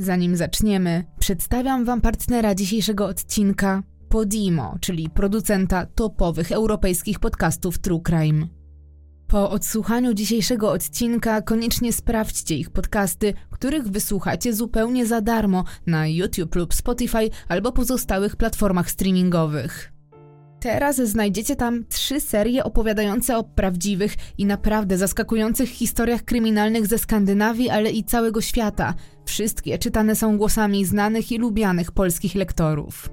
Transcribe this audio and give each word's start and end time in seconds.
Zanim 0.00 0.36
zaczniemy, 0.36 1.04
przedstawiam 1.18 1.84
Wam 1.84 2.00
partnera 2.00 2.54
dzisiejszego 2.54 3.06
odcinka 3.06 3.82
Podimo, 4.08 4.76
czyli 4.80 5.10
producenta 5.10 5.86
topowych 5.86 6.52
europejskich 6.52 7.18
podcastów 7.18 7.78
True 7.78 8.00
Crime. 8.00 8.46
Po 9.26 9.50
odsłuchaniu 9.50 10.14
dzisiejszego 10.14 10.70
odcinka 10.70 11.42
koniecznie 11.42 11.92
sprawdźcie 11.92 12.56
ich 12.56 12.70
podcasty, 12.70 13.34
których 13.50 13.88
wysłuchacie 13.88 14.54
zupełnie 14.54 15.06
za 15.06 15.20
darmo 15.20 15.64
na 15.86 16.06
YouTube 16.06 16.54
lub 16.54 16.74
Spotify 16.74 17.30
albo 17.48 17.72
pozostałych 17.72 18.36
platformach 18.36 18.90
streamingowych. 18.90 19.92
Teraz 20.60 20.96
znajdziecie 20.96 21.56
tam 21.56 21.84
trzy 21.88 22.20
serie 22.20 22.64
opowiadające 22.64 23.36
o 23.36 23.44
prawdziwych 23.44 24.14
i 24.38 24.46
naprawdę 24.46 24.98
zaskakujących 24.98 25.68
historiach 25.68 26.22
kryminalnych 26.22 26.86
ze 26.86 26.98
Skandynawii, 26.98 27.70
ale 27.70 27.90
i 27.90 28.04
całego 28.04 28.40
świata. 28.40 28.94
Wszystkie 29.24 29.78
czytane 29.78 30.16
są 30.16 30.38
głosami 30.38 30.84
znanych 30.84 31.32
i 31.32 31.38
lubianych 31.38 31.92
polskich 31.92 32.34
lektorów. 32.34 33.08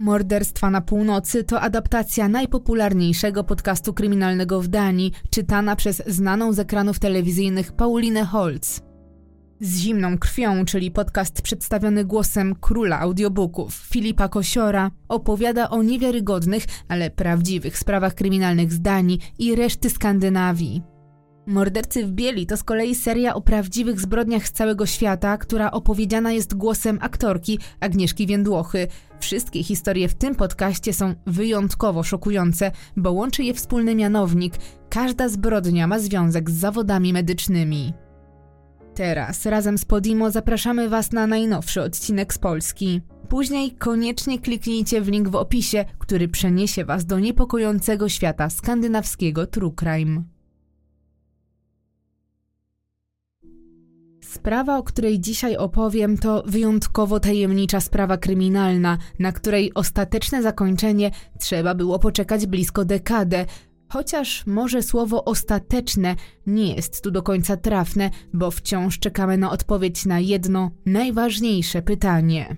Morderstwa 0.00 0.70
na 0.70 0.80
północy 0.80 1.44
to 1.44 1.60
adaptacja 1.60 2.28
najpopularniejszego 2.28 3.44
podcastu 3.44 3.94
kryminalnego 3.94 4.60
w 4.60 4.68
Danii, 4.68 5.12
czytana 5.30 5.76
przez 5.76 6.02
znaną 6.06 6.52
z 6.52 6.58
ekranów 6.58 6.98
telewizyjnych 6.98 7.72
Paulinę 7.72 8.24
Holz. 8.24 8.82
Z 9.64 9.78
zimną 9.78 10.18
krwią, 10.18 10.64
czyli 10.64 10.90
podcast 10.90 11.42
przedstawiony 11.42 12.04
głosem 12.04 12.54
króla 12.60 13.00
audiobooków 13.00 13.74
Filipa 13.74 14.28
Kosiora, 14.28 14.90
opowiada 15.08 15.70
o 15.70 15.82
niewiarygodnych, 15.82 16.64
ale 16.88 17.10
prawdziwych 17.10 17.78
sprawach 17.78 18.14
kryminalnych 18.14 18.72
z 18.72 18.80
Danii 18.80 19.18
i 19.38 19.54
reszty 19.54 19.90
Skandynawii. 19.90 20.82
Mordercy 21.46 22.06
w 22.06 22.10
bieli 22.10 22.46
to 22.46 22.56
z 22.56 22.62
kolei 22.62 22.94
seria 22.94 23.34
o 23.34 23.40
prawdziwych 23.40 24.00
zbrodniach 24.00 24.48
z 24.48 24.52
całego 24.52 24.86
świata, 24.86 25.38
która 25.38 25.70
opowiedziana 25.70 26.32
jest 26.32 26.54
głosem 26.54 26.98
aktorki 27.00 27.58
Agnieszki 27.80 28.26
Więdłochy. 28.26 28.86
Wszystkie 29.20 29.62
historie 29.62 30.08
w 30.08 30.14
tym 30.14 30.34
podcaście 30.34 30.92
są 30.92 31.14
wyjątkowo 31.26 32.02
szokujące, 32.02 32.70
bo 32.96 33.12
łączy 33.12 33.42
je 33.42 33.54
wspólny 33.54 33.94
mianownik. 33.94 34.54
Każda 34.90 35.28
zbrodnia 35.28 35.86
ma 35.86 35.98
związek 35.98 36.50
z 36.50 36.54
zawodami 36.54 37.12
medycznymi. 37.12 38.03
Teraz 38.94 39.46
razem 39.46 39.78
z 39.78 39.84
Podimo 39.84 40.30
zapraszamy 40.30 40.88
Was 40.88 41.12
na 41.12 41.26
najnowszy 41.26 41.82
odcinek 41.82 42.34
z 42.34 42.38
Polski. 42.38 43.00
Później 43.28 43.72
koniecznie 43.72 44.38
kliknijcie 44.38 45.00
w 45.00 45.08
link 45.08 45.28
w 45.28 45.34
opisie, 45.34 45.84
który 45.98 46.28
przeniesie 46.28 46.84
Was 46.84 47.06
do 47.06 47.18
niepokojącego 47.18 48.08
świata 48.08 48.50
skandynawskiego 48.50 49.46
true 49.46 49.72
crime. 49.80 50.22
Sprawa, 54.22 54.78
o 54.78 54.82
której 54.82 55.20
dzisiaj 55.20 55.56
opowiem, 55.56 56.18
to 56.18 56.42
wyjątkowo 56.46 57.20
tajemnicza 57.20 57.80
sprawa 57.80 58.16
kryminalna, 58.16 58.98
na 59.18 59.32
której 59.32 59.74
ostateczne 59.74 60.42
zakończenie 60.42 61.10
trzeba 61.38 61.74
było 61.74 61.98
poczekać 61.98 62.46
blisko 62.46 62.84
dekadę, 62.84 63.46
Chociaż 63.94 64.46
może 64.46 64.82
słowo 64.82 65.24
ostateczne 65.24 66.16
nie 66.46 66.74
jest 66.74 67.02
tu 67.02 67.10
do 67.10 67.22
końca 67.22 67.56
trafne, 67.56 68.10
bo 68.32 68.50
wciąż 68.50 68.98
czekamy 68.98 69.38
na 69.38 69.50
odpowiedź 69.50 70.06
na 70.06 70.20
jedno 70.20 70.70
najważniejsze 70.86 71.82
pytanie. 71.82 72.56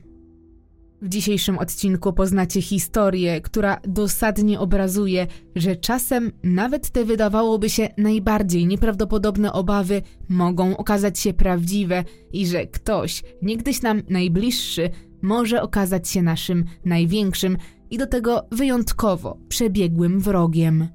W 1.03 1.09
dzisiejszym 1.09 1.59
odcinku 1.59 2.13
poznacie 2.13 2.63
historię, 2.63 3.41
która 3.41 3.81
dosadnie 3.89 4.61
obrazuje, 4.61 5.27
że 5.57 5.77
czasem 5.77 6.33
nawet 6.43 6.91
te 6.91 7.05
wydawałoby 7.05 7.71
się 7.71 7.89
najbardziej 7.99 8.67
nieprawdopodobne 8.67 9.53
obawy 9.53 10.03
mogą 10.29 10.77
okazać 10.77 11.19
się 11.19 11.33
prawdziwe 11.35 12.05
i 12.33 12.47
że 12.47 12.67
ktoś, 12.67 13.23
niegdyś 13.43 13.83
nam 13.83 14.03
najbliższy, 14.09 14.91
może 15.23 15.63
okazać 15.63 16.09
się 16.09 16.23
naszym 16.23 16.65
największym 16.85 17.57
i 17.91 17.99
do 17.99 18.07
tego 18.07 18.47
wyjątkowo 18.53 19.39
przebiegłym 19.49 20.21
wrogiem. 20.21 20.89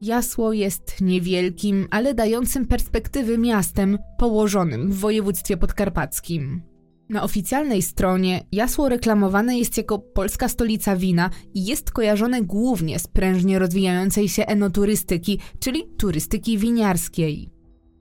Jasło 0.00 0.52
jest 0.52 1.00
niewielkim, 1.00 1.88
ale 1.90 2.14
dającym 2.14 2.66
perspektywy 2.66 3.38
miastem 3.38 3.98
położonym 4.18 4.90
w 4.90 4.98
województwie 4.98 5.56
podkarpackim. 5.56 6.62
Na 7.08 7.22
oficjalnej 7.22 7.82
stronie 7.82 8.44
Jasło 8.52 8.88
reklamowane 8.88 9.58
jest 9.58 9.76
jako 9.76 9.98
polska 9.98 10.48
stolica 10.48 10.96
wina 10.96 11.30
i 11.54 11.64
jest 11.64 11.90
kojarzone 11.90 12.42
głównie 12.42 12.98
z 12.98 13.06
prężnie 13.06 13.58
rozwijającej 13.58 14.28
się 14.28 14.46
enoturystyki, 14.46 15.40
czyli 15.60 15.84
turystyki 15.98 16.58
winiarskiej. 16.58 17.50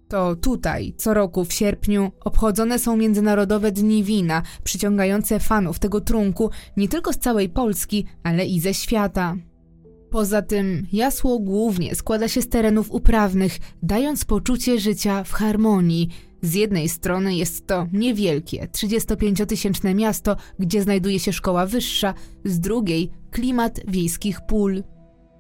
To 0.10 0.36
tutaj, 0.36 0.94
co 0.98 1.14
roku 1.14 1.46
w 1.46 1.54
sierpniu, 1.54 2.12
obchodzone 2.26 2.80
są 2.80 2.98
Międzynarodowe 2.98 3.72
Dni 3.72 4.04
Wina, 4.04 4.42
przyciągające 4.64 5.40
fanów 5.40 5.80
tego 5.80 6.02
trunku 6.02 6.50
nie 6.78 6.88
tylko 6.88 7.14
z 7.14 7.18
całej 7.18 7.50
Polski, 7.50 8.06
ale 8.24 8.46
i 8.46 8.60
ze 8.60 8.74
świata. 8.74 9.36
Poza 10.10 10.42
tym 10.42 10.88
jasło 10.94 11.40
głównie 11.40 11.96
składa 11.96 12.28
się 12.28 12.42
z 12.42 12.50
terenów 12.50 12.92
uprawnych, 12.92 13.58
dając 13.84 14.26
poczucie 14.26 14.80
życia 14.80 15.24
w 15.24 15.32
harmonii. 15.32 16.10
Z 16.42 16.54
jednej 16.54 16.90
strony 16.90 17.36
jest 17.36 17.68
to 17.68 17.88
niewielkie, 17.94 18.68
35-tysięczne 18.72 19.96
miasto, 19.96 20.36
gdzie 20.60 20.82
znajduje 20.82 21.20
się 21.20 21.34
szkoła 21.34 21.66
wyższa, 21.66 22.14
z 22.46 22.60
drugiej 22.60 23.12
klimat 23.32 23.80
wiejskich 23.88 24.40
pól. 24.48 24.84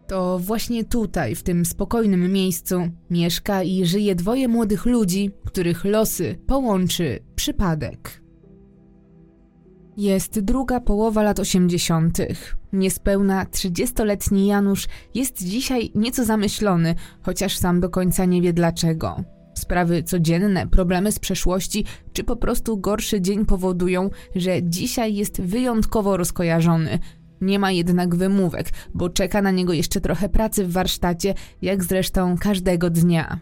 To 0.07 0.39
właśnie 0.39 0.83
tutaj, 0.85 1.35
w 1.35 1.43
tym 1.43 1.65
spokojnym 1.65 2.31
miejscu, 2.31 2.89
mieszka 3.09 3.63
i 3.63 3.85
żyje 3.85 4.15
dwoje 4.15 4.47
młodych 4.47 4.85
ludzi, 4.85 5.31
których 5.45 5.85
losy 5.85 6.39
połączy 6.47 7.19
przypadek. 7.35 8.26
Jest 9.97 10.39
druga 10.39 10.79
połowa 10.79 11.23
lat 11.23 11.39
80. 11.39 12.17
Niespełna 12.73 13.45
30-letni 13.45 14.47
Janusz 14.47 14.87
jest 15.15 15.43
dzisiaj 15.43 15.91
nieco 15.95 16.25
zamyślony, 16.25 16.95
chociaż 17.21 17.57
sam 17.57 17.79
do 17.79 17.89
końca 17.89 18.25
nie 18.25 18.41
wie 18.41 18.53
dlaczego. 18.53 19.23
Sprawy 19.53 20.03
codzienne, 20.03 20.67
problemy 20.67 21.11
z 21.11 21.19
przeszłości, 21.19 21.85
czy 22.13 22.23
po 22.23 22.35
prostu 22.35 22.77
gorszy 22.77 23.21
dzień 23.21 23.45
powodują, 23.45 24.09
że 24.35 24.63
dzisiaj 24.63 25.15
jest 25.15 25.41
wyjątkowo 25.41 26.17
rozkojarzony. 26.17 26.99
Nie 27.41 27.59
ma 27.59 27.71
jednak 27.71 28.15
wymówek, 28.15 28.69
bo 28.93 29.09
czeka 29.09 29.41
na 29.41 29.51
niego 29.51 29.73
jeszcze 29.73 30.01
trochę 30.01 30.29
pracy 30.29 30.65
w 30.65 30.71
warsztacie, 30.71 31.33
jak 31.61 31.83
zresztą 31.83 32.35
każdego 32.37 32.89
dnia. 32.89 33.39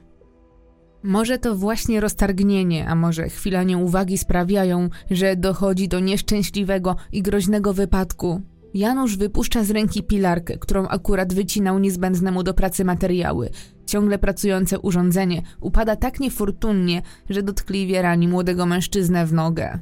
Może 1.05 1.37
to 1.37 1.55
właśnie 1.55 1.99
roztargnienie, 1.99 2.87
a 2.87 2.95
może 2.95 3.29
chwila 3.29 3.63
nieuwagi 3.63 4.17
sprawiają, 4.17 4.89
że 5.11 5.35
dochodzi 5.35 5.87
do 5.87 5.99
nieszczęśliwego 5.99 6.95
i 7.11 7.21
groźnego 7.21 7.73
wypadku. 7.73 8.41
Janusz 8.73 9.17
wypuszcza 9.17 9.63
z 9.63 9.71
ręki 9.71 10.03
pilarkę, 10.03 10.57
którą 10.57 10.87
akurat 10.87 11.33
wycinał 11.33 11.79
niezbędne 11.79 12.31
mu 12.31 12.43
do 12.43 12.53
pracy 12.53 12.85
materiały. 12.85 13.49
Ciągle 13.85 14.17
pracujące 14.19 14.79
urządzenie 14.79 15.41
upada 15.61 15.95
tak 15.95 16.19
niefortunnie, 16.19 17.01
że 17.29 17.43
dotkliwie 17.43 18.01
rani 18.01 18.27
młodego 18.27 18.65
mężczyznę 18.65 19.25
w 19.25 19.33
nogę. 19.33 19.79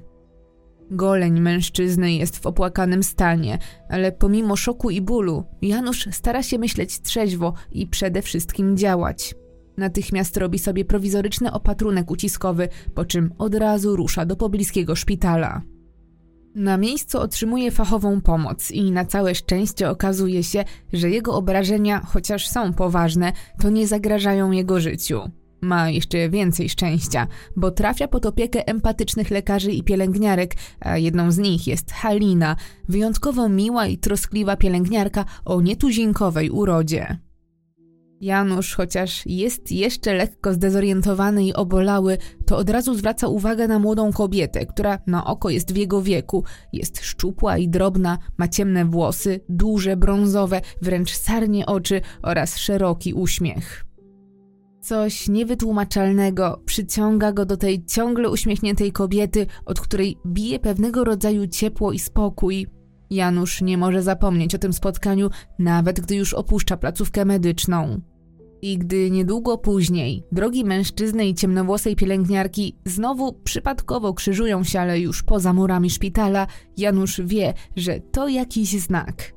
Goleń 0.92 1.40
mężczyzny 1.40 2.14
jest 2.14 2.38
w 2.38 2.46
opłakanym 2.46 3.04
stanie, 3.04 3.58
ale 3.90 4.12
pomimo 4.12 4.56
szoku 4.56 4.90
i 4.90 5.02
bólu, 5.02 5.44
Janusz 5.62 6.08
stara 6.12 6.44
się 6.44 6.58
myśleć 6.58 7.02
trzeźwo 7.02 7.54
i 7.72 7.88
przede 7.88 8.22
wszystkim 8.22 8.78
działać. 8.78 9.36
Natychmiast 9.78 10.38
robi 10.38 10.60
sobie 10.60 10.86
prowizoryczny 10.86 11.52
opatrunek 11.52 12.12
uciskowy, 12.12 12.68
po 12.94 13.06
czym 13.06 13.34
od 13.38 13.56
razu 13.56 13.96
rusza 13.96 14.26
do 14.26 14.36
pobliskiego 14.36 14.96
szpitala. 14.96 15.62
Na 16.56 16.78
miejscu 16.78 17.20
otrzymuje 17.20 17.72
fachową 17.72 18.22
pomoc 18.22 18.72
i 18.72 18.92
na 18.92 19.06
całe 19.06 19.36
szczęście 19.36 19.90
okazuje 19.90 20.44
się, 20.44 20.64
że 20.94 21.10
jego 21.10 21.34
obrażenia, 21.34 22.02
chociaż 22.06 22.48
są 22.48 22.74
poważne, 22.74 23.32
to 23.62 23.70
nie 23.70 23.88
zagrażają 23.88 24.52
jego 24.52 24.80
życiu. 24.80 25.22
Ma 25.62 25.90
jeszcze 25.90 26.30
więcej 26.30 26.70
szczęścia, 26.70 27.28
bo 27.56 27.72
trafia 27.72 28.08
pod 28.08 28.26
opiekę 28.26 28.68
empatycznych 28.68 29.32
lekarzy 29.32 29.72
i 29.72 29.84
pielęgniarek, 29.84 30.54
a 30.80 30.98
jedną 30.98 31.32
z 31.32 31.38
nich 31.38 31.68
jest 31.68 31.92
Halina, 31.92 32.56
wyjątkowo 32.90 33.50
miła 33.50 33.88
i 33.88 33.98
troskliwa 33.98 34.58
pielęgniarka 34.58 35.26
o 35.46 35.62
nietuzinkowej 35.62 36.50
urodzie. 36.50 37.18
Janusz, 38.24 38.76
chociaż 38.76 39.24
jest 39.26 39.72
jeszcze 39.72 40.14
lekko 40.14 40.54
zdezorientowany 40.54 41.46
i 41.46 41.54
obolały, 41.54 42.18
to 42.46 42.58
od 42.58 42.70
razu 42.70 42.96
zwraca 42.96 43.28
uwagę 43.28 43.68
na 43.68 43.80
młodą 43.80 44.14
kobietę, 44.14 44.66
która 44.66 45.00
na 45.08 45.26
oko 45.26 45.50
jest 45.50 45.74
w 45.74 45.76
jego 45.76 46.02
wieku. 46.02 46.44
Jest 46.74 47.02
szczupła 47.02 47.58
i 47.58 47.70
drobna, 47.70 48.18
ma 48.38 48.48
ciemne 48.48 48.86
włosy, 48.86 49.40
duże, 49.50 49.98
brązowe, 49.98 50.62
wręcz 50.82 51.12
sarnie 51.12 51.66
oczy 51.66 52.02
oraz 52.22 52.58
szeroki 52.58 53.14
uśmiech. 53.14 53.86
Coś 54.82 55.28
niewytłumaczalnego 55.30 56.62
przyciąga 56.66 57.32
go 57.32 57.46
do 57.46 57.58
tej 57.58 57.86
ciągle 57.86 58.30
uśmiechniętej 58.30 58.92
kobiety, 58.92 59.46
od 59.66 59.80
której 59.80 60.18
bije 60.26 60.60
pewnego 60.60 61.04
rodzaju 61.04 61.48
ciepło 61.48 61.92
i 61.92 62.00
spokój. 62.00 62.68
Janusz 63.10 63.62
nie 63.62 63.78
może 63.78 64.04
zapomnieć 64.04 64.56
o 64.56 64.58
tym 64.58 64.74
spotkaniu, 64.74 65.30
nawet 65.60 66.00
gdy 66.00 66.16
już 66.16 66.34
opuszcza 66.34 66.78
placówkę 66.78 67.26
medyczną. 67.26 68.02
I 68.64 68.78
gdy 68.78 69.12
niedługo 69.12 69.58
później 69.58 70.24
drogi 70.32 70.66
mężczyzny 70.66 71.26
i 71.26 71.34
ciemnowłosej 71.34 71.96
pielęgniarki 71.96 72.76
znowu 72.86 73.34
przypadkowo 73.34 74.14
krzyżują 74.14 74.64
się, 74.64 74.80
ale 74.80 75.00
już 75.00 75.24
poza 75.24 75.54
murami 75.54 75.90
szpitala, 75.90 76.48
Janusz 76.78 77.22
wie, 77.22 77.54
że 77.76 78.00
to 78.00 78.28
jakiś 78.28 78.70
znak. 78.70 79.34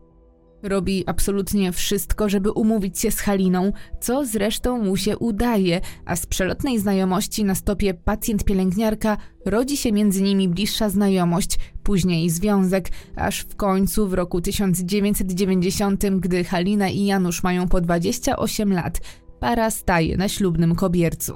Robi 0.62 1.05
absolutnie 1.06 1.73
wszystko, 1.73 2.28
żeby 2.28 2.50
umówić 2.50 2.99
się 2.99 3.11
z 3.11 3.20
Haliną, 3.20 3.73
co 4.00 4.26
zresztą 4.26 4.78
mu 4.84 4.96
się 4.96 5.19
udaje, 5.19 5.81
a 6.05 6.17
z 6.17 6.26
przelotnej 6.26 6.78
znajomości 6.78 7.44
na 7.44 7.55
stopie 7.55 7.94
pacjent-pielęgniarka 7.94 9.17
rodzi 9.46 9.76
się 9.76 9.93
między 9.93 10.23
nimi 10.23 10.49
bliższa 10.49 10.88
znajomość, 10.88 11.58
później 11.87 12.31
związek, 12.31 12.88
aż 13.17 13.41
w 13.41 13.56
końcu 13.56 14.09
w 14.09 14.15
roku 14.15 14.41
1990, 14.41 16.05
gdy 16.21 16.44
Halina 16.44 16.88
i 16.88 17.05
Janusz 17.05 17.43
mają 17.43 17.69
po 17.69 17.81
28 17.81 18.73
lat, 18.73 19.00
para 19.41 19.71
staje 19.71 20.17
na 20.17 20.29
ślubnym 20.29 20.75
kobiercu. 20.75 21.35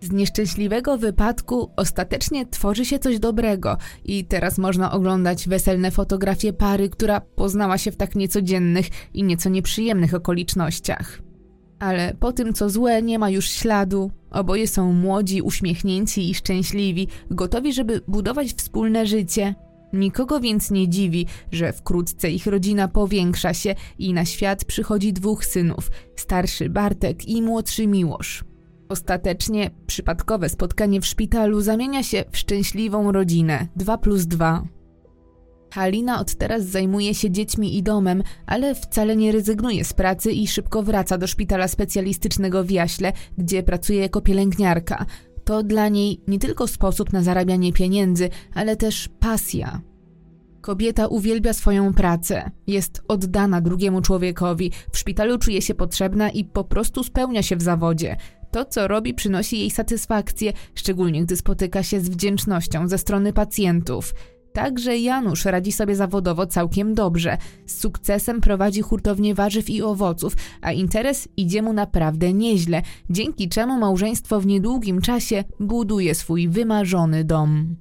Z 0.00 0.12
nieszczęśliwego 0.12 0.98
wypadku 0.98 1.70
ostatecznie 1.76 2.46
tworzy 2.46 2.84
się 2.84 2.98
coś 2.98 3.18
dobrego 3.18 3.76
i 4.04 4.24
teraz 4.24 4.58
można 4.58 4.92
oglądać 4.92 5.48
weselne 5.48 5.90
fotografie 5.90 6.52
pary, 6.52 6.88
która 6.88 7.20
poznała 7.20 7.78
się 7.78 7.92
w 7.92 7.96
tak 7.96 8.14
niecodziennych 8.14 8.86
i 9.14 9.22
nieco 9.22 9.48
nieprzyjemnych 9.48 10.14
okolicznościach. 10.14 11.29
Ale 11.80 12.14
po 12.20 12.32
tym, 12.32 12.52
co 12.52 12.70
złe, 12.70 13.02
nie 13.02 13.18
ma 13.18 13.30
już 13.30 13.48
śladu. 13.48 14.10
Oboje 14.30 14.68
są 14.68 14.92
młodzi, 14.92 15.42
uśmiechnięci 15.42 16.30
i 16.30 16.34
szczęśliwi, 16.34 17.08
gotowi, 17.30 17.72
żeby 17.72 18.00
budować 18.08 18.52
wspólne 18.52 19.06
życie. 19.06 19.54
Nikogo 19.92 20.40
więc 20.40 20.70
nie 20.70 20.88
dziwi, 20.88 21.26
że 21.52 21.72
wkrótce 21.72 22.30
ich 22.30 22.46
rodzina 22.46 22.88
powiększa 22.88 23.54
się 23.54 23.74
i 23.98 24.12
na 24.12 24.24
świat 24.24 24.64
przychodzi 24.64 25.12
dwóch 25.12 25.44
synów 25.44 25.90
starszy 26.16 26.70
Bartek 26.70 27.28
i 27.28 27.42
młodszy 27.42 27.86
Miłosz. 27.86 28.44
Ostatecznie 28.88 29.70
przypadkowe 29.86 30.48
spotkanie 30.48 31.00
w 31.00 31.06
szpitalu 31.06 31.60
zamienia 31.60 32.02
się 32.02 32.24
w 32.30 32.38
szczęśliwą 32.38 33.12
rodzinę 33.12 33.66
2 33.76 33.98
plus 33.98 34.26
2. 34.26 34.79
Halina 35.70 36.20
od 36.20 36.34
teraz 36.34 36.64
zajmuje 36.64 37.14
się 37.14 37.30
dziećmi 37.30 37.76
i 37.76 37.82
domem, 37.82 38.22
ale 38.46 38.74
wcale 38.74 39.16
nie 39.16 39.32
rezygnuje 39.32 39.84
z 39.84 39.92
pracy 39.92 40.32
i 40.32 40.48
szybko 40.48 40.82
wraca 40.82 41.18
do 41.18 41.26
szpitala 41.26 41.68
specjalistycznego 41.68 42.64
w 42.64 42.70
Jaśle, 42.70 43.12
gdzie 43.38 43.62
pracuje 43.62 44.00
jako 44.00 44.20
pielęgniarka. 44.20 45.06
To 45.44 45.62
dla 45.62 45.88
niej 45.88 46.20
nie 46.28 46.38
tylko 46.38 46.66
sposób 46.66 47.12
na 47.12 47.22
zarabianie 47.22 47.72
pieniędzy, 47.72 48.28
ale 48.54 48.76
też 48.76 49.08
pasja. 49.20 49.80
Kobieta 50.60 51.06
uwielbia 51.06 51.52
swoją 51.52 51.94
pracę, 51.94 52.50
jest 52.66 53.02
oddana 53.08 53.60
drugiemu 53.60 54.02
człowiekowi, 54.02 54.72
w 54.92 54.98
szpitalu 54.98 55.38
czuje 55.38 55.62
się 55.62 55.74
potrzebna 55.74 56.30
i 56.30 56.44
po 56.44 56.64
prostu 56.64 57.04
spełnia 57.04 57.42
się 57.42 57.56
w 57.56 57.62
zawodzie. 57.62 58.16
To, 58.50 58.64
co 58.64 58.88
robi, 58.88 59.14
przynosi 59.14 59.58
jej 59.58 59.70
satysfakcję, 59.70 60.52
szczególnie 60.74 61.24
gdy 61.24 61.36
spotyka 61.36 61.82
się 61.82 62.00
z 62.00 62.08
wdzięcznością 62.08 62.88
ze 62.88 62.98
strony 62.98 63.32
pacjentów. 63.32 64.14
Także 64.52 64.98
Janusz 64.98 65.44
radzi 65.44 65.72
sobie 65.72 65.96
zawodowo 65.96 66.46
całkiem 66.46 66.94
dobrze. 66.94 67.38
Z 67.66 67.80
sukcesem 67.80 68.40
prowadzi 68.40 68.82
hurtownię 68.82 69.34
warzyw 69.34 69.70
i 69.70 69.82
owoców, 69.82 70.36
a 70.60 70.72
interes 70.72 71.28
idzie 71.36 71.62
mu 71.62 71.72
naprawdę 71.72 72.32
nieźle, 72.32 72.82
dzięki 73.10 73.48
czemu 73.48 73.78
małżeństwo 73.78 74.40
w 74.40 74.46
niedługim 74.46 75.00
czasie 75.00 75.44
buduje 75.60 76.14
swój 76.14 76.48
wymarzony 76.48 77.24
dom. 77.24 77.76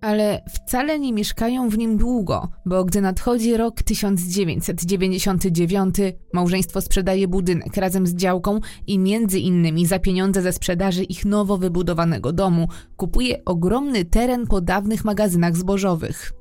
Ale 0.00 0.42
wcale 0.48 0.98
nie 0.98 1.12
mieszkają 1.12 1.68
w 1.68 1.78
nim 1.78 1.96
długo, 1.96 2.48
bo 2.66 2.84
gdy 2.84 3.00
nadchodzi 3.00 3.56
rok 3.56 3.82
1999, 3.82 5.94
małżeństwo 6.32 6.80
sprzedaje 6.80 7.28
budynek 7.28 7.76
razem 7.76 8.06
z 8.06 8.14
działką 8.14 8.60
i 8.86 8.98
między 8.98 9.38
innymi 9.38 9.86
za 9.86 9.98
pieniądze 9.98 10.42
ze 10.42 10.52
sprzedaży 10.52 11.04
ich 11.04 11.24
nowo 11.24 11.58
wybudowanego 11.58 12.32
domu 12.32 12.68
kupuje 12.96 13.44
ogromny 13.44 14.04
teren 14.04 14.46
po 14.46 14.60
dawnych 14.60 15.04
magazynach 15.04 15.56
zbożowych. 15.56 16.32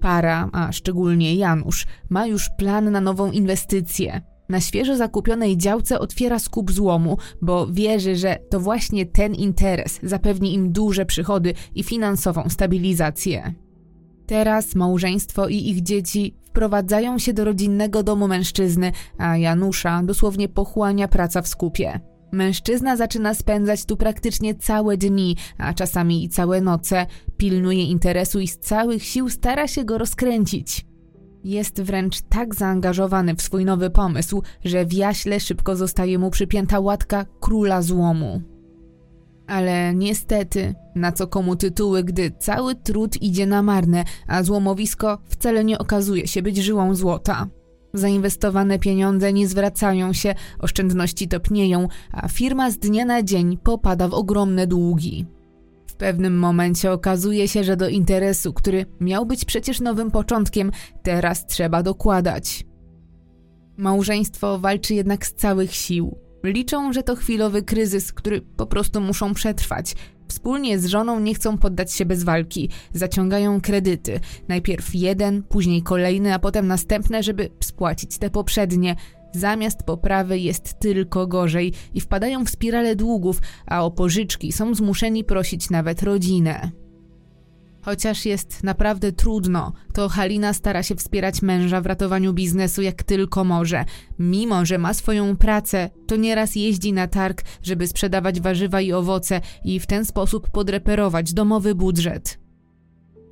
Para, 0.00 0.48
a 0.52 0.72
szczególnie 0.72 1.34
Janusz, 1.34 1.86
ma 2.10 2.26
już 2.26 2.50
plan 2.58 2.90
na 2.90 3.00
nową 3.00 3.30
inwestycję. 3.30 4.31
Na 4.48 4.60
świeżo 4.60 4.96
zakupionej 4.96 5.56
działce 5.56 5.98
otwiera 5.98 6.38
skup 6.38 6.72
złomu, 6.72 7.18
bo 7.42 7.66
wierzy, 7.66 8.16
że 8.16 8.38
to 8.50 8.60
właśnie 8.60 9.06
ten 9.06 9.34
interes 9.34 10.00
zapewni 10.02 10.54
im 10.54 10.72
duże 10.72 11.06
przychody 11.06 11.54
i 11.74 11.82
finansową 11.82 12.48
stabilizację. 12.48 13.54
Teraz 14.26 14.74
małżeństwo 14.74 15.48
i 15.48 15.68
ich 15.68 15.82
dzieci 15.82 16.36
wprowadzają 16.42 17.18
się 17.18 17.32
do 17.32 17.44
rodzinnego 17.44 18.02
domu 18.02 18.28
mężczyzny, 18.28 18.92
a 19.18 19.36
Janusza 19.36 20.02
dosłownie 20.02 20.48
pochłania 20.48 21.08
praca 21.08 21.42
w 21.42 21.48
skupie. 21.48 22.00
Mężczyzna 22.32 22.96
zaczyna 22.96 23.34
spędzać 23.34 23.84
tu 23.84 23.96
praktycznie 23.96 24.54
całe 24.54 24.96
dni, 24.96 25.36
a 25.58 25.74
czasami 25.74 26.24
i 26.24 26.28
całe 26.28 26.60
noce, 26.60 27.06
pilnuje 27.36 27.84
interesu 27.84 28.40
i 28.40 28.48
z 28.48 28.58
całych 28.58 29.04
sił 29.04 29.28
stara 29.30 29.68
się 29.68 29.84
go 29.84 29.98
rozkręcić. 29.98 30.86
Jest 31.44 31.82
wręcz 31.82 32.20
tak 32.20 32.54
zaangażowany 32.54 33.34
w 33.34 33.42
swój 33.42 33.64
nowy 33.64 33.90
pomysł, 33.90 34.42
że 34.64 34.86
w 34.86 34.92
jaśle 34.92 35.40
szybko 35.40 35.76
zostaje 35.76 36.18
mu 36.18 36.30
przypięta 36.30 36.80
łatka 36.80 37.26
króla 37.40 37.82
złomu. 37.82 38.42
Ale 39.46 39.94
niestety, 39.94 40.74
na 40.94 41.12
co 41.12 41.26
komu 41.26 41.56
tytuły, 41.56 42.04
gdy 42.04 42.30
cały 42.38 42.74
trud 42.74 43.22
idzie 43.22 43.46
na 43.46 43.62
marne, 43.62 44.04
a 44.26 44.42
złomowisko 44.42 45.18
wcale 45.28 45.64
nie 45.64 45.78
okazuje 45.78 46.26
się 46.26 46.42
być 46.42 46.56
żyłą 46.56 46.94
złota. 46.94 47.46
Zainwestowane 47.94 48.78
pieniądze 48.78 49.32
nie 49.32 49.48
zwracają 49.48 50.12
się, 50.12 50.34
oszczędności 50.58 51.28
topnieją, 51.28 51.88
a 52.12 52.28
firma 52.28 52.70
z 52.70 52.78
dnia 52.78 53.04
na 53.04 53.22
dzień 53.22 53.58
popada 53.58 54.08
w 54.08 54.14
ogromne 54.14 54.66
długi. 54.66 55.26
Pewnym 56.02 56.38
momencie 56.38 56.92
okazuje 56.92 57.48
się, 57.48 57.64
że 57.64 57.76
do 57.76 57.88
interesu, 57.88 58.52
który 58.52 58.86
miał 59.00 59.26
być 59.26 59.44
przecież 59.44 59.80
nowym 59.80 60.10
początkiem, 60.10 60.70
teraz 61.02 61.46
trzeba 61.46 61.82
dokładać. 61.82 62.64
Małżeństwo 63.76 64.58
walczy 64.58 64.94
jednak 64.94 65.26
z 65.26 65.34
całych 65.34 65.74
sił. 65.74 66.18
Liczą, 66.44 66.92
że 66.92 67.02
to 67.02 67.16
chwilowy 67.16 67.62
kryzys, 67.62 68.12
który 68.12 68.40
po 68.40 68.66
prostu 68.66 69.00
muszą 69.00 69.34
przetrwać. 69.34 69.94
Wspólnie 70.28 70.78
z 70.78 70.86
żoną 70.86 71.20
nie 71.20 71.34
chcą 71.34 71.58
poddać 71.58 71.92
się 71.92 72.04
bez 72.04 72.24
walki. 72.24 72.68
Zaciągają 72.92 73.60
kredyty. 73.60 74.20
Najpierw 74.48 74.94
jeden, 74.94 75.42
później 75.42 75.82
kolejny, 75.82 76.34
a 76.34 76.38
potem 76.38 76.66
następne, 76.66 77.22
żeby 77.22 77.50
spłacić 77.60 78.18
te 78.18 78.30
poprzednie. 78.30 78.96
Zamiast 79.32 79.82
poprawy 79.82 80.38
jest 80.38 80.80
tylko 80.80 81.26
gorzej 81.26 81.72
i 81.94 82.00
wpadają 82.00 82.44
w 82.44 82.50
spirale 82.50 82.96
długów, 82.96 83.40
a 83.66 83.84
o 83.84 83.90
pożyczki 83.90 84.52
są 84.52 84.74
zmuszeni 84.74 85.24
prosić 85.24 85.70
nawet 85.70 86.02
rodzinę. 86.02 86.70
Chociaż 87.84 88.26
jest 88.26 88.64
naprawdę 88.64 89.12
trudno, 89.12 89.72
to 89.92 90.08
Halina 90.08 90.52
stara 90.52 90.82
się 90.82 90.94
wspierać 90.94 91.42
męża 91.42 91.80
w 91.80 91.86
ratowaniu 91.86 92.32
biznesu 92.32 92.82
jak 92.82 93.02
tylko 93.02 93.44
może. 93.44 93.84
Mimo, 94.18 94.66
że 94.66 94.78
ma 94.78 94.94
swoją 94.94 95.36
pracę, 95.36 95.90
to 96.06 96.16
nieraz 96.16 96.56
jeździ 96.56 96.92
na 96.92 97.08
targ, 97.08 97.42
żeby 97.62 97.86
sprzedawać 97.86 98.40
warzywa 98.40 98.80
i 98.80 98.92
owoce 98.92 99.40
i 99.64 99.80
w 99.80 99.86
ten 99.86 100.04
sposób 100.04 100.50
podreperować 100.50 101.32
domowy 101.32 101.74
budżet. 101.74 102.38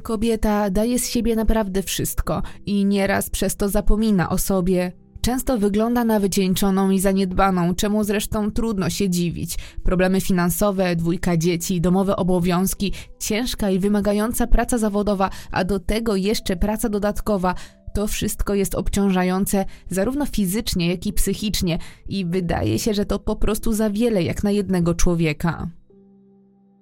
Kobieta 0.02 0.70
daje 0.70 0.98
z 0.98 1.08
siebie 1.08 1.36
naprawdę 1.36 1.82
wszystko 1.82 2.42
i 2.66 2.84
nieraz 2.84 3.30
przez 3.30 3.56
to 3.56 3.68
zapomina 3.68 4.28
o 4.28 4.38
sobie, 4.38 4.92
Często 5.20 5.58
wygląda 5.58 6.04
na 6.04 6.20
wycieńczoną 6.20 6.90
i 6.90 7.00
zaniedbaną, 7.00 7.74
czemu 7.74 8.04
zresztą 8.04 8.50
trudno 8.50 8.90
się 8.90 9.10
dziwić. 9.10 9.56
Problemy 9.84 10.20
finansowe, 10.20 10.96
dwójka 10.96 11.36
dzieci, 11.36 11.80
domowe 11.80 12.16
obowiązki, 12.16 12.92
ciężka 13.18 13.70
i 13.70 13.78
wymagająca 13.78 14.46
praca 14.46 14.78
zawodowa, 14.78 15.30
a 15.50 15.64
do 15.64 15.80
tego 15.80 16.16
jeszcze 16.16 16.56
praca 16.56 16.88
dodatkowa. 16.88 17.54
To 17.94 18.06
wszystko 18.06 18.54
jest 18.54 18.74
obciążające 18.74 19.64
zarówno 19.90 20.26
fizycznie, 20.26 20.88
jak 20.88 21.06
i 21.06 21.12
psychicznie 21.12 21.78
i 22.08 22.24
wydaje 22.26 22.78
się, 22.78 22.94
że 22.94 23.06
to 23.06 23.18
po 23.18 23.36
prostu 23.36 23.72
za 23.72 23.90
wiele 23.90 24.22
jak 24.22 24.44
na 24.44 24.50
jednego 24.50 24.94
człowieka. 24.94 25.68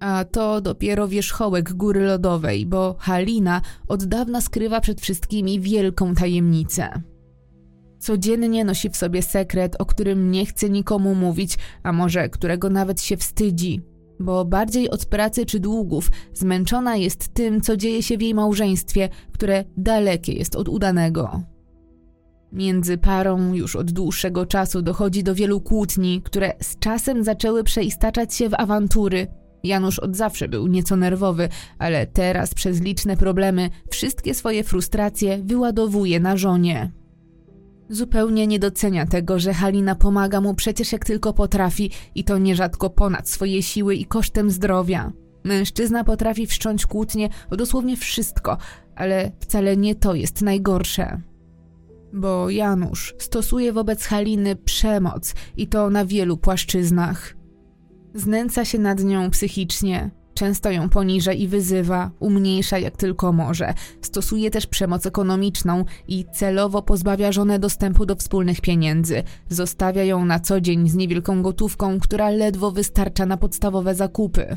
A 0.01 0.25
to 0.25 0.61
dopiero 0.61 1.09
wierzchołek 1.09 1.73
góry 1.73 2.01
lodowej, 2.01 2.67
bo 2.67 2.97
Halina 2.99 3.61
od 3.89 4.05
dawna 4.05 4.41
skrywa 4.41 4.81
przed 4.81 5.01
wszystkimi 5.01 5.61
wielką 5.61 6.15
tajemnicę. 6.15 7.03
Codziennie 7.99 8.65
nosi 8.65 8.91
w 8.91 8.97
sobie 8.97 9.23
sekret, 9.23 9.77
o 9.79 9.87
którym 9.87 10.31
nie 10.31 10.47
chce 10.47 10.71
nikomu 10.71 11.15
mówić, 11.15 11.59
a 11.83 11.93
może 11.93 12.29
którego 12.29 12.71
nawet 12.71 13.01
się 13.01 13.17
wstydzi. 13.17 13.83
Bo 14.21 14.45
bardziej 14.45 14.91
od 14.91 15.07
pracy 15.07 15.47
czy 15.47 15.61
długów 15.61 16.11
zmęczona 16.35 16.97
jest 16.97 17.35
tym, 17.35 17.61
co 17.61 17.77
dzieje 17.77 18.03
się 18.03 18.19
w 18.19 18.23
jej 18.23 18.35
małżeństwie, 18.35 19.09
które 19.33 19.65
dalekie 19.77 20.33
jest 20.33 20.57
od 20.57 20.69
udanego. 20.69 21.43
Między 22.53 22.99
parą 22.99 23.55
już 23.55 23.77
od 23.77 23.93
dłuższego 23.93 24.47
czasu 24.47 24.83
dochodzi 24.83 25.23
do 25.23 25.35
wielu 25.35 25.61
kłótni, 25.61 26.23
które 26.25 26.53
z 26.63 26.79
czasem 26.79 27.25
zaczęły 27.25 27.65
przeistaczać 27.65 28.35
się 28.35 28.49
w 28.49 28.55
awantury. 28.55 29.27
Janusz 29.65 29.99
od 29.99 30.17
zawsze 30.17 30.49
był 30.49 30.67
nieco 30.67 30.97
nerwowy, 30.97 31.49
ale 31.79 32.07
teraz 32.07 32.55
przez 32.55 32.81
liczne 32.81 33.17
problemy 33.17 33.71
wszystkie 33.91 34.35
swoje 34.35 34.65
frustracje 34.65 35.39
wyładowuje 35.45 36.21
na 36.21 36.37
żonie. 36.37 36.93
Zupełnie 37.91 38.47
nie 38.47 38.59
docenia 38.59 39.07
tego, 39.07 39.39
że 39.39 39.55
Halina 39.55 39.95
pomaga 39.95 40.41
mu 40.41 40.55
przecież 40.55 40.93
jak 40.93 41.05
tylko 41.05 41.33
potrafi 41.33 41.91
i 42.15 42.25
to 42.25 42.39
nierzadko 42.39 42.91
ponad 42.91 43.29
swoje 43.29 43.63
siły 43.63 43.95
i 43.95 44.05
kosztem 44.05 44.51
zdrowia. 44.51 45.13
Mężczyzna 45.45 46.05
potrafi 46.05 46.47
wszcząć 46.47 46.87
kłótnie 46.87 47.29
o 47.51 47.57
dosłownie 47.57 47.97
wszystko, 47.97 48.59
ale 48.97 49.33
wcale 49.41 49.77
nie 49.77 49.95
to 49.95 50.15
jest 50.15 50.43
najgorsze. 50.43 51.21
Bo 52.13 52.51
Janusz 52.51 53.15
stosuje 53.19 53.73
wobec 53.73 54.05
Haliny 54.05 54.57
przemoc 54.57 55.35
i 55.57 55.67
to 55.67 55.91
na 55.91 56.05
wielu 56.05 56.37
płaszczyznach. 56.37 57.37
Znęca 58.15 58.65
się 58.65 58.79
nad 58.79 59.05
nią 59.05 59.31
psychicznie, 59.31 60.11
często 60.39 60.71
ją 60.71 60.89
poniża 60.89 61.33
i 61.33 61.49
wyzywa, 61.49 62.11
umniejsza 62.21 62.79
jak 62.79 62.97
tylko 62.97 63.33
może. 63.33 63.75
Stosuje 64.03 64.51
też 64.51 64.67
przemoc 64.67 65.07
ekonomiczną 65.07 65.85
i 66.09 66.25
celowo 66.33 66.83
pozbawia 66.83 67.33
żonę 67.33 67.59
dostępu 67.59 68.07
do 68.07 68.17
wspólnych 68.17 68.61
pieniędzy. 68.61 69.23
Zostawia 69.49 70.05
ją 70.05 70.25
na 70.25 70.41
co 70.41 70.61
dzień 70.61 70.89
z 70.89 70.95
niewielką 70.95 71.43
gotówką, 71.43 72.01
która 72.01 72.31
ledwo 72.31 72.71
wystarcza 72.71 73.27
na 73.27 73.37
podstawowe 73.37 73.95
zakupy. 73.95 74.57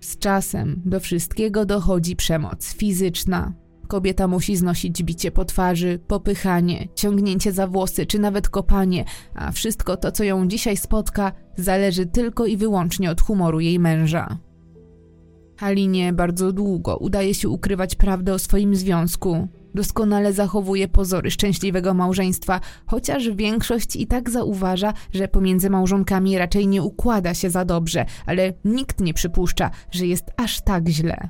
Z 0.00 0.18
czasem 0.18 0.82
do 0.84 1.00
wszystkiego 1.00 1.64
dochodzi 1.64 2.16
przemoc 2.16 2.74
fizyczna, 2.74 3.52
Kobieta 3.88 4.28
musi 4.28 4.56
znosić 4.56 5.02
bicie 5.02 5.30
po 5.30 5.44
twarzy, 5.44 5.98
popychanie, 6.06 6.88
ciągnięcie 6.94 7.52
za 7.52 7.66
włosy 7.66 8.06
czy 8.06 8.18
nawet 8.18 8.48
kopanie, 8.48 9.04
a 9.34 9.52
wszystko 9.52 9.96
to, 9.96 10.12
co 10.12 10.24
ją 10.24 10.48
dzisiaj 10.48 10.76
spotka, 10.76 11.32
zależy 11.56 12.06
tylko 12.06 12.46
i 12.46 12.56
wyłącznie 12.56 13.10
od 13.10 13.20
humoru 13.20 13.60
jej 13.60 13.78
męża. 13.78 14.38
Halinie 15.56 16.12
bardzo 16.12 16.52
długo 16.52 16.96
udaje 16.96 17.34
się 17.34 17.48
ukrywać 17.48 17.94
prawdę 17.94 18.34
o 18.34 18.38
swoim 18.38 18.76
związku. 18.76 19.48
Doskonale 19.74 20.32
zachowuje 20.32 20.88
pozory 20.88 21.30
szczęśliwego 21.30 21.94
małżeństwa, 21.94 22.60
chociaż 22.86 23.30
większość 23.30 23.96
i 23.96 24.06
tak 24.06 24.30
zauważa, 24.30 24.92
że 25.12 25.28
pomiędzy 25.28 25.70
małżonkami 25.70 26.38
raczej 26.38 26.68
nie 26.68 26.82
układa 26.82 27.34
się 27.34 27.50
za 27.50 27.64
dobrze, 27.64 28.04
ale 28.26 28.52
nikt 28.64 29.00
nie 29.00 29.14
przypuszcza, 29.14 29.70
że 29.90 30.06
jest 30.06 30.24
aż 30.36 30.60
tak 30.60 30.88
źle. 30.88 31.28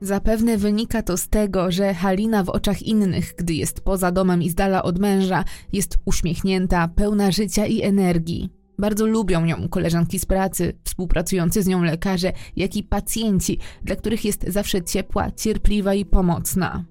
Zapewne 0.00 0.56
wynika 0.58 1.02
to 1.02 1.16
z 1.16 1.28
tego, 1.28 1.70
że 1.70 1.94
Halina 1.94 2.44
w 2.44 2.48
oczach 2.48 2.82
innych, 2.82 3.34
gdy 3.38 3.54
jest 3.54 3.80
poza 3.80 4.12
domem 4.12 4.42
i 4.42 4.50
z 4.50 4.54
dala 4.54 4.82
od 4.82 4.98
męża, 4.98 5.44
jest 5.72 5.98
uśmiechnięta, 6.04 6.88
pełna 6.88 7.30
życia 7.30 7.66
i 7.66 7.82
energii. 7.82 8.59
Bardzo 8.80 9.06
lubią 9.06 9.44
ją 9.44 9.68
koleżanki 9.68 10.18
z 10.18 10.26
pracy, 10.26 10.72
współpracujący 10.84 11.62
z 11.62 11.66
nią 11.66 11.82
lekarze, 11.82 12.32
jak 12.56 12.76
i 12.76 12.82
pacjenci, 12.82 13.58
dla 13.84 13.96
których 13.96 14.24
jest 14.24 14.44
zawsze 14.48 14.82
ciepła, 14.82 15.30
cierpliwa 15.30 15.94
i 15.94 16.04
pomocna. 16.04 16.84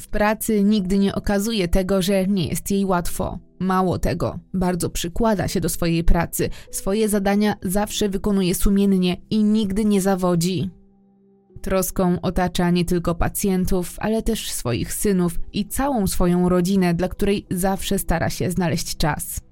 W 0.00 0.08
pracy 0.08 0.64
nigdy 0.64 0.98
nie 0.98 1.14
okazuje 1.14 1.68
tego, 1.68 2.02
że 2.02 2.26
nie 2.26 2.48
jest 2.48 2.70
jej 2.70 2.84
łatwo. 2.84 3.38
Mało 3.60 3.98
tego, 3.98 4.38
bardzo 4.54 4.90
przykłada 4.90 5.48
się 5.48 5.60
do 5.60 5.68
swojej 5.68 6.04
pracy, 6.04 6.48
swoje 6.70 7.08
zadania 7.08 7.54
zawsze 7.62 8.08
wykonuje 8.08 8.54
sumiennie 8.54 9.16
i 9.30 9.44
nigdy 9.44 9.84
nie 9.84 10.00
zawodzi. 10.00 10.70
Troską 11.62 12.20
otacza 12.20 12.70
nie 12.70 12.84
tylko 12.84 13.14
pacjentów, 13.14 13.96
ale 13.98 14.22
też 14.22 14.50
swoich 14.50 14.92
synów 14.92 15.40
i 15.52 15.66
całą 15.66 16.06
swoją 16.06 16.48
rodzinę, 16.48 16.94
dla 16.94 17.08
której 17.08 17.46
zawsze 17.50 17.98
stara 17.98 18.30
się 18.30 18.50
znaleźć 18.50 18.96
czas. 18.96 19.49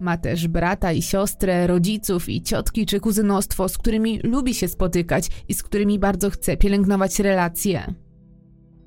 Ma 0.00 0.16
też 0.16 0.48
brata 0.48 0.92
i 0.92 1.02
siostrę, 1.02 1.66
rodziców 1.66 2.28
i 2.28 2.42
ciotki 2.42 2.86
czy 2.86 3.00
kuzynostwo, 3.00 3.68
z 3.68 3.78
którymi 3.78 4.20
lubi 4.22 4.54
się 4.54 4.68
spotykać 4.68 5.28
i 5.48 5.54
z 5.54 5.62
którymi 5.62 5.98
bardzo 5.98 6.30
chce 6.30 6.56
pielęgnować 6.56 7.20
relacje. 7.20 7.94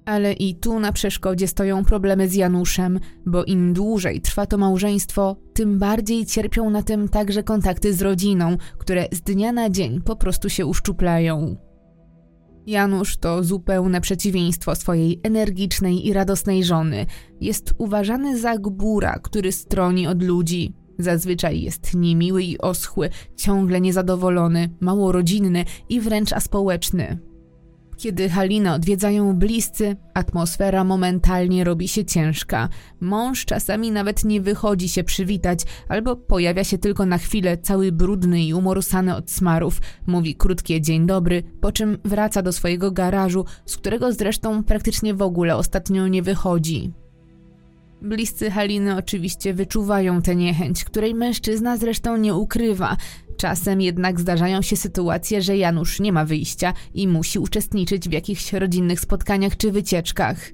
Ale 0.06 0.34
i 0.34 0.56
tu 0.56 0.80
na 0.80 0.92
przeszkodzie 0.92 1.48
stoją 1.48 1.86
problemy 1.86 2.30
z 2.30 2.36
Januszem, 2.36 3.00
bo 3.26 3.44
im 3.44 3.74
dłużej 3.74 4.22
trwa 4.22 4.46
to 4.46 4.58
małżeństwo, 4.58 5.36
tym 5.54 5.80
bardziej 5.80 6.26
cierpią 6.26 6.70
na 6.70 6.84
tym 6.84 7.10
także 7.10 7.44
kontakty 7.44 7.94
z 7.94 8.02
rodziną, 8.02 8.58
które 8.78 9.08
z 9.12 9.22
dnia 9.22 9.52
na 9.52 9.70
dzień 9.70 10.02
po 10.02 10.16
prostu 10.16 10.50
się 10.50 10.66
uszczuplają. 10.66 11.56
Janusz 12.68 13.18
to 13.18 13.44
zupełne 13.44 14.02
przeciwieństwo 14.02 14.76
swojej 14.76 15.20
energicznej 15.24 16.08
i 16.08 16.14
radosnej 16.14 16.64
żony. 16.64 17.06
Jest 17.42 17.74
uważany 17.78 18.40
za 18.40 18.58
gbura, 18.58 19.20
który 19.24 19.52
stroni 19.52 20.08
od 20.08 20.24
ludzi. 20.24 20.79
Zazwyczaj 21.00 21.62
jest 21.62 21.94
niemiły 21.94 22.44
i 22.44 22.58
oschły, 22.58 23.10
ciągle 23.36 23.82
niezadowolony, 23.82 24.70
mało 24.80 25.12
rodzinny 25.12 25.66
i 25.90 26.02
wręcz 26.02 26.34
aspołeczny. 26.34 27.20
Kiedy 28.00 28.30
Halinę 28.30 28.74
odwiedzają 28.74 29.36
bliscy, 29.36 29.96
atmosfera 30.14 30.84
momentalnie 30.84 31.64
robi 31.64 31.88
się 31.88 32.06
ciężka. 32.06 32.70
Mąż 33.00 33.46
czasami 33.46 33.92
nawet 33.92 34.24
nie 34.26 34.42
wychodzi 34.42 34.90
się 34.90 35.04
przywitać, 35.04 35.60
albo 35.90 36.16
pojawia 36.16 36.64
się 36.64 36.78
tylko 36.78 37.06
na 37.06 37.18
chwilę, 37.18 37.58
cały 37.58 37.92
brudny 37.92 38.44
i 38.44 38.54
umorusany 38.54 39.16
od 39.16 39.32
smarów. 39.32 39.82
Mówi 40.08 40.36
krótkie 40.36 40.82
dzień 40.82 41.06
dobry, 41.06 41.44
po 41.62 41.72
czym 41.72 41.98
wraca 42.06 42.42
do 42.42 42.52
swojego 42.52 42.92
garażu, 42.92 43.46
z 43.66 43.78
którego 43.78 44.14
zresztą 44.14 44.64
praktycznie 44.64 45.14
w 45.14 45.22
ogóle 45.22 45.56
ostatnio 45.56 46.08
nie 46.08 46.24
wychodzi. 46.24 46.94
Bliscy 48.02 48.52
Haliny 48.52 48.98
oczywiście 48.98 49.54
wyczuwają 49.54 50.22
tę 50.22 50.36
niechęć, 50.36 50.84
której 50.84 51.16
mężczyzna 51.16 51.78
zresztą 51.78 52.18
nie 52.18 52.36
ukrywa. 52.36 52.98
Czasem 53.38 53.82
jednak 53.82 54.20
zdarzają 54.20 54.62
się 54.62 54.76
sytuacje, 54.76 55.42
że 55.42 55.58
Janusz 55.58 56.00
nie 56.00 56.14
ma 56.14 56.26
wyjścia 56.26 56.74
i 56.94 57.08
musi 57.08 57.40
uczestniczyć 57.40 58.10
w 58.10 58.12
jakichś 58.12 58.54
rodzinnych 58.54 59.00
spotkaniach 59.00 59.58
czy 59.58 59.72
wycieczkach. 59.72 60.52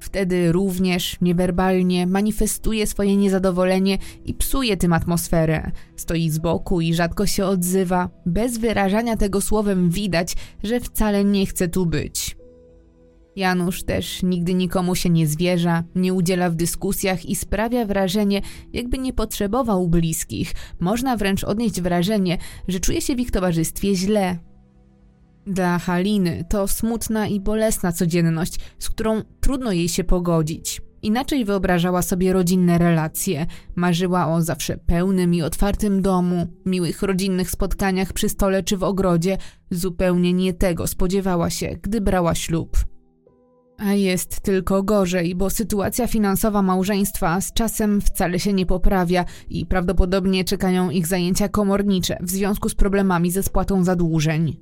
Wtedy 0.00 0.52
również 0.52 1.16
niewerbalnie 1.20 2.06
manifestuje 2.06 2.86
swoje 2.86 3.16
niezadowolenie 3.16 3.98
i 4.24 4.34
psuje 4.34 4.76
tym 4.76 4.92
atmosferę. 4.92 5.70
Stoi 5.96 6.30
z 6.30 6.38
boku 6.38 6.80
i 6.80 6.94
rzadko 6.94 7.26
się 7.26 7.44
odzywa. 7.44 8.10
Bez 8.26 8.58
wyrażania 8.58 9.16
tego 9.16 9.40
słowem 9.40 9.90
widać, 9.90 10.34
że 10.62 10.80
wcale 10.80 11.24
nie 11.24 11.46
chce 11.46 11.68
tu 11.68 11.86
być. 11.86 12.41
Janusz 13.36 13.82
też 13.82 14.22
nigdy 14.22 14.54
nikomu 14.54 14.94
się 14.94 15.10
nie 15.10 15.26
zwierza, 15.26 15.84
nie 15.94 16.14
udziela 16.14 16.50
w 16.50 16.54
dyskusjach 16.54 17.26
i 17.26 17.36
sprawia 17.36 17.86
wrażenie, 17.86 18.42
jakby 18.72 18.98
nie 18.98 19.12
potrzebował 19.12 19.88
bliskich. 19.88 20.52
Można 20.80 21.16
wręcz 21.16 21.44
odnieść 21.44 21.80
wrażenie, 21.80 22.38
że 22.68 22.80
czuje 22.80 23.00
się 23.00 23.16
w 23.16 23.20
ich 23.20 23.30
towarzystwie 23.30 23.94
źle. 23.94 24.38
Dla 25.46 25.78
Haliny 25.78 26.44
to 26.48 26.68
smutna 26.68 27.26
i 27.26 27.40
bolesna 27.40 27.92
codzienność, 27.92 28.58
z 28.78 28.90
którą 28.90 29.22
trudno 29.40 29.72
jej 29.72 29.88
się 29.88 30.04
pogodzić. 30.04 30.82
Inaczej 31.02 31.44
wyobrażała 31.44 32.02
sobie 32.02 32.32
rodzinne 32.32 32.78
relacje. 32.78 33.46
Marzyła 33.76 34.34
o 34.34 34.42
zawsze 34.42 34.76
pełnym 34.76 35.34
i 35.34 35.42
otwartym 35.42 36.02
domu, 36.02 36.46
miłych 36.66 37.02
rodzinnych 37.02 37.50
spotkaniach 37.50 38.12
przy 38.12 38.28
stole 38.28 38.62
czy 38.62 38.76
w 38.76 38.82
ogrodzie. 38.82 39.38
Zupełnie 39.70 40.32
nie 40.32 40.54
tego 40.54 40.86
spodziewała 40.86 41.50
się, 41.50 41.78
gdy 41.82 42.00
brała 42.00 42.34
ślub. 42.34 42.91
A 43.84 43.94
jest 43.94 44.40
tylko 44.40 44.82
gorzej, 44.82 45.34
bo 45.34 45.50
sytuacja 45.50 46.06
finansowa 46.06 46.62
małżeństwa 46.62 47.40
z 47.40 47.52
czasem 47.52 48.00
wcale 48.00 48.38
się 48.38 48.52
nie 48.52 48.66
poprawia 48.66 49.24
i 49.48 49.66
prawdopodobnie 49.66 50.44
czekają 50.44 50.90
ich 50.90 51.06
zajęcia 51.06 51.48
komornicze 51.48 52.18
w 52.20 52.30
związku 52.30 52.68
z 52.68 52.74
problemami 52.74 53.30
ze 53.30 53.42
spłatą 53.42 53.84
zadłużeń. 53.84 54.56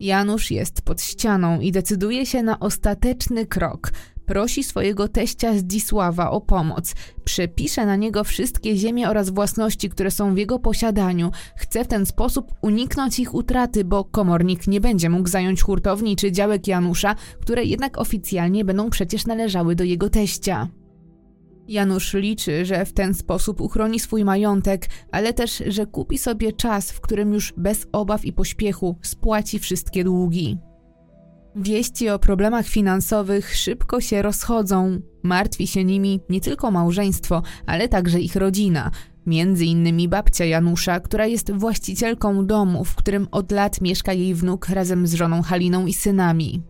Janusz 0.00 0.50
jest 0.50 0.82
pod 0.82 1.02
ścianą 1.02 1.60
i 1.60 1.72
decyduje 1.72 2.26
się 2.26 2.42
na 2.42 2.60
ostateczny 2.60 3.46
krok 3.46 3.90
prosi 4.26 4.64
swojego 4.64 5.08
teścia 5.08 5.58
Zdzisława 5.58 6.30
o 6.30 6.40
pomoc. 6.40 6.94
Przepisze 7.24 7.86
na 7.86 7.96
niego 7.96 8.24
wszystkie 8.24 8.76
ziemie 8.76 9.08
oraz 9.08 9.30
własności, 9.30 9.90
które 9.90 10.10
są 10.10 10.34
w 10.34 10.38
jego 10.38 10.58
posiadaniu. 10.58 11.30
Chce 11.56 11.84
w 11.84 11.88
ten 11.88 12.06
sposób 12.06 12.52
uniknąć 12.62 13.18
ich 13.18 13.34
utraty, 13.34 13.84
bo 13.84 14.04
komornik 14.04 14.66
nie 14.66 14.80
będzie 14.80 15.10
mógł 15.10 15.28
zająć 15.28 15.62
hurtowni 15.62 16.16
czy 16.16 16.32
działek 16.32 16.68
Janusza, 16.68 17.14
które 17.40 17.64
jednak 17.64 17.98
oficjalnie 17.98 18.64
będą 18.64 18.90
przecież 18.90 19.26
należały 19.26 19.74
do 19.74 19.84
jego 19.84 20.10
teścia. 20.10 20.68
Janusz 21.68 22.14
liczy, 22.14 22.64
że 22.64 22.84
w 22.84 22.92
ten 22.92 23.14
sposób 23.14 23.60
uchroni 23.60 24.00
swój 24.00 24.24
majątek, 24.24 24.86
ale 25.12 25.32
też, 25.32 25.62
że 25.66 25.86
kupi 25.86 26.18
sobie 26.18 26.52
czas, 26.52 26.92
w 26.92 27.00
którym 27.00 27.34
już 27.34 27.54
bez 27.56 27.86
obaw 27.92 28.24
i 28.24 28.32
pośpiechu 28.32 28.96
spłaci 29.02 29.58
wszystkie 29.58 30.04
długi. 30.04 30.58
Wieści 31.56 32.08
o 32.08 32.18
problemach 32.18 32.66
finansowych 32.66 33.56
szybko 33.56 34.00
się 34.00 34.22
rozchodzą. 34.22 35.00
Martwi 35.22 35.66
się 35.66 35.84
nimi 35.84 36.20
nie 36.28 36.40
tylko 36.40 36.70
małżeństwo, 36.70 37.42
ale 37.66 37.88
także 37.88 38.20
ich 38.20 38.36
rodzina. 38.36 38.90
Między 39.26 39.64
innymi 39.64 40.08
babcia 40.08 40.44
Janusza, 40.44 41.00
która 41.00 41.26
jest 41.26 41.52
właścicielką 41.52 42.46
domu, 42.46 42.84
w 42.84 42.94
którym 42.94 43.28
od 43.30 43.52
lat 43.52 43.80
mieszka 43.80 44.12
jej 44.12 44.34
wnuk 44.34 44.68
razem 44.68 45.06
z 45.06 45.14
żoną 45.14 45.42
Haliną 45.42 45.86
i 45.86 45.94
synami. 45.94 46.62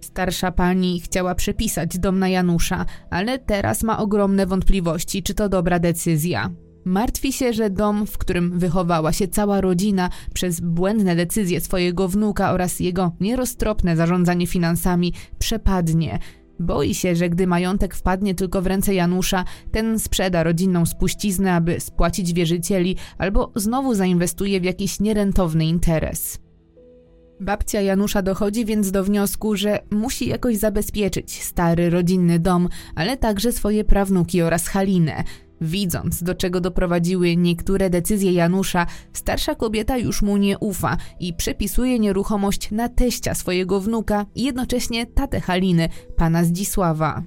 Starsza 0.00 0.52
pani 0.52 1.00
chciała 1.00 1.34
przepisać 1.34 1.98
dom 1.98 2.18
na 2.18 2.28
Janusza, 2.28 2.86
ale 3.10 3.38
teraz 3.38 3.82
ma 3.82 3.98
ogromne 3.98 4.46
wątpliwości, 4.46 5.22
czy 5.22 5.34
to 5.34 5.48
dobra 5.48 5.78
decyzja. 5.78 6.50
Martwi 6.84 7.32
się, 7.32 7.52
że 7.52 7.70
dom, 7.70 8.06
w 8.06 8.18
którym 8.18 8.58
wychowała 8.58 9.12
się 9.12 9.28
cała 9.28 9.60
rodzina, 9.60 10.10
przez 10.34 10.60
błędne 10.60 11.16
decyzje 11.16 11.60
swojego 11.60 12.08
wnuka 12.08 12.52
oraz 12.52 12.80
jego 12.80 13.12
nieroztropne 13.20 13.96
zarządzanie 13.96 14.46
finansami 14.46 15.12
przepadnie. 15.38 16.18
Boi 16.60 16.94
się, 16.94 17.16
że 17.16 17.28
gdy 17.28 17.46
majątek 17.46 17.94
wpadnie 17.94 18.34
tylko 18.34 18.62
w 18.62 18.66
ręce 18.66 18.94
Janusza, 18.94 19.44
ten 19.72 19.98
sprzeda 19.98 20.42
rodzinną 20.42 20.86
spuściznę, 20.86 21.52
aby 21.52 21.80
spłacić 21.80 22.32
wierzycieli, 22.32 22.96
albo 23.18 23.52
znowu 23.56 23.94
zainwestuje 23.94 24.60
w 24.60 24.64
jakiś 24.64 25.00
nierentowny 25.00 25.66
interes. 25.66 26.38
Babcia 27.40 27.80
Janusza 27.80 28.22
dochodzi 28.22 28.64
więc 28.64 28.90
do 28.90 29.04
wniosku, 29.04 29.56
że 29.56 29.78
musi 29.90 30.28
jakoś 30.28 30.56
zabezpieczyć 30.56 31.42
stary 31.42 31.90
rodzinny 31.90 32.38
dom, 32.38 32.68
ale 32.94 33.16
także 33.16 33.52
swoje 33.52 33.84
prawnuki 33.84 34.42
oraz 34.42 34.68
Halinę. 34.68 35.24
Widząc, 35.62 36.22
do 36.22 36.34
czego 36.34 36.60
doprowadziły 36.60 37.36
niektóre 37.36 37.90
decyzje 37.90 38.32
Janusza, 38.32 38.86
starsza 39.12 39.54
kobieta 39.54 39.98
już 39.98 40.22
mu 40.22 40.36
nie 40.36 40.58
ufa 40.58 40.96
i 41.20 41.34
przepisuje 41.34 41.98
nieruchomość 41.98 42.70
na 42.70 42.88
teścia 42.88 43.34
swojego 43.34 43.80
wnuka 43.80 44.26
i 44.34 44.42
jednocześnie 44.42 45.06
tatę 45.06 45.40
Haliny, 45.40 45.88
pana 46.16 46.44
Zdzisława. 46.44 47.22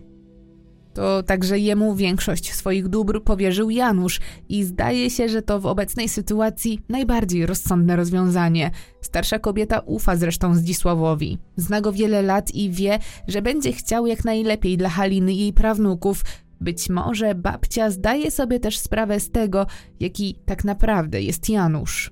To 0.95 1.23
także 1.23 1.59
jemu 1.59 1.95
większość 1.95 2.53
swoich 2.53 2.87
dóbr 2.87 3.23
powierzył 3.23 3.69
Janusz 3.69 4.19
i 4.49 4.63
zdaje 4.63 5.09
się, 5.09 5.29
że 5.29 5.41
to 5.41 5.59
w 5.59 5.65
obecnej 5.65 6.09
sytuacji 6.09 6.79
najbardziej 6.89 7.45
rozsądne 7.45 7.95
rozwiązanie. 7.95 8.71
Starsza 9.01 9.39
kobieta 9.39 9.79
ufa 9.79 10.15
zresztą 10.15 10.55
Zdzisławowi. 10.55 11.37
Zna 11.55 11.81
go 11.81 11.91
wiele 11.91 12.21
lat 12.21 12.55
i 12.55 12.69
wie, 12.69 12.99
że 13.27 13.41
będzie 13.41 13.73
chciał 13.73 14.07
jak 14.07 14.25
najlepiej 14.25 14.77
dla 14.77 14.89
Haliny 14.89 15.33
i 15.33 15.37
jej 15.37 15.53
prawnuków. 15.53 16.23
Być 16.61 16.89
może 16.89 17.35
babcia 17.35 17.89
zdaje 17.89 18.31
sobie 18.31 18.59
też 18.59 18.79
sprawę 18.79 19.19
z 19.19 19.31
tego, 19.31 19.67
jaki 19.99 20.39
tak 20.45 20.63
naprawdę 20.63 21.21
jest 21.21 21.49
Janusz. 21.49 22.11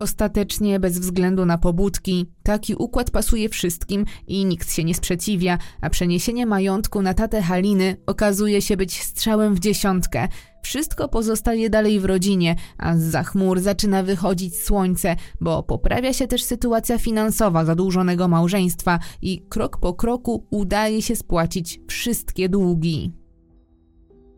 Ostatecznie, 0.00 0.80
bez 0.80 0.98
względu 0.98 1.46
na 1.46 1.58
pobudki, 1.58 2.26
taki 2.42 2.74
układ 2.74 3.10
pasuje 3.10 3.48
wszystkim 3.48 4.04
i 4.26 4.44
nikt 4.44 4.72
się 4.72 4.84
nie 4.84 4.94
sprzeciwia, 4.94 5.58
a 5.80 5.90
przeniesienie 5.90 6.46
majątku 6.46 7.02
na 7.02 7.14
tatę 7.14 7.42
Haliny 7.42 7.96
okazuje 8.06 8.62
się 8.62 8.76
być 8.76 9.02
strzałem 9.02 9.54
w 9.54 9.58
dziesiątkę. 9.58 10.28
Wszystko 10.62 11.08
pozostaje 11.08 11.70
dalej 11.70 12.00
w 12.00 12.04
rodzinie, 12.04 12.56
a 12.78 12.96
z 12.96 13.26
chmur 13.26 13.60
zaczyna 13.60 14.02
wychodzić 14.02 14.60
słońce, 14.60 15.16
bo 15.40 15.62
poprawia 15.62 16.12
się 16.12 16.26
też 16.26 16.42
sytuacja 16.42 16.98
finansowa 16.98 17.64
zadłużonego 17.64 18.28
małżeństwa 18.28 18.98
i 19.22 19.42
krok 19.48 19.78
po 19.80 19.94
kroku 19.94 20.46
udaje 20.50 21.02
się 21.02 21.16
spłacić 21.16 21.80
wszystkie 21.88 22.48
długi. 22.48 23.12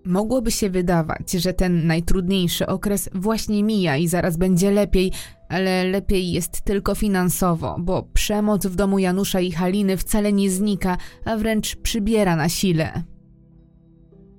Mogłoby 0.04 0.50
się 0.50 0.70
wydawać, 0.70 1.32
że 1.32 1.52
ten 1.52 1.86
najtrudniejszy 1.86 2.66
okres 2.66 3.10
właśnie 3.14 3.64
mija 3.64 3.96
i 3.96 4.08
zaraz 4.08 4.36
będzie 4.36 4.70
lepiej, 4.70 5.12
ale 5.48 5.84
lepiej 5.84 6.32
jest 6.32 6.62
tylko 6.62 6.94
finansowo, 6.94 7.76
bo 7.78 8.02
przemoc 8.02 8.66
w 8.66 8.76
domu 8.76 8.98
Janusza 8.98 9.40
i 9.40 9.52
Haliny 9.52 9.96
wcale 9.96 10.32
nie 10.32 10.50
znika, 10.50 10.96
a 11.24 11.36
wręcz 11.36 11.76
przybiera 11.76 12.36
na 12.36 12.48
sile. 12.48 13.02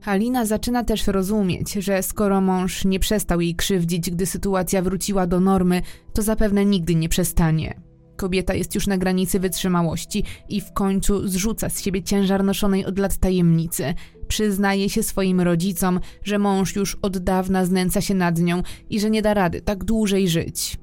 Halina 0.02 0.46
zaczyna 0.46 0.84
też 0.84 1.08
rozumieć, 1.08 1.74
że 1.74 2.04
skoro 2.04 2.42
mąż 2.42 2.86
nie 2.86 3.00
przestał 3.00 3.42
jej 3.42 3.56
krzywdzić, 3.56 4.12
gdy 4.12 4.26
sytuacja 4.26 4.82
wróciła 4.82 5.28
do 5.28 5.40
normy, 5.40 5.82
to 6.14 6.22
zapewne 6.22 6.66
nigdy 6.66 6.96
nie 6.96 7.10
przestanie. 7.10 7.82
Kobieta 8.16 8.54
jest 8.54 8.76
już 8.76 8.88
na 8.88 8.98
granicy 8.98 9.40
wytrzymałości 9.40 10.24
i 10.50 10.62
w 10.62 10.74
końcu 10.74 11.28
zrzuca 11.28 11.70
z 11.70 11.82
siebie 11.82 12.04
ciężar 12.04 12.44
noszonej 12.44 12.86
od 12.86 13.00
lat 13.00 13.18
tajemnicy. 13.18 13.94
Przyznaje 14.28 14.90
się 14.90 15.04
swoim 15.04 15.42
rodzicom, 15.42 16.00
że 16.24 16.40
mąż 16.40 16.76
już 16.76 16.98
od 17.02 17.18
dawna 17.18 17.66
znęca 17.66 18.02
się 18.02 18.14
nad 18.14 18.40
nią 18.40 18.64
i 18.90 19.00
że 19.00 19.10
nie 19.10 19.22
da 19.22 19.34
rady 19.34 19.62
tak 19.62 19.84
dłużej 19.84 20.30
żyć. 20.30 20.78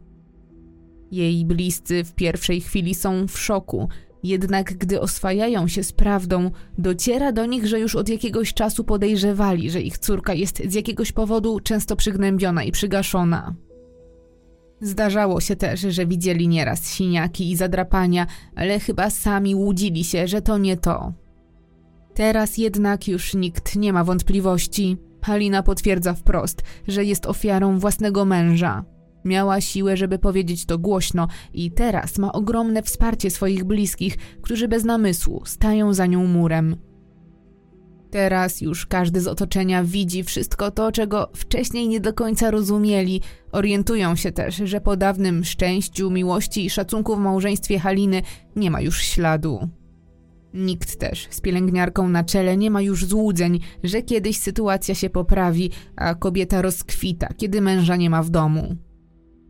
Jej 1.10 1.44
bliscy 1.44 2.04
w 2.04 2.14
pierwszej 2.14 2.60
chwili 2.60 2.94
są 2.94 3.26
w 3.28 3.38
szoku, 3.38 3.88
jednak 4.22 4.74
gdy 4.74 5.00
oswajają 5.00 5.68
się 5.68 5.82
z 5.82 5.92
prawdą, 5.92 6.50
dociera 6.78 7.32
do 7.32 7.46
nich, 7.46 7.66
że 7.66 7.80
już 7.80 7.94
od 7.94 8.08
jakiegoś 8.08 8.54
czasu 8.54 8.84
podejrzewali, 8.84 9.70
że 9.70 9.80
ich 9.80 9.98
córka 9.98 10.34
jest 10.34 10.62
z 10.66 10.74
jakiegoś 10.74 11.12
powodu 11.12 11.60
często 11.60 11.96
przygnębiona 11.96 12.64
i 12.64 12.72
przygaszona. 12.72 13.54
Zdarzało 14.80 15.40
się 15.40 15.56
też, 15.56 15.80
że 15.80 16.06
widzieli 16.06 16.48
nieraz 16.48 16.84
siniaki 16.84 17.50
i 17.50 17.56
zadrapania, 17.56 18.26
ale 18.56 18.80
chyba 18.80 19.10
sami 19.10 19.54
łudzili 19.54 20.04
się, 20.04 20.28
że 20.28 20.42
to 20.42 20.58
nie 20.58 20.76
to. 20.76 21.12
Teraz 22.14 22.58
jednak 22.58 23.08
już 23.08 23.34
nikt 23.34 23.76
nie 23.76 23.92
ma 23.92 24.04
wątpliwości. 24.04 24.96
Halina 25.22 25.62
potwierdza 25.62 26.14
wprost, 26.14 26.62
że 26.88 27.04
jest 27.04 27.26
ofiarą 27.26 27.78
własnego 27.78 28.24
męża. 28.24 28.84
Miała 29.28 29.60
siłę, 29.60 29.96
żeby 29.96 30.18
powiedzieć 30.18 30.66
to 30.66 30.78
głośno 30.78 31.28
i 31.54 31.70
teraz 31.70 32.18
ma 32.18 32.32
ogromne 32.32 32.82
wsparcie 32.82 33.30
swoich 33.30 33.64
bliskich, 33.64 34.16
którzy 34.42 34.68
bez 34.68 34.84
namysłu 34.84 35.42
stają 35.46 35.94
za 35.94 36.06
nią 36.06 36.26
murem. 36.26 36.76
Teraz 38.10 38.60
już 38.60 38.86
każdy 38.86 39.20
z 39.20 39.26
otoczenia 39.26 39.84
widzi 39.84 40.24
wszystko 40.24 40.70
to, 40.70 40.92
czego 40.92 41.30
wcześniej 41.34 41.88
nie 41.88 42.00
do 42.00 42.12
końca 42.12 42.50
rozumieli. 42.50 43.20
Orientują 43.52 44.16
się 44.16 44.32
też, 44.32 44.56
że 44.56 44.80
po 44.80 44.96
dawnym 44.96 45.44
szczęściu, 45.44 46.10
miłości 46.10 46.64
i 46.64 46.70
szacunku 46.70 47.16
w 47.16 47.18
małżeństwie 47.18 47.78
Haliny 47.78 48.22
nie 48.56 48.70
ma 48.70 48.80
już 48.80 49.02
śladu. 49.02 49.68
Nikt 50.54 50.98
też 50.98 51.26
z 51.30 51.40
pielęgniarką 51.40 52.08
na 52.08 52.24
czele 52.24 52.56
nie 52.56 52.70
ma 52.70 52.82
już 52.82 53.04
złudzeń, 53.04 53.60
że 53.84 54.02
kiedyś 54.02 54.38
sytuacja 54.38 54.94
się 54.94 55.10
poprawi, 55.10 55.70
a 55.96 56.14
kobieta 56.14 56.62
rozkwita, 56.62 57.28
kiedy 57.36 57.60
męża 57.60 57.96
nie 57.96 58.10
ma 58.10 58.22
w 58.22 58.30
domu 58.30 58.87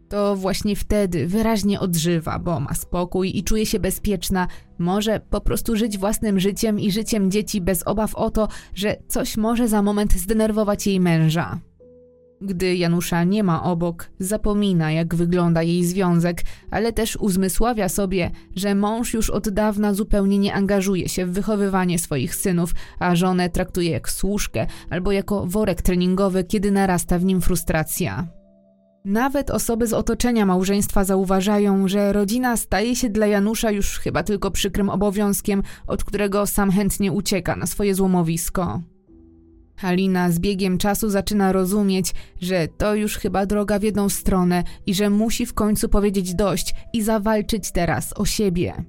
to 0.09 0.37
właśnie 0.37 0.77
wtedy 0.77 1.27
wyraźnie 1.27 1.81
odżywa, 1.81 2.39
bo 2.39 2.61
ma 2.61 2.75
spokój 2.75 3.39
i 3.39 3.45
czuje 3.45 3.67
się 3.67 3.81
bezpieczna, 3.81 4.47
może 4.79 5.21
po 5.31 5.41
prostu 5.41 5.77
żyć 5.77 5.99
własnym 5.99 6.41
życiem 6.41 6.81
i 6.81 6.93
życiem 6.93 7.31
dzieci 7.31 7.61
bez 7.61 7.83
obaw 7.83 8.15
o 8.15 8.31
to, 8.31 8.49
że 8.75 8.97
coś 9.09 9.37
może 9.37 9.69
za 9.69 9.83
moment 9.83 10.13
zdenerwować 10.13 10.87
jej 10.87 11.01
męża. 11.01 11.61
Gdy 12.41 12.77
Janusza 12.77 13.25
nie 13.25 13.45
ma 13.45 13.63
obok, 13.63 14.11
zapomina, 14.19 14.93
jak 14.93 15.15
wygląda 15.15 15.63
jej 15.63 15.85
związek, 15.85 16.43
ale 16.71 16.93
też 16.93 17.17
uzmysławia 17.17 17.89
sobie, 17.89 18.31
że 18.57 18.75
mąż 18.75 19.15
już 19.15 19.31
od 19.31 19.49
dawna 19.49 19.95
zupełnie 19.95 20.39
nie 20.39 20.55
angażuje 20.55 21.09
się 21.09 21.27
w 21.27 21.33
wychowywanie 21.33 21.99
swoich 21.99 22.35
synów, 22.35 22.75
a 22.99 23.17
żonę 23.17 23.51
traktuje 23.51 23.91
jak 23.91 24.11
służkę 24.11 24.67
albo 24.91 25.13
jako 25.13 25.47
worek 25.47 25.83
treningowy, 25.83 26.45
kiedy 26.45 26.71
narasta 26.71 27.19
w 27.19 27.25
nim 27.25 27.41
frustracja. 27.41 28.38
Nawet 29.09 29.51
osoby 29.51 29.87
z 29.87 29.93
otoczenia 29.93 30.47
małżeństwa 30.47 31.05
zauważają, 31.05 31.89
że 31.89 32.13
rodzina 32.13 32.57
staje 32.57 32.97
się 32.97 33.09
dla 33.09 33.27
Janusza 33.27 33.71
już 33.71 33.99
chyba 33.99 34.23
tylko 34.23 34.51
przykrym 34.51 34.91
obowiązkiem, 34.91 35.63
od 35.87 36.05
którego 36.05 36.47
sam 36.47 36.71
chętnie 36.71 37.13
ucieka 37.13 37.57
na 37.57 37.67
swoje 37.67 37.95
złomowisko. 37.95 38.83
Halina 39.77 40.31
z 40.31 40.39
biegiem 40.39 40.79
czasu 40.79 41.11
zaczyna 41.11 41.53
rozumieć, 41.53 42.15
że 42.41 42.69
to 42.79 42.95
już 42.95 43.17
chyba 43.17 43.47
droga 43.47 43.79
w 43.79 43.83
jedną 43.83 44.09
stronę 44.09 44.65
i 44.87 44.95
że 44.95 45.11
musi 45.11 45.47
w 45.47 45.55
końcu 45.55 45.89
powiedzieć 45.89 46.35
dość 46.35 46.75
i 46.93 47.03
zawalczyć 47.03 47.73
teraz 47.73 48.13
o 48.17 48.25
siebie. 48.25 48.85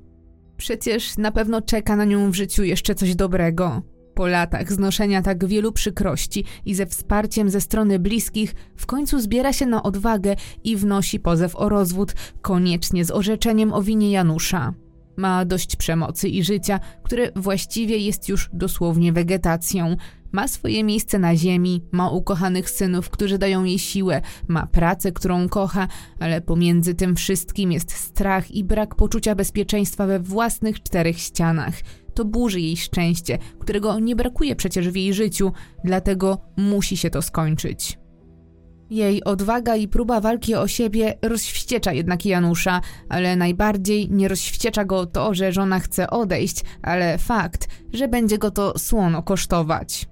Przecież 0.57 1.17
na 1.17 1.31
pewno 1.31 1.61
czeka 1.61 1.95
na 1.95 2.05
nią 2.05 2.31
w 2.31 2.35
życiu 2.35 2.63
jeszcze 2.63 2.95
coś 2.95 3.15
dobrego. 3.15 3.81
Po 4.19 4.27
latach 4.27 4.73
znoszenia 4.73 5.21
tak 5.21 5.45
wielu 5.45 5.71
przykrości 5.71 6.43
i 6.65 6.75
ze 6.75 6.85
wsparciem 6.85 7.49
ze 7.49 7.61
strony 7.61 7.99
bliskich, 7.99 8.55
w 8.75 8.85
końcu 8.85 9.19
zbiera 9.19 9.53
się 9.53 9.65
na 9.65 9.83
odwagę 9.83 10.35
i 10.63 10.77
wnosi 10.77 11.19
pozew 11.19 11.55
o 11.55 11.69
rozwód, 11.69 12.13
koniecznie 12.41 13.05
z 13.05 13.11
orzeczeniem 13.11 13.73
o 13.73 13.81
winie 13.81 14.11
Janusza. 14.11 14.73
Ma 15.17 15.45
dość 15.45 15.75
przemocy 15.75 16.29
i 16.29 16.43
życia, 16.43 16.79
które 17.03 17.31
właściwie 17.35 17.97
jest 17.97 18.29
już 18.29 18.49
dosłownie 18.53 19.13
wegetacją. 19.13 19.95
Ma 20.31 20.47
swoje 20.47 20.83
miejsce 20.83 21.19
na 21.19 21.35
ziemi, 21.35 21.81
ma 21.91 22.09
ukochanych 22.09 22.69
synów, 22.69 23.09
którzy 23.09 23.37
dają 23.37 23.63
jej 23.63 23.79
siłę, 23.79 24.21
ma 24.47 24.67
pracę, 24.67 25.11
którą 25.11 25.49
kocha, 25.49 25.87
ale 26.19 26.41
pomiędzy 26.41 26.95
tym 26.95 27.15
wszystkim 27.15 27.71
jest 27.71 27.91
strach 27.91 28.51
i 28.51 28.63
brak 28.63 28.95
poczucia 28.95 29.35
bezpieczeństwa 29.35 30.07
we 30.07 30.19
własnych 30.19 30.83
czterech 30.83 31.19
ścianach 31.19 31.73
to 32.19 32.25
burzy 32.25 32.61
jej 32.61 32.77
szczęście, 32.77 33.37
którego 33.59 33.99
nie 33.99 34.15
brakuje 34.15 34.55
przecież 34.55 34.89
w 34.89 34.95
jej 34.95 35.13
życiu, 35.13 35.51
dlatego 35.83 36.37
musi 36.57 36.97
się 36.97 37.09
to 37.09 37.21
skończyć. 37.21 37.99
Jej 38.89 39.23
odwaga 39.23 39.75
i 39.75 39.87
próba 39.87 40.21
walki 40.21 40.55
o 40.55 40.67
siebie 40.67 41.17
rozwściecza 41.21 41.93
jednak 41.93 42.25
Janusza, 42.25 42.81
ale 43.09 43.35
najbardziej 43.35 44.09
nie 44.11 44.27
rozwściecza 44.27 44.85
go 44.85 45.05
to, 45.05 45.33
że 45.33 45.51
żona 45.51 45.79
chce 45.79 46.09
odejść, 46.09 46.63
ale 46.81 47.17
fakt, 47.17 47.67
że 47.93 48.07
będzie 48.07 48.37
go 48.37 48.51
to 48.51 48.79
słono 48.79 49.23
kosztować. 49.23 50.07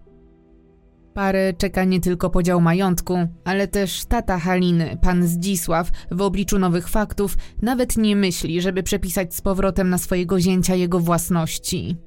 Parę 1.17 1.53
czeka 1.53 1.84
nie 1.84 2.01
tylko 2.01 2.30
podział 2.30 2.62
majątku, 2.62 3.17
ale 3.45 3.67
też 3.67 4.06
tata 4.06 4.39
Haliny, 4.39 4.97
pan 5.01 5.27
Zdzisław, 5.27 5.91
w 6.12 6.21
obliczu 6.21 6.60
nowych 6.60 6.89
faktów, 6.89 7.38
nawet 7.62 7.97
nie 7.97 8.15
myśli, 8.15 8.62
żeby 8.62 8.84
przepisać 8.84 9.36
z 9.36 9.41
powrotem 9.41 9.89
na 9.89 9.97
swojego 9.97 10.39
zięcia 10.39 10.75
jego 10.75 10.99
własności. 10.99 11.97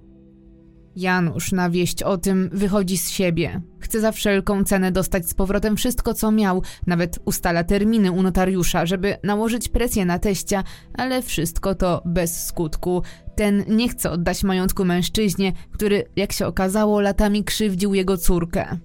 Janusz 0.96 1.52
na 1.52 1.70
wieść 1.70 2.02
o 2.02 2.18
tym 2.18 2.50
wychodzi 2.52 2.98
z 2.98 3.10
siebie. 3.10 3.62
Chce 3.80 4.00
za 4.00 4.12
wszelką 4.12 4.64
cenę 4.64 4.92
dostać 4.92 5.28
z 5.28 5.34
powrotem 5.34 5.76
wszystko, 5.76 6.14
co 6.14 6.32
miał, 6.32 6.62
nawet 6.86 7.18
ustala 7.24 7.64
terminy 7.64 8.12
u 8.12 8.22
notariusza, 8.22 8.86
żeby 8.86 9.16
nałożyć 9.24 9.68
presję 9.68 10.04
na 10.04 10.18
teścia, 10.18 10.64
ale 10.94 11.22
wszystko 11.22 11.74
to 11.74 12.02
bez 12.04 12.46
skutku. 12.46 13.02
Ten 13.36 13.64
nie 13.68 13.88
chce 13.88 14.10
oddać 14.10 14.44
majątku 14.44 14.84
mężczyźnie, 14.84 15.52
który, 15.72 16.04
jak 16.16 16.32
się 16.32 16.46
okazało, 16.46 17.00
latami 17.00 17.44
krzywdził 17.44 17.94
jego 17.94 18.16
córkę. 18.16 18.78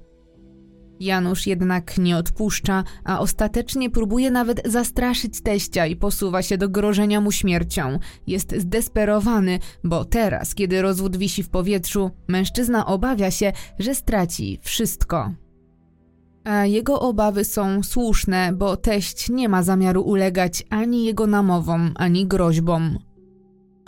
Janusz 1.00 1.48
jednak 1.48 1.98
nie 1.98 2.18
odpuszcza, 2.18 2.84
a 3.04 3.20
ostatecznie 3.20 3.90
próbuje 3.90 4.32
nawet 4.32 4.62
zastraszyć 4.66 5.42
teścia 5.42 5.86
i 5.86 5.96
posuwa 5.96 6.42
się 6.42 6.58
do 6.58 6.70
grożenia 6.70 7.22
mu 7.22 7.32
śmiercią. 7.32 8.00
Jest 8.28 8.56
zdesperowany, 8.58 9.60
bo 9.84 10.06
teraz, 10.06 10.56
kiedy 10.56 10.82
rozwód 10.82 11.18
wisi 11.18 11.44
w 11.44 11.50
powietrzu, 11.50 12.12
mężczyzna 12.28 12.86
obawia 12.86 13.32
się, 13.32 13.52
że 13.80 13.96
straci 13.96 14.60
wszystko. 14.62 15.32
A 16.44 16.66
jego 16.66 17.00
obawy 17.00 17.46
są 17.46 17.84
słuszne, 17.84 18.54
bo 18.54 18.78
teść 18.78 19.30
nie 19.30 19.50
ma 19.50 19.64
zamiaru 19.64 20.02
ulegać 20.02 20.64
ani 20.70 21.06
jego 21.06 21.28
namowom, 21.28 21.92
ani 21.96 22.28
groźbom. 22.28 23.00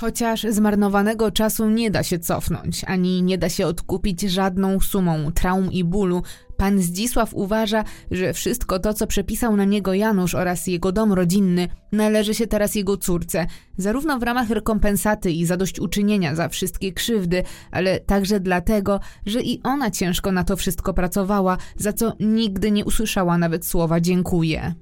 Chociaż 0.02 0.46
zmarnowanego 0.50 1.32
czasu 1.32 1.70
nie 1.70 1.92
da 1.92 2.04
się 2.04 2.20
cofnąć, 2.20 2.84
ani 2.88 3.24
nie 3.24 3.38
da 3.38 3.50
się 3.50 3.68
odkupić 3.68 4.22
żadną 4.22 4.80
sumą 4.80 5.32
traum 5.32 5.72
i 5.72 5.84
bólu, 5.84 6.24
pan 6.58 6.82
Zdzisław 6.82 7.34
uważa, 7.34 7.84
że 8.12 8.34
wszystko 8.34 8.80
to, 8.80 8.94
co 8.94 9.08
przepisał 9.08 9.56
na 9.56 9.66
niego 9.66 9.94
Janusz 9.94 10.36
oraz 10.36 10.68
jego 10.68 10.92
dom 10.92 11.14
rodzinny, 11.14 11.68
należy 11.92 12.34
się 12.34 12.48
teraz 12.48 12.76
jego 12.76 12.98
córce, 12.98 13.46
zarówno 13.78 14.20
w 14.20 14.24
ramach 14.24 14.50
rekompensaty 14.50 15.32
i 15.32 15.46
zadośćuczynienia 15.46 16.36
za 16.36 16.50
wszystkie 16.50 16.94
krzywdy, 16.94 17.44
ale 17.72 18.00
także 18.00 18.40
dlatego, 18.40 19.00
że 19.26 19.42
i 19.42 19.62
ona 19.64 19.92
ciężko 19.92 20.32
na 20.32 20.44
to 20.44 20.56
wszystko 20.56 20.94
pracowała, 20.94 21.58
za 21.78 21.94
co 21.94 22.14
nigdy 22.20 22.72
nie 22.72 22.86
usłyszała 22.86 23.38
nawet 23.38 23.66
słowa 23.66 24.02
dziękuję. 24.02 24.74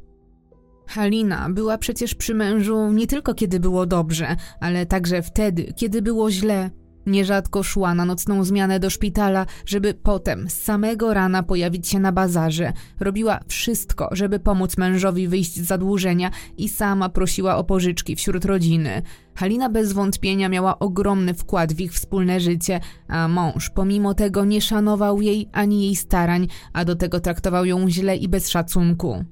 Halina 0.87 1.49
była 1.49 1.77
przecież 1.77 2.15
przy 2.15 2.33
mężu 2.33 2.91
nie 2.91 3.07
tylko 3.07 3.33
kiedy 3.33 3.59
było 3.59 3.85
dobrze, 3.85 4.35
ale 4.59 4.85
także 4.85 5.21
wtedy, 5.21 5.73
kiedy 5.75 6.01
było 6.01 6.31
źle. 6.31 6.69
Nierzadko 7.05 7.63
szła 7.63 7.93
na 7.93 8.05
nocną 8.05 8.43
zmianę 8.43 8.79
do 8.79 8.89
szpitala, 8.89 9.45
żeby 9.65 9.93
potem 9.93 10.49
z 10.49 10.53
samego 10.53 11.13
rana 11.13 11.43
pojawić 11.43 11.87
się 11.87 11.99
na 11.99 12.11
bazarze. 12.11 12.73
Robiła 12.99 13.39
wszystko, 13.47 14.09
żeby 14.11 14.39
pomóc 14.39 14.77
mężowi 14.77 15.27
wyjść 15.27 15.55
z 15.55 15.67
zadłużenia 15.67 16.31
i 16.57 16.69
sama 16.69 17.09
prosiła 17.09 17.57
o 17.57 17.63
pożyczki 17.63 18.15
wśród 18.15 18.45
rodziny. 18.45 19.01
Halina 19.35 19.69
bez 19.69 19.93
wątpienia 19.93 20.49
miała 20.49 20.79
ogromny 20.79 21.33
wkład 21.33 21.73
w 21.73 21.79
ich 21.79 21.93
wspólne 21.93 22.39
życie, 22.39 22.79
a 23.07 23.27
mąż 23.27 23.69
pomimo 23.69 24.13
tego 24.13 24.45
nie 24.45 24.61
szanował 24.61 25.21
jej 25.21 25.49
ani 25.51 25.85
jej 25.85 25.95
starań, 25.95 26.47
a 26.73 26.85
do 26.85 26.95
tego 26.95 27.19
traktował 27.19 27.65
ją 27.65 27.89
źle 27.89 28.17
i 28.17 28.27
bez 28.27 28.49
szacunku. 28.49 29.25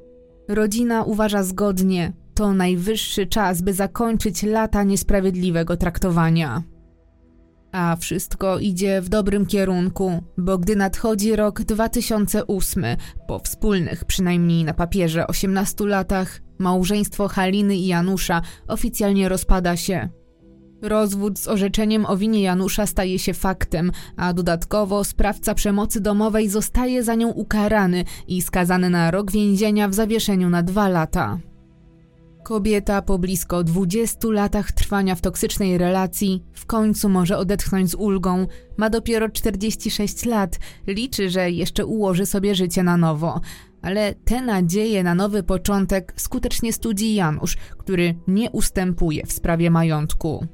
Rodzina 0.47 1.03
uważa 1.03 1.43
zgodnie, 1.43 2.13
to 2.33 2.53
najwyższy 2.53 3.27
czas, 3.27 3.61
by 3.61 3.73
zakończyć 3.73 4.43
lata 4.43 4.83
niesprawiedliwego 4.83 5.77
traktowania. 5.77 6.63
A 7.73 7.95
wszystko 7.95 8.59
idzie 8.59 9.01
w 9.01 9.09
dobrym 9.09 9.45
kierunku, 9.45 10.23
bo 10.37 10.57
gdy 10.57 10.75
nadchodzi 10.75 11.35
rok 11.35 11.61
2008, 11.61 12.85
po 13.27 13.39
wspólnych, 13.39 14.05
przynajmniej 14.05 14.63
na 14.63 14.73
papierze, 14.73 15.27
18 15.27 15.85
latach, 15.85 16.41
małżeństwo 16.59 17.27
Haliny 17.27 17.75
i 17.75 17.87
Janusza 17.87 18.41
oficjalnie 18.67 19.29
rozpada 19.29 19.77
się. 19.77 20.09
Rozwód 20.81 21.39
z 21.39 21.47
orzeczeniem 21.47 22.05
o 22.05 22.17
winie 22.17 22.41
Janusza 22.41 22.85
staje 22.85 23.19
się 23.19 23.33
faktem, 23.33 23.91
a 24.17 24.33
dodatkowo 24.33 25.03
sprawca 25.03 25.53
przemocy 25.53 26.01
domowej 26.01 26.49
zostaje 26.49 27.03
za 27.03 27.15
nią 27.15 27.29
ukarany 27.29 28.03
i 28.27 28.41
skazany 28.41 28.89
na 28.89 29.11
rok 29.11 29.31
więzienia 29.31 29.87
w 29.87 29.93
zawieszeniu 29.93 30.49
na 30.49 30.63
dwa 30.63 30.89
lata. 30.89 31.39
Kobieta 32.43 33.01
po 33.01 33.19
blisko 33.19 33.63
20 33.63 34.27
latach 34.31 34.71
trwania 34.71 35.15
w 35.15 35.21
toksycznej 35.21 35.77
relacji 35.77 36.43
w 36.53 36.65
końcu 36.65 37.09
może 37.09 37.37
odetchnąć 37.37 37.89
z 37.89 37.95
ulgą. 37.95 38.47
Ma 38.77 38.89
dopiero 38.89 39.29
46 39.29 40.25
lat, 40.25 40.59
liczy, 40.87 41.29
że 41.29 41.51
jeszcze 41.51 41.85
ułoży 41.85 42.25
sobie 42.25 42.55
życie 42.55 42.83
na 42.83 42.97
nowo. 42.97 43.41
Ale 43.81 44.15
te 44.15 44.41
nadzieje 44.41 45.03
na 45.03 45.15
nowy 45.15 45.43
początek 45.43 46.13
skutecznie 46.15 46.73
studzi 46.73 47.15
Janusz, 47.15 47.57
który 47.77 48.15
nie 48.27 48.51
ustępuje 48.51 49.25
w 49.25 49.33
sprawie 49.33 49.71
majątku. 49.71 50.47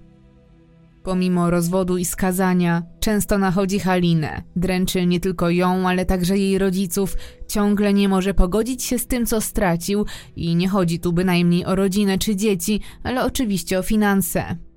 Pomimo 1.03 1.49
rozwodu 1.49 1.97
i 1.97 2.05
skazania, 2.05 2.83
często 2.99 3.38
nachodzi 3.38 3.79
Halinę. 3.79 4.43
Dręczy 4.55 5.05
nie 5.05 5.19
tylko 5.19 5.49
ją, 5.49 5.89
ale 5.89 6.05
także 6.05 6.38
jej 6.38 6.57
rodziców. 6.57 7.15
Ciągle 7.47 7.93
nie 7.93 8.09
może 8.09 8.33
pogodzić 8.33 8.83
się 8.83 8.99
z 8.99 9.07
tym, 9.07 9.25
co 9.25 9.41
stracił 9.41 10.05
i 10.35 10.55
nie 10.55 10.69
chodzi 10.69 10.99
tu 10.99 11.13
bynajmniej 11.13 11.65
o 11.65 11.75
rodzinę 11.75 12.17
czy 12.17 12.35
dzieci, 12.35 12.81
ale 13.03 13.25
oczywiście 13.25 13.79
o 13.79 13.83
finanse. 13.83 14.68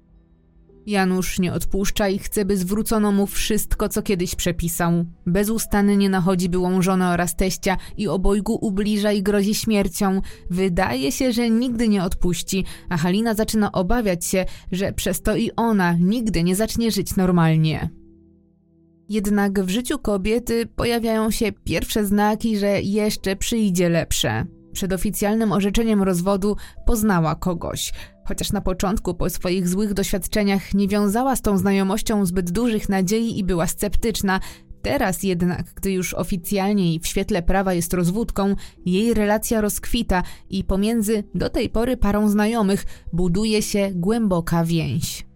Janusz 0.87 1.39
nie 1.39 1.53
odpuszcza 1.53 2.09
i 2.09 2.19
chce, 2.19 2.45
by 2.45 2.57
zwrócono 2.57 3.13
mu 3.13 3.27
wszystko, 3.27 3.89
co 3.89 4.03
kiedyś 4.03 4.35
przepisał. 4.35 5.05
Bezustannie 5.27 6.09
nachodzi 6.09 6.49
byłą 6.49 6.83
żonę 6.83 7.11
oraz 7.11 7.37
teścia 7.37 7.77
i 7.97 8.09
obojgu 8.09 8.59
ubliża 8.61 9.13
i 9.13 9.23
grozi 9.23 9.55
śmiercią. 9.55 10.21
Wydaje 10.51 11.13
się, 11.13 11.33
że 11.33 11.51
nigdy 11.51 11.89
nie 11.89 12.05
odpuści, 12.05 12.65
a 12.89 12.97
Halina 12.97 13.35
zaczyna 13.35 13.73
obawiać 13.73 14.27
się, 14.27 14.45
że 14.73 14.93
przez 14.93 15.23
to 15.23 15.37
i 15.37 15.51
ona 15.57 15.93
nigdy 15.93 16.43
nie 16.43 16.57
zacznie 16.57 16.91
żyć 16.91 17.17
normalnie. 17.17 17.91
Jednak 19.09 19.61
w 19.61 19.69
życiu 19.69 19.99
kobiety 19.99 20.67
pojawiają 20.67 21.31
się 21.31 21.53
pierwsze 21.53 22.05
znaki, 22.05 22.59
że 22.59 22.83
jeszcze 22.83 23.37
przyjdzie 23.37 23.89
lepsze. 23.89 24.47
Przed 24.73 24.93
oficjalnym 24.93 25.53
orzeczeniem 25.53 26.03
rozwodu 26.03 26.57
poznała 26.87 27.35
kogoś. 27.35 27.93
Chociaż 28.25 28.53
na 28.53 28.61
początku 28.61 29.15
po 29.15 29.31
swoich 29.31 29.69
złych 29.69 29.95
doświadczeniach 29.95 30.75
nie 30.75 30.89
wiązała 30.89 31.37
z 31.37 31.43
tą 31.43 31.59
znajomością 31.59 32.27
zbyt 32.27 32.51
dużych 32.51 32.89
nadziei 32.89 33.39
i 33.39 33.45
była 33.45 33.67
sceptyczna, 33.67 34.41
Teraz 34.83 35.23
jednak, 35.23 35.67
gdy 35.75 35.93
już 35.93 36.15
oficjalnie 36.15 36.95
i 36.95 37.01
w 37.01 37.07
świetle 37.07 37.43
prawa 37.43 37.75
jest 37.75 37.95
rozwódką, 37.95 38.55
jej 38.87 39.15
relacja 39.15 39.61
rozkwita 39.61 40.23
i 40.51 40.65
pomiędzy 40.65 41.25
do 41.35 41.51
tej 41.51 41.69
pory 41.69 41.97
parą 41.97 42.29
znajomych 42.29 42.85
buduje 43.13 43.63
się 43.63 43.91
głęboka 43.95 44.65
więź. 44.65 45.32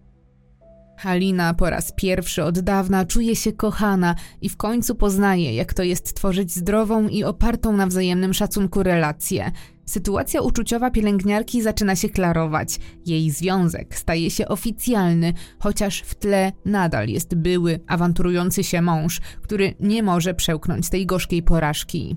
Halina 0.97 1.53
po 1.53 1.69
raz 1.69 1.91
pierwszy 1.91 2.43
od 2.43 2.59
dawna 2.59 3.05
czuje 3.05 3.35
się 3.35 3.53
kochana 3.53 4.15
i 4.41 4.49
w 4.49 4.57
końcu 4.57 4.95
poznaje, 4.95 5.53
jak 5.53 5.73
to 5.73 5.83
jest 5.83 6.13
tworzyć 6.13 6.51
zdrową 6.51 7.07
i 7.07 7.23
opartą 7.23 7.73
na 7.73 7.87
wzajemnym 7.87 8.33
szacunku 8.33 8.83
relację. 8.83 9.51
Sytuacja 9.85 10.41
uczuciowa 10.41 10.91
pielęgniarki 10.91 11.61
zaczyna 11.61 11.95
się 11.95 12.09
klarować. 12.09 12.79
Jej 13.05 13.31
związek 13.31 13.95
staje 13.95 14.31
się 14.31 14.47
oficjalny, 14.47 15.33
chociaż 15.59 16.01
w 16.01 16.15
tle 16.15 16.51
nadal 16.65 17.07
jest 17.07 17.35
były, 17.35 17.79
awanturujący 17.87 18.63
się 18.63 18.81
mąż, 18.81 19.21
który 19.41 19.73
nie 19.79 20.03
może 20.03 20.33
przełknąć 20.33 20.89
tej 20.89 21.05
gorzkiej 21.05 21.43
porażki. 21.43 22.15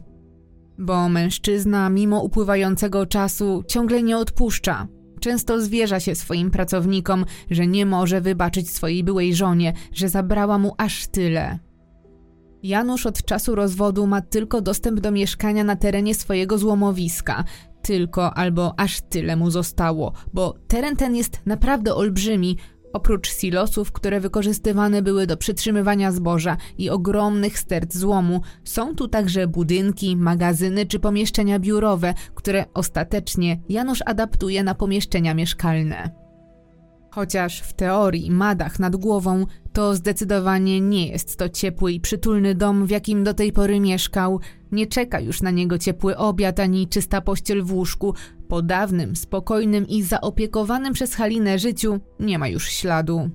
Bo 0.78 1.08
mężczyzna, 1.08 1.90
mimo 1.90 2.20
upływającego 2.20 3.06
czasu, 3.06 3.64
ciągle 3.68 4.02
nie 4.02 4.16
odpuszcza. 4.18 4.88
Często 5.20 5.60
zwierza 5.60 6.00
się 6.00 6.14
swoim 6.14 6.50
pracownikom, 6.50 7.24
że 7.50 7.66
nie 7.66 7.86
może 7.86 8.20
wybaczyć 8.20 8.70
swojej 8.70 9.04
byłej 9.04 9.34
żonie, 9.34 9.72
że 9.92 10.08
zabrała 10.08 10.58
mu 10.58 10.74
aż 10.78 11.06
tyle. 11.06 11.58
Janusz 12.62 13.06
od 13.06 13.24
czasu 13.24 13.54
rozwodu 13.54 14.06
ma 14.06 14.20
tylko 14.20 14.60
dostęp 14.60 15.00
do 15.00 15.10
mieszkania 15.10 15.64
na 15.64 15.76
terenie 15.76 16.14
swojego 16.14 16.58
złomowiska. 16.58 17.44
Tylko 17.82 18.34
albo 18.34 18.74
aż 18.80 19.00
tyle 19.00 19.36
mu 19.36 19.50
zostało, 19.50 20.12
bo 20.32 20.54
teren 20.68 20.96
ten 20.96 21.16
jest 21.16 21.40
naprawdę 21.46 21.94
olbrzymi. 21.94 22.56
Oprócz 22.92 23.36
silosów, 23.36 23.92
które 23.92 24.20
wykorzystywane 24.20 25.02
były 25.02 25.26
do 25.26 25.36
przytrzymywania 25.36 26.12
zboża 26.12 26.56
i 26.78 26.90
ogromnych 26.90 27.58
stert 27.58 27.94
złomu, 27.94 28.40
są 28.64 28.94
tu 28.94 29.08
także 29.08 29.46
budynki, 29.46 30.16
magazyny 30.16 30.86
czy 30.86 30.98
pomieszczenia 30.98 31.58
biurowe, 31.58 32.14
które 32.34 32.64
ostatecznie 32.74 33.60
Janusz 33.68 34.02
adaptuje 34.06 34.62
na 34.62 34.74
pomieszczenia 34.74 35.34
mieszkalne. 35.34 36.10
Chociaż 37.10 37.60
w 37.60 37.72
teorii 37.72 38.30
ma 38.30 38.54
dach 38.54 38.78
nad 38.78 38.96
głową, 38.96 39.46
to 39.72 39.94
zdecydowanie 39.94 40.80
nie 40.80 41.08
jest 41.08 41.36
to 41.36 41.48
ciepły 41.48 41.92
i 41.92 42.00
przytulny 42.00 42.54
dom, 42.54 42.86
w 42.86 42.90
jakim 42.90 43.24
do 43.24 43.34
tej 43.34 43.52
pory 43.52 43.80
mieszkał. 43.80 44.40
Nie 44.72 44.86
czeka 44.86 45.20
już 45.20 45.42
na 45.42 45.50
niego 45.50 45.78
ciepły 45.78 46.16
obiad 46.16 46.60
ani 46.60 46.88
czysta 46.88 47.20
pościel 47.20 47.62
w 47.62 47.72
łóżku. 47.72 48.14
Po 48.48 48.62
dawnym, 48.62 49.16
spokojnym 49.16 49.88
i 49.88 50.02
zaopiekowanym 50.02 50.92
przez 50.92 51.14
Halinę 51.14 51.58
życiu 51.58 52.00
nie 52.20 52.38
ma 52.38 52.48
już 52.48 52.68
śladu 52.68 53.30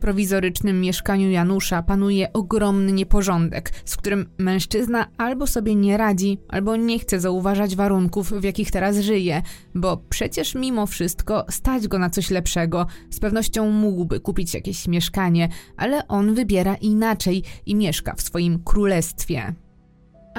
prowizorycznym 0.00 0.80
mieszkaniu 0.80 1.30
Janusza 1.30 1.82
panuje 1.82 2.32
ogromny 2.32 2.92
nieporządek, 2.92 3.72
z 3.84 3.96
którym 3.96 4.26
mężczyzna 4.38 5.06
albo 5.18 5.46
sobie 5.46 5.74
nie 5.74 5.96
radzi, 5.96 6.38
albo 6.48 6.76
nie 6.76 6.98
chce 6.98 7.20
zauważać 7.20 7.76
warunków, 7.76 8.32
w 8.32 8.44
jakich 8.44 8.70
teraz 8.70 8.98
żyje, 8.98 9.42
bo 9.74 9.96
przecież 10.10 10.54
mimo 10.54 10.86
wszystko 10.86 11.44
stać 11.50 11.88
go 11.88 11.98
na 11.98 12.10
coś 12.10 12.30
lepszego. 12.30 12.86
Z 13.10 13.20
pewnością 13.20 13.70
mógłby 13.70 14.20
kupić 14.20 14.54
jakieś 14.54 14.88
mieszkanie, 14.88 15.48
ale 15.76 16.08
on 16.08 16.34
wybiera 16.34 16.74
inaczej 16.74 17.42
i 17.66 17.74
mieszka 17.74 18.14
w 18.14 18.22
swoim 18.22 18.62
królestwie. 18.64 19.54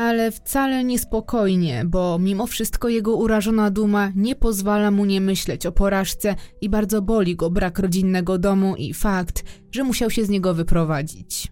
Ale 0.01 0.31
wcale 0.31 0.83
niespokojnie, 0.83 1.85
bo 1.85 2.19
mimo 2.19 2.47
wszystko 2.47 2.89
jego 2.89 3.15
urażona 3.15 3.71
duma 3.71 4.11
nie 4.15 4.35
pozwala 4.35 4.91
mu 4.91 5.05
nie 5.05 5.21
myśleć 5.21 5.65
o 5.65 5.71
porażce 5.71 6.35
i 6.61 6.69
bardzo 6.69 7.01
boli 7.01 7.35
go 7.35 7.49
brak 7.49 7.79
rodzinnego 7.79 8.37
domu 8.37 8.75
i 8.75 8.93
fakt, 8.93 9.43
że 9.71 9.83
musiał 9.83 10.09
się 10.09 10.25
z 10.25 10.29
niego 10.29 10.53
wyprowadzić. 10.53 11.51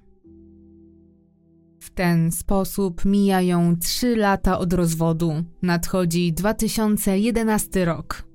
W 1.80 1.90
ten 1.90 2.32
sposób 2.32 3.06
mijają 3.06 3.78
trzy 3.80 4.16
lata 4.16 4.60
od 4.60 4.74
rozwodu. 4.74 5.34
Nadchodzi 5.62 6.34
2011 6.34 7.86
rok. 7.86 8.29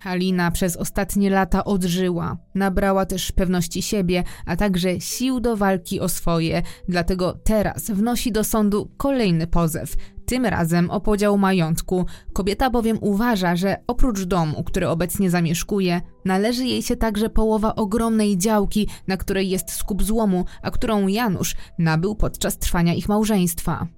Halina 0.00 0.50
przez 0.50 0.76
ostatnie 0.76 1.30
lata 1.30 1.64
odżyła, 1.64 2.36
nabrała 2.54 3.06
też 3.06 3.32
pewności 3.32 3.82
siebie, 3.82 4.24
a 4.46 4.56
także 4.56 5.00
sił 5.00 5.40
do 5.40 5.56
walki 5.56 6.00
o 6.00 6.08
swoje, 6.08 6.62
dlatego 6.88 7.38
teraz 7.44 7.90
wnosi 7.90 8.32
do 8.32 8.44
sądu 8.44 8.90
kolejny 8.96 9.46
pozew, 9.46 9.94
tym 10.26 10.46
razem 10.46 10.90
o 10.90 11.00
podział 11.00 11.38
majątku. 11.38 12.06
Kobieta 12.32 12.70
bowiem 12.70 12.98
uważa, 13.00 13.56
że 13.56 13.76
oprócz 13.86 14.22
domu, 14.22 14.64
który 14.64 14.88
obecnie 14.88 15.30
zamieszkuje, 15.30 16.00
należy 16.24 16.64
jej 16.64 16.82
się 16.82 16.96
także 16.96 17.30
połowa 17.30 17.74
ogromnej 17.74 18.38
działki, 18.38 18.88
na 19.06 19.16
której 19.16 19.50
jest 19.50 19.70
skup 19.70 20.02
złomu, 20.02 20.44
a 20.62 20.70
którą 20.70 21.06
Janusz 21.06 21.54
nabył 21.78 22.14
podczas 22.14 22.58
trwania 22.58 22.94
ich 22.94 23.08
małżeństwa. 23.08 23.97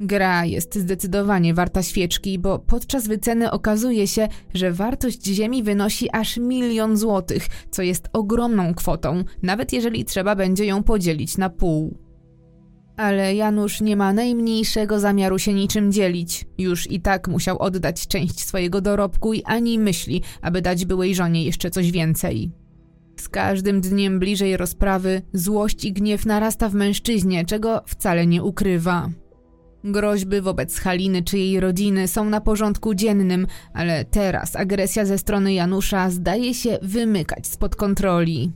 Gra 0.00 0.44
jest 0.44 0.74
zdecydowanie 0.74 1.54
warta 1.54 1.82
świeczki, 1.82 2.38
bo 2.38 2.58
podczas 2.58 3.08
wyceny 3.08 3.50
okazuje 3.50 4.06
się, 4.06 4.28
że 4.54 4.72
wartość 4.72 5.26
ziemi 5.26 5.62
wynosi 5.62 6.10
aż 6.12 6.36
milion 6.36 6.96
złotych, 6.96 7.46
co 7.70 7.82
jest 7.82 8.08
ogromną 8.12 8.74
kwotą, 8.74 9.24
nawet 9.42 9.72
jeżeli 9.72 10.04
trzeba 10.04 10.36
będzie 10.36 10.64
ją 10.64 10.82
podzielić 10.82 11.38
na 11.38 11.50
pół. 11.50 11.98
Ale 12.96 13.34
Janusz 13.34 13.80
nie 13.80 13.96
ma 13.96 14.12
najmniejszego 14.12 15.00
zamiaru 15.00 15.38
się 15.38 15.54
niczym 15.54 15.92
dzielić. 15.92 16.46
Już 16.58 16.90
i 16.90 17.00
tak 17.00 17.28
musiał 17.28 17.58
oddać 17.58 18.06
część 18.06 18.40
swojego 18.40 18.80
dorobku 18.80 19.34
i 19.34 19.42
ani 19.42 19.78
myśli, 19.78 20.22
aby 20.42 20.62
dać 20.62 20.84
byłej 20.84 21.14
żonie 21.14 21.44
jeszcze 21.44 21.70
coś 21.70 21.90
więcej. 21.90 22.50
Z 23.16 23.28
każdym 23.28 23.80
dniem 23.80 24.18
bliżej 24.18 24.56
rozprawy 24.56 25.22
złość 25.32 25.84
i 25.84 25.92
gniew 25.92 26.26
narasta 26.26 26.68
w 26.68 26.74
mężczyźnie, 26.74 27.44
czego 27.44 27.82
wcale 27.86 28.26
nie 28.26 28.42
ukrywa. 28.42 29.10
Groźby 29.84 30.40
wobec 30.40 30.78
Haliny 30.78 31.22
czy 31.22 31.38
jej 31.38 31.60
rodziny 31.60 32.08
są 32.08 32.24
na 32.24 32.40
porządku 32.40 32.94
dziennym, 32.94 33.46
ale 33.74 34.04
teraz 34.04 34.56
agresja 34.56 35.04
ze 35.04 35.18
strony 35.18 35.52
Janusza 35.52 36.10
zdaje 36.10 36.54
się 36.54 36.78
wymykać 36.82 37.46
spod 37.46 37.76
kontroli. 37.76 38.52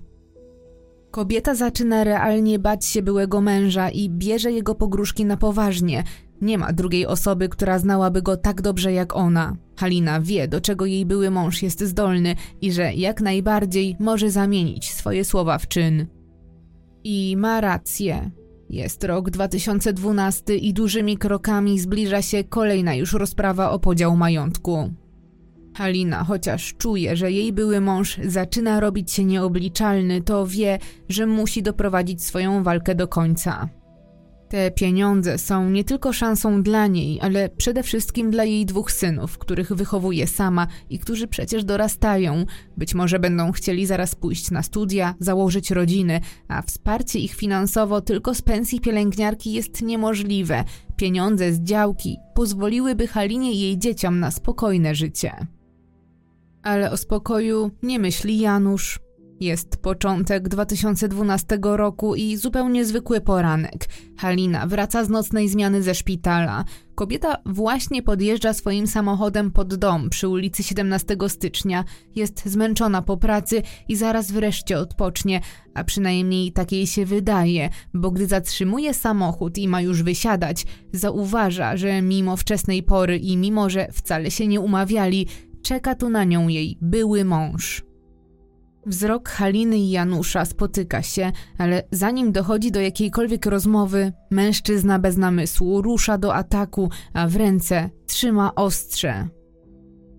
Kobieta 1.10 1.54
zaczyna 1.54 2.04
realnie 2.04 2.58
bać 2.58 2.86
się 2.86 3.02
byłego 3.02 3.40
męża 3.40 3.90
i 3.90 4.10
bierze 4.10 4.52
jego 4.52 4.74
pogróżki 4.74 5.24
na 5.24 5.36
poważnie. 5.36 6.04
Nie 6.40 6.58
ma 6.58 6.72
drugiej 6.72 7.06
osoby, 7.06 7.48
która 7.48 7.78
znałaby 7.78 8.22
go 8.22 8.36
tak 8.36 8.62
dobrze 8.62 8.92
jak 8.92 9.16
ona. 9.16 9.56
Halina 9.76 10.20
wie, 10.20 10.48
do 10.48 10.60
czego 10.60 10.86
jej 10.86 11.06
były 11.06 11.30
mąż 11.30 11.62
jest 11.62 11.82
zdolny 11.82 12.34
i 12.60 12.72
że 12.72 12.94
jak 12.94 13.20
najbardziej 13.20 13.96
może 14.00 14.30
zamienić 14.30 14.92
swoje 14.92 15.24
słowa 15.24 15.58
w 15.58 15.68
czyn. 15.68 16.06
I 17.04 17.36
ma 17.36 17.60
rację. 17.60 18.30
Jest 18.74 19.04
rok 19.04 19.30
2012 19.30 20.56
i 20.56 20.72
dużymi 20.72 21.18
krokami 21.18 21.80
zbliża 21.80 22.22
się 22.22 22.44
kolejna 22.44 22.94
już 22.94 23.12
rozprawa 23.12 23.70
o 23.70 23.78
podział 23.78 24.16
majątku. 24.16 24.90
Halina, 25.76 26.24
chociaż 26.24 26.74
czuje, 26.74 27.16
że 27.16 27.32
jej 27.32 27.52
były 27.52 27.80
mąż 27.80 28.18
zaczyna 28.24 28.80
robić 28.80 29.12
się 29.12 29.24
nieobliczalny, 29.24 30.22
to 30.22 30.46
wie, 30.46 30.78
że 31.08 31.26
musi 31.26 31.62
doprowadzić 31.62 32.24
swoją 32.24 32.62
walkę 32.62 32.94
do 32.94 33.08
końca. 33.08 33.68
Te 34.54 34.70
pieniądze 34.70 35.38
są 35.38 35.70
nie 35.70 35.84
tylko 35.84 36.12
szansą 36.12 36.62
dla 36.62 36.86
niej, 36.86 37.20
ale 37.20 37.48
przede 37.48 37.82
wszystkim 37.82 38.30
dla 38.30 38.44
jej 38.44 38.66
dwóch 38.66 38.92
synów, 38.92 39.38
których 39.38 39.72
wychowuje 39.72 40.26
sama 40.26 40.66
i 40.90 40.98
którzy 40.98 41.28
przecież 41.28 41.64
dorastają. 41.64 42.44
Być 42.76 42.94
może 42.94 43.18
będą 43.18 43.52
chcieli 43.52 43.86
zaraz 43.86 44.14
pójść 44.14 44.50
na 44.50 44.62
studia, 44.62 45.14
założyć 45.20 45.70
rodziny, 45.70 46.20
a 46.48 46.62
wsparcie 46.62 47.18
ich 47.18 47.34
finansowo 47.34 48.00
tylko 48.00 48.34
z 48.34 48.42
pensji 48.42 48.80
pielęgniarki 48.80 49.52
jest 49.52 49.82
niemożliwe. 49.82 50.64
Pieniądze 50.96 51.52
z 51.52 51.60
działki 51.60 52.16
pozwoliłyby 52.34 53.06
Halinie 53.06 53.52
i 53.52 53.60
jej 53.60 53.78
dzieciom 53.78 54.20
na 54.20 54.30
spokojne 54.30 54.94
życie. 54.94 55.46
Ale 56.62 56.90
o 56.90 56.96
spokoju 56.96 57.70
nie 57.82 57.98
myśli 57.98 58.38
Janusz. 58.38 59.03
Jest 59.40 59.76
początek 59.76 60.48
2012 60.48 61.58
roku 61.62 62.14
i 62.14 62.36
zupełnie 62.36 62.84
zwykły 62.84 63.20
poranek. 63.20 63.88
Halina 64.18 64.66
wraca 64.66 65.04
z 65.04 65.08
nocnej 65.08 65.48
zmiany 65.48 65.82
ze 65.82 65.94
szpitala. 65.94 66.64
Kobieta 66.94 67.36
właśnie 67.46 68.02
podjeżdża 68.02 68.52
swoim 68.52 68.86
samochodem 68.86 69.50
pod 69.50 69.74
dom 69.74 70.10
przy 70.10 70.28
ulicy 70.28 70.62
17 70.62 71.16
stycznia. 71.28 71.84
Jest 72.14 72.46
zmęczona 72.46 73.02
po 73.02 73.16
pracy 73.16 73.62
i 73.88 73.96
zaraz 73.96 74.30
wreszcie 74.30 74.78
odpocznie, 74.78 75.40
a 75.74 75.84
przynajmniej 75.84 76.52
tak 76.52 76.72
jej 76.72 76.86
się 76.86 77.06
wydaje, 77.06 77.70
bo 77.94 78.10
gdy 78.10 78.26
zatrzymuje 78.26 78.94
samochód 78.94 79.58
i 79.58 79.68
ma 79.68 79.80
już 79.80 80.02
wysiadać, 80.02 80.66
zauważa, 80.92 81.76
że 81.76 82.02
mimo 82.02 82.36
wczesnej 82.36 82.82
pory 82.82 83.18
i 83.18 83.36
mimo, 83.36 83.70
że 83.70 83.88
wcale 83.92 84.30
się 84.30 84.46
nie 84.46 84.60
umawiali, 84.60 85.26
czeka 85.62 85.94
tu 85.94 86.10
na 86.10 86.24
nią 86.24 86.48
jej 86.48 86.78
były 86.80 87.24
mąż. 87.24 87.93
Wzrok 88.86 89.28
Haliny 89.28 89.78
i 89.78 89.90
Janusza 89.90 90.44
spotyka 90.44 91.02
się, 91.02 91.32
ale 91.58 91.82
zanim 91.90 92.32
dochodzi 92.32 92.72
do 92.72 92.80
jakiejkolwiek 92.80 93.46
rozmowy, 93.46 94.12
mężczyzna 94.30 94.98
bez 94.98 95.16
namysłu 95.16 95.82
rusza 95.82 96.18
do 96.18 96.34
ataku, 96.34 96.90
a 97.12 97.28
w 97.28 97.36
ręce 97.36 97.90
trzyma 98.06 98.54
ostrze. 98.54 99.28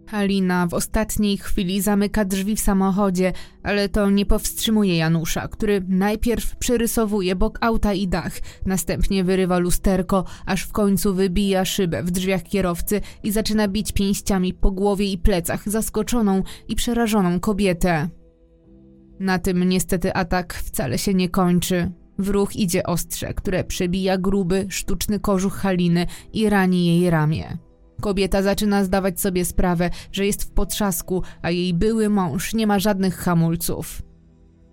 Halina 0.08 0.68
w 0.68 0.74
ostatniej 0.74 1.38
chwili 1.38 1.82
zamyka 1.82 2.26
drzwi 2.26 2.56
w 2.56 2.60
samochodzie, 2.60 3.34
ale 3.64 3.90
to 3.90 4.10
nie 4.10 4.26
powstrzymuje 4.26 4.98
Janusza, 4.98 5.48
który 5.48 5.86
najpierw 5.88 6.56
przerysowuje 6.58 7.36
bok 7.36 7.58
auta 7.62 7.94
i 7.94 8.08
dach, 8.08 8.34
następnie 8.66 9.24
wyrywa 9.24 9.58
lusterko, 9.58 10.26
aż 10.46 10.64
w 10.64 10.72
końcu 10.72 11.14
wybija 11.14 11.66
szybę 11.66 12.04
w 12.04 12.12
drzwiach 12.12 12.44
kierowcy 12.44 13.02
i 13.24 13.32
zaczyna 13.32 13.68
bić 13.68 13.92
pięściami 13.92 14.54
po 14.54 14.72
głowie 14.72 15.12
i 15.12 15.18
plecach 15.18 15.70
zaskoczoną 15.70 16.44
i 16.68 16.76
przerażoną 16.76 17.40
kobietę. 17.40 18.10
Na 19.20 19.40
tym 19.40 19.70
niestety 19.70 20.14
atak 20.14 20.54
wcale 20.54 20.98
się 20.98 21.14
nie 21.14 21.30
kończy. 21.30 21.92
W 22.20 22.30
ruch 22.30 22.56
idzie 22.56 22.84
ostrze, 22.84 23.34
które 23.34 23.64
przebija 23.64 24.18
gruby, 24.18 24.66
sztuczny 24.70 25.20
kożuch 25.20 25.54
Haliny 25.54 26.06
i 26.34 26.50
rani 26.50 26.86
jej 26.86 27.10
ramię. 27.10 27.58
Kobieta 28.02 28.42
zaczyna 28.42 28.84
zdawać 28.84 29.22
sobie 29.22 29.46
sprawę, 29.46 29.90
że 30.12 30.26
jest 30.26 30.44
w 30.44 30.52
potrzasku, 30.52 31.24
a 31.42 31.52
jej 31.52 31.74
były 31.74 32.10
mąż 32.10 32.54
nie 32.54 32.68
ma 32.68 32.80
żadnych 32.80 33.16
hamulców. 33.18 34.02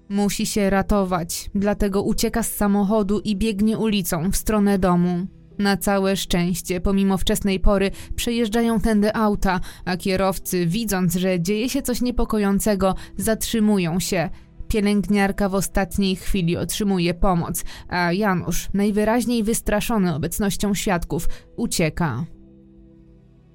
Musi 0.08 0.46
się 0.46 0.70
ratować, 0.70 1.50
dlatego 1.54 2.02
ucieka 2.02 2.42
z 2.42 2.54
samochodu 2.54 3.20
i 3.20 3.36
biegnie 3.36 3.78
ulicą 3.78 4.30
w 4.30 4.36
stronę 4.36 4.78
domu. 4.78 5.26
Na 5.62 5.76
całe 5.76 6.16
szczęście, 6.16 6.80
pomimo 6.80 7.18
wczesnej 7.18 7.60
pory, 7.60 7.90
przejeżdżają 8.16 8.80
tędy 8.80 9.14
auta, 9.14 9.60
a 9.84 9.96
kierowcy, 9.96 10.66
widząc, 10.66 11.14
że 11.14 11.40
dzieje 11.40 11.68
się 11.68 11.82
coś 11.82 12.00
niepokojącego, 12.00 12.94
zatrzymują 13.16 14.00
się. 14.00 14.30
Pielęgniarka 14.68 15.48
w 15.48 15.54
ostatniej 15.54 16.16
chwili 16.16 16.56
otrzymuje 16.56 17.14
pomoc, 17.14 17.64
a 17.88 18.12
Janusz, 18.12 18.68
najwyraźniej 18.74 19.42
wystraszony 19.42 20.14
obecnością 20.14 20.74
świadków, 20.74 21.28
ucieka. 21.56 22.24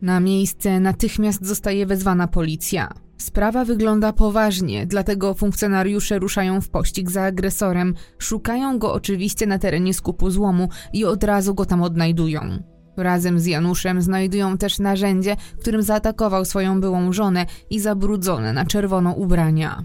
Na 0.02 0.20
miejsce 0.20 0.80
natychmiast 0.80 1.46
zostaje 1.46 1.86
wezwana 1.86 2.28
policja. 2.28 3.07
Sprawa 3.18 3.66
wygląda 3.66 4.14
poważnie, 4.14 4.86
dlatego 4.86 5.34
funkcjonariusze 5.34 6.20
ruszają 6.20 6.62
w 6.62 6.70
pościg 6.70 7.12
za 7.12 7.22
agresorem, 7.22 7.94
szukają 8.20 8.80
go 8.80 8.94
oczywiście 8.94 9.48
na 9.48 9.60
terenie 9.60 9.94
skupu 9.94 10.30
złomu 10.30 10.70
i 10.94 11.06
od 11.06 11.24
razu 11.24 11.56
go 11.56 11.66
tam 11.66 11.82
odnajdują. 11.82 12.64
Razem 12.98 13.40
z 13.40 13.46
Januszem 13.46 14.02
znajdują 14.02 14.58
też 14.58 14.80
narzędzie, 14.80 15.36
którym 15.60 15.82
zaatakował 15.82 16.46
swoją 16.46 16.82
byłą 16.82 17.14
żonę 17.14 17.46
i 17.70 17.80
zabrudzone 17.80 18.54
na 18.54 18.66
czerwono 18.66 19.14
ubrania. 19.14 19.84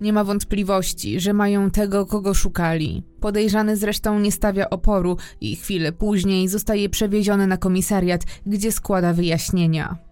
Nie 0.00 0.12
ma 0.12 0.24
wątpliwości, 0.24 1.20
że 1.20 1.32
mają 1.32 1.70
tego, 1.70 2.06
kogo 2.06 2.34
szukali. 2.34 3.02
Podejrzany 3.20 3.76
zresztą 3.76 4.20
nie 4.20 4.32
stawia 4.32 4.70
oporu 4.70 5.16
i 5.40 5.56
chwilę 5.56 5.92
później 5.92 6.48
zostaje 6.48 6.88
przewieziony 6.88 7.46
na 7.46 7.56
komisariat, 7.56 8.24
gdzie 8.46 8.72
składa 8.72 9.12
wyjaśnienia. 9.12 10.03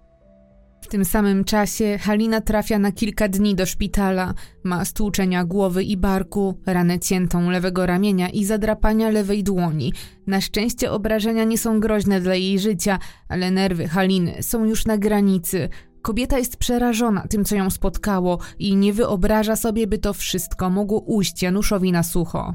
W 0.82 0.88
tym 0.88 1.04
samym 1.04 1.44
czasie 1.44 1.98
Halina 1.98 2.40
trafia 2.40 2.78
na 2.78 2.92
kilka 2.92 3.28
dni 3.28 3.54
do 3.54 3.66
szpitala. 3.66 4.34
Ma 4.64 4.84
stłuczenia 4.84 5.44
głowy 5.44 5.84
i 5.84 5.96
barku, 5.96 6.60
ranę 6.66 6.98
ciętą 6.98 7.50
lewego 7.50 7.86
ramienia 7.86 8.28
i 8.28 8.44
zadrapania 8.44 9.10
lewej 9.10 9.44
dłoni. 9.44 9.92
Na 10.26 10.40
szczęście 10.40 10.90
obrażenia 10.90 11.44
nie 11.44 11.58
są 11.58 11.80
groźne 11.80 12.20
dla 12.20 12.34
jej 12.34 12.58
życia, 12.58 12.98
ale 13.28 13.50
nerwy 13.50 13.88
Haliny 13.88 14.42
są 14.42 14.64
już 14.64 14.86
na 14.86 14.98
granicy. 14.98 15.68
Kobieta 16.02 16.38
jest 16.38 16.56
przerażona 16.56 17.26
tym, 17.28 17.44
co 17.44 17.56
ją 17.56 17.70
spotkało 17.70 18.38
i 18.58 18.76
nie 18.76 18.92
wyobraża 18.92 19.56
sobie, 19.56 19.86
by 19.86 19.98
to 19.98 20.12
wszystko 20.12 20.70
mogło 20.70 21.00
ujść 21.00 21.42
Januszowi 21.42 21.92
na 21.92 22.02
sucho. 22.02 22.54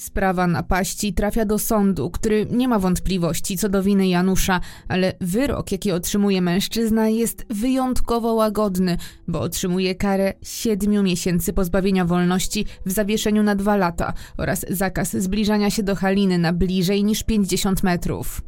Sprawa 0.00 0.46
napaści 0.46 1.12
trafia 1.14 1.44
do 1.44 1.58
sądu, 1.58 2.10
który 2.10 2.46
nie 2.50 2.68
ma 2.68 2.78
wątpliwości 2.78 3.58
co 3.58 3.68
do 3.68 3.82
winy 3.82 4.08
Janusza, 4.08 4.60
ale 4.88 5.12
wyrok, 5.20 5.72
jaki 5.72 5.92
otrzymuje 5.92 6.42
mężczyzna, 6.42 7.08
jest 7.08 7.46
wyjątkowo 7.50 8.34
łagodny, 8.34 8.96
bo 9.28 9.40
otrzymuje 9.40 9.94
karę 9.94 10.32
siedmiu 10.42 11.02
miesięcy 11.02 11.52
pozbawienia 11.52 12.04
wolności 12.04 12.66
w 12.86 12.92
zawieszeniu 12.92 13.42
na 13.42 13.54
dwa 13.54 13.76
lata 13.76 14.12
oraz 14.38 14.66
zakaz 14.70 15.16
zbliżania 15.16 15.70
się 15.70 15.82
do 15.82 15.96
Haliny 15.96 16.38
na 16.38 16.52
bliżej 16.52 17.04
niż 17.04 17.22
50 17.22 17.82
metrów. 17.82 18.40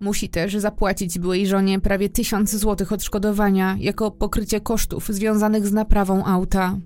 Musi 0.00 0.28
też 0.28 0.56
zapłacić 0.56 1.18
byłej 1.18 1.46
żonie 1.46 1.80
prawie 1.80 2.08
tysiąc 2.08 2.56
złotych 2.56 2.92
odszkodowania 2.92 3.76
jako 3.80 4.10
pokrycie 4.10 4.60
kosztów 4.60 5.08
związanych 5.08 5.66
z 5.66 5.72
naprawą 5.72 6.24
auta. 6.24 6.78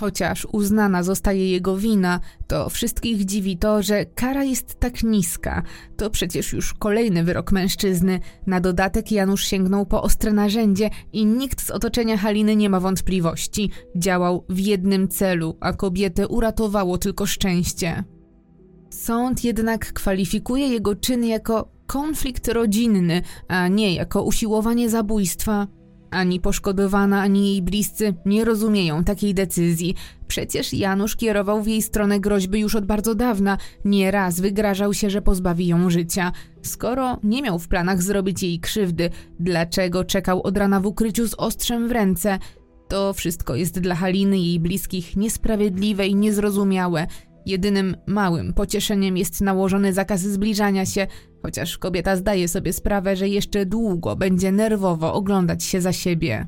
Chociaż 0.00 0.46
uznana 0.52 1.02
zostaje 1.02 1.50
jego 1.50 1.76
wina, 1.76 2.20
to 2.46 2.68
wszystkich 2.68 3.24
dziwi 3.24 3.56
to, 3.56 3.82
że 3.82 4.04
kara 4.04 4.44
jest 4.44 4.80
tak 4.80 5.02
niska. 5.02 5.62
To 5.96 6.10
przecież 6.10 6.52
już 6.52 6.74
kolejny 6.74 7.24
wyrok 7.24 7.52
mężczyzny. 7.52 8.20
Na 8.46 8.60
dodatek 8.60 9.12
Janusz 9.12 9.44
sięgnął 9.44 9.86
po 9.86 10.02
ostre 10.02 10.32
narzędzie 10.32 10.90
i 11.12 11.26
nikt 11.26 11.60
z 11.62 11.70
otoczenia 11.70 12.16
Haliny 12.16 12.56
nie 12.56 12.70
ma 12.70 12.80
wątpliwości. 12.80 13.70
Działał 13.96 14.44
w 14.48 14.58
jednym 14.58 15.08
celu, 15.08 15.56
a 15.60 15.72
kobietę 15.72 16.28
uratowało 16.28 16.98
tylko 16.98 17.26
szczęście. 17.26 18.04
Sąd 18.90 19.44
jednak 19.44 19.92
kwalifikuje 19.92 20.68
jego 20.68 20.94
czyn 20.94 21.24
jako 21.24 21.68
konflikt 21.86 22.48
rodzinny, 22.48 23.22
a 23.48 23.68
nie 23.68 23.94
jako 23.94 24.22
usiłowanie 24.22 24.90
zabójstwa. 24.90 25.66
Ani 26.10 26.40
poszkodowana, 26.40 27.22
ani 27.22 27.50
jej 27.50 27.62
bliscy 27.62 28.14
nie 28.26 28.44
rozumieją 28.44 29.04
takiej 29.04 29.34
decyzji. 29.34 29.94
Przecież 30.28 30.72
Janusz 30.72 31.16
kierował 31.16 31.62
w 31.62 31.66
jej 31.66 31.82
stronę 31.82 32.20
groźby 32.20 32.60
już 32.60 32.74
od 32.74 32.86
bardzo 32.86 33.14
dawna. 33.14 33.58
Nieraz 33.84 34.40
wygrażał 34.40 34.94
się, 34.94 35.10
że 35.10 35.22
pozbawi 35.22 35.66
ją 35.66 35.90
życia. 35.90 36.32
Skoro 36.62 37.18
nie 37.22 37.42
miał 37.42 37.58
w 37.58 37.68
planach 37.68 38.02
zrobić 38.02 38.42
jej 38.42 38.60
krzywdy, 38.60 39.10
dlaczego 39.40 40.04
czekał 40.04 40.42
od 40.42 40.56
rana 40.56 40.80
w 40.80 40.86
ukryciu 40.86 41.28
z 41.28 41.34
ostrzem 41.34 41.88
w 41.88 41.92
ręce? 41.92 42.38
To 42.88 43.12
wszystko 43.12 43.54
jest 43.54 43.80
dla 43.80 43.94
Haliny 43.94 44.38
i 44.38 44.46
jej 44.46 44.60
bliskich 44.60 45.16
niesprawiedliwe 45.16 46.06
i 46.06 46.14
niezrozumiałe. 46.14 47.06
Jedynym 47.46 47.96
małym 48.06 48.52
pocieszeniem 48.52 49.16
jest 49.16 49.40
nałożony 49.40 49.92
zakaz 49.92 50.20
zbliżania 50.20 50.86
się, 50.86 51.06
chociaż 51.42 51.78
kobieta 51.78 52.16
zdaje 52.16 52.48
sobie 52.48 52.72
sprawę, 52.72 53.16
że 53.16 53.28
jeszcze 53.28 53.66
długo 53.66 54.16
będzie 54.16 54.52
nerwowo 54.52 55.14
oglądać 55.14 55.64
się 55.64 55.80
za 55.80 55.92
siebie. 55.92 56.46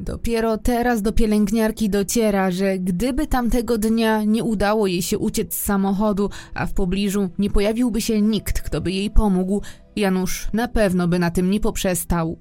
Dopiero 0.00 0.58
teraz 0.58 1.02
do 1.02 1.12
pielęgniarki 1.12 1.90
dociera, 1.90 2.50
że 2.50 2.78
gdyby 2.78 3.26
tamtego 3.26 3.78
dnia 3.78 4.24
nie 4.24 4.44
udało 4.44 4.86
jej 4.86 5.02
się 5.02 5.18
uciec 5.18 5.54
z 5.54 5.64
samochodu, 5.64 6.30
a 6.54 6.66
w 6.66 6.72
pobliżu 6.72 7.28
nie 7.38 7.50
pojawiłby 7.50 8.00
się 8.00 8.20
nikt, 8.20 8.60
kto 8.60 8.80
by 8.80 8.92
jej 8.92 9.10
pomógł, 9.10 9.62
Janusz 9.96 10.48
na 10.52 10.68
pewno 10.68 11.08
by 11.08 11.18
na 11.18 11.30
tym 11.30 11.50
nie 11.50 11.60
poprzestał. 11.60 12.38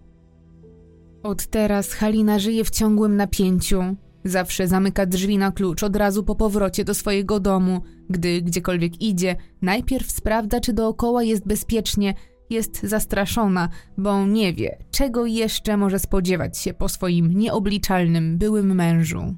Od 1.24 1.48
teraz 1.48 1.94
Halina 1.94 2.40
żyje 2.40 2.64
w 2.64 2.70
ciągłym 2.70 3.16
napięciu. 3.16 3.96
Zawsze 4.26 4.68
zamyka 4.68 5.06
drzwi 5.06 5.38
na 5.38 5.52
klucz 5.52 5.84
od 5.84 5.96
razu 5.96 6.24
po 6.24 6.36
powrocie 6.36 6.86
do 6.86 6.94
swojego 6.94 7.40
domu. 7.40 7.82
Gdy 8.10 8.42
gdziekolwiek 8.42 9.02
idzie, 9.02 9.36
najpierw 9.62 10.12
sprawdza, 10.12 10.60
czy 10.60 10.74
dookoła 10.74 11.24
jest 11.24 11.48
bezpiecznie. 11.48 12.14
Jest 12.50 12.84
zastraszona, 12.84 13.70
bo 13.98 14.26
nie 14.26 14.54
wie, 14.54 14.78
czego 14.92 15.26
jeszcze 15.26 15.78
może 15.78 16.00
spodziewać 16.00 16.58
się 16.58 16.74
po 16.74 16.90
swoim 16.90 17.34
nieobliczalnym 17.34 18.38
byłym 18.38 18.76
mężu. 18.76 19.36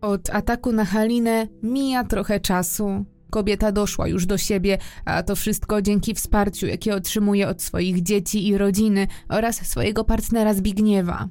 Od 0.00 0.30
ataku 0.30 0.72
na 0.72 0.84
Halinę 0.84 1.46
mija 1.62 2.04
trochę 2.04 2.40
czasu. 2.40 3.04
Kobieta 3.30 3.72
doszła 3.72 4.08
już 4.08 4.26
do 4.26 4.38
siebie, 4.38 4.78
a 5.04 5.22
to 5.22 5.36
wszystko 5.36 5.82
dzięki 5.82 6.14
wsparciu, 6.14 6.66
jakie 6.66 6.94
otrzymuje 6.94 7.48
od 7.48 7.62
swoich 7.62 8.02
dzieci 8.02 8.48
i 8.48 8.58
rodziny 8.58 9.06
oraz 9.28 9.56
swojego 9.56 10.04
partnera 10.04 10.54
Zbigniewa. 10.54 11.28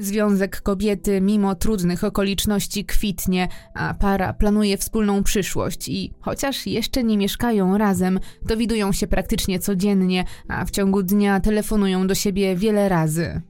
Związek 0.00 0.62
kobiety, 0.62 1.20
mimo 1.20 1.54
trudnych 1.54 2.04
okoliczności, 2.04 2.84
kwitnie, 2.84 3.48
a 3.74 3.94
para 3.94 4.32
planuje 4.32 4.76
wspólną 4.76 5.22
przyszłość 5.22 5.88
i 5.88 6.12
chociaż 6.20 6.66
jeszcze 6.66 7.04
nie 7.04 7.18
mieszkają 7.18 7.78
razem, 7.78 8.20
dowidują 8.42 8.92
się 8.92 9.06
praktycznie 9.06 9.58
codziennie, 9.58 10.24
a 10.48 10.64
w 10.64 10.70
ciągu 10.70 11.02
dnia 11.02 11.40
telefonują 11.40 12.06
do 12.06 12.14
siebie 12.14 12.56
wiele 12.56 12.88
razy. 12.88 13.42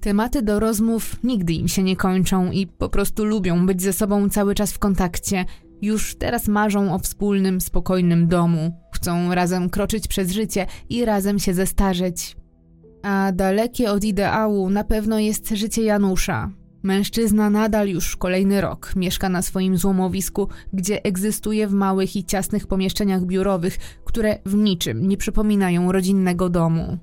Tematy 0.00 0.42
do 0.42 0.60
rozmów 0.60 1.16
nigdy 1.24 1.52
im 1.52 1.68
się 1.68 1.82
nie 1.82 1.96
kończą 1.96 2.50
i 2.50 2.66
po 2.66 2.88
prostu 2.88 3.24
lubią 3.24 3.66
być 3.66 3.82
ze 3.82 3.92
sobą 3.92 4.28
cały 4.28 4.54
czas 4.54 4.72
w 4.72 4.78
kontakcie. 4.78 5.44
Już 5.82 6.14
teraz 6.14 6.48
marzą 6.48 6.94
o 6.94 6.98
wspólnym, 6.98 7.60
spokojnym 7.60 8.28
domu. 8.28 8.72
Chcą 8.94 9.34
razem 9.34 9.70
kroczyć 9.70 10.08
przez 10.08 10.30
życie 10.30 10.66
i 10.88 11.04
razem 11.04 11.38
się 11.38 11.54
zestarzeć. 11.54 12.37
A 13.02 13.32
dalekie 13.32 13.90
od 13.92 14.04
ideału 14.04 14.70
na 14.70 14.84
pewno 14.84 15.18
jest 15.18 15.48
życie 15.48 15.82
Janusza. 15.82 16.50
Mężczyzna 16.82 17.50
nadal 17.50 17.88
już 17.88 18.16
kolejny 18.16 18.60
rok 18.60 18.92
mieszka 18.96 19.28
na 19.28 19.42
swoim 19.42 19.76
złomowisku, 19.76 20.48
gdzie 20.72 21.04
egzystuje 21.04 21.66
w 21.66 21.72
małych 21.72 22.16
i 22.16 22.24
ciasnych 22.24 22.66
pomieszczeniach 22.66 23.24
biurowych, 23.24 23.76
które 24.04 24.38
w 24.46 24.54
niczym 24.54 25.08
nie 25.08 25.16
przypominają 25.16 25.92
rodzinnego 25.92 26.48
domu. 26.48 26.98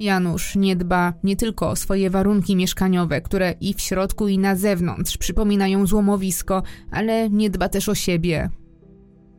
Janusz 0.00 0.56
nie 0.56 0.76
dba 0.76 1.14
nie 1.24 1.36
tylko 1.36 1.70
o 1.70 1.76
swoje 1.76 2.10
warunki 2.10 2.56
mieszkaniowe, 2.56 3.20
które 3.20 3.54
i 3.60 3.74
w 3.74 3.80
środku, 3.80 4.28
i 4.28 4.38
na 4.38 4.56
zewnątrz 4.56 5.18
przypominają 5.18 5.86
złomowisko, 5.86 6.62
ale 6.90 7.30
nie 7.30 7.50
dba 7.50 7.68
też 7.68 7.88
o 7.88 7.94
siebie. 7.94 8.50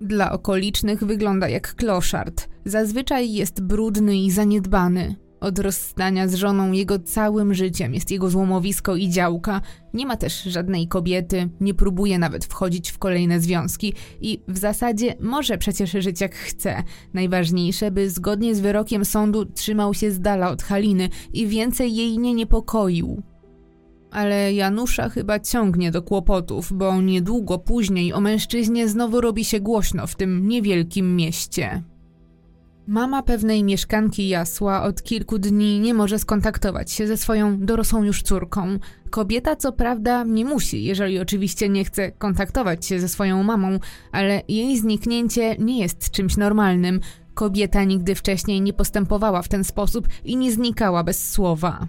Dla 0.02 0.32
okolicznych 0.32 1.04
wygląda 1.04 1.50
jak 1.50 1.76
kloszard. 1.76 2.50
Zazwyczaj 2.66 3.34
jest 3.34 3.62
brudny 3.62 4.18
i 4.18 4.32
zaniedbany. 4.32 5.16
Od 5.40 5.60
rozstania 5.60 6.28
z 6.28 6.34
żoną 6.34 6.72
jego 6.72 7.00
całym 7.00 7.54
życiem 7.54 7.94
jest 7.94 8.12
jego 8.12 8.30
złomowisko 8.30 8.96
i 8.96 9.10
działka. 9.10 9.62
Nie 9.94 10.06
ma 10.06 10.18
też 10.18 10.44
żadnej 10.44 10.88
kobiety, 10.88 11.50
nie 11.62 11.74
próbuje 11.74 12.20
nawet 12.20 12.46
wchodzić 12.46 12.92
w 12.92 12.98
kolejne 12.98 13.40
związki 13.40 13.94
i 14.22 14.42
w 14.48 14.58
zasadzie 14.58 15.16
może 15.20 15.58
przecież 15.58 15.92
żyć 15.92 16.22
jak 16.22 16.36
chce. 16.36 16.84
Najważniejsze, 17.14 17.92
by 17.92 18.10
zgodnie 18.10 18.56
z 18.56 18.60
wyrokiem 18.60 19.06
sądu 19.06 19.46
trzymał 19.46 19.94
się 19.94 20.12
z 20.12 20.20
dala 20.20 20.50
od 20.50 20.64
Haliny 20.64 21.10
i 21.34 21.48
więcej 21.48 21.96
jej 21.96 22.18
nie 22.18 22.34
niepokoił. 22.34 23.24
Ale 24.12 24.54
Janusza 24.54 25.10
chyba 25.10 25.40
ciągnie 25.40 25.92
do 25.92 26.02
kłopotów, 26.02 26.74
bo 26.74 27.02
niedługo 27.02 27.60
później 27.60 28.14
o 28.14 28.22
mężczyźnie 28.22 28.88
znowu 28.88 29.22
robi 29.22 29.46
się 29.46 29.60
głośno 29.60 30.08
w 30.08 30.16
tym 30.16 30.48
niewielkim 30.48 31.16
mieście. 31.16 31.84
Mama 32.90 33.24
pewnej 33.24 33.64
mieszkanki 33.64 34.30
Jasła 34.30 34.84
od 34.84 35.04
kilku 35.04 35.40
dni 35.40 35.80
nie 35.80 35.94
może 35.94 36.20
skontaktować 36.20 36.92
się 36.92 37.08
ze 37.08 37.18
swoją 37.18 37.60
dorosłą 37.60 38.04
już 38.04 38.22
córką. 38.24 38.80
Kobieta 39.10 39.56
co 39.56 39.72
prawda 39.72 40.24
nie 40.24 40.46
musi, 40.46 40.84
jeżeli 40.84 41.20
oczywiście 41.20 41.70
nie 41.70 41.86
chce 41.86 42.12
kontaktować 42.12 42.86
się 42.86 43.00
ze 43.00 43.08
swoją 43.08 43.44
mamą, 43.44 43.80
ale 44.12 44.42
jej 44.48 44.78
zniknięcie 44.78 45.56
nie 45.60 45.80
jest 45.80 46.12
czymś 46.12 46.38
normalnym. 46.38 47.00
Kobieta 47.34 47.84
nigdy 47.84 48.16
wcześniej 48.16 48.62
nie 48.62 48.74
postępowała 48.74 49.42
w 49.42 49.48
ten 49.48 49.64
sposób 49.64 50.08
i 50.24 50.38
nie 50.38 50.52
znikała 50.52 51.04
bez 51.04 51.32
słowa. 51.32 51.88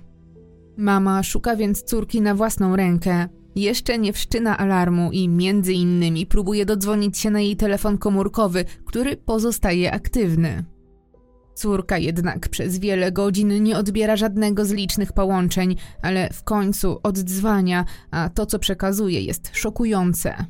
Mama 0.76 1.22
szuka 1.22 1.56
więc 1.56 1.82
córki 1.82 2.20
na 2.20 2.34
własną 2.34 2.76
rękę. 2.76 3.28
Jeszcze 3.56 3.98
nie 3.98 4.12
wszczyna 4.12 4.58
alarmu 4.58 5.10
i 5.12 5.28
między 5.28 5.72
innymi 5.72 6.26
próbuje 6.26 6.66
dodzwonić 6.66 7.18
się 7.18 7.30
na 7.30 7.40
jej 7.40 7.56
telefon 7.56 7.98
komórkowy, 7.98 8.64
który 8.84 9.16
pozostaje 9.16 9.92
aktywny. 9.92 10.64
Córka 11.54 11.98
jednak 11.98 12.48
przez 12.48 12.78
wiele 12.78 13.12
godzin 13.12 13.62
nie 13.62 13.76
odbiera 13.76 14.16
żadnego 14.16 14.64
z 14.64 14.70
licznych 14.70 15.12
połączeń, 15.12 15.76
ale 16.02 16.30
w 16.32 16.42
końcu 16.42 17.00
oddzwania, 17.02 17.84
a 18.10 18.28
to 18.28 18.46
co 18.46 18.58
przekazuje 18.58 19.20
jest 19.20 19.50
szokujące. 19.52 20.44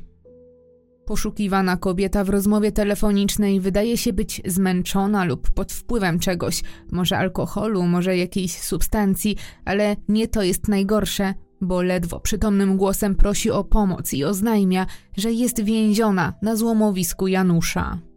Poszukiwana 1.05 1.77
kobieta 1.77 2.23
w 2.23 2.29
rozmowie 2.29 2.71
telefonicznej 2.71 3.59
wydaje 3.59 3.97
się 3.97 4.13
być 4.13 4.41
zmęczona 4.45 5.25
lub 5.25 5.49
pod 5.49 5.71
wpływem 5.71 6.19
czegoś, 6.19 6.63
może 6.91 7.17
alkoholu, 7.17 7.83
może 7.83 8.17
jakiejś 8.17 8.57
substancji, 8.57 9.35
ale 9.65 9.95
nie 10.07 10.27
to 10.27 10.43
jest 10.43 10.67
najgorsze, 10.67 11.33
bo 11.61 11.81
ledwo 11.81 12.19
przytomnym 12.19 12.77
głosem 12.77 13.15
prosi 13.15 13.51
o 13.51 13.63
pomoc 13.63 14.13
i 14.13 14.23
oznajmia, 14.23 14.85
że 15.17 15.31
jest 15.31 15.63
więziona 15.63 16.33
na 16.41 16.55
złomowisku 16.55 17.27
Janusza. 17.27 18.10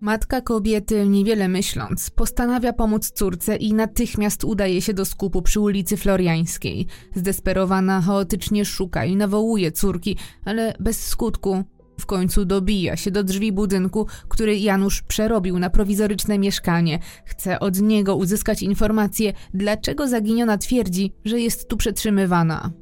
Matka 0.00 0.40
kobiety, 0.40 1.08
niewiele 1.08 1.48
myśląc, 1.48 2.10
postanawia 2.10 2.72
pomóc 2.72 3.10
córce 3.10 3.56
i 3.56 3.74
natychmiast 3.74 4.44
udaje 4.44 4.82
się 4.82 4.94
do 4.94 5.04
skupu 5.04 5.42
przy 5.42 5.60
ulicy 5.60 5.96
Floriańskiej. 5.96 6.86
Zdesperowana 7.14 8.00
chaotycznie 8.00 8.64
szuka 8.64 9.04
i 9.04 9.16
nawołuje 9.16 9.72
córki, 9.72 10.16
ale 10.44 10.74
bez 10.80 11.06
skutku. 11.06 11.64
W 12.00 12.06
końcu 12.06 12.44
dobija 12.44 12.96
się 12.96 13.10
do 13.10 13.24
drzwi 13.24 13.52
budynku, 13.52 14.06
który 14.28 14.58
Janusz 14.58 15.02
przerobił 15.02 15.58
na 15.58 15.70
prowizoryczne 15.70 16.38
mieszkanie. 16.38 16.98
Chce 17.24 17.60
od 17.60 17.80
niego 17.80 18.16
uzyskać 18.16 18.62
informację, 18.62 19.32
dlaczego 19.54 20.08
zaginiona 20.08 20.58
twierdzi, 20.58 21.12
że 21.24 21.40
jest 21.40 21.68
tu 21.68 21.76
przetrzymywana. 21.76 22.72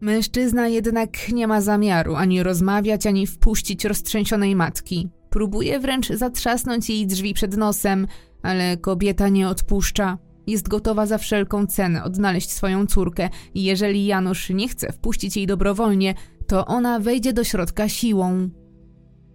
Mężczyzna 0.00 0.68
jednak 0.68 1.28
nie 1.32 1.46
ma 1.46 1.60
zamiaru 1.60 2.14
ani 2.14 2.42
rozmawiać, 2.42 3.06
ani 3.06 3.26
wpuścić 3.26 3.84
roztrzęsionej 3.84 4.56
matki. 4.56 5.08
Próbuje 5.34 5.80
wręcz 5.80 6.08
zatrzasnąć 6.08 6.90
jej 6.90 7.06
drzwi 7.06 7.34
przed 7.34 7.56
nosem, 7.56 8.06
ale 8.42 8.76
kobieta 8.76 9.28
nie 9.28 9.48
odpuszcza. 9.48 10.18
Jest 10.46 10.68
gotowa 10.68 11.06
za 11.06 11.18
wszelką 11.18 11.66
cenę 11.66 12.04
odnaleźć 12.04 12.50
swoją 12.50 12.86
córkę 12.86 13.28
i 13.54 13.64
jeżeli 13.64 14.06
Janusz 14.06 14.50
nie 14.50 14.68
chce 14.68 14.92
wpuścić 14.92 15.36
jej 15.36 15.46
dobrowolnie, 15.46 16.14
to 16.46 16.66
ona 16.66 17.00
wejdzie 17.00 17.32
do 17.32 17.44
środka 17.44 17.88
siłą. 17.88 18.50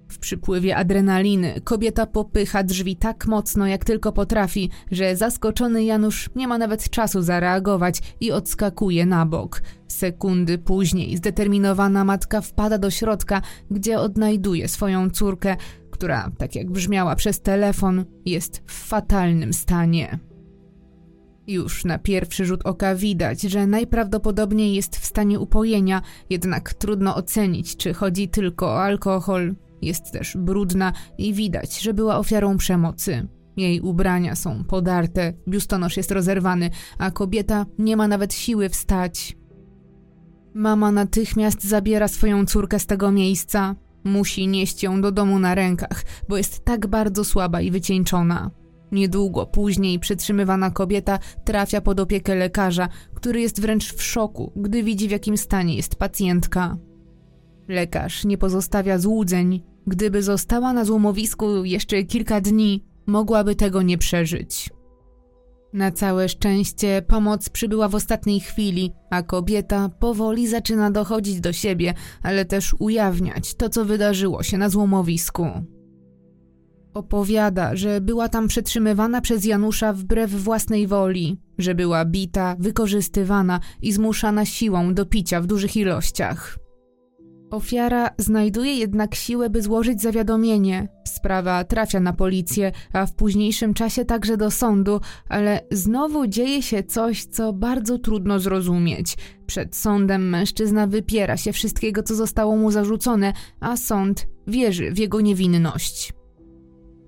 W 0.09 0.19
przypływie 0.19 0.75
adrenaliny 0.75 1.61
kobieta 1.63 2.05
popycha 2.05 2.63
drzwi 2.63 2.95
tak 2.95 3.27
mocno, 3.27 3.67
jak 3.67 3.85
tylko 3.85 4.11
potrafi, 4.11 4.69
że 4.91 5.15
zaskoczony 5.15 5.83
Janusz 5.83 6.29
nie 6.35 6.47
ma 6.47 6.57
nawet 6.57 6.89
czasu 6.89 7.21
zareagować 7.21 8.01
i 8.19 8.31
odskakuje 8.31 9.05
na 9.05 9.25
bok. 9.25 9.61
Sekundy 9.87 10.57
później 10.57 11.17
zdeterminowana 11.17 12.03
matka 12.03 12.41
wpada 12.41 12.77
do 12.77 12.91
środka, 12.91 13.41
gdzie 13.71 13.99
odnajduje 13.99 14.67
swoją 14.67 15.09
córkę, 15.09 15.57
która, 15.99 16.31
tak 16.37 16.55
jak 16.55 16.71
brzmiała 16.71 17.15
przez 17.15 17.41
telefon, 17.41 18.05
jest 18.25 18.63
w 18.67 18.87
fatalnym 18.87 19.53
stanie. 19.53 20.19
Już 21.47 21.85
na 21.85 21.99
pierwszy 21.99 22.45
rzut 22.45 22.65
oka 22.65 22.95
widać, 22.95 23.41
że 23.41 23.67
najprawdopodobniej 23.67 24.73
jest 24.73 24.97
w 24.97 25.05
stanie 25.05 25.39
upojenia, 25.39 26.01
jednak 26.29 26.73
trudno 26.73 27.15
ocenić, 27.15 27.75
czy 27.77 27.93
chodzi 27.93 28.29
tylko 28.29 28.67
o 28.67 28.83
alkohol. 28.83 29.55
Jest 29.81 30.11
też 30.11 30.37
brudna 30.37 30.93
i 31.17 31.33
widać, 31.33 31.81
że 31.81 31.93
była 31.93 32.17
ofiarą 32.17 32.57
przemocy. 32.57 33.27
Jej 33.57 33.81
ubrania 33.81 34.35
są 34.35 34.63
podarte, 34.63 35.33
biustonosz 35.47 35.97
jest 35.97 36.11
rozerwany, 36.11 36.69
a 36.97 37.11
kobieta 37.11 37.65
nie 37.79 37.97
ma 37.97 38.07
nawet 38.07 38.33
siły 38.33 38.69
wstać. 38.69 39.37
Mama 40.53 40.91
natychmiast 40.91 41.63
zabiera 41.63 42.07
swoją 42.07 42.45
córkę 42.45 42.79
z 42.79 42.85
tego 42.85 43.11
miejsca. 43.11 43.75
Musi 44.03 44.47
nieść 44.47 44.83
ją 44.83 45.01
do 45.01 45.11
domu 45.11 45.39
na 45.39 45.55
rękach, 45.55 46.03
bo 46.29 46.37
jest 46.37 46.65
tak 46.65 46.87
bardzo 46.87 47.23
słaba 47.23 47.61
i 47.61 47.71
wycieńczona. 47.71 48.51
Niedługo 48.91 49.45
później 49.45 49.99
przytrzymywana 49.99 50.71
kobieta 50.71 51.19
trafia 51.45 51.81
pod 51.81 51.99
opiekę 51.99 52.35
lekarza, 52.35 52.89
który 53.15 53.41
jest 53.41 53.61
wręcz 53.61 53.93
w 53.93 54.03
szoku, 54.03 54.51
gdy 54.55 54.83
widzi 54.83 55.07
w 55.07 55.11
jakim 55.11 55.37
stanie 55.37 55.75
jest 55.75 55.95
pacjentka. 55.95 56.77
Lekarz 57.67 58.25
nie 58.25 58.37
pozostawia 58.37 58.99
złudzeń. 58.99 59.63
Gdyby 59.87 60.23
została 60.23 60.73
na 60.73 60.85
złomowisku 60.85 61.65
jeszcze 61.65 62.03
kilka 62.03 62.41
dni, 62.41 62.85
mogłaby 63.05 63.55
tego 63.55 63.81
nie 63.81 63.97
przeżyć. 63.97 64.69
Na 65.73 65.91
całe 65.91 66.29
szczęście 66.29 67.01
pomoc 67.07 67.49
przybyła 67.49 67.87
w 67.87 67.95
ostatniej 67.95 68.39
chwili, 68.39 68.91
a 69.09 69.23
kobieta 69.23 69.89
powoli 69.89 70.47
zaczyna 70.47 70.91
dochodzić 70.91 71.39
do 71.41 71.53
siebie, 71.53 71.93
ale 72.23 72.45
też 72.45 72.75
ujawniać 72.79 73.55
to, 73.55 73.69
co 73.69 73.85
wydarzyło 73.85 74.43
się 74.43 74.57
na 74.57 74.69
złomowisku. 74.69 75.47
Opowiada, 76.93 77.75
że 77.75 78.01
była 78.01 78.29
tam 78.29 78.47
przetrzymywana 78.47 79.21
przez 79.21 79.45
Janusza 79.45 79.93
wbrew 79.93 80.31
własnej 80.31 80.87
woli, 80.87 81.39
że 81.57 81.75
była 81.75 82.05
bita, 82.05 82.55
wykorzystywana 82.59 83.59
i 83.81 83.91
zmuszana 83.91 84.45
siłą 84.45 84.93
do 84.93 85.05
picia 85.05 85.41
w 85.41 85.47
dużych 85.47 85.77
ilościach. 85.77 86.59
Ofiara 87.51 88.09
znajduje 88.17 88.75
jednak 88.75 89.15
siłę, 89.15 89.49
by 89.49 89.61
złożyć 89.61 90.01
zawiadomienie. 90.01 90.87
Sprawa 91.07 91.63
trafia 91.63 91.99
na 91.99 92.13
policję, 92.13 92.71
a 92.93 93.05
w 93.05 93.13
późniejszym 93.13 93.73
czasie 93.73 94.05
także 94.05 94.37
do 94.37 94.51
sądu, 94.51 95.01
ale 95.29 95.61
znowu 95.71 96.27
dzieje 96.27 96.61
się 96.61 96.83
coś, 96.83 97.25
co 97.25 97.53
bardzo 97.53 97.97
trudno 97.97 98.39
zrozumieć. 98.39 99.17
Przed 99.45 99.75
sądem 99.75 100.29
mężczyzna 100.29 100.87
wypiera 100.87 101.37
się 101.37 101.51
wszystkiego, 101.51 102.03
co 102.03 102.15
zostało 102.15 102.55
mu 102.55 102.71
zarzucone, 102.71 103.33
a 103.59 103.77
sąd 103.77 104.27
wierzy 104.47 104.91
w 104.91 104.97
jego 104.97 105.21
niewinność. 105.21 106.18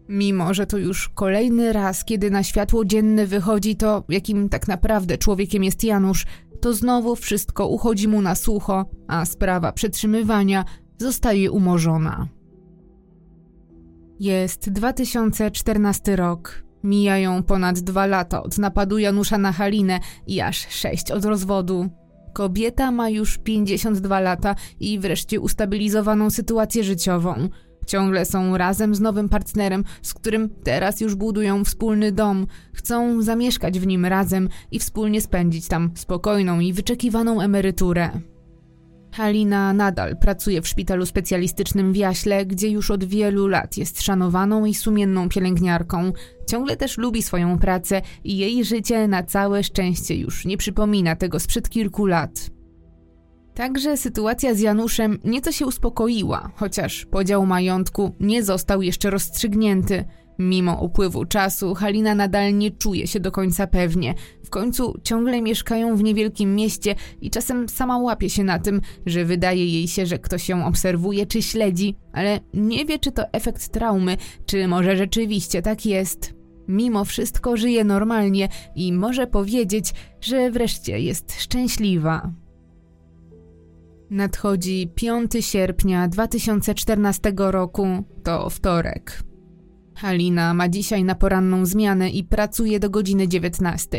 Mimo, 0.09 0.53
że 0.53 0.65
to 0.65 0.77
już 0.77 1.09
kolejny 1.09 1.73
raz, 1.73 2.05
kiedy 2.05 2.31
na 2.31 2.43
światło 2.43 2.85
dzienne 2.85 3.25
wychodzi 3.25 3.75
to, 3.75 4.03
jakim 4.09 4.49
tak 4.49 4.67
naprawdę 4.67 5.17
człowiekiem 5.17 5.63
jest 5.63 5.83
Janusz, 5.83 6.25
to 6.61 6.73
znowu 6.73 7.15
wszystko 7.15 7.67
uchodzi 7.67 8.07
mu 8.07 8.21
na 8.21 8.35
sucho, 8.35 8.85
a 9.07 9.25
sprawa 9.25 9.71
przetrzymywania 9.71 10.65
zostaje 10.97 11.51
umorzona. 11.51 12.27
Jest 14.19 14.69
2014 14.69 16.15
rok. 16.15 16.63
Mijają 16.83 17.43
ponad 17.43 17.79
dwa 17.79 18.05
lata 18.05 18.43
od 18.43 18.57
napadu 18.57 18.97
Janusza 18.97 19.37
na 19.37 19.51
Halinę 19.51 19.99
i 20.27 20.41
aż 20.41 20.67
sześć 20.69 21.11
od 21.11 21.25
rozwodu. 21.25 21.89
Kobieta 22.33 22.91
ma 22.91 23.09
już 23.09 23.37
52 23.37 24.19
lata 24.19 24.55
i 24.79 24.99
wreszcie 24.99 25.39
ustabilizowaną 25.39 26.29
sytuację 26.29 26.83
życiową– 26.83 27.35
Ciągle 27.91 28.25
są 28.25 28.57
razem 28.57 28.95
z 28.95 28.99
nowym 28.99 29.29
partnerem, 29.29 29.83
z 30.01 30.13
którym 30.13 30.49
teraz 30.63 31.01
już 31.01 31.15
budują 31.15 31.65
wspólny 31.65 32.11
dom. 32.11 32.47
Chcą 32.73 33.21
zamieszkać 33.21 33.79
w 33.79 33.87
nim 33.87 34.05
razem 34.05 34.49
i 34.71 34.79
wspólnie 34.79 35.21
spędzić 35.21 35.67
tam 35.67 35.91
spokojną 35.95 36.59
i 36.59 36.73
wyczekiwaną 36.73 37.41
emeryturę. 37.41 38.09
Halina 39.13 39.73
nadal 39.73 40.17
pracuje 40.17 40.61
w 40.61 40.67
szpitalu 40.67 41.05
specjalistycznym 41.05 41.93
w 41.93 41.95
Jaśle, 41.95 42.45
gdzie 42.45 42.69
już 42.69 42.91
od 42.91 43.03
wielu 43.03 43.47
lat 43.47 43.77
jest 43.77 44.01
szanowaną 44.01 44.65
i 44.65 44.73
sumienną 44.73 45.29
pielęgniarką. 45.29 46.11
Ciągle 46.47 46.77
też 46.77 46.97
lubi 46.97 47.21
swoją 47.21 47.59
pracę 47.59 48.01
i 48.23 48.37
jej 48.37 48.65
życie 48.65 49.07
na 49.07 49.23
całe 49.23 49.63
szczęście 49.63 50.15
już 50.15 50.45
nie 50.45 50.57
przypomina 50.57 51.15
tego 51.15 51.39
sprzed 51.39 51.69
kilku 51.69 52.05
lat. 52.05 52.60
Także 53.53 53.97
sytuacja 53.97 54.53
z 54.53 54.59
Januszem 54.59 55.19
nieco 55.23 55.51
się 55.51 55.65
uspokoiła, 55.65 56.51
chociaż 56.55 57.05
podział 57.05 57.45
majątku 57.45 58.15
nie 58.19 58.43
został 58.43 58.81
jeszcze 58.81 59.09
rozstrzygnięty. 59.09 60.05
Mimo 60.39 60.81
upływu 60.81 61.25
czasu, 61.25 61.73
Halina 61.73 62.15
nadal 62.15 62.57
nie 62.57 62.71
czuje 62.71 63.07
się 63.07 63.19
do 63.19 63.31
końca 63.31 63.67
pewnie. 63.67 64.13
W 64.45 64.49
końcu 64.49 64.99
ciągle 65.03 65.41
mieszkają 65.41 65.95
w 65.95 66.03
niewielkim 66.03 66.55
mieście 66.55 66.95
i 67.21 67.29
czasem 67.29 67.69
sama 67.69 67.97
łapie 67.97 68.29
się 68.29 68.43
na 68.43 68.59
tym, 68.59 68.81
że 69.05 69.25
wydaje 69.25 69.65
jej 69.65 69.87
się, 69.87 70.05
że 70.05 70.19
ktoś 70.19 70.49
ją 70.49 70.65
obserwuje 70.65 71.25
czy 71.25 71.41
śledzi, 71.41 71.95
ale 72.13 72.39
nie 72.53 72.85
wie, 72.85 72.99
czy 72.99 73.11
to 73.11 73.23
efekt 73.31 73.69
traumy, 73.69 74.17
czy 74.45 74.67
może 74.67 74.97
rzeczywiście 74.97 75.61
tak 75.61 75.85
jest. 75.85 76.33
Mimo 76.67 77.05
wszystko 77.05 77.57
żyje 77.57 77.83
normalnie 77.83 78.49
i 78.75 78.93
może 78.93 79.27
powiedzieć, 79.27 79.93
że 80.21 80.51
wreszcie 80.51 80.99
jest 80.99 81.41
szczęśliwa. 81.41 82.40
Nadchodzi 84.11 84.91
5 84.95 85.31
sierpnia 85.39 86.07
2014 86.07 87.33
roku, 87.37 87.87
to 88.23 88.49
wtorek. 88.49 89.23
Halina 89.95 90.53
ma 90.53 90.69
dzisiaj 90.69 91.03
na 91.03 91.15
poranną 91.15 91.65
zmianę 91.65 92.09
i 92.09 92.23
pracuje 92.23 92.79
do 92.79 92.89
godziny 92.89 93.27
19. 93.27 93.97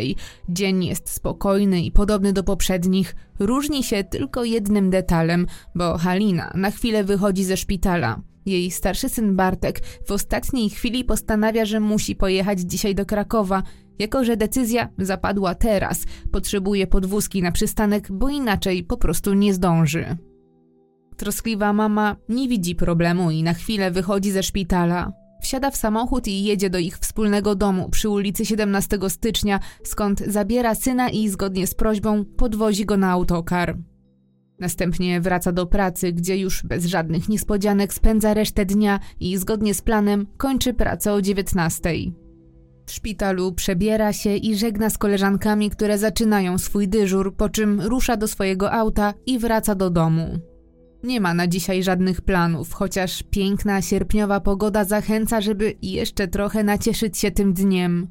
Dzień 0.48 0.84
jest 0.84 1.10
spokojny 1.10 1.82
i 1.82 1.92
podobny 1.92 2.32
do 2.32 2.44
poprzednich. 2.44 3.16
Różni 3.38 3.82
się 3.82 4.04
tylko 4.04 4.44
jednym 4.44 4.90
detalem, 4.90 5.46
bo 5.74 5.98
Halina 5.98 6.52
na 6.54 6.70
chwilę 6.70 7.04
wychodzi 7.04 7.44
ze 7.44 7.56
szpitala. 7.56 8.20
Jej 8.46 8.70
starszy 8.70 9.08
syn 9.08 9.36
Bartek 9.36 9.80
w 10.06 10.12
ostatniej 10.12 10.70
chwili 10.70 11.04
postanawia, 11.04 11.64
że 11.64 11.80
musi 11.80 12.16
pojechać 12.16 12.60
dzisiaj 12.60 12.94
do 12.94 13.06
Krakowa, 13.06 13.62
jako 13.99 14.24
że 14.24 14.36
decyzja 14.36 14.88
zapadła 14.99 15.55
teraz. 15.55 16.05
Potrzebuje 16.32 16.86
podwózki 16.86 17.43
na 17.43 17.53
przystanek, 17.53 18.12
bo 18.12 18.28
inaczej 18.28 18.84
po 18.84 18.97
prostu 18.97 19.34
nie 19.34 19.55
zdąży. 19.55 20.16
Troskliwa 21.16 21.72
mama 21.72 22.16
nie 22.28 22.49
widzi 22.49 22.74
problemu 22.74 23.30
i 23.30 23.43
na 23.43 23.55
chwilę 23.55 23.90
wychodzi 23.90 24.30
ze 24.30 24.43
szpitala. 24.43 25.12
Wsiada 25.43 25.70
w 25.70 25.76
samochód 25.76 26.28
i 26.28 26.45
jedzie 26.45 26.70
do 26.70 26.78
ich 26.78 26.99
wspólnego 26.99 27.55
domu 27.55 27.88
przy 27.88 28.09
ulicy 28.09 28.47
17 28.47 28.99
stycznia, 29.09 29.61
skąd 29.84 30.20
zabiera 30.20 30.74
syna 30.74 31.11
i 31.11 31.28
zgodnie 31.28 31.66
z 31.66 31.74
prośbą 31.74 32.24
podwozi 32.24 32.84
go 32.84 32.97
na 32.97 33.11
autokar. 33.11 33.78
Następnie 34.59 35.20
wraca 35.20 35.53
do 35.53 35.66
pracy, 35.66 36.12
gdzie 36.12 36.38
już 36.38 36.62
bez 36.62 36.86
żadnych 36.86 37.28
niespodzianek 37.28 37.95
spędza 37.95 38.34
resztę 38.34 38.66
dnia 38.66 39.01
i 39.20 39.36
zgodnie 39.36 39.74
z 39.74 39.82
planem 39.82 40.26
kończy 40.36 40.74
pracę 40.74 41.12
o 41.12 41.22
19. 41.22 41.90
W 42.86 42.92
szpitalu 42.92 43.52
przebiera 43.52 44.12
się 44.12 44.36
i 44.36 44.56
żegna 44.56 44.90
z 44.90 44.98
koleżankami, 44.98 45.70
które 45.70 45.98
zaczynają 45.98 46.58
swój 46.58 46.88
dyżur, 46.88 47.36
po 47.36 47.48
czym 47.48 47.80
rusza 47.80 48.16
do 48.16 48.28
swojego 48.28 48.72
auta 48.72 49.14
i 49.26 49.38
wraca 49.38 49.74
do 49.74 49.90
domu. 49.90 50.38
Nie 51.02 51.20
ma 51.20 51.34
na 51.34 51.46
dzisiaj 51.46 51.82
żadnych 51.82 52.20
planów, 52.20 52.72
chociaż 52.72 53.22
piękna 53.30 53.82
sierpniowa 53.82 54.40
pogoda 54.40 54.84
zachęca, 54.84 55.40
żeby 55.40 55.74
jeszcze 55.82 56.28
trochę 56.28 56.64
nacieszyć 56.64 57.18
się 57.18 57.30
tym 57.30 57.52
dniem. 57.52 58.08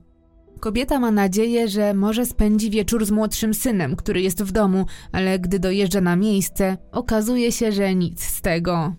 Kobieta 0.60 1.00
ma 1.00 1.12
nadzieję, 1.12 1.68
że 1.68 1.94
może 1.94 2.26
spędzi 2.26 2.70
wieczór 2.70 3.06
z 3.06 3.12
młodszym 3.12 3.54
synem, 3.54 3.96
który 3.96 4.22
jest 4.22 4.44
w 4.44 4.52
domu, 4.52 4.86
ale 5.12 5.40
gdy 5.40 5.60
dojeżdża 5.60 6.02
na 6.02 6.16
miejsce, 6.16 6.78
okazuje 6.92 7.52
się, 7.52 7.72
że 7.72 7.96
nic 7.96 8.24
z 8.24 8.42
tego. 8.42 8.96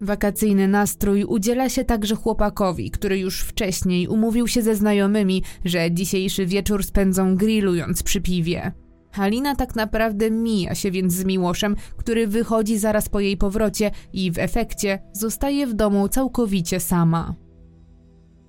Wakacyjny 0.00 0.68
nastrój 0.68 1.24
udziela 1.24 1.68
się 1.68 1.84
także 1.84 2.14
chłopakowi, 2.14 2.90
który 2.90 3.18
już 3.18 3.40
wcześniej 3.40 4.08
umówił 4.08 4.48
się 4.48 4.62
ze 4.62 4.76
znajomymi, 4.76 5.42
że 5.64 5.92
dzisiejszy 5.92 6.46
wieczór 6.46 6.84
spędzą 6.84 7.36
grillując 7.36 8.02
przy 8.02 8.20
piwie. 8.20 8.72
Halina 9.12 9.54
tak 9.54 9.76
naprawdę 9.76 10.30
mija 10.30 10.74
się 10.74 10.90
więc 10.90 11.12
z 11.12 11.24
Miłoszem, 11.24 11.76
który 11.96 12.26
wychodzi 12.26 12.78
zaraz 12.78 13.08
po 13.08 13.20
jej 13.20 13.36
powrocie 13.36 13.90
i 14.12 14.30
w 14.30 14.38
efekcie 14.38 14.98
zostaje 15.12 15.66
w 15.66 15.74
domu 15.74 16.08
całkowicie 16.08 16.80
sama. 16.80 17.34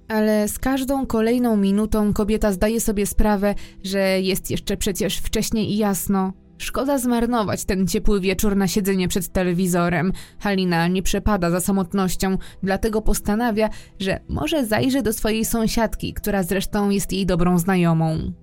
Ale 0.08 0.48
z 0.48 0.60
każdą 0.60 1.06
kolejną 1.06 1.58
minutą 1.58 2.14
kobieta 2.14 2.52
zdaje 2.52 2.82
sobie 2.82 3.06
sprawę, 3.06 3.56
że 3.84 4.22
jest 4.22 4.52
jeszcze 4.52 4.78
przecież 4.78 5.18
wcześnie 5.18 5.66
i 5.66 5.78
jasno. 5.78 6.34
Szkoda 6.58 6.98
zmarnować 6.98 7.66
ten 7.66 7.88
ciepły 7.88 8.22
wieczór 8.22 8.56
na 8.56 8.68
siedzenie 8.68 9.08
przed 9.08 9.28
telewizorem. 9.28 10.14
Halina 10.40 10.88
nie 10.88 11.04
przepada 11.04 11.50
za 11.50 11.60
samotnością, 11.60 12.38
dlatego 12.64 13.02
postanawia, 13.02 13.70
że 14.00 14.20
może 14.30 14.66
zajrzy 14.66 15.02
do 15.02 15.14
swojej 15.14 15.46
sąsiadki, 15.46 16.14
która 16.14 16.44
zresztą 16.44 16.90
jest 16.90 17.14
jej 17.14 17.26
dobrą 17.26 17.60
znajomą. 17.60 18.34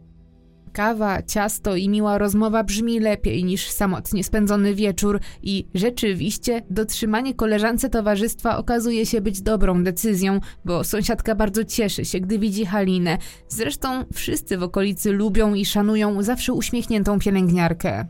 Kawa, 0.75 1.23
ciasto 1.23 1.77
i 1.77 1.89
miła 1.89 2.19
rozmowa 2.19 2.65
brzmi 2.65 3.01
lepiej 3.01 3.45
niż 3.45 3.69
samotnie 3.69 4.25
spędzony 4.25 4.75
wieczór 4.75 5.21
i 5.43 5.69
rzeczywiście 5.75 6.63
dotrzymanie 6.71 7.35
koleżance 7.35 7.89
towarzystwa 7.91 8.59
okazuje 8.59 9.07
się 9.07 9.21
być 9.21 9.43
dobrą 9.43 9.85
decyzją, 9.85 10.41
bo 10.65 10.85
sąsiadka 10.85 11.35
bardzo 11.35 11.65
cieszy 11.65 12.05
się, 12.05 12.21
gdy 12.21 12.39
widzi 12.39 12.67
Halinę. 12.67 13.19
Zresztą 13.49 14.05
wszyscy 14.13 14.59
w 14.59 14.63
okolicy 14.63 15.13
lubią 15.13 15.55
i 15.55 15.65
szanują 15.65 16.23
zawsze 16.23 16.53
uśmiechniętą 16.53 17.19
pielęgniarkę. 17.19 18.07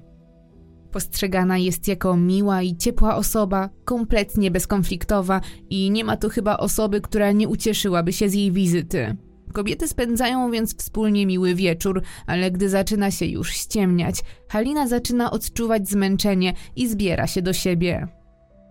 Postrzegana 0.93 1.59
jest 1.59 1.89
jako 1.89 2.17
miła 2.17 2.62
i 2.62 2.77
ciepła 2.77 3.17
osoba, 3.17 3.71
kompletnie 3.85 4.51
bezkonfliktowa 4.51 5.41
i 5.71 5.91
nie 5.91 6.05
ma 6.05 6.17
tu 6.17 6.29
chyba 6.29 6.57
osoby, 6.57 7.01
która 7.01 7.33
nie 7.33 7.49
ucieszyłaby 7.49 8.12
się 8.12 8.29
z 8.29 8.35
jej 8.35 8.53
wizyty. 8.53 9.17
Kobiety 9.55 9.89
spędzają 9.89 10.51
więc 10.51 10.77
wspólnie 10.77 11.27
miły 11.27 11.55
wieczór, 11.55 12.03
ale 12.27 12.51
gdy 12.51 12.69
zaczyna 12.69 13.11
się 13.11 13.27
już 13.27 13.51
ściemniać, 13.51 14.21
Halina 14.49 14.89
zaczyna 14.89 15.31
odczuwać 15.31 15.89
zmęczenie 15.89 16.55
i 16.77 16.89
zbiera 16.89 17.27
się 17.27 17.43
do 17.43 17.53
siebie. 17.53 18.09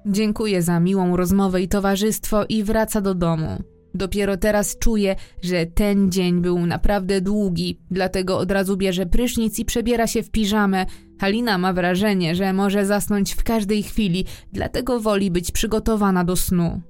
Dziękuję 0.06 0.62
za 0.62 0.80
miłą 0.80 1.18
rozmowę 1.18 1.62
i 1.62 1.68
towarzystwo 1.68 2.46
i 2.50 2.64
wraca 2.64 3.02
do 3.02 3.16
domu. 3.16 3.64
Dopiero 3.94 4.38
teraz 4.38 4.78
czuje, 4.78 5.16
że 5.42 5.66
ten 5.66 6.12
dzień 6.12 6.42
był 6.42 6.66
naprawdę 6.66 7.22
długi, 7.22 7.80
dlatego 7.92 8.38
od 8.38 8.52
razu 8.52 8.78
bierze 8.78 9.06
prysznic 9.06 9.60
i 9.60 9.66
przebiera 9.66 10.08
się 10.08 10.24
w 10.24 10.32
piżamę. 10.32 10.86
Halina 11.20 11.58
ma 11.58 11.74
wrażenie, 11.74 12.36
że 12.36 12.54
może 12.54 12.86
zasnąć 12.86 13.34
w 13.34 13.44
każdej 13.44 13.84
chwili, 13.84 14.26
dlatego 14.54 15.00
woli 15.00 15.32
być 15.32 15.52
przygotowana 15.52 16.24
do 16.24 16.36
snu. 16.36 16.82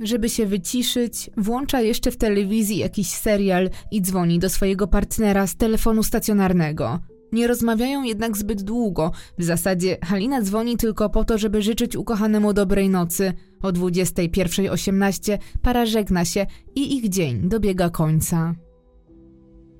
Żeby 0.00 0.28
się 0.28 0.46
wyciszyć, 0.46 1.30
włącza 1.36 1.80
jeszcze 1.80 2.10
w 2.10 2.16
telewizji 2.16 2.76
jakiś 2.78 3.08
serial 3.08 3.70
i 3.90 4.02
dzwoni 4.02 4.38
do 4.38 4.50
swojego 4.50 4.86
partnera 4.86 5.46
z 5.46 5.56
telefonu 5.56 6.02
stacjonarnego. 6.02 6.98
Nie 7.32 7.46
rozmawiają 7.46 8.02
jednak 8.02 8.36
zbyt 8.36 8.62
długo. 8.62 9.12
W 9.38 9.44
zasadzie 9.44 9.96
Halina 10.02 10.42
dzwoni 10.42 10.76
tylko 10.76 11.10
po 11.10 11.24
to, 11.24 11.38
żeby 11.38 11.62
życzyć 11.62 11.96
ukochanemu 11.96 12.52
dobrej 12.52 12.88
nocy. 12.88 13.32
O 13.62 13.68
21.18 13.68 15.38
para 15.62 15.86
żegna 15.86 16.24
się 16.24 16.46
i 16.74 16.96
ich 16.96 17.08
dzień 17.08 17.48
dobiega 17.48 17.90
końca. 17.90 18.54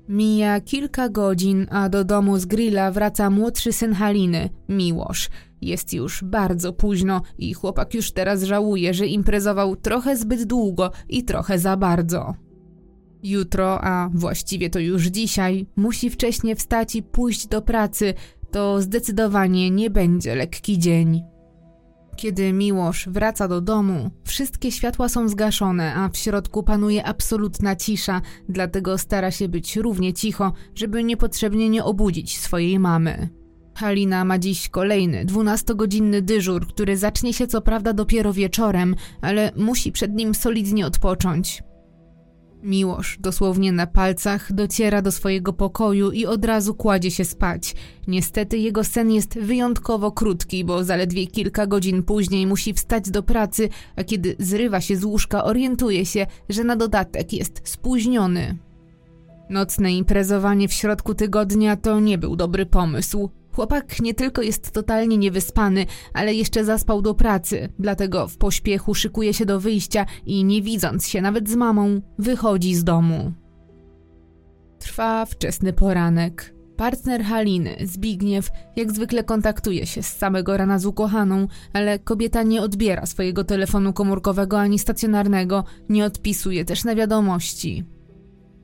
Mija 0.09 0.61
kilka 0.61 1.09
godzin, 1.09 1.67
a 1.69 1.89
do 1.89 2.03
domu 2.03 2.37
z 2.37 2.45
grilla 2.45 2.91
wraca 2.91 3.29
młodszy 3.29 3.73
syn 3.73 3.93
Haliny, 3.93 4.49
Miłosz. 4.69 5.29
Jest 5.61 5.93
już 5.93 6.23
bardzo 6.23 6.73
późno 6.73 7.21
i 7.37 7.53
chłopak 7.53 7.93
już 7.93 8.11
teraz 8.11 8.43
żałuje, 8.43 8.93
że 8.93 9.07
imprezował 9.07 9.75
trochę 9.75 10.17
zbyt 10.17 10.43
długo 10.43 10.91
i 11.09 11.23
trochę 11.23 11.59
za 11.59 11.77
bardzo. 11.77 12.33
Jutro, 13.23 13.83
a 13.83 14.09
właściwie 14.13 14.69
to 14.69 14.79
już 14.79 15.05
dzisiaj, 15.05 15.67
musi 15.75 16.09
wcześnie 16.09 16.55
wstać 16.55 16.95
i 16.95 17.03
pójść 17.03 17.47
do 17.47 17.61
pracy. 17.61 18.13
To 18.51 18.81
zdecydowanie 18.81 19.71
nie 19.71 19.89
będzie 19.89 20.35
lekki 20.35 20.79
dzień. 20.79 21.34
Kiedy 22.15 22.53
Miłosz 22.53 23.09
wraca 23.09 23.47
do 23.47 23.61
domu, 23.61 24.11
wszystkie 24.23 24.71
światła 24.71 25.09
są 25.09 25.29
zgaszone, 25.29 25.95
a 25.95 26.09
w 26.09 26.17
środku 26.17 26.63
panuje 26.63 27.05
absolutna 27.05 27.75
cisza, 27.75 28.21
dlatego 28.49 28.97
stara 28.97 29.31
się 29.31 29.49
być 29.49 29.75
równie 29.75 30.13
cicho, 30.13 30.53
żeby 30.75 31.03
niepotrzebnie 31.03 31.69
nie 31.69 31.83
obudzić 31.83 32.39
swojej 32.39 32.79
mamy. 32.79 33.29
Halina 33.75 34.25
ma 34.25 34.39
dziś 34.39 34.69
kolejny, 34.69 35.25
dwunastogodzinny 35.25 36.21
dyżur, 36.21 36.67
który 36.67 36.97
zacznie 36.97 37.33
się 37.33 37.47
co 37.47 37.61
prawda 37.61 37.93
dopiero 37.93 38.33
wieczorem, 38.33 38.95
ale 39.21 39.51
musi 39.55 39.91
przed 39.91 40.15
nim 40.15 40.35
solidnie 40.35 40.87
odpocząć. 40.87 41.63
Miłosz, 42.65 43.17
dosłownie 43.19 43.71
na 43.71 43.87
palcach, 43.87 44.53
dociera 44.53 45.01
do 45.01 45.11
swojego 45.11 45.53
pokoju 45.53 46.11
i 46.11 46.25
od 46.25 46.45
razu 46.45 46.73
kładzie 46.73 47.11
się 47.11 47.25
spać. 47.25 47.75
Niestety 48.07 48.57
jego 48.57 48.83
sen 48.83 49.11
jest 49.11 49.39
wyjątkowo 49.39 50.11
krótki, 50.11 50.65
bo 50.65 50.83
zaledwie 50.83 51.27
kilka 51.27 51.67
godzin 51.67 52.03
później 52.03 52.47
musi 52.47 52.73
wstać 52.73 53.09
do 53.09 53.23
pracy, 53.23 53.69
a 53.95 54.03
kiedy 54.03 54.35
zrywa 54.39 54.81
się 54.81 54.97
z 54.97 55.03
łóżka, 55.03 55.43
orientuje 55.43 56.05
się, 56.05 56.27
że 56.49 56.63
na 56.63 56.75
dodatek 56.75 57.33
jest 57.33 57.61
spóźniony. 57.63 58.57
Nocne 59.49 59.93
imprezowanie 59.93 60.67
w 60.67 60.73
środku 60.73 61.13
tygodnia 61.13 61.75
to 61.75 61.99
nie 61.99 62.17
był 62.17 62.35
dobry 62.35 62.65
pomysł. 62.65 63.29
Chłopak 63.55 64.01
nie 64.01 64.13
tylko 64.13 64.41
jest 64.41 64.71
totalnie 64.71 65.17
niewyspany, 65.17 65.85
ale 66.13 66.33
jeszcze 66.33 66.65
zaspał 66.65 67.01
do 67.01 67.13
pracy, 67.13 67.69
dlatego 67.79 68.27
w 68.27 68.37
pośpiechu 68.37 68.95
szykuje 68.95 69.33
się 69.33 69.45
do 69.45 69.59
wyjścia 69.59 70.05
i 70.25 70.43
nie 70.43 70.61
widząc 70.61 71.07
się 71.07 71.21
nawet 71.21 71.49
z 71.49 71.55
mamą, 71.55 72.01
wychodzi 72.19 72.75
z 72.75 72.83
domu. 72.83 73.33
Trwa 74.79 75.25
wczesny 75.25 75.73
poranek. 75.73 76.55
Partner 76.77 77.23
Haliny, 77.23 77.75
Zbigniew, 77.83 78.49
jak 78.75 78.91
zwykle 78.91 79.23
kontaktuje 79.23 79.85
się 79.85 80.03
z 80.03 80.17
samego 80.17 80.57
rana 80.57 80.79
z 80.79 80.85
ukochaną, 80.85 81.47
ale 81.73 81.99
kobieta 81.99 82.43
nie 82.43 82.61
odbiera 82.61 83.05
swojego 83.05 83.43
telefonu 83.43 83.93
komórkowego 83.93 84.59
ani 84.59 84.79
stacjonarnego, 84.79 85.63
nie 85.89 86.05
odpisuje 86.05 86.65
też 86.65 86.83
na 86.83 86.95
wiadomości. 86.95 87.83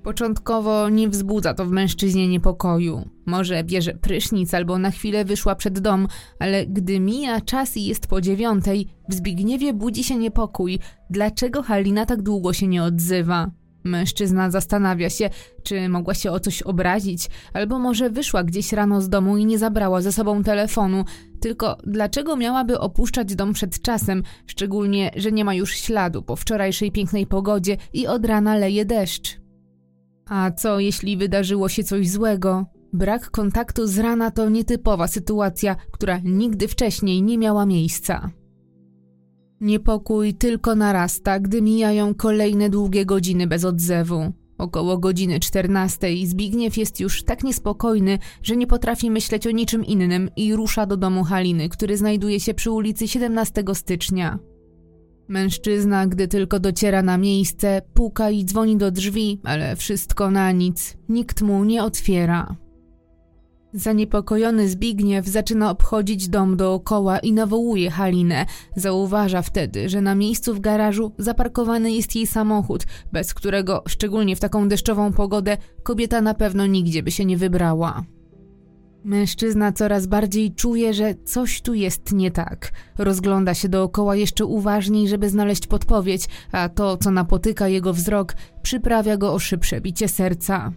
Początkowo 0.04 0.90
nie 0.90 1.10
wzbudza 1.10 1.54
to 1.54 1.66
w 1.66 1.72
mężczyźnie 1.72 2.28
niepokoju. 2.28 3.10
Może 3.26 3.64
bierze 3.64 3.94
prysznic 3.94 4.54
albo 4.54 4.78
na 4.78 4.92
chwilę 4.92 5.26
wyszła 5.26 5.56
przed 5.56 5.80
dom, 5.80 6.08
ale 6.40 6.66
gdy 6.66 7.00
mija 7.00 7.42
czas 7.42 7.78
i 7.78 7.86
jest 7.86 8.08
po 8.08 8.22
dziewiątej, 8.22 8.88
w 9.10 9.14
Zbigniewie 9.14 9.74
budzi 9.74 10.04
się 10.04 10.16
niepokój. 10.16 10.80
Dlaczego 11.10 11.64
Halina 11.64 12.06
tak 12.06 12.22
długo 12.22 12.54
się 12.54 12.68
nie 12.68 12.84
odzywa? 12.84 13.52
Mężczyzna 13.84 14.52
zastanawia 14.52 15.10
się, 15.10 15.30
czy 15.64 15.90
mogła 15.90 16.14
się 16.14 16.32
o 16.32 16.40
coś 16.40 16.62
obrazić, 16.62 17.30
albo 17.54 17.80
może 17.80 18.10
wyszła 18.10 18.44
gdzieś 18.44 18.74
rano 18.74 19.02
z 19.02 19.10
domu 19.10 19.38
i 19.38 19.46
nie 19.46 19.60
zabrała 19.60 20.02
ze 20.02 20.12
sobą 20.12 20.44
telefonu. 20.44 21.06
Tylko 21.40 21.78
dlaczego 21.84 22.38
miałaby 22.38 22.80
opuszczać 22.80 23.36
dom 23.36 23.54
przed 23.54 23.82
czasem, 23.82 24.24
szczególnie, 24.48 25.12
że 25.16 25.32
nie 25.32 25.46
ma 25.46 25.54
już 25.54 25.76
śladu 25.76 26.24
po 26.24 26.36
wczorajszej 26.36 26.92
pięknej 26.92 27.28
pogodzie 27.28 27.78
i 27.94 28.08
od 28.08 28.26
rana 28.26 28.56
leje 28.56 28.86
deszcz? 28.86 29.42
A 30.30 30.52
co 30.52 30.80
jeśli 30.80 31.18
wydarzyło 31.18 31.70
się 31.70 31.84
coś 31.84 32.10
złego? 32.10 32.66
Brak 32.94 33.32
kontaktu 33.32 33.88
z 33.88 34.00
rana 34.00 34.32
to 34.32 34.50
nietypowa 34.50 35.08
sytuacja, 35.08 35.76
która 35.92 36.20
nigdy 36.24 36.68
wcześniej 36.68 37.24
nie 37.24 37.38
miała 37.38 37.66
miejsca. 37.66 38.32
Niepokój 39.62 40.34
tylko 40.34 40.76
narasta, 40.76 41.40
gdy 41.40 41.62
mijają 41.62 42.16
kolejne 42.16 42.70
długie 42.70 43.06
godziny 43.06 43.48
bez 43.48 43.66
odzewu. 43.66 44.32
Około 44.58 44.98
godziny 44.98 45.40
14 45.40 46.08
Zbigniew 46.26 46.78
jest 46.78 47.00
już 47.00 47.24
tak 47.24 47.44
niespokojny, 47.44 48.20
że 48.44 48.58
nie 48.58 48.68
potrafi 48.68 49.12
myśleć 49.12 49.48
o 49.48 49.52
niczym 49.52 49.86
innym 49.86 50.30
i 50.36 50.56
rusza 50.56 50.86
do 50.86 50.98
domu 50.98 51.24
Haliny, 51.24 51.70
który 51.70 51.98
znajduje 51.98 52.40
się 52.40 52.54
przy 52.54 52.72
ulicy 52.72 53.08
17 53.08 53.64
stycznia. 53.74 54.40
Mężczyzna, 55.28 56.08
gdy 56.08 56.28
tylko 56.28 56.60
dociera 56.60 57.02
na 57.02 57.18
miejsce, 57.18 57.82
puka 57.94 58.30
i 58.30 58.46
dzwoni 58.46 58.78
do 58.78 58.92
drzwi, 58.92 59.40
ale 59.44 59.76
wszystko 59.76 60.32
na 60.32 60.52
nic. 60.52 60.98
Nikt 61.10 61.42
mu 61.42 61.64
nie 61.64 61.84
otwiera. 61.84 62.56
Zaniepokojony 63.74 64.70
Zbigniew 64.70 65.28
zaczyna 65.28 65.72
obchodzić 65.72 66.30
dom 66.30 66.58
dookoła 66.58 67.20
i 67.20 67.34
nawołuje 67.34 67.92
Halinę. 67.92 68.46
Zauważa 68.76 69.42
wtedy, 69.42 69.90
że 69.90 70.02
na 70.02 70.16
miejscu 70.16 70.54
w 70.54 70.60
garażu 70.60 71.12
zaparkowany 71.18 71.92
jest 71.92 72.16
jej 72.16 72.28
samochód, 72.28 72.86
bez 73.12 73.34
którego, 73.34 73.84
szczególnie 73.88 74.36
w 74.36 74.40
taką 74.40 74.68
deszczową 74.70 75.14
pogodę, 75.14 75.58
kobieta 75.84 76.22
na 76.22 76.34
pewno 76.34 76.66
nigdzie 76.66 77.04
by 77.04 77.12
się 77.12 77.26
nie 77.26 77.38
wybrała. 77.38 78.04
Mężczyzna 79.04 79.72
coraz 79.72 80.08
bardziej 80.08 80.56
czuje, 80.56 80.94
że 80.94 81.16
coś 81.26 81.62
tu 81.62 81.74
jest 81.74 82.12
nie 82.12 82.32
tak. 82.32 82.72
Rozgląda 82.98 83.54
się 83.54 83.70
dookoła 83.70 84.16
jeszcze 84.16 84.46
uważniej, 84.46 85.08
żeby 85.08 85.30
znaleźć 85.30 85.68
podpowiedź, 85.68 86.28
a 86.52 86.70
to, 86.70 86.98
co 86.98 87.12
napotyka 87.12 87.68
jego 87.68 87.94
wzrok, 87.94 88.36
przyprawia 88.62 89.18
go 89.18 89.34
o 89.34 89.40
szybsze 89.40 89.82
bicie 89.82 90.08
serca. 90.08 90.72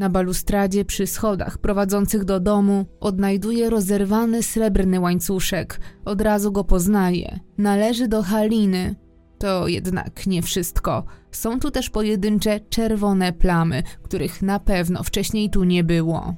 Na 0.00 0.10
balustradzie 0.10 0.84
przy 0.84 1.06
schodach 1.06 1.58
prowadzących 1.58 2.24
do 2.24 2.40
domu 2.40 2.86
odnajduje 3.00 3.70
rozerwany 3.70 4.42
srebrny 4.42 5.00
łańcuszek. 5.00 5.80
Od 6.04 6.20
razu 6.20 6.52
go 6.52 6.64
poznaje. 6.64 7.40
Należy 7.58 8.08
do 8.08 8.22
Haliny. 8.22 8.94
To 9.38 9.68
jednak 9.68 10.26
nie 10.26 10.42
wszystko. 10.42 11.04
Są 11.30 11.60
tu 11.60 11.70
też 11.70 11.90
pojedyncze 11.90 12.60
czerwone 12.60 13.32
plamy, 13.32 13.82
których 14.02 14.42
na 14.42 14.58
pewno 14.60 15.02
wcześniej 15.02 15.50
tu 15.50 15.64
nie 15.64 15.84
było. 15.84 16.34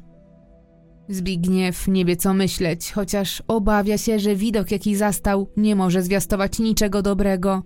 Zbigniew 1.09 1.89
nie 1.89 2.05
wie 2.05 2.17
co 2.17 2.35
myśleć, 2.35 2.93
chociaż 2.93 3.43
obawia 3.49 3.99
się, 3.99 4.19
że 4.19 4.37
widok 4.37 4.71
jaki 4.71 4.97
zastał 4.97 5.49
nie 5.57 5.77
może 5.77 6.03
zwiastować 6.03 6.59
niczego 6.59 7.03
dobrego. 7.03 7.63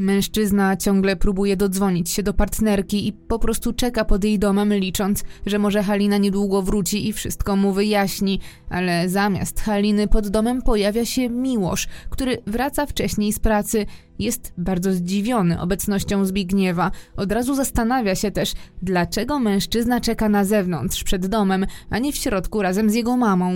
Mężczyzna 0.00 0.76
ciągle 0.76 1.16
próbuje 1.16 1.56
dodzwonić 1.56 2.10
się 2.10 2.22
do 2.22 2.34
partnerki 2.34 3.08
i 3.08 3.12
po 3.12 3.38
prostu 3.38 3.72
czeka 3.72 4.04
pod 4.04 4.24
jej 4.24 4.38
domem, 4.38 4.74
licząc, 4.74 5.24
że 5.46 5.58
może 5.58 5.82
Halina 5.82 6.18
niedługo 6.18 6.62
wróci 6.62 7.08
i 7.08 7.12
wszystko 7.12 7.56
mu 7.56 7.72
wyjaśni, 7.72 8.40
ale 8.70 9.08
zamiast 9.08 9.60
Haliny 9.60 10.08
pod 10.08 10.28
domem 10.28 10.62
pojawia 10.62 11.04
się 11.04 11.28
Miłosz, 11.28 11.88
który 12.10 12.38
wraca 12.46 12.86
wcześniej 12.86 13.32
z 13.32 13.38
pracy. 13.38 13.86
Jest 14.18 14.52
bardzo 14.58 14.92
zdziwiony 14.92 15.60
obecnością 15.60 16.24
Zbigniewa. 16.24 16.90
Od 17.16 17.32
razu 17.32 17.54
zastanawia 17.54 18.14
się 18.14 18.30
też, 18.30 18.52
dlaczego 18.82 19.38
mężczyzna 19.38 20.00
czeka 20.00 20.28
na 20.28 20.44
zewnątrz, 20.44 21.04
przed 21.04 21.26
domem, 21.26 21.66
a 21.90 21.98
nie 21.98 22.12
w 22.12 22.16
środku 22.16 22.62
razem 22.62 22.90
z 22.90 22.94
jego 22.94 23.16
mamą. 23.16 23.52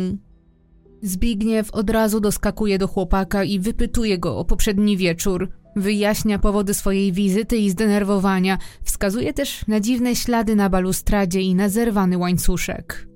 Zbigniew 1.02 1.70
od 1.70 1.90
razu 1.90 2.20
doskakuje 2.20 2.78
do 2.78 2.88
chłopaka 2.88 3.44
i 3.44 3.60
wypytuje 3.60 4.18
go 4.18 4.38
o 4.38 4.44
poprzedni 4.44 4.96
wieczór. 4.96 5.63
Wyjaśnia 5.76 6.38
powody 6.38 6.74
swojej 6.74 7.12
wizyty 7.12 7.56
i 7.56 7.70
zdenerwowania, 7.70 8.58
wskazuje 8.82 9.32
też 9.32 9.66
na 9.66 9.80
dziwne 9.80 10.16
ślady 10.16 10.56
na 10.56 10.70
balustradzie 10.70 11.40
i 11.40 11.54
na 11.54 11.68
zerwany 11.68 12.18
łańcuszek. 12.18 13.08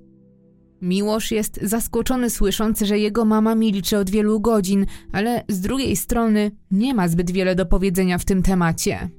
Miłosz 0.81 1.31
jest 1.31 1.59
zaskoczony 1.61 2.29
słysząc, 2.29 2.81
że 2.81 2.99
jego 2.99 3.25
mama 3.25 3.55
milczy 3.55 3.97
od 3.97 4.09
wielu 4.09 4.39
godzin, 4.39 4.85
ale 5.11 5.43
z 5.49 5.61
drugiej 5.61 5.95
strony 5.95 6.51
nie 6.71 6.93
ma 6.93 7.07
zbyt 7.07 7.31
wiele 7.31 7.55
do 7.55 7.65
powiedzenia 7.65 8.17
w 8.17 8.25
tym 8.25 8.43
temacie. 8.43 9.09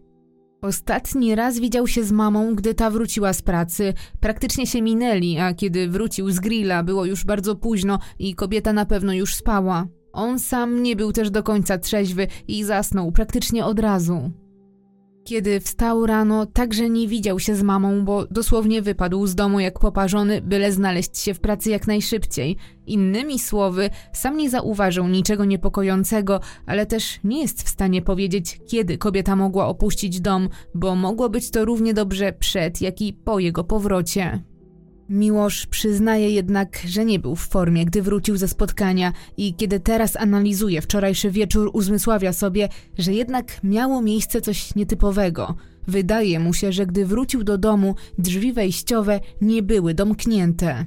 Ostatni 0.63 1.35
raz 1.35 1.59
widział 1.59 1.87
się 1.87 2.05
z 2.05 2.13
mamą, 2.13 2.55
gdy 2.55 2.75
ta 2.75 2.91
wróciła 2.91 3.33
z 3.33 3.43
pracy. 3.43 3.95
Praktycznie 4.21 4.67
się 4.67 4.83
minęli, 4.83 5.39
a 5.39 5.55
kiedy 5.55 5.89
wrócił 5.89 6.31
z 6.31 6.41
grilla, 6.41 6.83
było 6.83 7.05
już 7.05 7.25
bardzo 7.25 7.57
późno 7.57 7.99
i 8.19 8.35
kobieta 8.35 8.73
na 8.73 8.87
pewno 8.87 9.13
już 9.13 9.35
spała. 9.35 9.87
On 10.13 10.39
sam 10.39 10.83
nie 10.83 10.97
był 10.97 11.13
też 11.13 11.31
do 11.31 11.43
końca 11.43 11.79
trzeźwy 11.79 12.27
i 12.49 12.65
zasnął 12.65 13.13
praktycznie 13.13 13.65
od 13.65 13.79
razu. 13.79 14.31
Kiedy 15.25 15.61
wstał 15.61 16.07
rano, 16.07 16.47
także 16.47 16.91
nie 16.91 17.09
widział 17.09 17.41
się 17.41 17.55
z 17.55 17.63
mamą, 17.63 18.05
bo 18.05 18.27
dosłownie 18.27 18.83
wypadł 18.83 19.27
z 19.27 19.35
domu 19.35 19.61
jak 19.61 19.79
poparzony, 19.79 20.43
byle 20.43 20.73
znaleźć 20.73 21.19
się 21.19 21.35
w 21.35 21.41
pracy 21.41 21.71
jak 21.71 21.87
najszybciej. 21.87 22.57
Innymi 22.87 23.39
słowy, 23.39 23.91
sam 24.13 24.37
nie 24.37 24.51
zauważył 24.51 25.09
niczego 25.09 25.45
niepokojącego, 25.45 26.41
ale 26.67 26.87
też 26.87 27.21
nie 27.25 27.41
jest 27.41 27.63
w 27.63 27.69
stanie 27.69 28.03
powiedzieć, 28.03 28.61
kiedy 28.67 28.99
kobieta 28.99 29.37
mogła 29.37 29.67
opuścić 29.67 30.21
dom, 30.21 30.49
bo 30.75 30.95
mogło 30.95 31.29
być 31.29 31.51
to 31.51 31.65
równie 31.65 31.95
dobrze 31.95 32.33
przed, 32.33 32.81
jak 32.81 33.01
i 33.01 33.13
po 33.13 33.39
jego 33.39 33.65
powrocie. 33.65 34.50
Miłosz 35.11 35.67
przyznaje 35.67 36.31
jednak, 36.31 36.79
że 36.87 37.05
nie 37.05 37.19
był 37.19 37.37
w 37.37 37.49
formie, 37.49 37.85
gdy 37.85 38.03
wrócił 38.03 38.37
ze 38.37 38.49
spotkania 38.49 39.13
i 39.37 39.55
kiedy 39.55 39.81
teraz 39.81 40.17
analizuje 40.17 40.81
wczorajszy 40.81 41.31
wieczór, 41.31 41.71
uzmysławia 41.73 42.33
sobie, 42.33 42.69
że 42.99 43.13
jednak 43.13 43.61
miało 43.65 44.03
miejsce 44.03 44.41
coś 44.41 44.75
nietypowego. 44.75 45.55
Wydaje 45.89 46.41
mu 46.41 46.55
się, 46.55 46.73
że 46.73 46.87
gdy 46.87 47.07
wrócił 47.07 47.45
do 47.45 47.59
domu, 47.59 47.95
drzwi 48.19 48.53
wejściowe 48.53 49.21
nie 49.41 49.63
były 49.63 49.95
domknięte. 49.95 50.87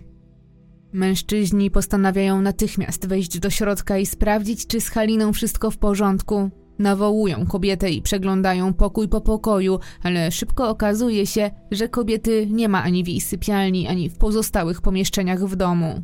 Mężczyźni 0.93 1.71
postanawiają 1.71 2.41
natychmiast 2.41 3.07
wejść 3.07 3.39
do 3.39 3.49
środka 3.49 3.97
i 3.97 4.05
sprawdzić, 4.05 4.67
czy 4.67 4.81
z 4.81 4.89
Haliną 4.89 5.33
wszystko 5.33 5.71
w 5.71 5.77
porządku, 5.77 6.49
Nawołują 6.83 7.45
kobietę 7.45 7.91
i 7.91 8.01
przeglądają 8.01 8.73
pokój 8.73 9.07
po 9.07 9.21
pokoju, 9.21 9.79
ale 10.03 10.31
szybko 10.31 10.69
okazuje 10.69 11.27
się, 11.27 11.51
że 11.71 11.89
kobiety 11.89 12.47
nie 12.51 12.69
ma 12.69 12.83
ani 12.83 13.03
w 13.03 13.07
jej 13.07 13.21
sypialni, 13.21 13.87
ani 13.87 14.09
w 14.09 14.17
pozostałych 14.17 14.81
pomieszczeniach 14.81 15.39
w 15.45 15.55
domu. 15.55 16.03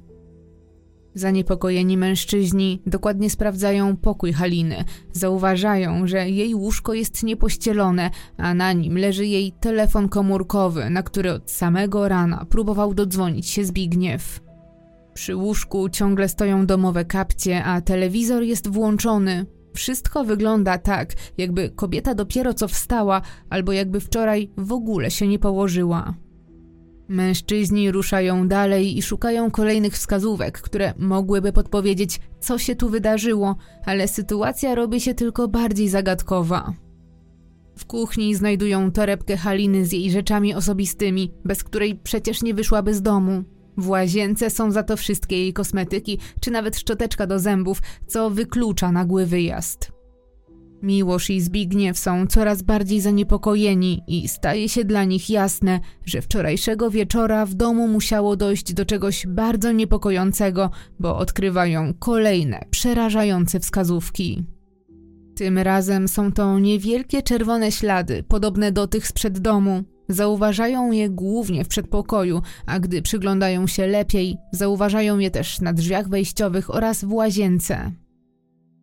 Zaniepokojeni 1.13 1.97
mężczyźni 1.97 2.81
dokładnie 2.85 3.29
sprawdzają 3.29 3.97
pokój 3.97 4.33
Haliny. 4.33 4.83
Zauważają, 5.11 6.07
że 6.07 6.29
jej 6.29 6.55
łóżko 6.55 6.93
jest 6.93 7.23
niepościelone, 7.23 8.09
a 8.37 8.53
na 8.53 8.73
nim 8.73 8.97
leży 8.97 9.25
jej 9.25 9.51
telefon 9.51 10.09
komórkowy, 10.09 10.89
na 10.89 11.03
który 11.03 11.31
od 11.31 11.51
samego 11.51 12.07
rana 12.07 12.45
próbował 12.49 12.93
dodzwonić 12.93 13.47
się 13.47 13.65
Zbigniew. 13.65 14.39
Przy 15.13 15.35
łóżku 15.35 15.89
ciągle 15.89 16.29
stoją 16.29 16.65
domowe 16.65 17.05
kapcie, 17.05 17.63
a 17.63 17.81
telewizor 17.81 18.43
jest 18.43 18.67
włączony. 18.67 19.45
Wszystko 19.73 20.23
wygląda 20.23 20.77
tak, 20.77 21.13
jakby 21.37 21.69
kobieta 21.69 22.15
dopiero 22.15 22.53
co 22.53 22.67
wstała, 22.67 23.21
albo 23.49 23.71
jakby 23.71 23.99
wczoraj 23.99 24.51
w 24.57 24.71
ogóle 24.71 25.11
się 25.11 25.27
nie 25.27 25.39
położyła. 25.39 26.13
Mężczyźni 27.07 27.91
ruszają 27.91 28.47
dalej 28.47 28.97
i 28.97 29.01
szukają 29.01 29.51
kolejnych 29.51 29.93
wskazówek, 29.93 30.61
które 30.61 30.93
mogłyby 30.97 31.51
podpowiedzieć, 31.51 32.19
co 32.39 32.57
się 32.57 32.75
tu 32.75 32.89
wydarzyło, 32.89 33.55
ale 33.85 34.07
sytuacja 34.07 34.75
robi 34.75 35.01
się 35.01 35.13
tylko 35.13 35.47
bardziej 35.47 35.89
zagadkowa. 35.89 36.73
W 37.77 37.85
kuchni 37.85 38.35
znajdują 38.35 38.91
torebkę 38.91 39.37
Haliny 39.37 39.85
z 39.85 39.91
jej 39.91 40.11
rzeczami 40.11 40.55
osobistymi, 40.55 41.31
bez 41.45 41.63
której 41.63 41.95
przecież 41.95 42.43
nie 42.43 42.53
wyszłaby 42.53 42.93
z 42.93 43.01
domu. 43.01 43.43
W 43.79 43.89
łazience 43.89 44.49
są 44.49 44.71
za 44.71 44.83
to 44.83 44.97
wszystkie 44.97 45.37
jej 45.37 45.53
kosmetyki, 45.53 46.19
czy 46.41 46.51
nawet 46.51 46.77
szczoteczka 46.77 47.27
do 47.27 47.39
zębów, 47.39 47.81
co 48.07 48.29
wyklucza 48.29 48.91
nagły 48.91 49.25
wyjazd. 49.25 49.91
Miłosz 50.81 51.29
i 51.29 51.41
Zbigniew 51.41 51.99
są 51.99 52.27
coraz 52.27 52.61
bardziej 52.61 53.01
zaniepokojeni 53.01 54.01
i 54.07 54.27
staje 54.27 54.69
się 54.69 54.83
dla 54.83 55.03
nich 55.03 55.29
jasne, 55.29 55.79
że 56.05 56.21
wczorajszego 56.21 56.91
wieczora 56.91 57.45
w 57.45 57.53
domu 57.53 57.87
musiało 57.87 58.35
dojść 58.35 58.73
do 58.73 58.85
czegoś 58.85 59.27
bardzo 59.27 59.71
niepokojącego, 59.71 60.71
bo 60.99 61.17
odkrywają 61.17 61.93
kolejne, 61.99 62.65
przerażające 62.71 63.59
wskazówki. 63.59 64.43
Tym 65.35 65.57
razem 65.57 66.07
są 66.07 66.31
to 66.31 66.59
niewielkie 66.59 67.21
czerwone 67.21 67.71
ślady, 67.71 68.23
podobne 68.27 68.71
do 68.71 68.87
tych 68.87 69.07
sprzed 69.07 69.39
domu, 69.39 69.83
Zauważają 70.09 70.91
je 70.91 71.09
głównie 71.09 71.65
w 71.65 71.67
przedpokoju, 71.67 72.41
a 72.65 72.79
gdy 72.79 73.01
przyglądają 73.01 73.67
się 73.67 73.87
lepiej, 73.87 74.37
zauważają 74.51 75.19
je 75.19 75.31
też 75.31 75.61
na 75.61 75.73
drzwiach 75.73 76.09
wejściowych 76.09 76.75
oraz 76.75 77.03
w 77.03 77.13
łazience. 77.13 77.91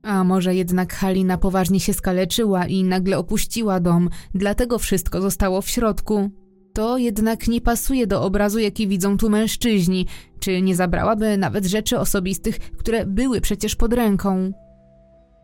A 0.02 0.24
może 0.24 0.54
jednak 0.54 0.94
Halina 0.94 1.38
poważnie 1.38 1.80
się 1.80 1.92
skaleczyła 1.92 2.66
i 2.66 2.84
nagle 2.84 3.18
opuściła 3.18 3.80
dom, 3.80 4.10
dlatego 4.34 4.78
wszystko 4.78 5.20
zostało 5.20 5.62
w 5.62 5.68
środku. 5.68 6.30
To 6.72 6.98
jednak 6.98 7.48
nie 7.48 7.60
pasuje 7.60 8.06
do 8.06 8.22
obrazu, 8.22 8.58
jaki 8.58 8.88
widzą 8.88 9.16
tu 9.16 9.30
mężczyźni, 9.30 10.06
czy 10.40 10.62
nie 10.62 10.76
zabrałaby 10.76 11.36
nawet 11.36 11.66
rzeczy 11.66 11.98
osobistych, 11.98 12.58
które 12.58 13.06
były 13.06 13.40
przecież 13.40 13.76
pod 13.76 13.92
ręką. 13.92 14.52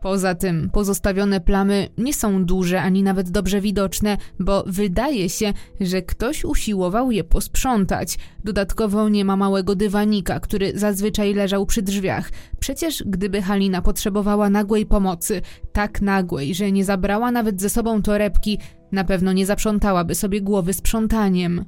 Poza 0.03 0.35
tym 0.35 0.71
pozostawione 0.73 1.41
plamy 1.41 1.89
nie 1.99 2.15
są 2.15 2.45
duże 2.45 2.83
ani 2.83 3.03
nawet 3.03 3.31
dobrze 3.31 3.61
widoczne, 3.61 4.17
bo 4.41 4.65
wydaje 4.67 5.29
się, 5.29 5.53
że 5.81 6.03
ktoś 6.03 6.45
usiłował 6.45 7.11
je 7.11 7.25
posprzątać. 7.25 8.19
Dodatkowo 8.45 9.09
nie 9.09 9.25
ma 9.25 9.37
małego 9.37 9.75
dywanika, 9.75 10.41
który 10.41 10.79
zazwyczaj 10.79 11.35
leżał 11.35 11.67
przy 11.67 11.83
drzwiach. 11.83 12.31
Przecież 12.61 13.03
gdyby 13.07 13.43
Halina 13.43 13.83
potrzebowała 13.83 14.51
nagłej 14.51 14.87
pomocy, 14.87 15.43
tak 15.73 16.03
nagłej, 16.03 16.55
że 16.55 16.73
nie 16.73 16.85
zabrała 16.85 17.31
nawet 17.31 17.61
ze 17.61 17.71
sobą 17.71 18.03
torebki, 18.03 18.59
na 18.93 19.05
pewno 19.05 19.33
nie 19.33 19.47
zaprzątałaby 19.47 20.15
sobie 20.15 20.41
głowy 20.41 20.73
sprzątaniem. 20.73 21.65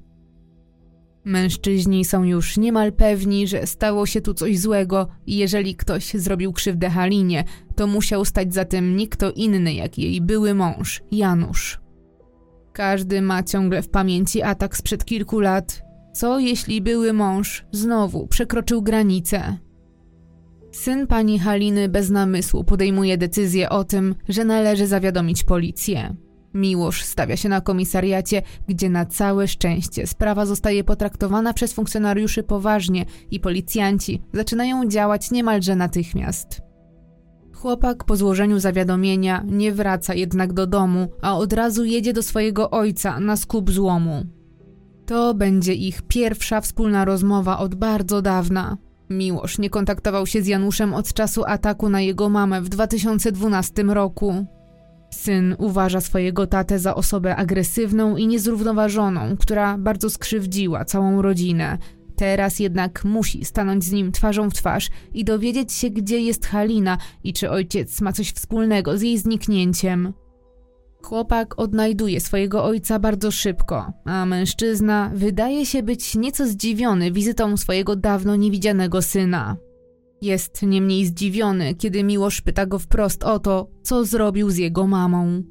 Mężczyźni 1.24 2.04
są 2.04 2.24
już 2.24 2.56
niemal 2.56 2.92
pewni, 2.92 3.48
że 3.48 3.66
stało 3.66 4.06
się 4.06 4.20
tu 4.20 4.34
coś 4.34 4.58
złego 4.58 5.08
i 5.26 5.36
jeżeli 5.36 5.76
ktoś 5.76 6.14
zrobił 6.14 6.52
krzywdę 6.52 6.90
Halinie, 6.90 7.44
to 7.76 7.86
musiał 7.86 8.24
stać 8.24 8.54
za 8.54 8.64
tym 8.64 8.96
nie 8.96 9.08
kto 9.08 9.30
inny 9.30 9.74
jak 9.74 9.98
jej 9.98 10.20
były 10.20 10.54
mąż, 10.54 11.02
Janusz. 11.12 11.80
Każdy 12.72 13.22
ma 13.22 13.42
ciągle 13.42 13.82
w 13.82 13.88
pamięci 13.88 14.42
atak 14.42 14.76
sprzed 14.76 15.04
kilku 15.04 15.40
lat. 15.40 15.82
Co 16.14 16.38
jeśli 16.38 16.80
były 16.80 17.12
mąż 17.12 17.64
znowu 17.72 18.26
przekroczył 18.26 18.82
granicę? 18.82 19.58
Syn 20.72 21.06
pani 21.06 21.38
Haliny 21.38 21.88
bez 21.88 22.10
namysłu 22.10 22.64
podejmuje 22.64 23.18
decyzję 23.18 23.70
o 23.70 23.84
tym, 23.84 24.14
że 24.28 24.44
należy 24.44 24.86
zawiadomić 24.86 25.44
policję. 25.44 26.16
Miłosz 26.54 27.02
stawia 27.02 27.36
się 27.36 27.48
na 27.48 27.60
komisariacie, 27.60 28.42
gdzie 28.68 28.90
na 28.90 29.06
całe 29.06 29.48
szczęście 29.48 30.06
sprawa 30.06 30.46
zostaje 30.46 30.84
potraktowana 30.84 31.52
przez 31.52 31.72
funkcjonariuszy 31.72 32.42
poważnie 32.42 33.04
i 33.30 33.40
policjanci 33.40 34.22
zaczynają 34.32 34.88
działać 34.88 35.30
niemalże 35.30 35.76
natychmiast. 35.76 36.62
Chłopak 37.54 38.04
po 38.04 38.16
złożeniu 38.16 38.58
zawiadomienia 38.58 39.44
nie 39.46 39.72
wraca 39.72 40.14
jednak 40.14 40.52
do 40.52 40.66
domu, 40.66 41.08
a 41.22 41.36
od 41.36 41.52
razu 41.52 41.84
jedzie 41.84 42.12
do 42.12 42.22
swojego 42.22 42.70
ojca 42.70 43.20
na 43.20 43.36
skup 43.36 43.70
złomu. 43.70 44.24
To 45.06 45.34
będzie 45.34 45.74
ich 45.74 46.02
pierwsza 46.02 46.60
wspólna 46.60 47.04
rozmowa 47.04 47.58
od 47.58 47.74
bardzo 47.74 48.22
dawna. 48.22 48.76
Miłosz 49.10 49.58
nie 49.58 49.70
kontaktował 49.70 50.26
się 50.26 50.42
z 50.42 50.46
Januszem 50.46 50.94
od 50.94 51.12
czasu 51.12 51.44
ataku 51.46 51.88
na 51.88 52.00
jego 52.00 52.28
mamę 52.28 52.62
w 52.62 52.68
2012 52.68 53.82
roku. 53.82 54.46
Syn 55.14 55.56
uważa 55.58 56.00
swojego 56.00 56.46
tatę 56.46 56.78
za 56.78 56.94
osobę 56.94 57.36
agresywną 57.36 58.16
i 58.16 58.26
niezrównoważoną, 58.26 59.36
która 59.36 59.78
bardzo 59.78 60.10
skrzywdziła 60.10 60.84
całą 60.84 61.22
rodzinę. 61.22 61.78
Teraz 62.16 62.60
jednak 62.60 63.04
musi 63.04 63.44
stanąć 63.44 63.84
z 63.84 63.92
nim 63.92 64.12
twarzą 64.12 64.50
w 64.50 64.54
twarz 64.54 64.90
i 65.14 65.24
dowiedzieć 65.24 65.72
się, 65.72 65.90
gdzie 65.90 66.20
jest 66.20 66.46
Halina 66.46 66.98
i 67.24 67.32
czy 67.32 67.50
ojciec 67.50 68.00
ma 68.00 68.12
coś 68.12 68.30
wspólnego 68.30 68.98
z 68.98 69.02
jej 69.02 69.18
zniknięciem. 69.18 70.12
Chłopak 71.02 71.58
odnajduje 71.58 72.20
swojego 72.20 72.64
ojca 72.64 72.98
bardzo 72.98 73.30
szybko, 73.30 73.92
a 74.04 74.26
mężczyzna 74.26 75.10
wydaje 75.14 75.66
się 75.66 75.82
być 75.82 76.14
nieco 76.14 76.46
zdziwiony 76.46 77.12
wizytą 77.12 77.56
swojego 77.56 77.96
dawno 77.96 78.36
niewidzianego 78.36 79.02
syna. 79.02 79.56
Jest 80.24 80.62
niemniej 80.62 81.06
zdziwiony, 81.06 81.74
kiedy 81.74 82.04
Miłosz 82.04 82.40
pyta 82.40 82.66
go 82.66 82.78
wprost 82.78 83.24
o 83.24 83.38
to, 83.38 83.68
co 83.82 84.04
zrobił 84.04 84.50
z 84.50 84.56
jego 84.56 84.86
mamą. 84.86 85.42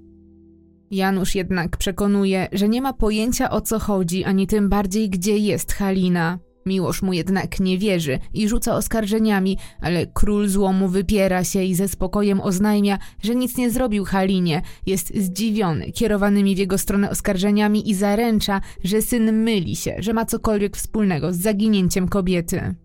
Janusz 0.91 1.35
jednak 1.35 1.77
przekonuje, 1.77 2.47
że 2.51 2.69
nie 2.69 2.81
ma 2.81 2.93
pojęcia 2.93 3.49
o 3.49 3.61
co 3.61 3.79
chodzi, 3.79 4.23
ani 4.23 4.47
tym 4.47 4.69
bardziej 4.69 5.09
gdzie 5.09 5.37
jest 5.37 5.73
Halina. 5.73 6.39
Miłosz 6.65 7.01
mu 7.01 7.13
jednak 7.13 7.59
nie 7.59 7.77
wierzy 7.77 8.19
i 8.33 8.47
rzuca 8.47 8.75
oskarżeniami, 8.75 9.57
ale 9.81 10.07
król 10.13 10.47
złomu 10.47 10.87
wypiera 10.87 11.43
się 11.43 11.63
i 11.63 11.75
ze 11.75 11.87
spokojem 11.87 12.41
oznajmia, 12.41 12.97
że 13.23 13.35
nic 13.35 13.57
nie 13.57 13.71
zrobił 13.71 14.05
Halinie. 14.05 14.61
Jest 14.85 15.15
zdziwiony 15.15 15.91
kierowanymi 15.91 16.55
w 16.55 16.59
jego 16.59 16.77
stronę 16.77 17.09
oskarżeniami 17.09 17.89
i 17.89 17.93
zaręcza, 17.93 18.61
że 18.83 19.01
syn 19.01 19.43
myli 19.43 19.75
się, 19.75 19.95
że 19.99 20.13
ma 20.13 20.25
cokolwiek 20.25 20.77
wspólnego 20.77 21.33
z 21.33 21.37
zaginięciem 21.37 22.07
kobiety. 22.07 22.75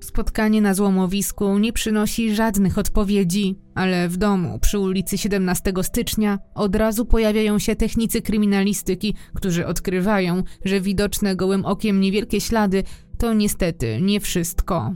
Spotkanie 0.00 0.60
na 0.60 0.74
złomowisku 0.74 1.58
nie 1.58 1.72
przynosi 1.72 2.34
żadnych 2.34 2.78
odpowiedzi, 2.78 3.58
ale 3.74 4.08
w 4.08 4.16
domu 4.16 4.58
przy 4.58 4.78
ulicy 4.78 5.18
17 5.18 5.72
stycznia 5.82 6.38
od 6.54 6.76
razu 6.76 7.04
pojawiają 7.04 7.58
się 7.58 7.76
technicy 7.76 8.22
kryminalistyki, 8.22 9.14
którzy 9.34 9.66
odkrywają, 9.66 10.42
że 10.64 10.80
widoczne 10.80 11.36
gołym 11.36 11.64
okiem 11.64 12.00
niewielkie 12.00 12.40
ślady 12.40 12.82
to 13.18 13.34
niestety 13.34 13.98
nie 14.00 14.20
wszystko. 14.20 14.94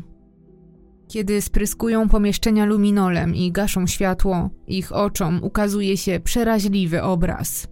Kiedy 1.09 1.43
spryskują 1.43 2.09
pomieszczenia 2.09 2.65
luminolem 2.65 3.35
i 3.35 3.53
gaszą 3.53 3.87
światło, 3.87 4.51
ich 4.67 4.93
oczom 4.93 5.41
ukazuje 5.43 5.97
się 5.97 6.21
przeraźliwy 6.21 7.03
obraz. 7.03 7.72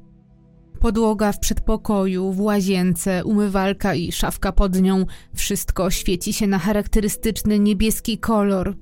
Podłoga 0.81 1.33
w 1.33 1.39
przedpokoju, 1.39 2.33
w 2.33 2.41
łazience, 2.41 3.25
umywalka 3.25 3.95
i 3.95 4.13
szafka 4.13 4.53
pod 4.53 4.81
nią 4.81 5.07
wszystko 5.35 5.91
świeci 5.91 6.33
się 6.33 6.47
na 6.47 6.59
charakterystyczny 6.59 7.59
niebieski 7.59 8.19
kolor. 8.19 8.77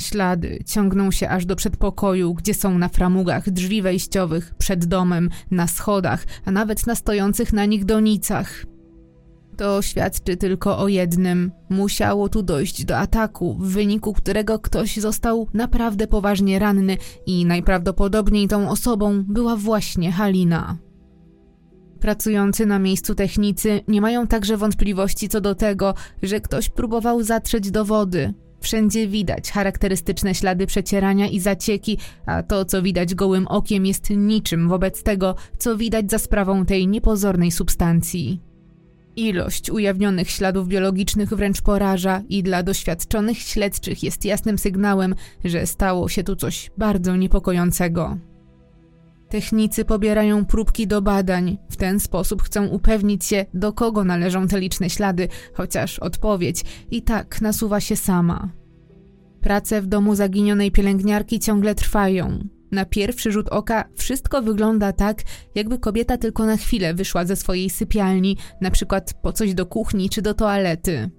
Ślady 0.00 0.58
ciągną 0.66 1.10
się 1.10 1.28
aż 1.28 1.46
do 1.46 1.56
przedpokoju, 1.56 2.34
gdzie 2.34 2.54
są 2.54 2.78
na 2.78 2.88
framugach 2.88 3.50
drzwi 3.50 3.82
wejściowych, 3.82 4.54
przed 4.58 4.84
domem, 4.84 5.30
na 5.50 5.66
schodach, 5.66 6.24
a 6.44 6.50
nawet 6.50 6.86
na 6.86 6.94
stojących 6.94 7.52
na 7.52 7.64
nich 7.64 7.84
donicach. 7.84 8.66
To 9.56 9.82
świadczy 9.82 10.36
tylko 10.36 10.78
o 10.78 10.88
jednym. 10.88 11.52
Musiało 11.68 12.28
tu 12.28 12.42
dojść 12.42 12.84
do 12.84 12.98
ataku, 12.98 13.56
w 13.60 13.72
wyniku 13.72 14.12
którego 14.12 14.58
ktoś 14.58 14.96
został 14.96 15.48
naprawdę 15.54 16.06
poważnie 16.06 16.58
ranny 16.58 16.96
i 17.26 17.44
najprawdopodobniej 17.44 18.48
tą 18.48 18.70
osobą 18.70 19.24
była 19.28 19.56
właśnie 19.56 20.12
Halina. 20.12 20.85
Pracujący 22.00 22.66
na 22.66 22.78
miejscu 22.78 23.14
technicy 23.14 23.80
nie 23.88 24.00
mają 24.00 24.26
także 24.26 24.56
wątpliwości 24.56 25.28
co 25.28 25.40
do 25.40 25.54
tego, 25.54 25.94
że 26.22 26.40
ktoś 26.40 26.68
próbował 26.68 27.22
zatrzeć 27.22 27.70
dowody. 27.70 28.34
Wszędzie 28.60 29.08
widać 29.08 29.50
charakterystyczne 29.52 30.34
ślady 30.34 30.66
przecierania 30.66 31.26
i 31.28 31.40
zacieki, 31.40 31.98
a 32.26 32.42
to, 32.42 32.64
co 32.64 32.82
widać 32.82 33.14
gołym 33.14 33.46
okiem, 33.46 33.86
jest 33.86 34.10
niczym 34.10 34.68
wobec 34.68 35.02
tego, 35.02 35.34
co 35.58 35.76
widać 35.76 36.10
za 36.10 36.18
sprawą 36.18 36.66
tej 36.66 36.88
niepozornej 36.88 37.50
substancji. 37.50 38.40
Ilość 39.16 39.70
ujawnionych 39.70 40.30
śladów 40.30 40.68
biologicznych 40.68 41.28
wręcz 41.28 41.62
poraża 41.62 42.22
i 42.28 42.42
dla 42.42 42.62
doświadczonych 42.62 43.38
śledczych 43.38 44.02
jest 44.02 44.24
jasnym 44.24 44.58
sygnałem, 44.58 45.14
że 45.44 45.66
stało 45.66 46.08
się 46.08 46.24
tu 46.24 46.36
coś 46.36 46.70
bardzo 46.78 47.16
niepokojącego. 47.16 48.16
Technicy 49.28 49.84
pobierają 49.84 50.44
próbki 50.44 50.86
do 50.86 51.02
badań. 51.02 51.58
W 51.70 51.76
ten 51.76 52.00
sposób 52.00 52.42
chcą 52.42 52.66
upewnić 52.66 53.24
się, 53.24 53.46
do 53.54 53.72
kogo 53.72 54.04
należą 54.04 54.48
te 54.48 54.60
liczne 54.60 54.90
ślady, 54.90 55.28
chociaż 55.54 55.98
odpowiedź 55.98 56.64
i 56.90 57.02
tak 57.02 57.40
nasuwa 57.40 57.80
się 57.80 57.96
sama. 57.96 58.48
Prace 59.40 59.82
w 59.82 59.86
domu 59.86 60.14
zaginionej 60.14 60.70
pielęgniarki 60.70 61.40
ciągle 61.40 61.74
trwają. 61.74 62.38
Na 62.72 62.84
pierwszy 62.84 63.32
rzut 63.32 63.48
oka 63.48 63.84
wszystko 63.94 64.42
wygląda 64.42 64.92
tak, 64.92 65.22
jakby 65.54 65.78
kobieta 65.78 66.16
tylko 66.16 66.46
na 66.46 66.56
chwilę 66.56 66.94
wyszła 66.94 67.24
ze 67.24 67.36
swojej 67.36 67.70
sypialni, 67.70 68.36
na 68.60 68.70
przykład 68.70 69.14
po 69.22 69.32
coś 69.32 69.54
do 69.54 69.66
kuchni 69.66 70.10
czy 70.10 70.22
do 70.22 70.34
toalety. 70.34 71.10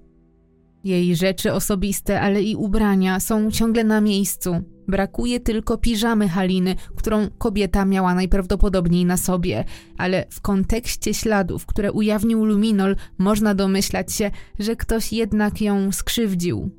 Jej 0.84 1.15
rzeczy 1.15 1.53
osobiste, 1.53 2.21
ale 2.21 2.43
i 2.43 2.55
ubrania 2.55 3.19
są 3.19 3.51
ciągle 3.51 3.84
na 3.84 4.01
miejscu. 4.01 4.61
Brakuje 4.88 5.39
tylko 5.39 5.78
piżamy 5.78 6.30
Haliny, 6.30 6.75
którą 6.95 7.30
kobieta 7.38 7.86
miała 7.86 8.15
najprawdopodobniej 8.15 9.05
na 9.05 9.17
sobie, 9.17 9.63
ale 9.97 10.25
w 10.30 10.41
kontekście 10.41 11.13
śladów, 11.13 11.65
które 11.65 11.91
ujawnił 11.91 12.45
Luminol, 12.45 12.95
można 13.17 13.55
domyślać 13.55 14.13
się, 14.13 14.32
że 14.59 14.75
ktoś 14.75 15.13
jednak 15.13 15.61
ją 15.61 15.91
skrzywdził. 15.91 16.71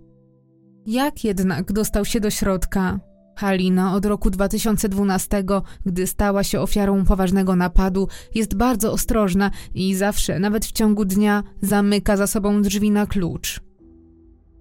Jak 0.86 1.24
jednak 1.24 1.72
dostał 1.72 2.04
się 2.04 2.20
do 2.20 2.30
środka? 2.30 3.00
Halina 3.36 3.94
od 3.94 4.06
roku 4.06 4.30
2012, 4.30 5.44
gdy 5.86 6.06
stała 6.06 6.44
się 6.44 6.60
ofiarą 6.60 7.04
poważnego 7.04 7.56
napadu, 7.56 8.08
jest 8.34 8.54
bardzo 8.54 8.92
ostrożna 8.92 9.50
i 9.74 9.94
zawsze, 9.94 10.38
nawet 10.38 10.66
w 10.66 10.72
ciągu 10.72 11.04
dnia, 11.04 11.42
zamyka 11.62 12.16
za 12.16 12.26
sobą 12.26 12.62
drzwi 12.62 12.90
na 12.90 13.06
klucz. 13.06 13.67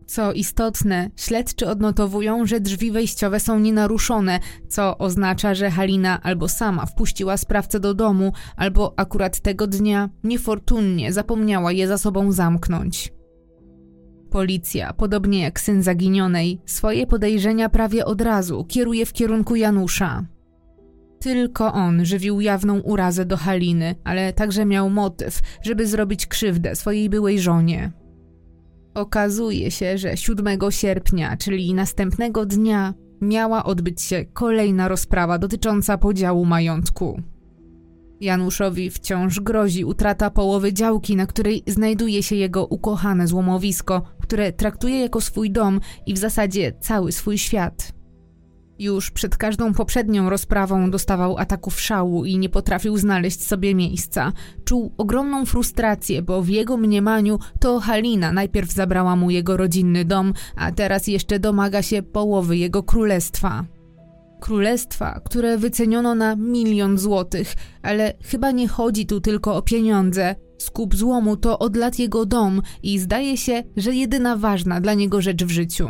Co 0.07 0.33
istotne, 0.33 1.09
śledczy 1.15 1.67
odnotowują, 1.67 2.45
że 2.45 2.59
drzwi 2.59 2.91
wejściowe 2.91 3.39
są 3.39 3.59
nienaruszone, 3.59 4.39
co 4.67 4.97
oznacza, 4.97 5.55
że 5.55 5.71
Halina 5.71 6.21
albo 6.23 6.49
sama 6.49 6.85
wpuściła 6.85 7.37
sprawcę 7.37 7.79
do 7.79 7.93
domu, 7.93 8.33
albo 8.55 8.93
akurat 8.97 9.39
tego 9.39 9.67
dnia 9.67 10.09
niefortunnie 10.23 11.13
zapomniała 11.13 11.71
je 11.71 11.87
za 11.87 11.97
sobą 11.97 12.31
zamknąć. 12.31 13.13
Policja, 14.29 14.93
podobnie 14.93 15.41
jak 15.41 15.59
syn 15.59 15.83
zaginionej, 15.83 16.61
swoje 16.65 17.07
podejrzenia 17.07 17.69
prawie 17.69 18.05
od 18.05 18.21
razu 18.21 18.65
kieruje 18.65 19.05
w 19.05 19.13
kierunku 19.13 19.55
Janusza. 19.55 20.25
Tylko 21.19 21.73
on 21.73 22.05
żywił 22.05 22.41
jawną 22.41 22.79
urazę 22.79 23.25
do 23.25 23.37
Haliny, 23.37 23.95
ale 24.03 24.33
także 24.33 24.65
miał 24.65 24.89
motyw, 24.89 25.39
żeby 25.61 25.87
zrobić 25.87 26.27
krzywdę 26.27 26.75
swojej 26.75 27.09
byłej 27.09 27.39
żonie. 27.39 27.91
Okazuje 28.97 29.71
się, 29.71 29.97
że 29.97 30.17
7 30.17 30.47
sierpnia, 30.69 31.37
czyli 31.37 31.73
następnego 31.73 32.45
dnia, 32.45 32.93
miała 33.21 33.63
odbyć 33.63 34.01
się 34.01 34.25
kolejna 34.25 34.87
rozprawa 34.87 35.37
dotycząca 35.37 35.97
podziału 35.97 36.45
majątku. 36.45 37.21
Januszowi 38.21 38.89
wciąż 38.89 39.39
grozi 39.39 39.85
utrata 39.85 40.29
połowy 40.29 40.73
działki, 40.73 41.15
na 41.15 41.25
której 41.25 41.63
znajduje 41.67 42.23
się 42.23 42.35
jego 42.35 42.65
ukochane 42.65 43.27
złomowisko, 43.27 44.01
które 44.21 44.53
traktuje 44.53 44.99
jako 44.99 45.21
swój 45.21 45.51
dom 45.51 45.79
i 46.05 46.13
w 46.13 46.17
zasadzie 46.17 46.73
cały 46.79 47.11
swój 47.11 47.37
świat. 47.37 47.96
Już 48.79 49.11
przed 49.11 49.37
każdą 49.37 49.73
poprzednią 49.73 50.29
rozprawą 50.29 50.91
dostawał 50.91 51.37
ataków 51.37 51.81
szału 51.81 52.25
i 52.25 52.37
nie 52.37 52.49
potrafił 52.49 52.97
znaleźć 52.97 53.43
sobie 53.43 53.75
miejsca. 53.75 54.31
Czuł 54.65 54.93
ogromną 54.97 55.45
frustrację, 55.45 56.21
bo 56.21 56.41
w 56.41 56.49
jego 56.49 56.77
mniemaniu 56.77 57.39
to 57.59 57.79
Halina 57.79 58.31
najpierw 58.31 58.71
zabrała 58.71 59.15
mu 59.15 59.29
jego 59.29 59.57
rodzinny 59.57 60.05
dom, 60.05 60.33
a 60.55 60.71
teraz 60.71 61.07
jeszcze 61.07 61.39
domaga 61.39 61.81
się 61.81 62.03
połowy 62.03 62.57
jego 62.57 62.83
królestwa. 62.83 63.65
Królestwa, 64.41 65.21
które 65.25 65.57
wyceniono 65.57 66.15
na 66.15 66.35
milion 66.35 66.97
złotych, 66.97 67.53
ale 67.81 68.13
chyba 68.23 68.51
nie 68.51 68.67
chodzi 68.67 69.05
tu 69.05 69.21
tylko 69.21 69.55
o 69.55 69.61
pieniądze. 69.61 70.35
Skup 70.57 70.95
złomu 70.95 71.37
to 71.37 71.59
od 71.59 71.75
lat 71.75 71.99
jego 71.99 72.25
dom 72.25 72.61
i 72.83 72.99
zdaje 72.99 73.37
się, 73.37 73.63
że 73.77 73.95
jedyna 73.95 74.35
ważna 74.35 74.81
dla 74.81 74.93
niego 74.93 75.21
rzecz 75.21 75.43
w 75.43 75.49
życiu. 75.49 75.89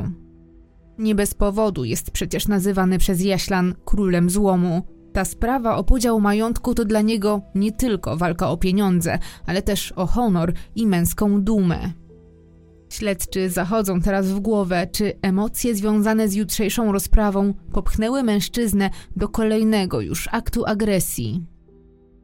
Nie 1.00 1.16
bez 1.16 1.34
powodu 1.34 1.84
jest 1.84 2.12
przecież 2.12 2.48
nazywany 2.48 2.98
przez 2.98 3.22
Jaślan 3.22 3.76
królem 3.86 4.30
złomu. 4.30 4.82
Ta 5.14 5.26
sprawa 5.26 5.76
o 5.76 5.84
podział 5.84 6.20
majątku 6.20 6.76
to 6.76 6.86
dla 6.86 7.02
niego 7.02 7.42
nie 7.56 7.72
tylko 7.72 8.18
walka 8.18 8.50
o 8.50 8.58
pieniądze, 8.58 9.20
ale 9.46 9.62
też 9.62 9.92
o 9.92 10.06
honor 10.06 10.54
i 10.76 10.88
męską 10.88 11.42
dumę. 11.42 11.94
Śledczy 12.90 13.50
zachodzą 13.50 14.02
teraz 14.02 14.28
w 14.28 14.40
głowę, 14.40 14.88
czy 14.92 15.14
emocje 15.22 15.76
związane 15.76 16.30
z 16.30 16.34
jutrzejszą 16.34 16.92
rozprawą 16.92 17.54
popchnęły 17.72 18.24
mężczyznę 18.24 18.90
do 19.16 19.30
kolejnego 19.30 20.02
już 20.02 20.30
aktu 20.32 20.66
agresji. 20.66 21.46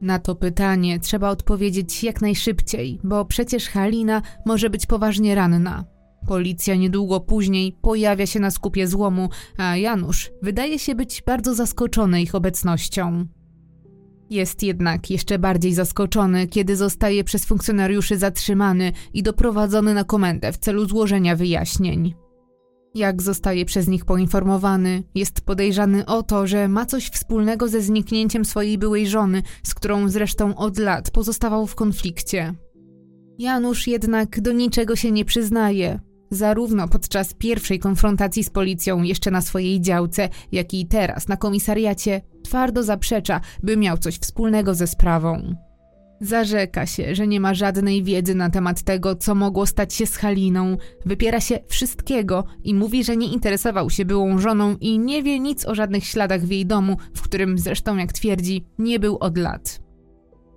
Na 0.00 0.18
to 0.18 0.34
pytanie 0.34 1.00
trzeba 1.00 1.30
odpowiedzieć 1.30 2.04
jak 2.04 2.20
najszybciej, 2.20 3.00
bo 3.04 3.24
przecież 3.24 3.68
Halina 3.68 4.22
może 4.46 4.70
być 4.70 4.86
poważnie 4.86 5.34
ranna. 5.34 5.93
Policja 6.26 6.74
niedługo 6.74 7.20
później 7.20 7.76
pojawia 7.82 8.26
się 8.26 8.40
na 8.40 8.50
skupie 8.50 8.88
złomu, 8.88 9.28
a 9.56 9.76
Janusz 9.76 10.30
wydaje 10.42 10.78
się 10.78 10.94
być 10.94 11.22
bardzo 11.26 11.54
zaskoczony 11.54 12.22
ich 12.22 12.34
obecnością. 12.34 13.26
Jest 14.30 14.62
jednak 14.62 15.10
jeszcze 15.10 15.38
bardziej 15.38 15.74
zaskoczony, 15.74 16.46
kiedy 16.46 16.76
zostaje 16.76 17.24
przez 17.24 17.44
funkcjonariuszy 17.44 18.18
zatrzymany 18.18 18.92
i 19.14 19.22
doprowadzony 19.22 19.94
na 19.94 20.04
komendę 20.04 20.52
w 20.52 20.58
celu 20.58 20.88
złożenia 20.88 21.36
wyjaśnień. 21.36 22.14
Jak 22.94 23.22
zostaje 23.22 23.64
przez 23.64 23.88
nich 23.88 24.04
poinformowany, 24.04 25.02
jest 25.14 25.40
podejrzany 25.40 26.06
o 26.06 26.22
to, 26.22 26.46
że 26.46 26.68
ma 26.68 26.86
coś 26.86 27.08
wspólnego 27.08 27.68
ze 27.68 27.80
zniknięciem 27.80 28.44
swojej 28.44 28.78
byłej 28.78 29.06
żony, 29.08 29.42
z 29.62 29.74
którą 29.74 30.08
zresztą 30.08 30.56
od 30.56 30.78
lat 30.78 31.10
pozostawał 31.10 31.66
w 31.66 31.74
konflikcie. 31.74 32.54
Janusz 33.38 33.86
jednak 33.86 34.40
do 34.40 34.52
niczego 34.52 34.96
się 34.96 35.10
nie 35.10 35.24
przyznaje, 35.24 36.00
zarówno 36.34 36.88
podczas 36.88 37.34
pierwszej 37.34 37.78
konfrontacji 37.78 38.44
z 38.44 38.50
policją 38.50 39.02
jeszcze 39.02 39.30
na 39.30 39.40
swojej 39.40 39.80
działce, 39.80 40.28
jak 40.52 40.74
i 40.74 40.86
teraz 40.86 41.28
na 41.28 41.36
komisariacie, 41.36 42.20
twardo 42.44 42.82
zaprzecza, 42.82 43.40
by 43.62 43.76
miał 43.76 43.98
coś 43.98 44.18
wspólnego 44.18 44.74
ze 44.74 44.86
sprawą. 44.86 45.54
Zarzeka 46.20 46.86
się, 46.86 47.14
że 47.14 47.26
nie 47.26 47.40
ma 47.40 47.54
żadnej 47.54 48.02
wiedzy 48.02 48.34
na 48.34 48.50
temat 48.50 48.82
tego, 48.82 49.16
co 49.16 49.34
mogło 49.34 49.66
stać 49.66 49.94
się 49.94 50.06
z 50.06 50.16
Haliną, 50.16 50.76
wypiera 51.06 51.40
się 51.40 51.58
wszystkiego 51.68 52.44
i 52.64 52.74
mówi, 52.74 53.04
że 53.04 53.16
nie 53.16 53.32
interesował 53.32 53.90
się 53.90 54.04
byłą 54.04 54.38
żoną 54.38 54.76
i 54.80 54.98
nie 54.98 55.22
wie 55.22 55.40
nic 55.40 55.66
o 55.66 55.74
żadnych 55.74 56.04
śladach 56.04 56.40
w 56.40 56.50
jej 56.50 56.66
domu, 56.66 56.96
w 57.14 57.22
którym 57.22 57.58
zresztą, 57.58 57.96
jak 57.96 58.12
twierdzi, 58.12 58.66
nie 58.78 58.98
był 58.98 59.18
od 59.18 59.38
lat. 59.38 59.83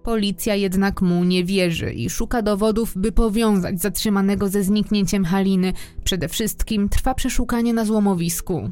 Policja 0.07 0.55
jednak 0.55 1.01
mu 1.01 1.23
nie 1.23 1.43
wierzy 1.43 1.91
i 1.91 2.09
szuka 2.09 2.41
dowodów, 2.41 2.93
by 2.95 3.11
powiązać 3.11 3.81
zatrzymanego 3.81 4.49
ze 4.49 4.63
zniknięciem 4.63 5.25
Haliny. 5.25 5.73
Przede 6.03 6.27
wszystkim 6.27 6.89
trwa 6.89 7.13
przeszukanie 7.13 7.73
na 7.73 7.85
złomowisku. 7.85 8.69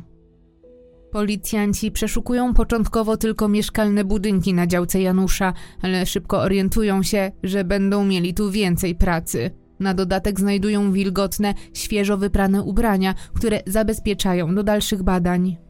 Policjanci 1.12 1.92
przeszukują 1.92 2.54
początkowo 2.54 3.18
tylko 3.18 3.48
mieszkalne 3.48 4.04
budynki 4.04 4.54
na 4.54 4.68
działce 4.68 5.02
Janusza, 5.02 5.54
ale 5.82 6.06
szybko 6.06 6.40
orientują 6.40 7.04
się, 7.04 7.32
że 7.44 7.64
będą 7.64 8.06
mieli 8.06 8.34
tu 8.34 8.52
więcej 8.52 8.96
pracy. 8.96 9.52
Na 9.80 9.94
dodatek 9.94 10.40
znajdują 10.40 10.92
wilgotne, 10.92 11.54
świeżo 11.74 12.18
wyprane 12.18 12.64
ubrania, 12.64 13.14
które 13.34 13.62
zabezpieczają 13.68 14.56
do 14.56 14.64
dalszych 14.64 15.04
badań. 15.04 15.65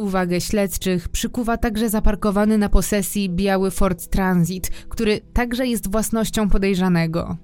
Uwagę 0.00 0.40
śledczych 0.40 1.08
przykuwa 1.08 1.56
także 1.56 1.88
zaparkowany 1.88 2.58
na 2.58 2.68
posesji 2.68 3.30
biały 3.30 3.70
Ford 3.70 4.06
Transit, 4.06 4.68
który 4.68 5.20
także 5.32 5.66
jest 5.66 5.90
własnością 5.92 6.48
podejrzanego. 6.48 7.36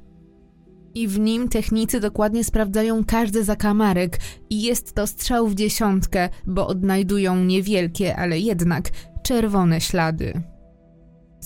I 0.95 1.09
w 1.09 1.19
nim 1.19 1.49
technicy 1.49 2.01
dokładnie 2.01 2.45
sprawdzają 2.45 3.05
każdy 3.05 3.45
zakamarek 3.45 4.19
i 4.51 4.63
jest 4.63 4.95
to 4.95 5.07
strzał 5.07 5.49
w 5.49 5.55
dziesiątkę, 5.55 6.29
bo 6.47 6.67
odnajdują 6.67 7.45
niewielkie, 7.45 8.17
ale 8.17 8.39
jednak 8.39 8.91
czerwone 9.23 9.81
ślady. 9.81 10.43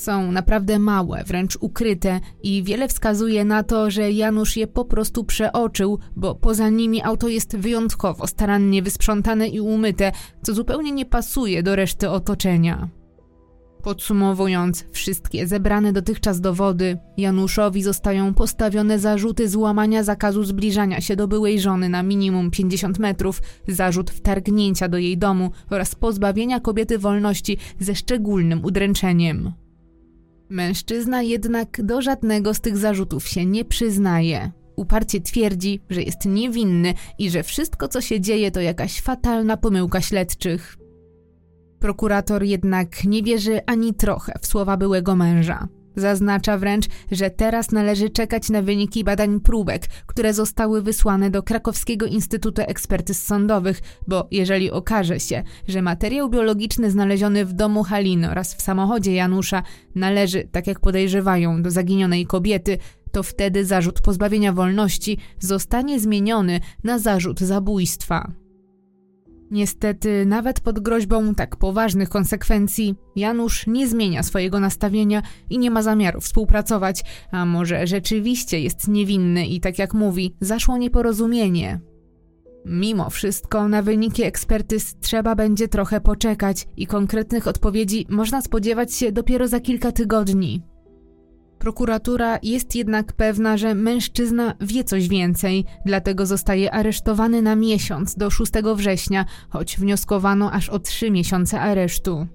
Są 0.01 0.33
naprawdę 0.33 0.79
małe, 0.79 1.25
wręcz 1.27 1.59
ukryte 1.61 2.21
i 2.43 2.63
wiele 2.63 2.89
wskazuje 2.89 3.45
na 3.45 3.63
to, 3.63 3.91
że 3.91 4.13
Janusz 4.13 4.57
je 4.57 4.67
po 4.67 4.85
prostu 4.85 5.25
przeoczył, 5.25 5.99
bo 6.17 6.35
poza 6.35 6.69
nimi 6.69 7.03
auto 7.03 7.29
jest 7.29 7.57
wyjątkowo 7.57 8.27
starannie 8.27 8.83
wysprzątane 8.83 9.49
i 9.49 9.61
umyte, 9.61 10.13
co 10.43 10.55
zupełnie 10.55 10.93
nie 10.93 11.07
pasuje 11.07 11.63
do 11.63 11.77
reszty 11.77 12.11
otoczenia. 12.11 12.89
Podsumowując 13.83 14.85
wszystkie 14.93 15.47
zebrane 15.47 15.93
dotychczas 15.93 16.41
dowody, 16.41 16.99
Januszowi 17.17 17.83
zostają 17.83 18.35
postawione 18.35 18.99
zarzuty 18.99 19.49
złamania 19.49 20.05
zakazu 20.05 20.45
zbliżania 20.45 21.01
się 21.01 21.17
do 21.17 21.29
byłej 21.29 21.61
żony 21.61 21.89
na 21.89 22.03
minimum 22.03 22.51
50 22.51 22.99
metrów, 22.99 23.43
zarzut 23.69 24.11
wtargnięcia 24.11 24.89
do 24.89 24.99
jej 24.99 25.19
domu 25.19 25.51
oraz 25.71 25.95
pozbawienia 25.95 26.61
kobiety 26.61 26.99
wolności 26.99 27.59
ze 27.81 27.95
szczególnym 27.95 28.65
udręczeniem. 28.65 29.53
Mężczyzna 30.51 31.23
jednak 31.23 31.83
do 31.83 32.03
żadnego 32.03 32.55
z 32.55 32.61
tych 32.61 32.77
zarzutów 32.77 33.29
się 33.29 33.47
nie 33.47 33.65
przyznaje. 33.65 34.51
Uparcie 34.77 35.21
twierdzi, 35.21 35.81
że 35.91 36.03
jest 36.03 36.25
niewinny 36.25 36.95
i 37.19 37.31
że 37.31 37.43
wszystko, 37.43 37.89
co 37.89 38.01
się 38.01 38.21
dzieje, 38.21 38.51
to 38.51 38.61
jakaś 38.61 39.01
fatalna 39.01 39.57
pomyłka 39.57 40.01
śledczych. 40.01 40.77
Prokurator 41.79 42.43
jednak 42.43 43.05
nie 43.05 43.23
wierzy 43.23 43.61
ani 43.67 43.95
trochę 43.95 44.33
w 44.41 44.47
słowa 44.47 44.77
byłego 44.77 45.17
męża. 45.17 45.69
Zaznacza 45.97 46.59
wręcz, 46.59 46.87
że 47.11 47.31
teraz 47.31 47.71
należy 47.71 48.11
czekać 48.11 48.51
na 48.51 48.63
wyniki 48.63 49.05
badań 49.05 49.41
próbek, 49.41 49.87
które 50.07 50.35
zostały 50.35 50.83
wysłane 50.83 51.31
do 51.31 51.43
Krakowskiego 51.43 52.07
Instytutu 52.07 52.63
Ekspertyz 52.67 53.25
Sądowych, 53.25 53.81
bo 54.09 54.29
jeżeli 54.31 54.71
okaże 54.71 55.21
się, 55.21 55.43
że 55.69 55.83
materiał 55.83 56.31
biologiczny 56.31 56.91
znaleziony 56.91 57.45
w 57.45 57.53
domu 57.53 57.83
Haliny 57.83 58.31
oraz 58.31 58.55
w 58.55 58.63
samochodzie 58.63 59.15
Janusza 59.15 59.63
należy, 59.95 60.49
tak 60.53 60.67
jak 60.67 60.81
podejrzewają, 60.81 61.63
do 61.63 61.71
zaginionej 61.71 62.27
kobiety, 62.27 62.79
to 63.13 63.23
wtedy 63.23 63.65
zarzut 63.65 64.01
pozbawienia 64.01 64.53
wolności 64.53 65.19
zostanie 65.39 66.01
zmieniony 66.01 66.61
na 66.85 66.99
zarzut 66.99 67.41
zabójstwa. 67.41 68.33
Niestety, 69.51 70.27
nawet 70.27 70.61
pod 70.61 70.81
groźbą 70.81 71.35
tak 71.35 71.57
poważnych 71.57 72.09
konsekwencji, 72.09 72.95
Janusz 73.17 73.67
nie 73.67 73.89
zmienia 73.89 74.23
swojego 74.23 74.61
nastawienia 74.61 75.23
i 75.51 75.59
nie 75.59 75.71
ma 75.71 75.83
zamiaru 75.83 76.21
współpracować, 76.21 77.05
a 77.31 77.47
może 77.47 77.87
rzeczywiście 77.87 78.61
jest 78.61 78.89
niewinny 78.89 79.47
i 79.47 79.61
tak 79.61 79.79
jak 79.79 79.95
mówi, 79.95 80.35
zaszło 80.41 80.77
nieporozumienie. 80.77 81.81
Mimo 82.67 83.11
wszystko 83.11 83.69
na 83.69 83.83
wyniki 83.83 84.23
ekspertyz 84.23 84.95
trzeba 85.01 85.35
będzie 85.35 85.69
trochę 85.69 86.01
poczekać 86.01 86.69
i 86.77 86.87
konkretnych 86.87 87.47
odpowiedzi 87.47 88.07
można 88.09 88.43
spodziewać 88.43 88.95
się 88.95 89.13
dopiero 89.13 89.49
za 89.49 89.61
kilka 89.61 89.93
tygodni. 89.93 90.63
Prokuratura 91.61 92.39
jest 92.43 92.75
jednak 92.75 93.13
pewna, 93.13 93.57
że 93.57 93.75
mężczyzna 93.75 94.55
wie 94.61 94.85
coś 94.85 95.09
więcej, 95.09 95.65
dlatego 95.87 96.27
zostaje 96.27 96.73
aresztowany 96.73 97.43
na 97.43 97.57
miesiąc 97.57 98.15
do 98.15 98.31
6 98.31 98.53
września, 98.77 99.25
choć 99.49 99.77
wnioskowano 99.79 100.53
aż 100.53 100.69
o 100.69 100.79
trzy 100.79 101.11
miesiące 101.11 101.61
aresztu. 101.61 102.27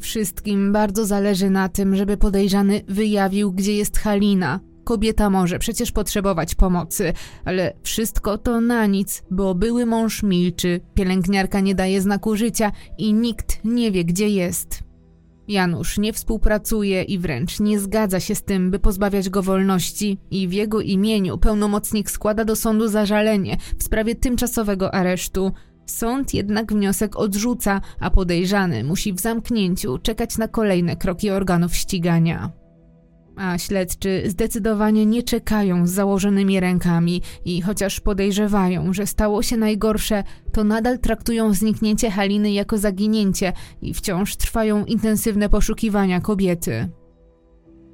Wszystkim 0.00 0.72
bardzo 0.72 1.06
zależy 1.06 1.50
na 1.50 1.68
tym, 1.68 1.96
żeby 1.96 2.16
podejrzany 2.16 2.80
wyjawił, 2.88 3.52
gdzie 3.52 3.76
jest 3.76 3.98
Halina. 3.98 4.60
Kobieta 4.84 5.30
może 5.30 5.58
przecież 5.58 5.92
potrzebować 5.92 6.54
pomocy, 6.54 7.12
ale 7.44 7.72
wszystko 7.82 8.38
to 8.38 8.60
na 8.60 8.86
nic, 8.86 9.22
bo 9.30 9.54
były 9.54 9.86
mąż 9.86 10.22
milczy, 10.22 10.80
pielęgniarka 10.94 11.60
nie 11.60 11.74
daje 11.74 12.00
znaku 12.00 12.36
życia 12.36 12.72
i 12.98 13.12
nikt 13.12 13.64
nie 13.64 13.90
wie, 13.90 14.04
gdzie 14.04 14.28
jest. 14.28 14.89
Janusz 15.50 15.98
nie 15.98 16.12
współpracuje 16.12 17.02
i 17.02 17.18
wręcz 17.18 17.60
nie 17.60 17.80
zgadza 17.80 18.20
się 18.20 18.34
z 18.34 18.42
tym, 18.42 18.70
by 18.70 18.78
pozbawiać 18.78 19.28
go 19.28 19.42
wolności 19.42 20.18
i 20.30 20.48
w 20.48 20.52
jego 20.52 20.80
imieniu 20.80 21.38
pełnomocnik 21.38 22.10
składa 22.10 22.44
do 22.44 22.56
sądu 22.56 22.88
zażalenie 22.88 23.56
w 23.78 23.82
sprawie 23.82 24.14
tymczasowego 24.14 24.94
aresztu. 24.94 25.52
Sąd 25.86 26.34
jednak 26.34 26.72
wniosek 26.72 27.16
odrzuca, 27.16 27.80
a 28.00 28.10
podejrzany 28.10 28.84
musi 28.84 29.12
w 29.12 29.20
zamknięciu 29.20 29.98
czekać 29.98 30.38
na 30.38 30.48
kolejne 30.48 30.96
kroki 30.96 31.30
organów 31.30 31.76
ścigania 31.76 32.59
a 33.40 33.58
śledczy 33.58 34.22
zdecydowanie 34.26 35.06
nie 35.06 35.22
czekają 35.22 35.86
z 35.86 35.90
założonymi 35.90 36.60
rękami 36.60 37.22
i 37.44 37.62
chociaż 37.62 38.00
podejrzewają, 38.00 38.92
że 38.92 39.06
stało 39.06 39.42
się 39.42 39.56
najgorsze, 39.56 40.24
to 40.52 40.64
nadal 40.64 40.98
traktują 40.98 41.54
zniknięcie 41.54 42.10
Haliny 42.10 42.52
jako 42.52 42.78
zaginięcie 42.78 43.52
i 43.82 43.94
wciąż 43.94 44.36
trwają 44.36 44.84
intensywne 44.84 45.48
poszukiwania 45.48 46.20
kobiety. 46.20 46.88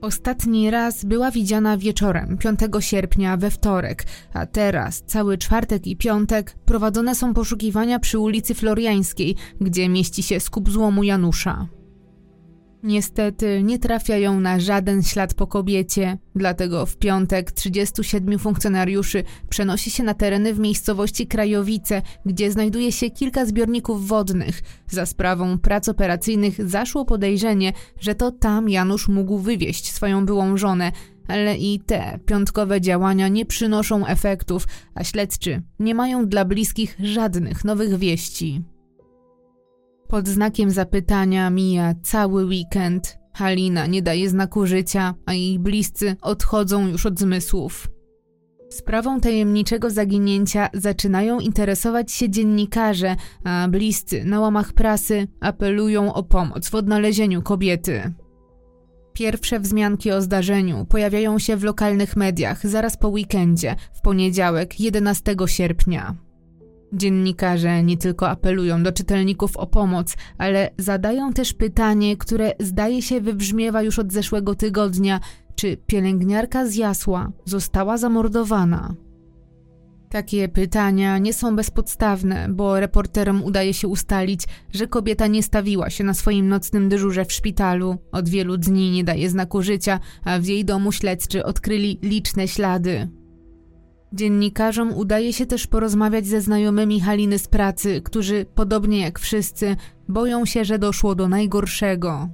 Ostatni 0.01 0.71
raz 0.71 1.05
była 1.05 1.31
widziana 1.31 1.77
wieczorem 1.77 2.39
5 2.39 2.61
sierpnia 2.81 3.37
we 3.37 3.51
wtorek, 3.51 4.05
a 4.33 4.47
teraz 4.47 5.03
cały 5.07 5.39
czwartek 5.39 5.87
i 5.87 5.97
piątek 5.97 6.57
prowadzone 6.65 7.15
są 7.15 7.35
poszukiwania 7.35 7.99
przy 7.99 8.19
ulicy 8.19 8.55
Floriańskiej, 8.55 9.37
gdzie 9.61 9.89
mieści 9.89 10.23
się 10.23 10.41
skup 10.41 10.71
złomu 10.71 11.03
Janusza. 11.03 11.69
Niestety 12.87 13.63
nie 13.63 13.79
trafiają 13.79 14.41
na 14.41 14.61
żaden 14.61 15.03
ślad 15.03 15.35
po 15.35 15.47
kobiecie, 15.47 16.19
dlatego 16.35 16.87
w 16.87 16.97
piątek 16.97 17.53
37 17.53 18.39
funkcjonariuszy 18.39 19.25
przenosi 19.49 19.91
się 19.91 20.03
na 20.03 20.15
tereny 20.15 20.55
w 20.55 20.59
miejscowości 20.59 21.27
Krajowice, 21.27 22.03
gdzie 22.27 22.53
znajduje 22.53 22.93
się 22.93 23.11
kilka 23.11 23.47
zbiorników 23.47 24.09
wodnych. 24.09 24.63
Za 24.91 25.07
sprawą 25.07 25.59
prac 25.59 25.89
operacyjnych 25.89 26.69
zaszło 26.69 27.05
podejrzenie, 27.05 27.73
że 28.01 28.15
to 28.15 28.33
tam 28.33 28.69
Janusz 28.69 29.09
mógł 29.09 29.39
wywieźć 29.39 29.93
swoją 29.93 30.27
byłą 30.27 30.57
żonę, 30.57 30.93
ale 31.29 31.57
i 31.57 31.81
te 31.81 32.19
piątkowe 32.27 32.81
działania 32.81 33.29
nie 33.29 33.47
przynoszą 33.47 34.07
efektów, 34.07 34.67
a 34.95 35.05
śledczy 35.05 35.63
nie 35.79 35.95
mają 35.95 36.27
dla 36.27 36.45
bliskich 36.45 36.97
żadnych 37.01 37.65
nowych 37.65 37.99
wieści. 37.99 38.76
Pod 40.09 40.29
znakiem 40.29 40.71
zapytania 40.71 41.51
mija 41.51 41.95
cały 42.03 42.45
weekend. 42.45 43.19
Halina 43.33 43.87
nie 43.87 44.03
daje 44.03 44.31
znaku 44.31 44.67
życia, 44.67 45.15
a 45.27 45.35
jej 45.35 45.59
bliscy 45.59 46.17
odchodzą 46.23 46.89
już 46.89 47.07
od 47.07 47.19
zmysłów. 47.19 47.89
Sprawą 48.71 49.21
tajemniczego 49.21 49.91
zaginięcia 49.91 50.69
zaczynają 50.75 51.41
interesować 51.41 52.13
się 52.13 52.31
dziennikarze, 52.31 53.17
a 53.45 53.69
bliscy 53.69 54.25
na 54.25 54.41
łamach 54.41 54.73
prasy 54.73 55.29
apelują 55.41 56.15
o 56.15 56.23
pomoc 56.23 56.69
w 56.69 56.75
odnalezieniu 56.75 57.43
kobiety. 57.43 58.13
Pierwsze 59.13 59.61
wzmianki 59.61 60.13
o 60.13 60.23
zdarzeniu 60.23 60.85
pojawiają 60.85 61.39
się 61.39 61.57
w 61.57 61.65
lokalnych 61.65 62.17
mediach 62.17 62.67
zaraz 62.67 62.97
po 62.97 63.09
weekendzie, 63.09 63.77
w 63.95 64.01
poniedziałek 64.01 64.81
11 64.81 65.37
sierpnia. 65.47 66.26
Dziennikarze 66.93 67.83
nie 67.83 67.97
tylko 67.97 68.29
apelują 68.29 68.83
do 68.83 68.93
czytelników 68.93 69.57
o 69.57 69.67
pomoc, 69.67 70.17
ale 70.39 70.71
zadają 70.79 71.33
też 71.33 71.53
pytanie, 71.53 72.17
które 72.17 72.53
zdaje 72.61 73.03
się 73.03 73.21
wybrzmiewa 73.21 73.83
już 73.83 73.99
od 73.99 74.13
zeszłego 74.13 74.55
tygodnia: 74.55 75.21
czy 75.55 75.77
pielęgniarka 75.77 76.67
z 76.67 76.75
Jasła 76.75 77.33
została 77.45 77.97
zamordowana? 77.97 78.95
Takie 80.11 80.49
pytania 80.49 81.19
nie 81.19 81.33
są 81.33 81.57
bezpodstawne, 81.57 82.49
bo 82.51 82.81
reporterom 82.81 83.45
udaje 83.45 83.75
się 83.75 83.89
ustalić, 83.89 84.45
że 84.73 84.87
kobieta 84.87 85.27
nie 85.27 85.43
stawiła 85.43 85.91
się 85.91 86.05
na 86.05 86.15
swoim 86.15 86.49
nocnym 86.49 86.89
dyżurze 86.89 87.25
w 87.25 87.33
szpitalu. 87.33 87.97
Od 88.13 88.29
wielu 88.29 88.57
dni 88.57 88.91
nie 88.91 89.05
daje 89.05 89.31
znaku 89.31 89.63
życia, 89.63 90.01
a 90.25 90.39
w 90.39 90.45
jej 90.45 90.65
domu 90.65 90.93
śledczy 90.93 91.45
odkryli 91.45 91.99
liczne 92.03 92.49
ślady. 92.49 93.09
Dziennikarzom 94.13 94.93
udaje 94.95 95.33
się 95.33 95.47
też 95.47 95.67
porozmawiać 95.67 96.27
ze 96.27 96.41
znajomymi 96.41 97.01
Haliny 97.01 97.39
z 97.39 97.49
pracy, 97.49 98.03
którzy, 98.05 98.47
podobnie 98.55 99.01
jak 99.01 99.19
wszyscy, 99.19 99.77
boją 100.09 100.45
się, 100.45 100.65
że 100.65 100.79
doszło 100.79 101.15
do 101.15 101.29
najgorszego. 101.29 102.29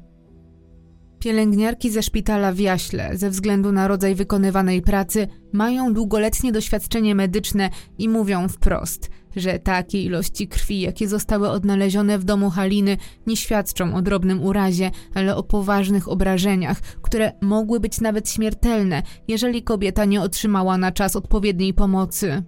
Pielęgniarki 1.19 1.91
ze 1.91 2.03
szpitala 2.03 2.53
w 2.53 2.59
Jaśle, 2.59 3.11
ze 3.17 3.31
względu 3.31 3.73
na 3.73 3.89
rodzaj 3.89 4.15
wykonywanej 4.15 4.83
pracy, 4.83 5.29
mają 5.53 5.93
długoletnie 5.93 6.53
doświadczenie 6.53 7.15
medyczne 7.15 7.71
i 7.99 8.09
mówią 8.09 8.49
wprost, 8.49 9.11
że 9.37 9.59
takie 9.59 10.03
ilości 10.03 10.49
krwi, 10.49 10.81
jakie 10.81 11.09
zostały 11.09 11.51
odnalezione 11.51 12.19
w 12.19 12.25
domu 12.25 12.51
Haliny, 12.51 12.97
nie 13.27 13.37
świadczą 13.37 13.95
o 13.95 14.03
drobnym 14.03 14.43
urazie, 14.43 14.91
ale 15.15 15.37
o 15.37 15.43
poważnych 15.43 16.09
obrażeniach, 16.09 16.81
które 16.81 17.33
mogły 17.41 17.81
być 17.81 18.01
nawet 18.01 18.31
śmiertelne, 18.31 19.03
jeżeli 19.29 19.63
kobieta 19.63 20.05
nie 20.05 20.23
otrzymała 20.23 20.79
na 20.79 20.93
czas 20.93 21.17
odpowiedniej 21.17 21.75
pomocy. 21.75 22.43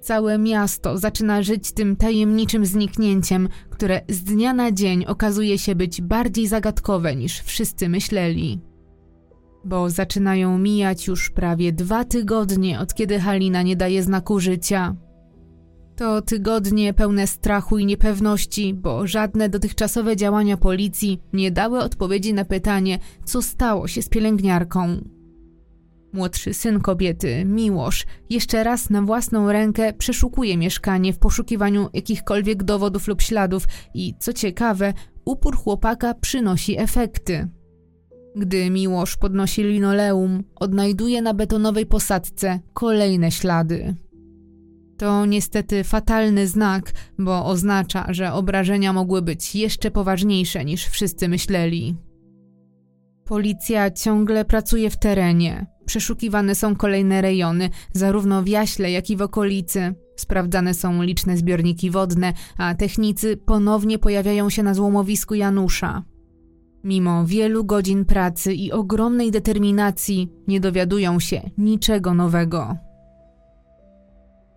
Całe 0.00 0.38
miasto 0.38 0.98
zaczyna 0.98 1.42
żyć 1.42 1.72
tym 1.72 1.96
tajemniczym 1.96 2.66
zniknięciem, 2.66 3.48
które 3.70 4.00
z 4.08 4.22
dnia 4.22 4.52
na 4.52 4.72
dzień 4.72 5.04
okazuje 5.06 5.58
się 5.58 5.74
być 5.74 6.02
bardziej 6.02 6.46
zagadkowe 6.46 7.16
niż 7.16 7.40
wszyscy 7.40 7.88
myśleli. 7.88 8.60
Bo 9.64 9.90
zaczynają 9.90 10.58
mijać 10.58 11.06
już 11.06 11.30
prawie 11.30 11.72
dwa 11.72 12.04
tygodnie, 12.04 12.80
od 12.80 12.94
kiedy 12.94 13.20
Halina 13.20 13.62
nie 13.62 13.76
daje 13.76 14.02
znaku 14.02 14.40
życia. 14.40 14.96
To 15.98 16.22
tygodnie 16.22 16.94
pełne 16.94 17.26
strachu 17.26 17.78
i 17.78 17.86
niepewności, 17.86 18.74
bo 18.74 19.06
żadne 19.06 19.48
dotychczasowe 19.48 20.16
działania 20.16 20.56
policji 20.56 21.20
nie 21.32 21.50
dały 21.50 21.78
odpowiedzi 21.78 22.34
na 22.34 22.44
pytanie, 22.44 22.98
co 23.24 23.42
stało 23.42 23.88
się 23.88 24.02
z 24.02 24.08
pielęgniarką. 24.08 25.00
Młodszy 26.12 26.54
syn 26.54 26.80
kobiety, 26.80 27.44
Miłosz, 27.44 28.06
jeszcze 28.30 28.64
raz 28.64 28.90
na 28.90 29.02
własną 29.02 29.52
rękę 29.52 29.92
przeszukuje 29.92 30.56
mieszkanie 30.56 31.12
w 31.12 31.18
poszukiwaniu 31.18 31.88
jakichkolwiek 31.92 32.62
dowodów 32.62 33.08
lub 33.08 33.22
śladów 33.22 33.64
i, 33.94 34.14
co 34.18 34.32
ciekawe, 34.32 34.92
upór 35.24 35.56
chłopaka 35.56 36.14
przynosi 36.14 36.78
efekty. 36.78 37.48
Gdy 38.36 38.70
Miłosz 38.70 39.16
podnosi 39.16 39.62
linoleum, 39.62 40.44
odnajduje 40.56 41.22
na 41.22 41.34
betonowej 41.34 41.86
posadce 41.86 42.60
kolejne 42.72 43.30
ślady. 43.30 43.94
To 44.98 45.26
niestety 45.26 45.84
fatalny 45.84 46.46
znak, 46.46 46.92
bo 47.18 47.44
oznacza, 47.44 48.06
że 48.08 48.32
obrażenia 48.32 48.92
mogły 48.92 49.22
być 49.22 49.54
jeszcze 49.54 49.90
poważniejsze 49.90 50.64
niż 50.64 50.86
wszyscy 50.86 51.28
myśleli. 51.28 51.96
Policja 53.24 53.90
ciągle 53.90 54.44
pracuje 54.44 54.90
w 54.90 54.96
terenie. 54.96 55.66
Przeszukiwane 55.86 56.54
są 56.54 56.76
kolejne 56.76 57.22
rejony, 57.22 57.70
zarówno 57.92 58.42
w 58.42 58.48
Jaśle, 58.48 58.90
jak 58.90 59.10
i 59.10 59.16
w 59.16 59.22
okolicy. 59.22 59.94
Sprawdzane 60.16 60.74
są 60.74 61.02
liczne 61.02 61.36
zbiorniki 61.36 61.90
wodne, 61.90 62.32
a 62.56 62.74
technicy 62.74 63.36
ponownie 63.36 63.98
pojawiają 63.98 64.50
się 64.50 64.62
na 64.62 64.74
złomowisku 64.74 65.34
Janusza. 65.34 66.02
Mimo 66.84 67.26
wielu 67.26 67.64
godzin 67.64 68.04
pracy 68.04 68.54
i 68.54 68.72
ogromnej 68.72 69.30
determinacji, 69.30 70.28
nie 70.48 70.60
dowiadują 70.60 71.20
się 71.20 71.50
niczego 71.58 72.14
nowego. 72.14 72.87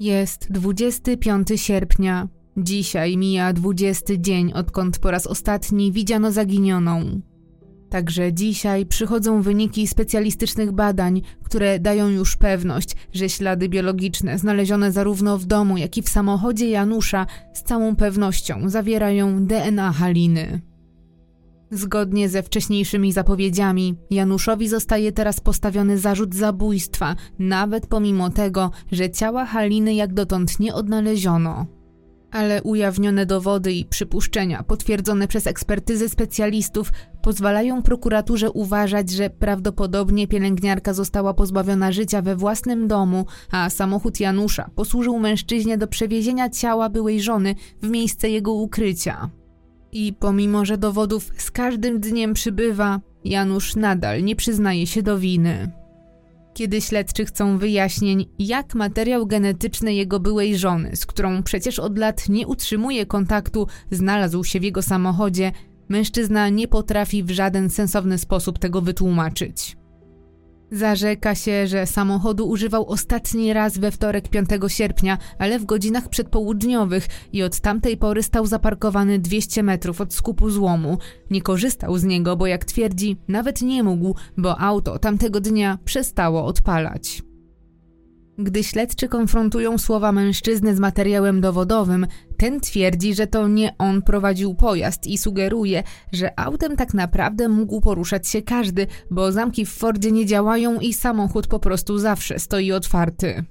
Jest 0.01 0.51
25 0.51 1.47
sierpnia. 1.55 2.27
Dzisiaj 2.57 3.17
mija 3.17 3.53
20 3.53 4.13
dzień, 4.17 4.53
odkąd 4.53 4.99
po 4.99 5.11
raz 5.11 5.27
ostatni 5.27 5.91
widziano 5.91 6.31
zaginioną. 6.31 7.21
Także 7.89 8.33
dzisiaj 8.33 8.85
przychodzą 8.85 9.41
wyniki 9.41 9.87
specjalistycznych 9.87 10.71
badań, 10.71 11.21
które 11.43 11.79
dają 11.79 12.07
już 12.07 12.37
pewność, 12.37 12.95
że 13.13 13.29
ślady 13.29 13.69
biologiczne 13.69 14.37
znalezione 14.37 14.91
zarówno 14.91 15.37
w 15.37 15.45
domu, 15.45 15.77
jak 15.77 15.97
i 15.97 16.01
w 16.01 16.09
samochodzie 16.09 16.69
Janusza 16.69 17.25
z 17.53 17.63
całą 17.63 17.95
pewnością 17.95 18.69
zawierają 18.69 19.45
DNA 19.45 19.91
Haliny. 19.91 20.70
Zgodnie 21.71 22.29
ze 22.29 22.43
wcześniejszymi 22.43 23.11
zapowiedziami, 23.11 23.95
Januszowi 24.09 24.67
zostaje 24.67 25.11
teraz 25.11 25.39
postawiony 25.39 25.97
zarzut 25.97 26.35
zabójstwa, 26.35 27.15
nawet 27.39 27.87
pomimo 27.87 28.29
tego, 28.29 28.71
że 28.91 29.09
ciała 29.09 29.45
Haliny 29.45 29.93
jak 29.93 30.13
dotąd 30.13 30.59
nie 30.59 30.73
odnaleziono. 30.73 31.65
Ale 32.31 32.63
ujawnione 32.63 33.25
dowody 33.25 33.73
i 33.73 33.85
przypuszczenia, 33.85 34.63
potwierdzone 34.63 35.27
przez 35.27 35.47
ekspertyzy 35.47 36.09
specjalistów, 36.09 36.91
pozwalają 37.21 37.81
prokuraturze 37.81 38.51
uważać, 38.51 39.09
że 39.09 39.29
prawdopodobnie 39.29 40.27
pielęgniarka 40.27 40.93
została 40.93 41.33
pozbawiona 41.33 41.91
życia 41.91 42.21
we 42.21 42.35
własnym 42.35 42.87
domu, 42.87 43.25
a 43.51 43.69
samochód 43.69 44.19
Janusza 44.19 44.69
posłużył 44.75 45.19
mężczyźnie 45.19 45.77
do 45.77 45.87
przewiezienia 45.87 46.49
ciała 46.49 46.89
byłej 46.89 47.21
żony 47.21 47.55
w 47.81 47.89
miejsce 47.89 48.29
jego 48.29 48.53
ukrycia. 48.53 49.40
I 49.91 50.13
pomimo, 50.13 50.65
że 50.65 50.77
dowodów 50.77 51.31
z 51.37 51.51
każdym 51.51 51.99
dniem 51.99 52.33
przybywa, 52.33 52.99
Janusz 53.25 53.75
nadal 53.75 54.23
nie 54.23 54.35
przyznaje 54.35 54.87
się 54.87 55.03
do 55.03 55.19
winy. 55.19 55.71
Kiedy 56.53 56.81
śledczy 56.81 57.25
chcą 57.25 57.57
wyjaśnień, 57.57 58.25
jak 58.39 58.75
materiał 58.75 59.27
genetyczny 59.27 59.93
jego 59.93 60.19
byłej 60.19 60.57
żony, 60.57 60.95
z 60.95 61.05
którą 61.05 61.43
przecież 61.43 61.79
od 61.79 61.97
lat 61.97 62.29
nie 62.29 62.47
utrzymuje 62.47 63.05
kontaktu, 63.05 63.67
znalazł 63.91 64.43
się 64.43 64.59
w 64.59 64.63
jego 64.63 64.81
samochodzie, 64.81 65.51
mężczyzna 65.89 66.49
nie 66.49 66.67
potrafi 66.67 67.23
w 67.23 67.31
żaden 67.31 67.69
sensowny 67.69 68.17
sposób 68.17 68.59
tego 68.59 68.81
wytłumaczyć. 68.81 69.80
Zarzeka 70.71 71.35
się, 71.35 71.67
że 71.67 71.85
samochodu 71.85 72.49
używał 72.49 72.89
ostatni 72.89 73.53
raz 73.53 73.77
we 73.77 73.91
wtorek 73.91 74.29
5 74.29 74.49
sierpnia, 74.67 75.17
ale 75.39 75.59
w 75.59 75.65
godzinach 75.65 76.09
przedpołudniowych 76.09 77.07
i 77.33 77.43
od 77.43 77.59
tamtej 77.59 77.97
pory 77.97 78.23
stał 78.23 78.45
zaparkowany 78.45 79.19
200 79.19 79.63
metrów 79.63 80.01
od 80.01 80.13
skupu 80.13 80.49
złomu. 80.49 80.97
Nie 81.29 81.41
korzystał 81.41 81.97
z 81.97 82.03
niego, 82.03 82.37
bo 82.37 82.47
jak 82.47 82.65
twierdzi, 82.65 83.17
nawet 83.27 83.61
nie 83.61 83.83
mógł, 83.83 84.15
bo 84.37 84.59
auto 84.59 84.99
tamtego 84.99 85.39
dnia 85.39 85.77
przestało 85.85 86.45
odpalać. 86.45 87.21
Gdy 88.43 88.63
śledczy 88.63 89.07
konfrontują 89.07 89.77
słowa 89.77 90.11
mężczyzny 90.11 90.75
z 90.75 90.79
materiałem 90.79 91.41
dowodowym, 91.41 92.07
ten 92.37 92.59
twierdzi, 92.59 93.15
że 93.15 93.27
to 93.27 93.47
nie 93.47 93.77
on 93.77 94.01
prowadził 94.01 94.55
pojazd 94.55 95.07
i 95.07 95.17
sugeruje, 95.17 95.83
że 96.11 96.39
autem 96.39 96.75
tak 96.75 96.93
naprawdę 96.93 97.49
mógł 97.49 97.81
poruszać 97.81 98.27
się 98.27 98.41
każdy, 98.41 98.87
bo 99.11 99.31
zamki 99.31 99.65
w 99.65 99.69
Fordzie 99.69 100.11
nie 100.11 100.25
działają 100.25 100.79
i 100.79 100.93
samochód 100.93 101.47
po 101.47 101.59
prostu 101.59 101.97
zawsze 101.97 102.39
stoi 102.39 102.71
otwarty. 102.71 103.43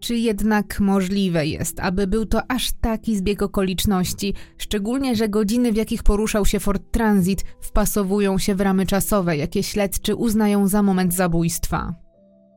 Czy 0.00 0.16
jednak 0.16 0.80
możliwe 0.80 1.46
jest, 1.46 1.80
aby 1.80 2.06
był 2.06 2.26
to 2.26 2.40
aż 2.50 2.72
taki 2.80 3.16
zbieg 3.16 3.42
okoliczności, 3.42 4.34
szczególnie 4.58 5.16
że 5.16 5.28
godziny, 5.28 5.72
w 5.72 5.76
jakich 5.76 6.02
poruszał 6.02 6.46
się 6.46 6.60
Ford 6.60 6.82
Transit, 6.90 7.44
wpasowują 7.60 8.38
się 8.38 8.54
w 8.54 8.60
ramy 8.60 8.86
czasowe, 8.86 9.36
jakie 9.36 9.62
śledczy 9.62 10.14
uznają 10.14 10.68
za 10.68 10.82
moment 10.82 11.14
zabójstwa? 11.14 12.05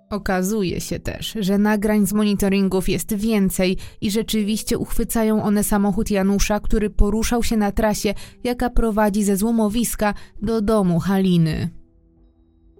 Okazuje 0.10 0.82
się 0.82 0.99
też, 0.99 1.38
że 1.39 1.57
nagrań 1.57 2.07
z 2.07 2.14
monitoringów 2.14 2.89
jest 2.89 3.14
więcej 3.14 3.78
i 4.01 4.12
rzeczywiście 4.12 4.78
uchwycają 4.78 5.43
one 5.43 5.64
samochód 5.64 6.12
Janusza, 6.12 6.60
który 6.60 6.89
poruszał 6.89 7.43
się 7.43 7.57
na 7.57 7.72
trasie, 7.72 8.14
jaka 8.43 8.70
prowadzi 8.70 9.24
ze 9.24 9.38
złomowiska 9.38 10.14
do 10.41 10.62
domu 10.62 10.99
Haliny. 10.99 11.70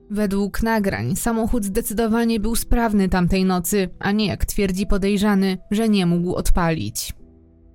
Według 0.10 0.64
nagrań 0.64 1.16
samochód 1.16 1.66
zdecydowanie 1.66 2.40
był 2.40 2.56
sprawny 2.56 3.10
tamtej 3.10 3.46
nocy, 3.46 3.90
a 4.00 4.12
nie 4.12 4.28
jak 4.28 4.46
twierdzi 4.46 4.86
podejrzany, 4.88 5.58
że 5.72 5.90
nie 5.90 6.06
mógł 6.06 6.34
odpalić. 6.36 7.14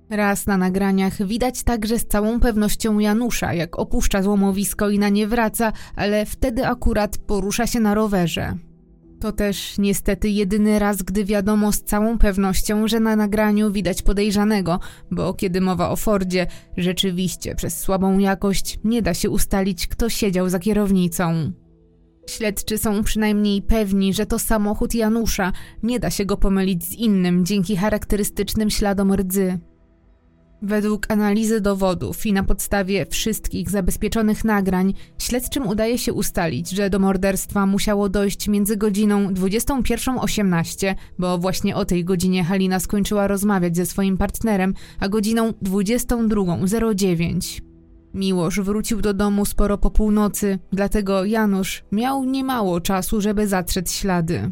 Raz 0.09 0.47
na 0.47 0.57
nagraniach 0.57 1.27
widać 1.27 1.63
także 1.63 1.99
z 1.99 2.07
całą 2.07 2.39
pewnością 2.39 2.99
Janusza, 2.99 3.53
jak 3.53 3.79
opuszcza 3.79 4.23
złomowisko 4.23 4.89
i 4.89 4.99
na 4.99 5.09
nie 5.09 5.27
wraca, 5.27 5.73
ale 5.95 6.25
wtedy 6.25 6.67
akurat 6.67 7.17
porusza 7.17 7.67
się 7.67 7.79
na 7.79 7.93
rowerze. 7.93 8.57
To 9.25 9.31
też 9.31 9.77
niestety 9.77 10.29
jedyny 10.29 10.79
raz, 10.79 11.03
gdy 11.03 11.25
wiadomo 11.25 11.71
z 11.71 11.81
całą 11.81 12.17
pewnością, 12.17 12.87
że 12.87 12.99
na 12.99 13.15
nagraniu 13.15 13.71
widać 13.71 14.01
podejrzanego, 14.01 14.79
bo 15.11 15.33
kiedy 15.33 15.61
mowa 15.61 15.89
o 15.89 15.95
Fordzie, 15.95 16.47
rzeczywiście 16.77 17.55
przez 17.55 17.79
słabą 17.79 18.19
jakość 18.19 18.79
nie 18.83 19.01
da 19.01 19.13
się 19.13 19.29
ustalić, 19.29 19.87
kto 19.87 20.09
siedział 20.09 20.49
za 20.49 20.59
kierownicą. 20.59 21.51
Śledczy 22.29 22.77
są 22.77 23.03
przynajmniej 23.03 23.61
pewni, 23.61 24.13
że 24.13 24.25
to 24.25 24.39
samochód 24.39 24.95
Janusza, 24.95 25.51
nie 25.83 25.99
da 25.99 26.09
się 26.09 26.25
go 26.25 26.37
pomylić 26.37 26.85
z 26.85 26.93
innym 26.93 27.45
dzięki 27.45 27.75
charakterystycznym 27.75 28.69
śladom 28.69 29.13
rdzy. 29.13 29.59
Według 30.61 31.05
analizy 31.09 31.61
dowodów 31.61 32.25
i 32.25 32.33
na 32.33 32.43
podstawie 32.43 33.05
wszystkich 33.05 33.69
zabezpieczonych 33.69 34.45
nagrań, 34.45 34.93
śledczym 35.17 35.67
udaje 35.67 35.97
się 35.97 36.13
ustalić, 36.13 36.69
że 36.69 36.89
do 36.89 36.99
morderstwa 36.99 37.65
musiało 37.65 38.09
dojść 38.09 38.47
między 38.47 38.77
godziną 38.77 39.29
21.18, 39.29 40.95
bo 41.19 41.37
właśnie 41.37 41.75
o 41.75 41.85
tej 41.85 42.05
godzinie 42.05 42.43
Halina 42.43 42.79
skończyła 42.79 43.27
rozmawiać 43.27 43.75
ze 43.75 43.85
swoim 43.85 44.17
partnerem, 44.17 44.73
a 44.99 45.09
godziną 45.09 45.51
22.09. 45.51 47.61
Miłosz 48.13 48.59
wrócił 48.59 49.01
do 49.01 49.13
domu 49.13 49.45
sporo 49.45 49.77
po 49.77 49.91
północy, 49.91 50.59
dlatego 50.73 51.25
Janusz 51.25 51.83
miał 51.91 52.23
niemało 52.23 52.81
czasu, 52.81 53.21
żeby 53.21 53.47
zatrzeć 53.47 53.91
ślady. 53.91 54.51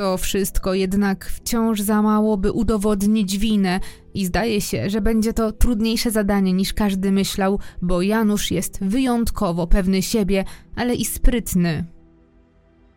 To 0.00 0.16
wszystko 0.16 0.74
jednak 0.74 1.24
wciąż 1.24 1.80
za 1.80 2.02
mało, 2.02 2.36
by 2.36 2.52
udowodnić 2.52 3.38
winę 3.38 3.80
i 4.14 4.26
zdaje 4.26 4.60
się, 4.60 4.90
że 4.90 5.00
będzie 5.00 5.32
to 5.32 5.52
trudniejsze 5.52 6.10
zadanie 6.10 6.52
niż 6.52 6.72
każdy 6.72 7.12
myślał, 7.12 7.58
bo 7.82 8.02
Janusz 8.02 8.50
jest 8.50 8.84
wyjątkowo 8.84 9.66
pewny 9.66 10.02
siebie, 10.02 10.44
ale 10.76 10.94
i 10.94 11.04
sprytny. 11.04 11.84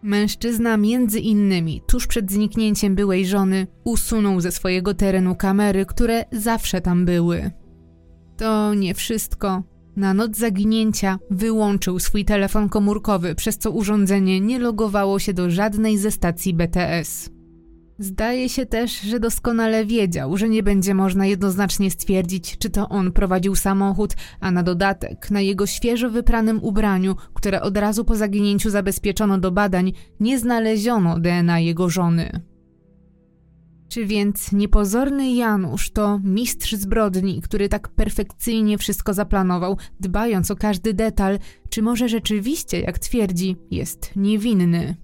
Mężczyzna 0.03 0.77
między 0.77 1.19
innymi 1.19 1.81
tuż 1.87 2.07
przed 2.07 2.31
zniknięciem 2.31 2.95
byłej 2.95 3.27
żony 3.27 3.67
usunął 3.83 4.41
ze 4.41 4.51
swojego 4.51 4.93
terenu 4.93 5.35
kamery, 5.35 5.85
które 5.85 6.25
zawsze 6.31 6.81
tam 6.81 7.05
były. 7.05 7.51
To 8.37 8.73
nie 8.73 8.93
wszystko. 8.93 9.63
Na 9.95 10.13
noc 10.13 10.37
zaginięcia 10.37 11.19
wyłączył 11.29 11.99
swój 11.99 12.25
telefon 12.25 12.69
komórkowy, 12.69 13.35
przez 13.35 13.57
co 13.57 13.71
urządzenie 13.71 14.39
nie 14.39 14.59
logowało 14.59 15.19
się 15.19 15.33
do 15.33 15.49
żadnej 15.49 15.97
ze 15.97 16.11
stacji 16.11 16.53
BTS. 16.53 17.29
Zdaje 17.99 18.49
się 18.49 18.65
też, 18.65 19.01
że 19.01 19.19
doskonale 19.19 19.85
wiedział, 19.85 20.37
że 20.37 20.49
nie 20.49 20.63
będzie 20.63 20.93
można 20.93 21.25
jednoznacznie 21.25 21.91
stwierdzić, 21.91 22.57
czy 22.57 22.69
to 22.69 22.89
on 22.89 23.11
prowadził 23.11 23.55
samochód, 23.55 24.13
a 24.39 24.51
na 24.51 24.63
dodatek 24.63 25.31
na 25.31 25.41
jego 25.41 25.65
świeżo 25.65 26.09
wypranym 26.09 26.59
ubraniu, 26.63 27.15
które 27.33 27.61
od 27.61 27.77
razu 27.77 28.05
po 28.05 28.15
zaginięciu 28.15 28.69
zabezpieczono 28.69 29.37
do 29.37 29.51
badań, 29.51 29.93
nie 30.19 30.39
znaleziono 30.39 31.19
DNA 31.19 31.59
jego 31.59 31.89
żony. 31.89 32.52
Czy 33.93 34.05
więc 34.05 34.51
niepozorny 34.51 35.33
Janusz 35.33 35.91
to 35.91 36.19
mistrz 36.23 36.75
zbrodni, 36.75 37.41
który 37.41 37.69
tak 37.69 37.87
perfekcyjnie 37.87 38.77
wszystko 38.77 39.13
zaplanował, 39.13 39.77
dbając 39.99 40.51
o 40.51 40.55
każdy 40.55 40.93
detal, 40.93 41.39
czy 41.69 41.81
może 41.81 42.09
rzeczywiście, 42.09 42.81
jak 42.81 42.99
twierdzi, 42.99 43.55
jest 43.71 44.11
niewinny? 44.15 44.95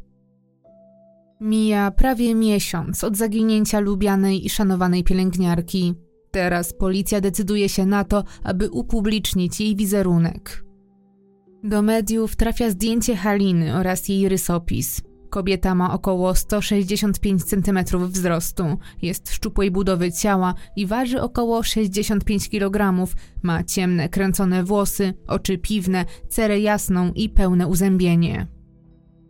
Mija 1.42 1.92
prawie 1.92 2.36
miesiąc 2.36 3.04
od 3.04 3.18
zaginięcia 3.18 3.80
lubianej 3.80 4.46
i 4.46 4.50
szanowanej 4.50 5.04
pielęgniarki. 5.04 5.94
Teraz 6.32 6.74
policja 6.74 7.22
decyduje 7.22 7.70
się 7.70 7.86
na 7.86 8.04
to, 8.04 8.24
aby 8.44 8.70
upublicznić 8.70 9.60
jej 9.60 9.76
wizerunek. 9.76 10.66
Do 11.64 11.82
mediów 11.82 12.36
trafia 12.36 12.70
zdjęcie 12.70 13.16
Haliny 13.16 13.76
oraz 13.76 14.10
jej 14.10 14.30
rysopis. 14.30 15.02
Kobieta 15.30 15.76
ma 15.76 15.94
około 15.94 16.36
165 16.36 17.44
cm 17.44 17.80
wzrostu, 18.08 18.64
jest 19.02 19.32
szczupłej 19.32 19.72
budowy 19.72 20.12
ciała 20.12 20.54
i 20.76 20.86
waży 20.86 21.22
około 21.22 21.64
65 21.64 22.50
kg. 22.50 23.06
Ma 23.42 23.64
ciemne, 23.64 24.10
kręcone 24.10 24.64
włosy, 24.64 25.14
oczy 25.28 25.58
piwne, 25.58 26.06
cerę 26.30 26.60
jasną 26.60 27.12
i 27.14 27.30
pełne 27.30 27.68
uzębienie. 27.68 28.48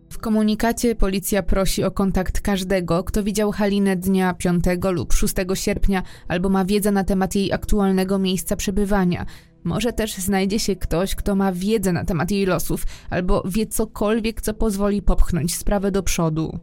W 0.09 0.17
komunikacie 0.17 0.95
policja 0.95 1.43
prosi 1.43 1.83
o 1.83 1.91
kontakt 1.91 2.41
każdego, 2.41 3.03
kto 3.03 3.23
widział 3.23 3.51
Halinę 3.51 3.95
dnia 3.95 4.33
5 4.33 4.63
lub 4.93 5.13
6 5.13 5.33
sierpnia 5.53 6.03
albo 6.27 6.49
ma 6.49 6.65
wiedzę 6.65 6.91
na 6.91 7.03
temat 7.03 7.35
jej 7.35 7.53
aktualnego 7.53 8.19
miejsca 8.19 8.55
przebywania, 8.55 9.25
może 9.63 9.93
też 9.93 10.13
znajdzie 10.15 10.59
się 10.59 10.75
ktoś, 10.75 11.15
kto 11.15 11.35
ma 11.35 11.51
wiedzę 11.51 11.93
na 11.93 12.05
temat 12.05 12.31
jej 12.31 12.45
losów, 12.45 12.85
albo 13.09 13.43
wie 13.45 13.67
cokolwiek, 13.67 14.41
co 14.41 14.53
pozwoli 14.53 15.01
popchnąć 15.01 15.55
sprawę 15.55 15.91
do 15.91 16.03
przodu. 16.03 16.59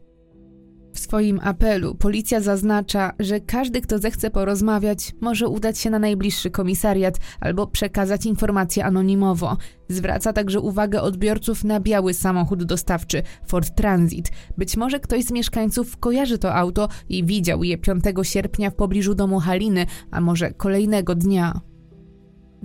W 0.97 0.99
swoim 0.99 1.41
apelu 1.43 1.95
policja 1.95 2.41
zaznacza, 2.41 3.13
że 3.19 3.41
każdy, 3.41 3.81
kto 3.81 3.99
zechce 3.99 4.31
porozmawiać, 4.31 5.13
może 5.21 5.49
udać 5.49 5.79
się 5.79 5.91
na 5.91 5.99
najbliższy 5.99 6.51
komisariat 6.51 7.19
albo 7.41 7.67
przekazać 7.67 8.27
informacje 8.27 8.85
anonimowo. 8.85 9.57
Zwraca 9.89 10.33
także 10.33 10.61
uwagę 10.61 11.03
odbiorców 11.03 11.65
na 11.65 11.81
biały 11.81 12.15
samochód 12.15 12.65
dostawczy 12.65 13.23
Ford 13.47 13.75
Transit. 13.75 14.31
Być 14.59 14.77
może 14.77 15.01
ktoś 15.01 15.25
z 15.25 15.31
mieszkańców 15.31 15.97
kojarzy 15.97 16.39
to 16.39 16.55
auto 16.55 16.89
i 17.09 17.25
widział 17.25 17.65
je 17.65 17.79
5 17.79 18.05
sierpnia 18.23 18.71
w 18.71 18.75
pobliżu 18.75 19.15
domu 19.15 19.41
Haliny, 19.41 19.87
a 20.11 20.21
może 20.21 20.51
kolejnego 20.51 21.15
dnia. 21.15 21.61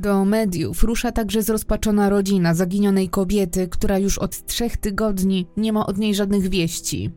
Do 0.01 0.25
mediów 0.25 0.83
rusza 0.83 1.11
także 1.11 1.43
zrozpaczona 1.43 2.09
rodzina 2.09 2.53
zaginionej 2.53 3.09
kobiety, 3.09 3.67
która 3.67 3.97
już 3.97 4.17
od 4.17 4.45
trzech 4.45 4.77
tygodni 4.77 5.47
nie 5.57 5.73
ma 5.73 5.85
od 5.85 5.97
niej 5.97 6.15
żadnych 6.15 6.49
wieści. 6.49 7.11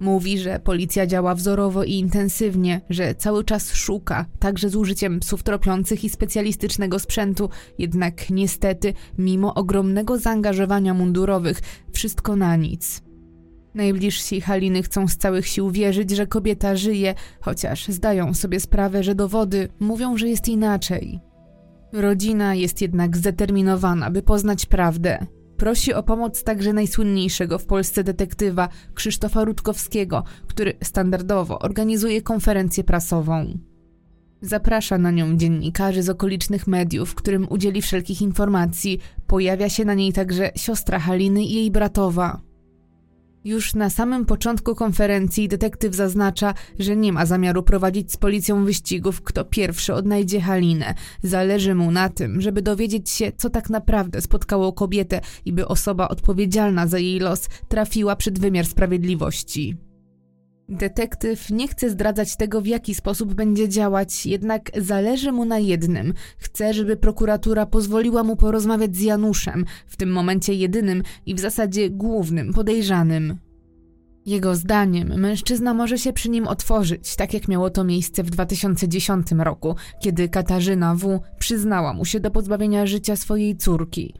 Mówi, 0.00 0.38
że 0.38 0.58
policja 0.58 1.06
działa 1.06 1.34
wzorowo 1.34 1.84
i 1.84 1.92
intensywnie, 1.92 2.80
że 2.90 3.14
cały 3.14 3.44
czas 3.44 3.72
szuka, 3.72 4.26
także 4.38 4.68
z 4.68 4.76
użyciem 4.76 5.20
psów 5.20 5.42
tropiących 5.42 6.04
i 6.04 6.10
specjalistycznego 6.10 6.98
sprzętu, 6.98 7.48
jednak 7.78 8.30
niestety, 8.30 8.94
mimo 9.18 9.54
ogromnego 9.54 10.18
zaangażowania 10.18 10.94
mundurowych, 10.94 11.60
wszystko 11.92 12.36
na 12.36 12.56
nic. 12.56 13.02
Najbliżsi 13.74 14.40
Haliny 14.40 14.82
chcą 14.82 15.08
z 15.08 15.16
całych 15.16 15.46
sił 15.46 15.70
wierzyć, 15.70 16.10
że 16.10 16.26
kobieta 16.26 16.76
żyje, 16.76 17.14
chociaż 17.40 17.88
zdają 17.88 18.34
sobie 18.34 18.60
sprawę, 18.60 19.02
że 19.02 19.14
dowody 19.14 19.68
mówią, 19.80 20.16
że 20.16 20.28
jest 20.28 20.48
inaczej. 20.48 21.29
Rodzina 21.92 22.54
jest 22.54 22.80
jednak 22.80 23.16
zdeterminowana, 23.16 24.10
by 24.10 24.22
poznać 24.22 24.66
prawdę. 24.66 25.26
Prosi 25.56 25.94
o 25.94 26.02
pomoc 26.02 26.44
także 26.44 26.72
najsłynniejszego 26.72 27.58
w 27.58 27.66
Polsce 27.66 28.04
detektywa 28.04 28.68
Krzysztofa 28.94 29.44
Rutkowskiego, 29.44 30.24
który 30.46 30.74
standardowo 30.82 31.58
organizuje 31.58 32.22
konferencję 32.22 32.84
prasową. 32.84 33.58
Zaprasza 34.42 34.98
na 34.98 35.10
nią 35.10 35.36
dziennikarzy 35.36 36.02
z 36.02 36.08
okolicznych 36.08 36.66
mediów, 36.66 37.14
którym 37.14 37.46
udzieli 37.50 37.82
wszelkich 37.82 38.22
informacji. 38.22 38.98
Pojawia 39.26 39.68
się 39.68 39.84
na 39.84 39.94
niej 39.94 40.12
także 40.12 40.50
siostra 40.56 40.98
Haliny 40.98 41.44
i 41.44 41.54
jej 41.54 41.70
bratowa. 41.70 42.49
Już 43.44 43.74
na 43.74 43.90
samym 43.90 44.26
początku 44.26 44.74
konferencji 44.74 45.48
detektyw 45.48 45.94
zaznacza, 45.94 46.54
że 46.78 46.96
nie 46.96 47.12
ma 47.12 47.26
zamiaru 47.26 47.62
prowadzić 47.62 48.12
z 48.12 48.16
policją 48.16 48.64
wyścigów, 48.64 49.22
kto 49.22 49.44
pierwszy 49.44 49.94
odnajdzie 49.94 50.40
Halinę. 50.40 50.94
Zależy 51.22 51.74
mu 51.74 51.90
na 51.90 52.08
tym, 52.08 52.40
żeby 52.40 52.62
dowiedzieć 52.62 53.10
się, 53.10 53.32
co 53.36 53.50
tak 53.50 53.70
naprawdę 53.70 54.20
spotkało 54.20 54.72
kobietę 54.72 55.20
i 55.44 55.52
by 55.52 55.68
osoba 55.68 56.08
odpowiedzialna 56.08 56.86
za 56.86 56.98
jej 56.98 57.20
los 57.20 57.48
trafiła 57.68 58.16
przed 58.16 58.38
wymiar 58.38 58.66
sprawiedliwości. 58.66 59.89
Detektyw 60.70 61.50
nie 61.50 61.68
chce 61.68 61.90
zdradzać 61.90 62.36
tego, 62.36 62.60
w 62.60 62.66
jaki 62.66 62.94
sposób 62.94 63.34
będzie 63.34 63.68
działać, 63.68 64.26
jednak 64.26 64.70
zależy 64.76 65.32
mu 65.32 65.44
na 65.44 65.58
jednym. 65.58 66.14
Chce, 66.38 66.74
żeby 66.74 66.96
prokuratura 66.96 67.66
pozwoliła 67.66 68.22
mu 68.22 68.36
porozmawiać 68.36 68.96
z 68.96 69.00
Januszem, 69.00 69.64
w 69.86 69.96
tym 69.96 70.12
momencie 70.12 70.54
jedynym 70.54 71.02
i 71.26 71.34
w 71.34 71.40
zasadzie 71.40 71.90
głównym 71.90 72.52
podejrzanym. 72.52 73.36
Jego 74.26 74.56
zdaniem 74.56 75.20
mężczyzna 75.20 75.74
może 75.74 75.98
się 75.98 76.12
przy 76.12 76.30
nim 76.30 76.48
otworzyć, 76.48 77.16
tak 77.16 77.34
jak 77.34 77.48
miało 77.48 77.70
to 77.70 77.84
miejsce 77.84 78.22
w 78.22 78.30
2010 78.30 79.26
roku, 79.38 79.74
kiedy 80.00 80.28
Katarzyna 80.28 80.94
W. 80.94 81.20
przyznała 81.38 81.92
mu 81.92 82.04
się 82.04 82.20
do 82.20 82.30
pozbawienia 82.30 82.86
życia 82.86 83.16
swojej 83.16 83.56
córki. 83.56 84.14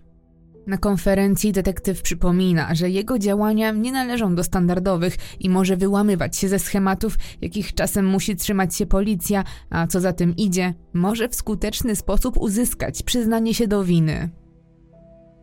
Na 0.70 0.78
konferencji 0.78 1.52
detektyw 1.52 2.02
przypomina, 2.02 2.74
że 2.74 2.90
jego 2.90 3.18
działania 3.18 3.70
nie 3.70 3.92
należą 3.92 4.34
do 4.34 4.44
standardowych 4.44 5.16
i 5.40 5.50
może 5.50 5.76
wyłamywać 5.76 6.36
się 6.36 6.48
ze 6.48 6.58
schematów, 6.58 7.18
jakich 7.40 7.74
czasem 7.74 8.06
musi 8.06 8.36
trzymać 8.36 8.76
się 8.76 8.86
policja, 8.86 9.44
a 9.70 9.86
co 9.86 10.00
za 10.00 10.12
tym 10.12 10.36
idzie, 10.36 10.74
może 10.92 11.28
w 11.28 11.34
skuteczny 11.34 11.96
sposób 11.96 12.36
uzyskać 12.36 13.02
przyznanie 13.02 13.54
się 13.54 13.68
do 13.68 13.84
winy. 13.84 14.30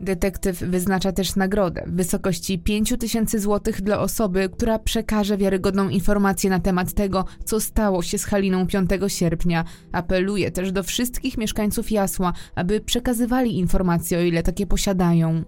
Detektyw 0.00 0.58
wyznacza 0.58 1.12
też 1.12 1.36
nagrodę 1.36 1.84
w 1.86 1.96
wysokości 1.96 2.58
5 2.58 2.94
tysięcy 2.98 3.40
złotych 3.40 3.82
dla 3.82 4.00
osoby, 4.00 4.48
która 4.48 4.78
przekaże 4.78 5.36
wiarygodną 5.36 5.88
informację 5.88 6.50
na 6.50 6.60
temat 6.60 6.92
tego, 6.92 7.24
co 7.44 7.60
stało 7.60 8.02
się 8.02 8.18
z 8.18 8.24
Haliną 8.24 8.66
5 8.66 8.90
sierpnia. 9.06 9.64
Apeluje 9.92 10.50
też 10.50 10.72
do 10.72 10.82
wszystkich 10.82 11.38
mieszkańców 11.38 11.90
Jasła, 11.90 12.32
aby 12.54 12.80
przekazywali 12.80 13.58
informacje, 13.58 14.18
o 14.18 14.22
ile 14.22 14.42
takie 14.42 14.66
posiadają. 14.66 15.44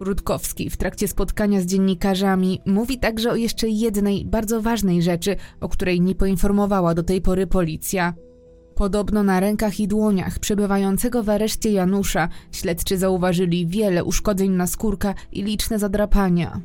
Rutkowski 0.00 0.70
w 0.70 0.76
trakcie 0.76 1.08
spotkania 1.08 1.60
z 1.60 1.66
dziennikarzami 1.66 2.60
mówi 2.66 2.98
także 2.98 3.30
o 3.30 3.36
jeszcze 3.36 3.68
jednej 3.68 4.24
bardzo 4.24 4.62
ważnej 4.62 5.02
rzeczy, 5.02 5.36
o 5.60 5.68
której 5.68 6.00
nie 6.00 6.14
poinformowała 6.14 6.94
do 6.94 7.02
tej 7.02 7.20
pory 7.20 7.46
policja– 7.46 8.14
Podobno 8.74 9.22
na 9.22 9.40
rękach 9.40 9.80
i 9.80 9.88
dłoniach 9.88 10.38
przebywającego 10.38 11.22
w 11.22 11.30
areszcie 11.30 11.72
Janusza 11.72 12.28
śledczy 12.52 12.98
zauważyli 12.98 13.66
wiele 13.66 14.04
uszkodzeń 14.04 14.50
na 14.50 14.66
skórka 14.66 15.14
i 15.32 15.42
liczne 15.42 15.78
zadrapania. 15.78 16.60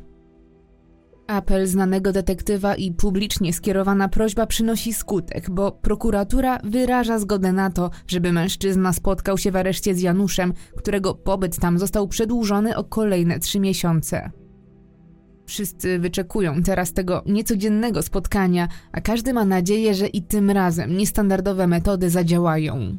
Apel 1.26 1.66
znanego 1.66 2.12
detektywa 2.12 2.74
i 2.74 2.92
publicznie 2.92 3.52
skierowana 3.52 4.08
prośba 4.08 4.46
przynosi 4.46 4.94
skutek, 4.94 5.50
bo 5.50 5.72
prokuratura 5.72 6.58
wyraża 6.64 7.18
zgodę 7.18 7.52
na 7.52 7.70
to, 7.70 7.90
żeby 8.06 8.32
mężczyzna 8.32 8.92
spotkał 8.92 9.38
się 9.38 9.50
w 9.50 9.56
areszcie 9.56 9.94
z 9.94 10.00
Januszem, 10.00 10.52
którego 10.76 11.14
pobyt 11.14 11.58
tam 11.58 11.78
został 11.78 12.08
przedłużony 12.08 12.76
o 12.76 12.84
kolejne 12.84 13.38
trzy 13.38 13.60
miesiące. 13.60 14.30
Wszyscy 15.50 15.98
wyczekują 15.98 16.62
teraz 16.62 16.92
tego 16.92 17.22
niecodziennego 17.26 18.02
spotkania, 18.02 18.68
a 18.92 19.00
każdy 19.00 19.32
ma 19.32 19.44
nadzieję, 19.44 19.94
że 19.94 20.06
i 20.06 20.22
tym 20.22 20.50
razem 20.50 20.96
niestandardowe 20.96 21.66
metody 21.66 22.10
zadziałają. 22.10 22.98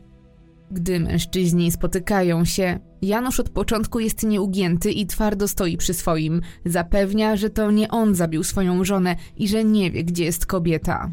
Gdy 0.72 1.00
mężczyźni 1.00 1.72
spotykają 1.72 2.46
się, 2.46 2.80
Janusz 3.02 3.40
od 3.40 3.50
początku 3.50 4.00
jest 4.00 4.24
nieugięty 4.24 4.92
i 4.92 5.06
twardo 5.06 5.48
stoi 5.48 5.78
przy 5.78 5.94
swoim. 5.94 6.42
Zapewnia, 6.66 7.36
że 7.36 7.50
to 7.50 7.72
nie 7.72 7.90
on 7.90 8.16
zabił 8.16 8.44
swoją 8.44 8.84
żonę 8.84 9.16
i 9.38 9.48
że 9.48 9.64
nie 9.64 9.92
wie, 9.92 10.04
gdzie 10.04 10.24
jest 10.24 10.46
kobieta. 10.46 11.12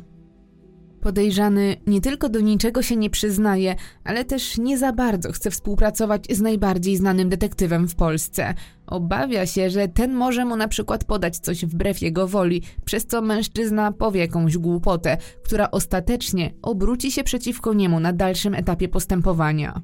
Podejrzany 1.00 1.76
nie 1.86 2.00
tylko 2.00 2.28
do 2.28 2.40
niczego 2.40 2.82
się 2.82 2.96
nie 2.96 3.10
przyznaje, 3.10 3.74
ale 4.04 4.24
też 4.24 4.58
nie 4.58 4.78
za 4.78 4.92
bardzo 4.92 5.32
chce 5.32 5.50
współpracować 5.50 6.24
z 6.30 6.40
najbardziej 6.40 6.96
znanym 6.96 7.28
detektywem 7.28 7.88
w 7.88 7.94
Polsce. 7.94 8.54
Obawia 8.86 9.46
się, 9.46 9.70
że 9.70 9.88
ten 9.88 10.14
może 10.14 10.44
mu 10.44 10.56
na 10.56 10.68
przykład 10.68 11.04
podać 11.04 11.38
coś 11.38 11.64
wbrew 11.64 12.02
jego 12.02 12.28
woli, 12.28 12.62
przez 12.84 13.06
co 13.06 13.22
mężczyzna 13.22 13.92
powie 13.92 14.20
jakąś 14.20 14.58
głupotę, 14.58 15.16
która 15.44 15.70
ostatecznie 15.70 16.54
obróci 16.62 17.12
się 17.12 17.24
przeciwko 17.24 17.74
niemu 17.74 18.00
na 18.00 18.12
dalszym 18.12 18.54
etapie 18.54 18.88
postępowania. 18.88 19.82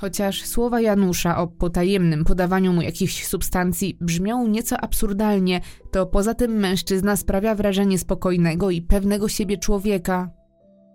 Chociaż 0.00 0.44
słowa 0.46 0.80
Janusza 0.80 1.38
o 1.38 1.46
potajemnym 1.46 2.24
podawaniu 2.24 2.72
mu 2.72 2.82
jakichś 2.82 3.26
substancji 3.26 3.98
brzmią 4.00 4.46
nieco 4.46 4.80
absurdalnie, 4.80 5.60
to 5.90 6.06
poza 6.06 6.34
tym 6.34 6.52
mężczyzna 6.52 7.16
sprawia 7.16 7.54
wrażenie 7.54 7.98
spokojnego 7.98 8.70
i 8.70 8.82
pewnego 8.82 9.28
siebie 9.28 9.58
człowieka. 9.58 10.30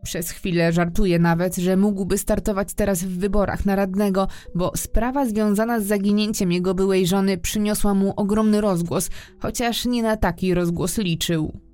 Przez 0.04 0.32
chwilę 0.32 0.74
żartuje 0.74 1.20
nawet, 1.20 1.56
że 1.56 1.78
mógłby 1.78 2.18
startować 2.18 2.74
teraz 2.74 3.04
w 3.04 3.20
wyborach 3.20 3.66
na 3.66 3.76
radnego, 3.76 4.28
bo 4.56 4.72
sprawa 4.76 5.26
związana 5.26 5.80
z 5.80 5.86
zaginięciem 5.86 6.52
jego 6.52 6.74
byłej 6.74 7.08
żony 7.08 7.38
przyniosła 7.38 7.94
mu 7.94 8.14
ogromny 8.16 8.62
rozgłos, 8.62 9.10
chociaż 9.40 9.86
nie 9.86 10.04
na 10.04 10.18
taki 10.18 10.54
rozgłos 10.54 10.98
liczył. 10.98 11.65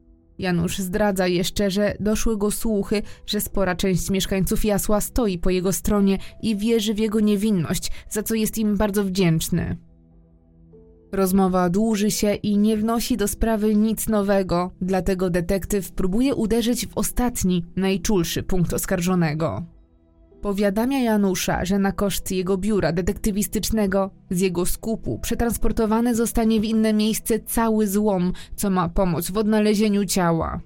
Janusz 0.42 0.78
zdradza 0.78 1.28
jeszcze, 1.28 1.72
że 1.72 1.94
doszły 2.00 2.38
go 2.38 2.52
słuchy, 2.52 3.02
że 3.26 3.42
spora 3.42 3.76
część 3.76 4.10
mieszkańców 4.10 4.66
Jasła 4.66 5.02
stoi 5.02 5.40
po 5.40 5.50
jego 5.50 5.74
stronie 5.74 6.18
i 6.42 6.56
wierzy 6.56 6.94
w 6.94 7.00
jego 7.00 7.20
niewinność, 7.20 7.92
za 8.10 8.24
co 8.24 8.36
jest 8.36 8.58
im 8.58 8.78
bardzo 8.78 9.04
wdzięczny. 9.04 9.78
Rozmowa 11.12 11.70
dłuży 11.70 12.12
się 12.12 12.34
i 12.34 12.58
nie 12.58 12.78
wnosi 12.78 13.18
do 13.18 13.28
sprawy 13.28 13.76
nic 13.76 14.08
nowego, 14.08 14.72
dlatego 14.82 15.30
detektyw 15.30 15.92
próbuje 15.92 16.36
uderzyć 16.36 16.88
w 16.88 16.98
ostatni, 16.98 17.66
najczulszy 17.76 18.44
punkt 18.44 18.74
oskarżonego. 18.74 19.66
Powiadamia 20.42 21.00
Janusza, 21.00 21.66
że 21.66 21.80
na 21.80 21.92
koszt 21.92 22.32
jego 22.32 22.58
biura 22.58 22.92
detektywistycznego 22.92 24.12
z 24.30 24.40
jego 24.40 24.66
skupu 24.66 25.20
przetransportowany 25.20 26.16
zostanie 26.16 26.60
w 26.60 26.64
inne 26.64 26.94
miejsce 26.94 27.40
cały 27.40 27.88
złom, 27.88 28.34
co 28.56 28.70
ma 28.70 28.90
pomóc 28.90 29.32
w 29.32 29.38
odnalezieniu 29.38 30.06
ciała. 30.06 30.62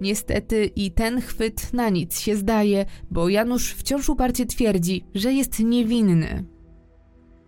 Niestety 0.00 0.64
i 0.64 0.90
ten 0.90 1.20
chwyt 1.20 1.72
na 1.72 1.88
nic 1.88 2.20
się 2.20 2.36
zdaje, 2.36 2.86
bo 3.10 3.28
Janusz 3.28 3.72
wciąż 3.72 4.08
uparcie 4.08 4.46
twierdzi, 4.46 5.04
że 5.14 5.32
jest 5.32 5.58
niewinny. 5.58 6.44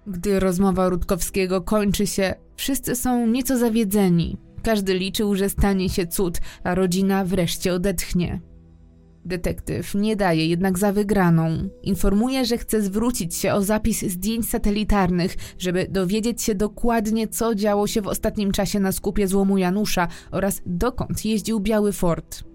Gdy 0.07 0.41
rozmowa 0.41 0.89
Rutkowskiego 0.89 1.63
kończy 1.63 2.07
się, 2.07 2.35
wszyscy 2.57 2.97
są 2.97 3.27
nieco 3.27 3.59
zawiedzeni. 3.59 4.37
Każdy 4.63 4.95
liczył, 4.95 5.35
że 5.35 5.49
stanie 5.49 5.89
się 5.89 6.07
cud, 6.07 6.39
a 6.65 6.75
rodzina 6.75 7.25
wreszcie 7.25 7.75
odetchnie. 7.75 8.41
Detektyw 9.25 9.95
nie 9.95 10.17
daje 10.17 10.47
jednak 10.47 10.79
za 10.79 10.93
wygraną. 10.93 11.69
Informuje, 11.83 12.45
że 12.45 12.59
chce 12.59 12.83
zwrócić 12.83 13.35
się 13.35 13.53
o 13.53 13.63
zapis 13.63 14.03
zdjęć 14.03 14.49
satelitarnych, 14.49 15.37
żeby 15.59 15.87
dowiedzieć 15.91 16.43
się 16.43 16.55
dokładnie, 16.55 17.29
co 17.29 17.55
działo 17.55 17.87
się 17.87 18.03
w 18.03 18.07
ostatnim 18.07 18.53
czasie 18.53 18.81
na 18.81 18.93
skupie 18.93 19.29
złomu 19.29 19.59
Janusza 19.59 20.09
oraz 20.31 20.63
dokąd 20.67 21.25
jeździł 21.25 21.61
Biały 21.61 21.93
Ford. 21.93 22.54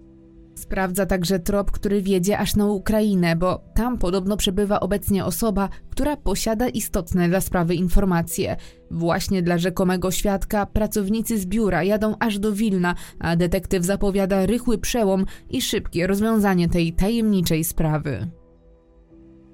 Sprawdza 0.60 1.06
także 1.06 1.38
trop, 1.38 1.70
który 1.70 2.02
wiedzie 2.02 2.38
aż 2.38 2.56
na 2.56 2.66
Ukrainę, 2.66 3.36
bo 3.36 3.60
tam 3.74 3.98
podobno 3.98 4.36
przebywa 4.36 4.80
obecnie 4.80 5.24
osoba, 5.24 5.68
która 5.90 6.16
posiada 6.16 6.68
istotne 6.68 7.28
dla 7.28 7.40
sprawy 7.40 7.74
informacje. 7.74 8.56
Właśnie 8.90 9.42
dla 9.42 9.58
rzekomego 9.58 10.10
świadka 10.10 10.66
pracownicy 10.66 11.38
z 11.38 11.46
biura 11.46 11.82
jadą 11.82 12.14
aż 12.18 12.38
do 12.38 12.52
Wilna, 12.52 12.94
a 13.18 13.36
detektyw 13.36 13.84
zapowiada 13.84 14.46
rychły 14.46 14.78
przełom 14.78 15.26
i 15.50 15.62
szybkie 15.62 16.06
rozwiązanie 16.06 16.68
tej 16.68 16.92
tajemniczej 16.92 17.64
sprawy. 17.64 18.30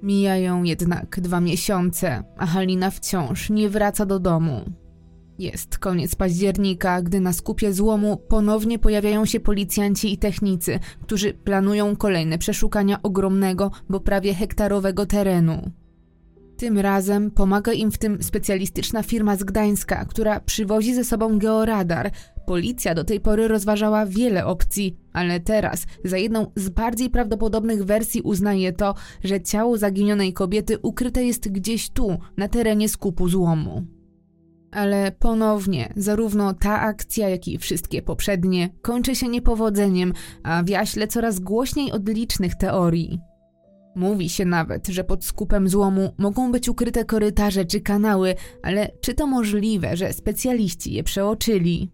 Mijają 0.02 0.62
jednak 0.62 1.20
dwa 1.20 1.40
miesiące, 1.40 2.24
a 2.38 2.46
Halina 2.46 2.90
wciąż 2.90 3.50
nie 3.50 3.68
wraca 3.68 4.06
do 4.06 4.18
domu. 4.18 4.64
Jest 5.38 5.78
koniec 5.78 6.14
października, 6.14 7.02
gdy 7.02 7.20
na 7.20 7.32
skupie 7.32 7.72
złomu 7.72 8.16
ponownie 8.16 8.78
pojawiają 8.78 9.26
się 9.26 9.40
policjanci 9.40 10.12
i 10.12 10.18
technicy, 10.18 10.78
którzy 11.02 11.34
planują 11.34 11.96
kolejne 11.96 12.38
przeszukania 12.38 13.02
ogromnego, 13.02 13.70
bo 13.88 14.00
prawie 14.00 14.34
hektarowego 14.34 15.06
terenu. 15.06 15.70
Tym 16.56 16.78
razem 16.78 17.30
pomaga 17.30 17.72
im 17.72 17.92
w 17.92 17.98
tym 17.98 18.22
specjalistyczna 18.22 19.02
firma 19.02 19.36
z 19.36 19.44
Gdańska, 19.44 20.04
która 20.04 20.40
przywozi 20.40 20.94
ze 20.94 21.04
sobą 21.04 21.38
georadar. 21.38 22.10
Policja 22.46 22.94
do 22.94 23.04
tej 23.04 23.20
pory 23.20 23.48
rozważała 23.48 24.06
wiele 24.06 24.46
opcji, 24.46 24.96
ale 25.12 25.40
teraz 25.40 25.86
za 26.04 26.18
jedną 26.18 26.52
z 26.56 26.68
bardziej 26.68 27.10
prawdopodobnych 27.10 27.84
wersji 27.84 28.20
uznaje 28.20 28.72
to, 28.72 28.94
że 29.24 29.40
ciało 29.40 29.78
zaginionej 29.78 30.32
kobiety 30.32 30.78
ukryte 30.78 31.24
jest 31.24 31.48
gdzieś 31.48 31.90
tu, 31.90 32.18
na 32.36 32.48
terenie 32.48 32.88
skupu 32.88 33.28
złomu. 33.28 33.95
Ale 34.72 35.12
ponownie, 35.12 35.92
zarówno 35.96 36.54
ta 36.54 36.80
akcja, 36.80 37.28
jak 37.28 37.48
i 37.48 37.58
wszystkie 37.58 38.02
poprzednie 38.02 38.70
kończy 38.82 39.14
się 39.14 39.28
niepowodzeniem, 39.28 40.12
a 40.42 40.62
w 40.62 40.68
jaśle 40.68 41.08
coraz 41.08 41.40
głośniej 41.40 41.92
od 41.92 42.08
licznych 42.08 42.54
teorii. 42.54 43.20
Mówi 43.96 44.28
się 44.28 44.44
nawet, 44.44 44.86
że 44.86 45.04
pod 45.04 45.24
skupem 45.24 45.68
złomu 45.68 46.14
mogą 46.18 46.52
być 46.52 46.68
ukryte 46.68 47.04
korytarze 47.04 47.64
czy 47.64 47.80
kanały, 47.80 48.34
ale 48.62 48.90
czy 49.00 49.14
to 49.14 49.26
możliwe, 49.26 49.96
że 49.96 50.12
specjaliści 50.12 50.92
je 50.92 51.04
przeoczyli? 51.04 51.90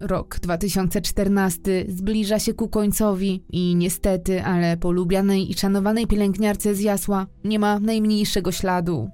Rok 0.00 0.38
2014 0.40 1.84
zbliża 1.88 2.38
się 2.38 2.54
ku 2.54 2.68
końcowi 2.68 3.44
i 3.50 3.76
niestety, 3.76 4.44
ale 4.44 4.76
po 4.76 4.92
lubianej 4.92 5.50
i 5.50 5.54
szanowanej 5.54 6.06
pielęgniarce 6.06 6.74
z 6.74 6.80
Jasła 6.80 7.26
nie 7.44 7.58
ma 7.58 7.80
najmniejszego 7.80 8.52
śladu. 8.52 9.10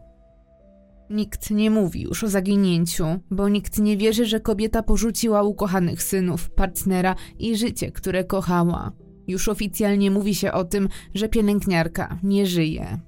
Nikt 1.12 1.50
nie 1.50 1.70
mówi 1.70 2.02
już 2.02 2.24
o 2.24 2.28
zaginięciu, 2.28 3.04
bo 3.30 3.48
nikt 3.48 3.78
nie 3.78 3.96
wierzy, 3.96 4.26
że 4.26 4.40
kobieta 4.40 4.82
porzuciła 4.82 5.42
ukochanych 5.42 6.02
synów, 6.02 6.50
partnera 6.50 7.14
i 7.38 7.56
życie, 7.56 7.92
które 7.92 8.24
kochała. 8.24 8.92
Już 9.28 9.48
oficjalnie 9.48 10.10
mówi 10.10 10.34
się 10.34 10.52
o 10.52 10.64
tym, 10.64 10.88
że 11.14 11.28
pielęgniarka 11.28 12.18
nie 12.22 12.46
żyje. 12.46 12.98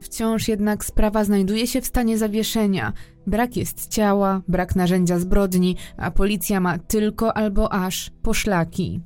Wciąż 0.00 0.48
jednak 0.48 0.84
sprawa 0.84 1.24
znajduje 1.24 1.66
się 1.66 1.80
w 1.80 1.86
stanie 1.86 2.18
zawieszenia. 2.18 2.92
Brak 3.26 3.56
jest 3.56 3.88
ciała, 3.88 4.42
brak 4.48 4.76
narzędzia 4.76 5.18
zbrodni, 5.18 5.76
a 5.96 6.10
policja 6.10 6.60
ma 6.60 6.78
tylko 6.78 7.36
albo 7.36 7.72
aż 7.72 8.10
poszlaki. 8.22 9.00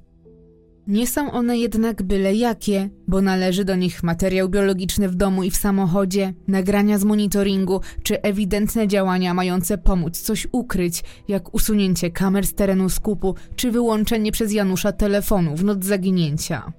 Nie 0.87 1.07
są 1.07 1.33
one 1.33 1.59
jednak 1.59 2.03
byle 2.03 2.35
jakie, 2.35 2.91
bo 3.09 3.21
należy 3.21 3.65
do 3.65 3.77
nich 3.77 4.03
materiał 4.03 4.49
biologiczny 4.49 5.09
w 5.09 5.15
domu 5.15 5.43
i 5.43 5.51
w 5.51 5.57
samochodzie, 5.57 6.35
nagrania 6.49 6.99
z 6.99 7.05
monitoringu 7.05 7.81
czy 8.03 8.23
ewidentne 8.23 8.89
działania 8.89 9.35
mające 9.35 9.79
pomóc 9.79 10.21
coś 10.21 10.47
ukryć, 10.53 11.05
jak 11.29 11.55
usunięcie 11.55 12.11
kamer 12.11 12.47
z 12.47 12.55
terenu 12.55 12.89
skupu 12.89 13.35
czy 13.57 13.71
wyłączenie 13.71 14.33
przez 14.33 14.53
Janusza 14.53 14.93
telefonu 14.93 15.57
w 15.57 15.65
noc 15.65 15.85
zaginięcia. 15.85 16.73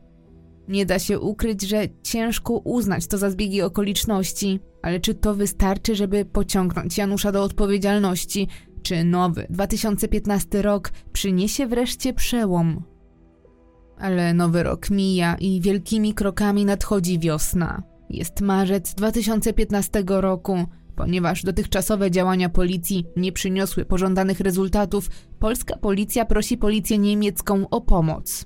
Nie 0.67 0.85
da 0.85 0.99
się 0.99 1.19
ukryć, 1.19 1.61
że 1.61 1.87
ciężko 2.03 2.53
uznać 2.53 3.07
to 3.07 3.17
za 3.17 3.29
zbiegi 3.29 3.61
okoliczności, 3.61 4.59
ale 4.81 4.99
czy 4.99 5.15
to 5.15 5.35
wystarczy, 5.35 5.95
żeby 5.95 6.25
pociągnąć 6.25 6.97
Janusza 6.97 7.31
do 7.31 7.43
odpowiedzialności? 7.43 8.47
Czy 8.81 9.03
nowy 9.03 9.47
2015 9.49 10.61
rok 10.61 10.91
przyniesie 11.13 11.67
wreszcie 11.67 12.13
przełom? 12.13 12.83
Ale 13.99 14.33
nowy 14.33 14.63
rok 14.63 14.89
mija 14.89 15.35
i 15.35 15.61
wielkimi 15.61 16.13
krokami 16.13 16.65
nadchodzi 16.65 17.19
wiosna. 17.19 17.83
Jest 18.09 18.41
marzec 18.41 18.93
2015 18.93 20.03
roku. 20.07 20.65
Ponieważ 20.95 21.43
dotychczasowe 21.43 22.11
działania 22.11 22.49
policji 22.49 23.05
nie 23.15 23.31
przyniosły 23.31 23.85
pożądanych 23.85 24.39
rezultatów, 24.39 25.09
polska 25.39 25.77
policja 25.77 26.25
prosi 26.25 26.57
policję 26.57 26.97
niemiecką 26.97 27.69
o 27.69 27.81
pomoc. 27.81 28.45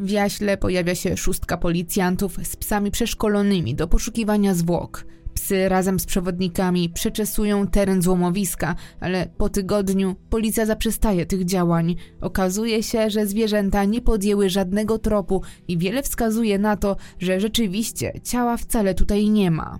W 0.00 0.10
Jaśle 0.10 0.56
pojawia 0.56 0.94
się 0.94 1.16
szóstka 1.16 1.56
policjantów 1.56 2.36
z 2.42 2.56
psami 2.56 2.90
przeszkolonymi 2.90 3.74
do 3.74 3.88
poszukiwania 3.88 4.54
zwłok. 4.54 5.06
Psy 5.46 5.68
razem 5.68 6.00
z 6.00 6.06
przewodnikami 6.06 6.88
przeczesują 6.88 7.66
teren 7.66 8.02
złomowiska, 8.02 8.74
ale 9.00 9.28
po 9.38 9.48
tygodniu 9.48 10.16
policja 10.30 10.66
zaprzestaje 10.66 11.26
tych 11.26 11.44
działań. 11.44 11.96
Okazuje 12.20 12.82
się, 12.82 13.10
że 13.10 13.26
zwierzęta 13.26 13.84
nie 13.84 14.00
podjęły 14.00 14.50
żadnego 14.50 14.98
tropu 14.98 15.42
i 15.68 15.78
wiele 15.78 16.02
wskazuje 16.02 16.58
na 16.58 16.76
to, 16.76 16.96
że 17.18 17.40
rzeczywiście 17.40 18.12
ciała 18.24 18.56
wcale 18.56 18.94
tutaj 18.94 19.30
nie 19.30 19.50
ma. 19.50 19.78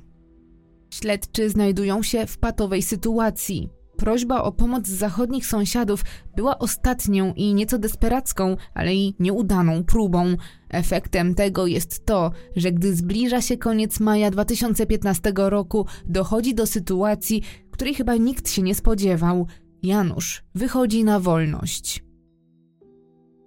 Śledczy 0.91 1.51
znajdują 1.51 2.03
się 2.03 2.27
w 2.27 2.39
patowej 2.39 2.83
sytuacji. 2.83 3.76
Prośba 3.97 4.43
o 4.43 4.53
pomoc 4.53 4.89
zachodnich 4.89 5.47
sąsiadów 5.47 6.05
była 6.37 6.59
ostatnią 6.59 7.33
i 7.35 7.55
nieco 7.55 7.79
desperacką, 7.79 8.57
ale 8.75 8.95
i 8.95 9.15
nieudaną 9.19 9.85
próbą. 9.85 10.37
Efektem 10.69 11.35
tego 11.35 11.67
jest 11.67 12.07
to, 12.07 12.31
że 12.57 12.73
gdy 12.73 12.97
zbliża 12.97 13.41
się 13.41 13.57
koniec 13.57 14.01
maja 14.01 14.31
2015 14.31 15.33
roku, 15.37 15.87
dochodzi 16.07 16.55
do 16.55 16.67
sytuacji, 16.67 17.43
której 17.71 17.95
chyba 17.95 18.17
nikt 18.17 18.51
się 18.51 18.63
nie 18.63 18.75
spodziewał. 18.75 19.47
Janusz 19.83 20.45
wychodzi 20.55 21.05
na 21.05 21.21
wolność. 21.21 22.06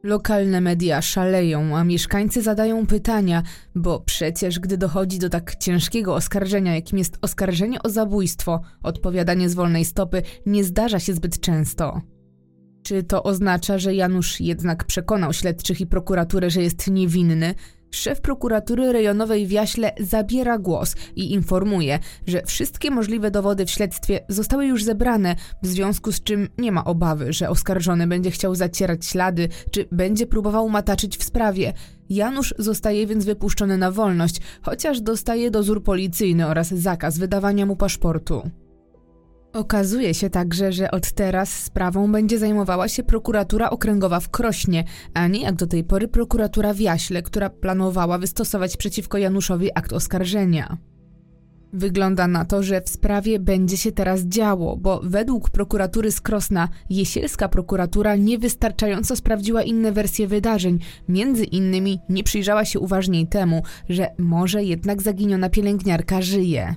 Lokalne 0.03 0.61
media 0.61 1.01
szaleją, 1.01 1.77
a 1.77 1.83
mieszkańcy 1.83 2.41
zadają 2.41 2.87
pytania, 2.87 3.43
bo 3.75 3.99
przecież 3.99 4.59
gdy 4.59 4.77
dochodzi 4.77 5.19
do 5.19 5.29
tak 5.29 5.55
ciężkiego 5.55 6.15
oskarżenia, 6.15 6.75
jakim 6.75 6.97
jest 6.97 7.17
oskarżenie 7.21 7.83
o 7.83 7.89
zabójstwo, 7.89 8.61
odpowiadanie 8.83 9.49
z 9.49 9.55
wolnej 9.55 9.85
stopy 9.85 10.21
nie 10.45 10.63
zdarza 10.63 10.99
się 10.99 11.13
zbyt 11.13 11.39
często. 11.39 12.01
Czy 12.83 13.03
to 13.03 13.23
oznacza, 13.23 13.77
że 13.77 13.95
Janusz 13.95 14.41
jednak 14.41 14.83
przekonał 14.83 15.33
śledczych 15.33 15.81
i 15.81 15.87
prokuraturę, 15.87 16.49
że 16.49 16.61
jest 16.61 16.91
niewinny, 16.91 17.55
Szef 17.91 18.21
prokuratury 18.21 18.91
rejonowej 18.91 19.47
w 19.47 19.51
Jaśle 19.51 19.91
zabiera 19.99 20.57
głos 20.57 20.95
i 21.15 21.33
informuje, 21.33 21.99
że 22.27 22.41
wszystkie 22.45 22.91
możliwe 22.91 23.31
dowody 23.31 23.65
w 23.65 23.71
śledztwie 23.71 24.19
zostały 24.29 24.65
już 24.65 24.83
zebrane, 24.83 25.35
w 25.63 25.67
związku 25.67 26.11
z 26.11 26.23
czym 26.23 26.49
nie 26.57 26.71
ma 26.71 26.83
obawy, 26.83 27.33
że 27.33 27.49
oskarżony 27.49 28.07
będzie 28.07 28.31
chciał 28.31 28.55
zacierać 28.55 29.05
ślady 29.05 29.49
czy 29.71 29.87
będzie 29.91 30.25
próbował 30.25 30.69
mataczyć 30.69 31.17
w 31.17 31.23
sprawie. 31.23 31.73
Janusz 32.09 32.53
zostaje 32.57 33.07
więc 33.07 33.25
wypuszczony 33.25 33.77
na 33.77 33.91
wolność, 33.91 34.41
chociaż 34.61 35.01
dostaje 35.01 35.51
dozór 35.51 35.83
policyjny 35.83 36.47
oraz 36.47 36.67
zakaz 36.67 37.17
wydawania 37.17 37.65
mu 37.65 37.75
paszportu. 37.75 38.49
Okazuje 39.53 40.13
się 40.13 40.29
także, 40.29 40.71
że 40.71 40.91
od 40.91 41.11
teraz 41.11 41.63
sprawą 41.63 42.11
będzie 42.11 42.39
zajmowała 42.39 42.87
się 42.87 43.03
prokuratura 43.03 43.69
okręgowa 43.69 44.19
w 44.19 44.29
Krośnie, 44.29 44.83
a 45.13 45.27
nie 45.27 45.41
jak 45.41 45.55
do 45.55 45.67
tej 45.67 45.83
pory 45.83 46.07
prokuratura 46.07 46.73
w 46.73 46.79
Jaśle, 46.79 47.21
która 47.21 47.49
planowała 47.49 48.17
wystosować 48.17 48.77
przeciwko 48.77 49.17
Januszowi 49.17 49.69
akt 49.75 49.93
oskarżenia. 49.93 50.77
Wygląda 51.73 52.27
na 52.27 52.45
to, 52.45 52.63
że 52.63 52.81
w 52.81 52.89
sprawie 52.89 53.39
będzie 53.39 53.77
się 53.77 53.91
teraz 53.91 54.21
działo, 54.21 54.77
bo 54.77 55.01
według 55.03 55.49
prokuratury 55.49 56.11
z 56.11 56.21
Krosna 56.21 56.69
jesielska 56.89 57.49
prokuratura 57.49 58.15
niewystarczająco 58.15 59.15
sprawdziła 59.15 59.63
inne 59.63 59.91
wersje 59.91 60.27
wydarzeń. 60.27 60.79
Między 61.07 61.43
innymi 61.43 61.99
nie 62.09 62.23
przyjrzała 62.23 62.65
się 62.65 62.79
uważniej 62.79 63.27
temu, 63.27 63.63
że 63.89 64.07
może 64.17 64.63
jednak 64.63 65.01
zaginiona 65.01 65.49
pielęgniarka 65.49 66.21
żyje. 66.21 66.75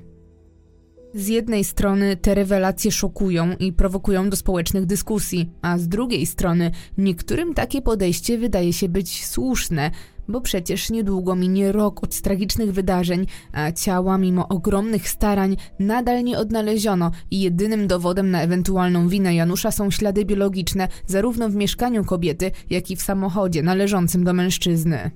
Z 1.14 1.28
jednej 1.28 1.64
strony 1.64 2.16
te 2.16 2.34
rewelacje 2.34 2.92
szokują 2.92 3.56
i 3.56 3.72
prowokują 3.72 4.30
do 4.30 4.36
społecznych 4.36 4.86
dyskusji, 4.86 5.50
a 5.62 5.78
z 5.78 5.88
drugiej 5.88 6.26
strony 6.26 6.70
niektórym 6.98 7.54
takie 7.54 7.82
podejście 7.82 8.38
wydaje 8.38 8.72
się 8.72 8.88
być 8.88 9.26
słuszne, 9.26 9.90
bo 10.28 10.40
przecież 10.40 10.90
niedługo 10.90 11.36
minie 11.36 11.72
rok 11.72 12.04
od 12.04 12.20
tragicznych 12.20 12.72
wydarzeń, 12.72 13.26
a 13.52 13.72
ciała 13.72 14.18
mimo 14.18 14.48
ogromnych 14.48 15.08
starań 15.08 15.56
nadal 15.78 16.24
nie 16.24 16.38
odnaleziono 16.38 17.10
i 17.30 17.40
jedynym 17.40 17.86
dowodem 17.86 18.30
na 18.30 18.42
ewentualną 18.42 19.08
winę 19.08 19.34
Janusza 19.34 19.70
są 19.70 19.90
ślady 19.90 20.24
biologiczne 20.24 20.88
zarówno 21.06 21.48
w 21.48 21.54
mieszkaniu 21.54 22.04
kobiety, 22.04 22.50
jak 22.70 22.90
i 22.90 22.96
w 22.96 23.02
samochodzie 23.02 23.62
należącym 23.62 24.24
do 24.24 24.32
mężczyzny. 24.32 25.10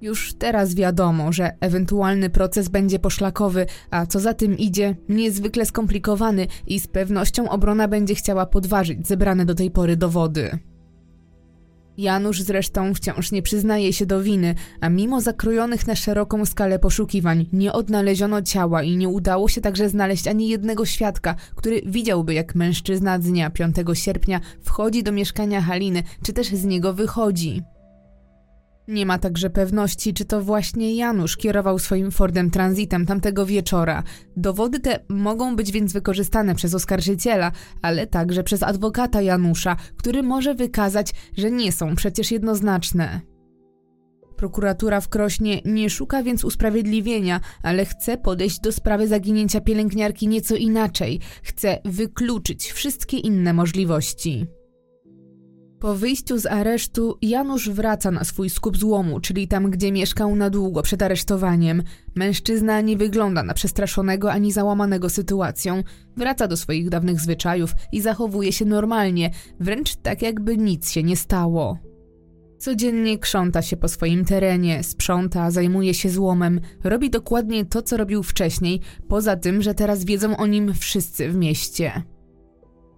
Już 0.00 0.34
teraz 0.34 0.74
wiadomo, 0.74 1.32
że 1.32 1.50
ewentualny 1.60 2.30
proces 2.30 2.68
będzie 2.68 2.98
poszlakowy, 2.98 3.66
a 3.90 4.06
co 4.06 4.20
za 4.20 4.34
tym 4.34 4.58
idzie, 4.58 4.96
niezwykle 5.08 5.66
skomplikowany 5.66 6.46
i 6.66 6.80
z 6.80 6.86
pewnością 6.86 7.48
obrona 7.48 7.88
będzie 7.88 8.14
chciała 8.14 8.46
podważyć 8.46 9.08
zebrane 9.08 9.44
do 9.44 9.54
tej 9.54 9.70
pory 9.70 9.96
dowody. 9.96 10.58
Janusz 11.98 12.42
zresztą 12.42 12.94
wciąż 12.94 13.32
nie 13.32 13.42
przyznaje 13.42 13.92
się 13.92 14.06
do 14.06 14.22
winy, 14.22 14.54
a 14.80 14.88
mimo 14.88 15.20
zakrojonych 15.20 15.86
na 15.86 15.94
szeroką 15.94 16.46
skalę 16.46 16.78
poszukiwań 16.78 17.46
nie 17.52 17.72
odnaleziono 17.72 18.42
ciała 18.42 18.82
i 18.82 18.96
nie 18.96 19.08
udało 19.08 19.48
się 19.48 19.60
także 19.60 19.88
znaleźć 19.88 20.28
ani 20.28 20.48
jednego 20.48 20.86
świadka, 20.86 21.34
który 21.54 21.82
widziałby 21.86 22.34
jak 22.34 22.54
mężczyzna 22.54 23.18
dnia 23.18 23.50
5 23.50 23.76
sierpnia 23.92 24.40
wchodzi 24.62 25.02
do 25.02 25.12
mieszkania 25.12 25.60
Haliny, 25.60 26.02
czy 26.22 26.32
też 26.32 26.46
z 26.46 26.64
niego 26.64 26.94
wychodzi. 26.94 27.62
Nie 28.88 29.06
ma 29.06 29.18
także 29.18 29.50
pewności, 29.50 30.14
czy 30.14 30.24
to 30.24 30.42
właśnie 30.42 30.96
Janusz 30.96 31.36
kierował 31.36 31.78
swoim 31.78 32.10
Fordem 32.10 32.50
Transitem 32.50 33.06
tamtego 33.06 33.46
wieczora. 33.46 34.02
Dowody 34.36 34.80
te 34.80 34.98
mogą 35.08 35.56
być 35.56 35.72
więc 35.72 35.92
wykorzystane 35.92 36.54
przez 36.54 36.74
oskarżyciela, 36.74 37.52
ale 37.82 38.06
także 38.06 38.42
przez 38.42 38.62
adwokata 38.62 39.22
Janusza, 39.22 39.76
który 39.96 40.22
może 40.22 40.54
wykazać, 40.54 41.12
że 41.36 41.50
nie 41.50 41.72
są 41.72 41.94
przecież 41.94 42.30
jednoznaczne. 42.30 43.20
Prokuratura 44.36 45.00
w 45.00 45.08
Krośnie 45.08 45.60
nie 45.64 45.90
szuka 45.90 46.22
więc 46.22 46.44
usprawiedliwienia, 46.44 47.40
ale 47.62 47.84
chce 47.84 48.18
podejść 48.18 48.60
do 48.60 48.72
sprawy 48.72 49.08
zaginięcia 49.08 49.60
pielęgniarki 49.60 50.28
nieco 50.28 50.56
inaczej. 50.56 51.20
Chce 51.42 51.78
wykluczyć 51.84 52.72
wszystkie 52.72 53.16
inne 53.16 53.52
możliwości. 53.52 54.46
Po 55.80 55.94
wyjściu 55.94 56.38
z 56.38 56.46
aresztu 56.46 57.18
Janusz 57.22 57.70
wraca 57.70 58.10
na 58.10 58.24
swój 58.24 58.50
skup 58.50 58.76
złomu, 58.76 59.20
czyli 59.20 59.48
tam, 59.48 59.70
gdzie 59.70 59.92
mieszkał 59.92 60.36
na 60.36 60.50
długo 60.50 60.82
przed 60.82 61.02
aresztowaniem. 61.02 61.82
Mężczyzna 62.14 62.80
nie 62.80 62.96
wygląda 62.96 63.42
na 63.42 63.54
przestraszonego 63.54 64.32
ani 64.32 64.52
załamanego 64.52 65.10
sytuacją. 65.10 65.82
Wraca 66.16 66.48
do 66.48 66.56
swoich 66.56 66.88
dawnych 66.88 67.20
zwyczajów 67.20 67.72
i 67.92 68.00
zachowuje 68.00 68.52
się 68.52 68.64
normalnie, 68.64 69.30
wręcz 69.60 69.96
tak 69.96 70.22
jakby 70.22 70.56
nic 70.56 70.90
się 70.90 71.02
nie 71.02 71.16
stało. 71.16 71.78
Codziennie 72.58 73.18
krząta 73.18 73.62
się 73.62 73.76
po 73.76 73.88
swoim 73.88 74.24
terenie, 74.24 74.82
sprząta, 74.82 75.50
zajmuje 75.50 75.94
się 75.94 76.10
złomem, 76.10 76.60
robi 76.84 77.10
dokładnie 77.10 77.64
to, 77.64 77.82
co 77.82 77.96
robił 77.96 78.22
wcześniej, 78.22 78.80
poza 79.08 79.36
tym, 79.36 79.62
że 79.62 79.74
teraz 79.74 80.04
wiedzą 80.04 80.36
o 80.36 80.46
nim 80.46 80.74
wszyscy 80.74 81.28
w 81.28 81.36
mieście. 81.36 82.02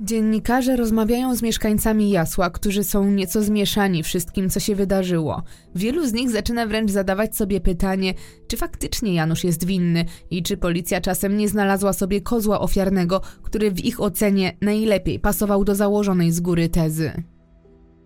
Dziennikarze 0.05 0.77
rozmawiają 0.77 1.37
z 1.37 1.43
mieszkańcami 1.43 2.11
Jasła, 2.11 2.51
którzy 2.51 2.85
są 2.85 3.11
nieco 3.11 3.43
zmieszani 3.43 4.03
wszystkim, 4.03 4.51
co 4.51 4.61
się 4.61 4.75
wydarzyło. 4.75 5.43
Wielu 5.75 6.07
z 6.07 6.13
nich 6.13 6.31
zaczyna 6.31 6.67
wręcz 6.67 6.91
zadawać 6.91 7.37
sobie 7.37 7.61
pytanie, 7.61 8.15
czy 8.49 8.57
faktycznie 8.57 9.15
Janusz 9.15 9.45
jest 9.45 9.65
winny 9.65 10.05
i 10.31 10.43
czy 10.43 10.57
policja 10.57 11.01
czasem 11.01 11.37
nie 11.37 11.49
znalazła 11.49 11.93
sobie 11.93 12.21
kozła 12.21 12.61
ofiarnego, 12.61 13.21
który 13.43 13.71
w 13.71 13.85
ich 13.85 14.01
ocenie 14.01 14.57
najlepiej 14.61 15.21
pasował 15.21 15.65
do 15.65 15.75
założonej 15.75 16.33
z 16.33 16.41
góry 16.41 16.69
tezy. 16.69 17.13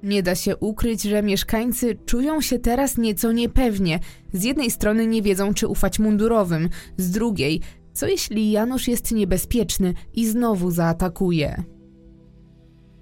Nie 0.02 0.22
da 0.22 0.34
się 0.34 0.56
ukryć, 0.56 1.02
że 1.02 1.22
mieszkańcy 1.22 1.98
czują 2.06 2.40
się 2.40 2.58
teraz 2.58 2.98
nieco 2.98 3.32
niepewnie. 3.32 4.00
Z 4.32 4.44
jednej 4.44 4.70
strony 4.70 5.06
nie 5.06 5.22
wiedzą, 5.22 5.54
czy 5.54 5.68
ufać 5.68 5.98
mundurowym, 5.98 6.68
z 6.96 7.10
drugiej, 7.10 7.60
co 7.92 8.06
jeśli 8.06 8.50
Janusz 8.50 8.88
jest 8.88 9.12
niebezpieczny 9.12 9.94
i 10.14 10.26
znowu 10.26 10.70
zaatakuje. 10.70 11.75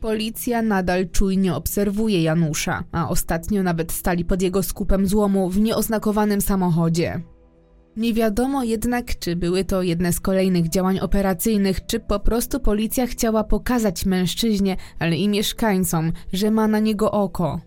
Policja 0.05 0.62
nadal 0.62 1.09
czujnie 1.09 1.55
obserwuje 1.55 2.22
Janusza, 2.22 2.85
a 2.93 3.09
ostatnio 3.09 3.62
nawet 3.62 3.93
stali 3.93 4.24
pod 4.24 4.43
jego 4.43 4.62
skupem 4.62 5.06
złomu 5.06 5.51
w 5.51 5.60
nieoznakowanym 5.60 6.40
samochodzie. 6.40 7.20
Nie 7.97 8.14
wiadomo 8.14 8.64
jednak, 8.64 9.18
czy 9.18 9.36
były 9.36 9.64
to 9.64 9.82
jedne 9.82 10.12
z 10.12 10.20
kolejnych 10.20 10.68
działań 10.68 10.98
operacyjnych, 10.98 11.86
czy 11.86 12.01
po 12.01 12.20
prostu 12.20 12.60
policja 12.60 13.06
chciała 13.06 13.44
pokazać 13.44 14.06
mężczyźnie, 14.06 14.76
ale 14.98 15.16
i 15.16 15.28
mieszkańcom, 15.28 16.12
że 16.32 16.51
ma 16.51 16.68
na 16.68 16.78
niego 16.78 17.12
oko. 17.12 17.60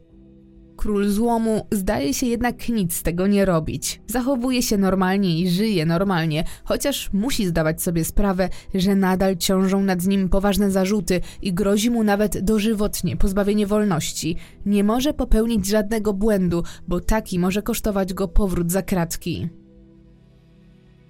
Król 0.88 1.09
złomu 1.09 1.68
zdaje 1.72 2.14
się 2.14 2.26
jednak 2.26 2.69
nic 2.69 2.93
z 2.93 3.03
tego 3.03 3.27
nie 3.27 3.45
robić. 3.45 4.01
Zachowuje 4.07 4.61
się 4.61 4.77
normalnie 4.77 5.39
i 5.39 5.49
żyje 5.49 5.85
normalnie, 5.85 6.43
chociaż 6.64 7.09
musi 7.14 7.47
zdawać 7.47 7.81
sobie 7.81 8.05
sprawę, 8.05 8.49
że 8.73 8.95
nadal 8.95 9.38
ciążą 9.38 9.84
nad 9.84 10.05
nim 10.05 10.30
poważne 10.30 10.72
zarzuty 10.72 11.22
i 11.41 11.53
grozi 11.53 11.89
mu 11.89 12.03
nawet 12.03 12.39
dożywotnie 12.43 13.18
pozbawienie 13.18 13.68
wolności. 13.68 14.35
Nie 14.65 14.84
może 14.84 15.14
popełnić 15.14 15.68
żadnego 15.68 16.14
błędu, 16.14 16.64
bo 16.88 16.99
taki 16.99 17.39
może 17.39 17.61
kosztować 17.61 18.14
go 18.14 18.27
powrót 18.27 18.72
za 18.72 18.81
kratki. 18.81 19.49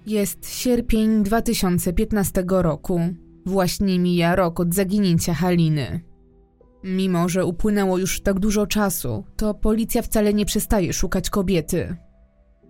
Jest 0.06 0.54
sierpień 0.54 1.22
2015 1.22 2.44
roku. 2.48 3.00
Właśnie 3.46 3.98
mija 3.98 4.36
rok 4.36 4.60
od 4.60 4.74
zaginięcia 4.74 5.34
Haliny. 5.34 6.07
Mimo, 6.84 7.28
że 7.28 7.44
upłynęło 7.44 7.98
już 7.98 8.20
tak 8.20 8.40
dużo 8.40 8.66
czasu, 8.66 9.24
to 9.36 9.54
policja 9.54 10.02
wcale 10.02 10.34
nie 10.34 10.44
przestaje 10.44 10.92
szukać 10.92 11.30
kobiety. 11.30 11.96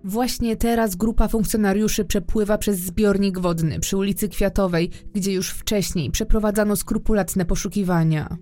Właśnie 0.04 0.56
teraz 0.56 0.96
grupa 0.96 1.28
funkcjonariuszy 1.28 2.04
przepływa 2.04 2.58
przez 2.58 2.78
zbiornik 2.78 3.38
wodny 3.38 3.80
przy 3.80 3.96
ulicy 3.96 4.28
Kwiatowej, 4.28 4.90
gdzie 5.14 5.32
już 5.32 5.50
wcześniej 5.50 6.10
przeprowadzano 6.10 6.76
skrupulatne 6.76 7.44
poszukiwania. 7.44 8.36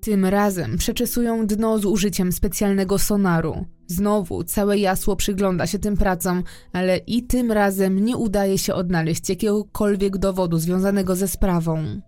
Tym 0.00 0.24
razem 0.24 0.76
przeczesują 0.76 1.46
dno 1.46 1.78
z 1.78 1.84
użyciem 1.84 2.32
specjalnego 2.32 2.98
sonaru. 2.98 3.66
Znowu 3.86 4.44
całe 4.44 4.78
jasło 4.78 5.16
przygląda 5.16 5.66
się 5.66 5.78
tym 5.78 5.96
pracom, 5.96 6.42
ale 6.72 6.96
i 6.96 7.22
tym 7.22 7.52
razem 7.52 7.98
nie 7.98 8.16
udaje 8.16 8.58
się 8.58 8.74
odnaleźć 8.74 9.28
jakiegokolwiek 9.28 10.18
dowodu 10.18 10.58
związanego 10.58 11.16
ze 11.16 11.28
sprawą. 11.28 12.00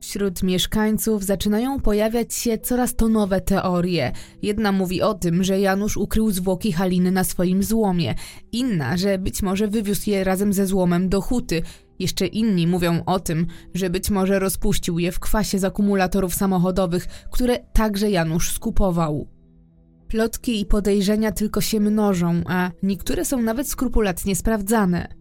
Wśród 0.00 0.42
mieszkańców 0.42 1.24
zaczynają 1.24 1.80
pojawiać 1.80 2.34
się 2.34 2.58
coraz 2.58 2.94
to 2.94 3.08
nowe 3.08 3.40
teorie. 3.40 4.12
Jedna 4.42 4.72
mówi 4.72 5.02
o 5.02 5.14
tym, 5.14 5.44
że 5.44 5.60
Janusz 5.60 5.96
ukrył 5.96 6.30
zwłoki 6.30 6.72
Haliny 6.72 7.10
na 7.10 7.24
swoim 7.24 7.62
złomie, 7.62 8.14
inna, 8.52 8.96
że 8.96 9.18
być 9.18 9.42
może 9.42 9.68
wywiózł 9.68 10.10
je 10.10 10.24
razem 10.24 10.52
ze 10.52 10.66
złomem 10.66 11.08
do 11.08 11.20
huty. 11.20 11.62
Jeszcze 11.98 12.26
inni 12.26 12.66
mówią 12.66 13.02
o 13.06 13.20
tym, 13.20 13.46
że 13.74 13.90
być 13.90 14.10
może 14.10 14.38
rozpuścił 14.38 14.98
je 14.98 15.12
w 15.12 15.20
kwasie 15.20 15.58
z 15.58 15.64
akumulatorów 15.64 16.34
samochodowych, 16.34 17.06
które 17.30 17.58
także 17.72 18.10
Janusz 18.10 18.52
skupował. 18.52 19.28
Plotki 20.08 20.60
i 20.60 20.66
podejrzenia 20.66 21.32
tylko 21.32 21.60
się 21.60 21.80
mnożą, 21.80 22.42
a 22.46 22.70
niektóre 22.82 23.24
są 23.24 23.42
nawet 23.42 23.68
skrupulatnie 23.68 24.36
sprawdzane. 24.36 25.19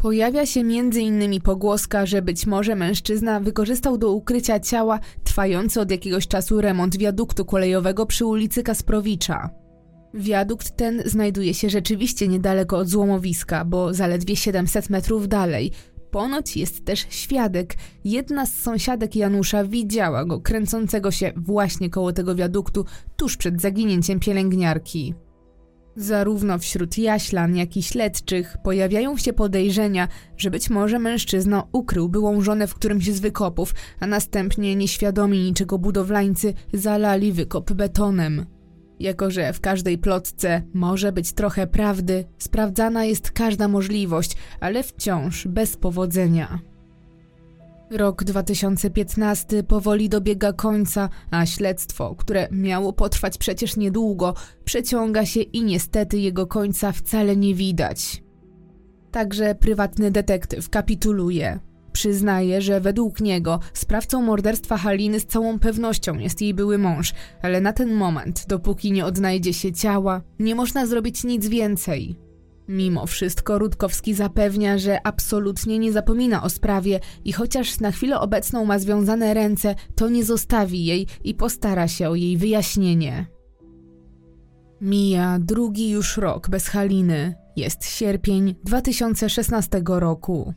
Pojawia 0.00 0.46
się 0.46 0.60
m.in. 0.60 1.40
pogłoska, 1.40 2.06
że 2.06 2.22
być 2.22 2.46
może 2.46 2.74
mężczyzna 2.76 3.40
wykorzystał 3.40 3.98
do 3.98 4.12
ukrycia 4.12 4.60
ciała 4.60 5.00
trwający 5.24 5.80
od 5.80 5.90
jakiegoś 5.90 6.28
czasu 6.28 6.60
remont 6.60 6.96
wiaduktu 6.96 7.44
kolejowego 7.44 8.06
przy 8.06 8.26
ulicy 8.26 8.62
Kasprowicza. 8.62 9.50
Wiadukt 10.14 10.76
ten 10.76 11.02
znajduje 11.06 11.54
się 11.54 11.70
rzeczywiście 11.70 12.28
niedaleko 12.28 12.78
od 12.78 12.88
złomowiska, 12.88 13.64
bo 13.64 13.94
zaledwie 13.94 14.36
700 14.36 14.90
metrów 14.90 15.28
dalej. 15.28 15.72
Ponoć 16.10 16.56
jest 16.56 16.84
też 16.84 17.06
świadek. 17.10 17.74
Jedna 18.04 18.46
z 18.46 18.54
sąsiadek 18.54 19.16
Janusza 19.16 19.64
widziała 19.64 20.24
go 20.24 20.40
kręcącego 20.40 21.10
się 21.10 21.32
właśnie 21.36 21.90
koło 21.90 22.12
tego 22.12 22.34
wiaduktu 22.34 22.84
tuż 23.16 23.36
przed 23.36 23.60
zaginięciem 23.60 24.20
pielęgniarki. 24.20 25.14
Zarówno 25.96 26.58
wśród 26.58 26.98
jaślan, 26.98 27.56
jak 27.56 27.76
i 27.76 27.82
śledczych 27.82 28.56
pojawiają 28.64 29.16
się 29.16 29.32
podejrzenia, 29.32 30.08
że 30.36 30.50
być 30.50 30.70
może 30.70 30.98
mężczyzna 30.98 31.62
ukrył 31.72 32.08
byłą 32.08 32.40
żonę 32.40 32.66
w 32.66 32.74
którymś 32.74 33.04
z 33.04 33.20
wykopów, 33.20 33.74
a 34.00 34.06
następnie 34.06 34.76
nieświadomi 34.76 35.38
niczego 35.38 35.78
budowlańcy 35.78 36.54
zalali 36.72 37.32
wykop 37.32 37.72
betonem. 37.72 38.46
Jako, 39.00 39.30
że 39.30 39.52
w 39.52 39.60
każdej 39.60 39.98
plotce 39.98 40.62
może 40.74 41.12
być 41.12 41.32
trochę 41.32 41.66
prawdy, 41.66 42.24
sprawdzana 42.38 43.04
jest 43.04 43.30
każda 43.30 43.68
możliwość, 43.68 44.36
ale 44.60 44.82
wciąż 44.82 45.46
bez 45.46 45.76
powodzenia. 45.76 46.69
Rok 47.90 48.24
2015 48.24 49.62
powoli 49.62 50.08
dobiega 50.08 50.52
końca, 50.52 51.08
a 51.30 51.46
śledztwo, 51.46 52.14
które 52.14 52.48
miało 52.50 52.92
potrwać 52.92 53.38
przecież 53.38 53.76
niedługo, 53.76 54.34
przeciąga 54.64 55.26
się 55.26 55.40
i 55.40 55.64
niestety 55.64 56.18
jego 56.18 56.46
końca 56.46 56.92
wcale 56.92 57.36
nie 57.36 57.54
widać. 57.54 58.22
Także 59.10 59.54
prywatny 59.54 60.10
detektyw 60.10 60.68
kapituluje. 60.68 61.60
Przyznaje, 61.92 62.62
że 62.62 62.80
według 62.80 63.20
niego 63.20 63.60
sprawcą 63.72 64.22
morderstwa 64.22 64.76
Haliny 64.76 65.20
z 65.20 65.26
całą 65.26 65.58
pewnością 65.58 66.18
jest 66.18 66.42
jej 66.42 66.54
były 66.54 66.78
mąż, 66.78 67.14
ale 67.42 67.60
na 67.60 67.72
ten 67.72 67.94
moment, 67.94 68.44
dopóki 68.48 68.92
nie 68.92 69.04
odnajdzie 69.04 69.52
się 69.52 69.72
ciała, 69.72 70.22
nie 70.38 70.54
można 70.54 70.86
zrobić 70.86 71.24
nic 71.24 71.48
więcej. 71.48 72.29
Mimo 72.70 73.06
wszystko 73.06 73.58
Rutkowski 73.58 74.14
zapewnia, 74.14 74.78
że 74.78 75.06
absolutnie 75.06 75.78
nie 75.78 75.92
zapomina 75.92 76.42
o 76.42 76.50
sprawie 76.50 77.00
i 77.24 77.32
chociaż 77.32 77.80
na 77.80 77.90
chwilę 77.90 78.20
obecną 78.20 78.64
ma 78.64 78.78
związane 78.78 79.34
ręce, 79.34 79.74
to 79.94 80.08
nie 80.08 80.24
zostawi 80.24 80.84
jej 80.84 81.06
i 81.24 81.34
postara 81.34 81.88
się 81.88 82.08
o 82.08 82.14
jej 82.14 82.36
wyjaśnienie. 82.36 83.26
Mija 84.80 85.38
drugi 85.38 85.90
już 85.90 86.16
rok 86.16 86.48
bez 86.48 86.68
Haliny. 86.68 87.34
Jest 87.56 87.84
sierpień 87.84 88.54
2016 88.64 89.82
roku. 89.86 90.54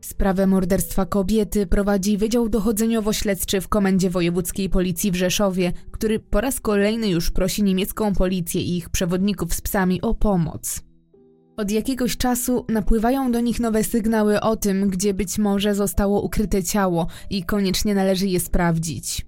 Sprawę 0.00 0.46
morderstwa 0.46 1.06
kobiety 1.06 1.66
prowadzi 1.66 2.18
Wydział 2.18 2.48
Dochodzeniowo-Śledczy 2.48 3.60
w 3.60 3.68
Komendzie 3.68 4.10
Wojewódzkiej 4.10 4.70
Policji 4.70 5.10
w 5.10 5.16
Rzeszowie, 5.16 5.72
który 5.90 6.18
po 6.18 6.40
raz 6.40 6.60
kolejny 6.60 7.08
już 7.08 7.30
prosi 7.30 7.62
niemiecką 7.62 8.14
policję 8.14 8.60
i 8.60 8.76
ich 8.76 8.90
przewodników 8.90 9.54
z 9.54 9.60
psami 9.60 10.00
o 10.00 10.14
pomoc. 10.14 10.86
Od 11.56 11.70
jakiegoś 11.70 12.16
czasu 12.16 12.64
napływają 12.68 13.32
do 13.32 13.40
nich 13.40 13.60
nowe 13.60 13.84
sygnały 13.84 14.40
o 14.40 14.56
tym, 14.56 14.88
gdzie 14.88 15.14
być 15.14 15.38
może 15.38 15.74
zostało 15.74 16.22
ukryte 16.22 16.62
ciało 16.62 17.06
i 17.30 17.44
koniecznie 17.44 17.94
należy 17.94 18.26
je 18.26 18.40
sprawdzić. 18.40 19.26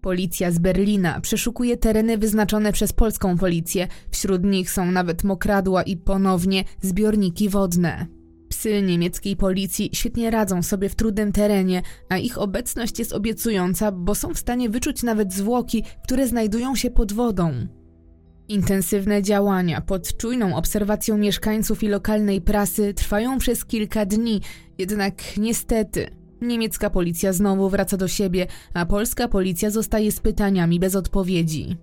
Policja 0.00 0.50
z 0.50 0.58
Berlina 0.58 1.20
przeszukuje 1.20 1.76
tereny 1.76 2.18
wyznaczone 2.18 2.72
przez 2.72 2.92
polską 2.92 3.38
policję, 3.38 3.88
wśród 4.10 4.44
nich 4.44 4.70
są 4.70 4.92
nawet 4.92 5.24
mokradła 5.24 5.82
i 5.82 5.96
ponownie 5.96 6.64
zbiorniki 6.80 7.48
wodne. 7.48 8.06
Psy 8.48 8.82
niemieckiej 8.82 9.36
policji 9.36 9.90
świetnie 9.92 10.30
radzą 10.30 10.62
sobie 10.62 10.88
w 10.88 10.94
trudnym 10.94 11.32
terenie, 11.32 11.82
a 12.08 12.16
ich 12.18 12.38
obecność 12.38 12.98
jest 12.98 13.12
obiecująca, 13.12 13.92
bo 13.92 14.14
są 14.14 14.34
w 14.34 14.38
stanie 14.38 14.70
wyczuć 14.70 15.02
nawet 15.02 15.32
zwłoki, 15.32 15.84
które 16.04 16.26
znajdują 16.28 16.76
się 16.76 16.90
pod 16.90 17.12
wodą. 17.12 17.52
Intensywne 18.48 19.22
działania 19.22 19.80
pod 19.80 20.16
czujną 20.16 20.56
obserwacją 20.56 21.18
mieszkańców 21.18 21.82
i 21.82 21.88
lokalnej 21.88 22.40
prasy 22.40 22.94
trwają 22.94 23.38
przez 23.38 23.64
kilka 23.64 24.06
dni, 24.06 24.40
jednak 24.78 25.14
niestety 25.36 26.10
niemiecka 26.40 26.90
policja 26.90 27.32
znowu 27.32 27.68
wraca 27.68 27.96
do 27.96 28.08
siebie, 28.08 28.46
a 28.74 28.86
polska 28.86 29.28
policja 29.28 29.70
zostaje 29.70 30.12
z 30.12 30.20
pytaniami 30.20 30.80
bez 30.80 30.94
odpowiedzi. 30.94 31.76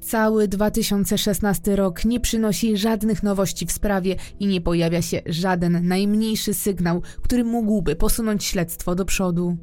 Cały 0.00 0.48
2016 0.48 1.76
rok 1.76 2.04
nie 2.04 2.20
przynosi 2.20 2.76
żadnych 2.76 3.22
nowości 3.22 3.66
w 3.66 3.72
sprawie 3.72 4.16
i 4.40 4.46
nie 4.46 4.60
pojawia 4.60 5.02
się 5.02 5.22
żaden 5.26 5.88
najmniejszy 5.88 6.54
sygnał, 6.54 7.02
który 7.22 7.44
mógłby 7.44 7.96
posunąć 7.96 8.44
śledztwo 8.44 8.94
do 8.94 9.04
przodu. 9.04 9.56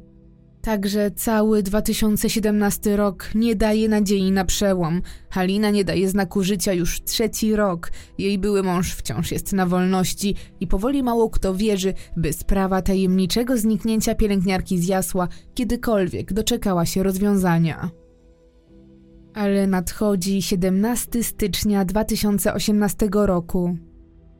Także 0.62 1.10
cały 1.10 1.62
2017 1.62 2.96
rok 2.96 3.30
nie 3.34 3.56
daje 3.56 3.88
nadziei 3.88 4.30
na 4.30 4.44
przełom. 4.44 5.02
Halina 5.30 5.70
nie 5.70 5.84
daje 5.84 6.08
znaku 6.08 6.42
życia 6.42 6.72
już 6.72 7.04
trzeci 7.04 7.56
rok. 7.56 7.92
Jej 8.18 8.38
były 8.38 8.62
mąż 8.62 8.94
wciąż 8.94 9.32
jest 9.32 9.52
na 9.52 9.66
wolności 9.66 10.34
i 10.60 10.66
powoli 10.66 11.02
mało 11.02 11.30
kto 11.30 11.54
wierzy, 11.54 11.94
by 12.16 12.32
sprawa 12.32 12.82
tajemniczego 12.82 13.56
zniknięcia 13.56 14.14
pielęgniarki 14.14 14.78
z 14.78 14.88
Jasła 14.88 15.28
kiedykolwiek 15.54 16.32
doczekała 16.32 16.86
się 16.86 17.02
rozwiązania. 17.02 17.90
Ale 19.34 19.66
nadchodzi 19.66 20.42
17 20.42 21.22
stycznia 21.22 21.84
2018 21.84 23.08
roku. 23.12 23.76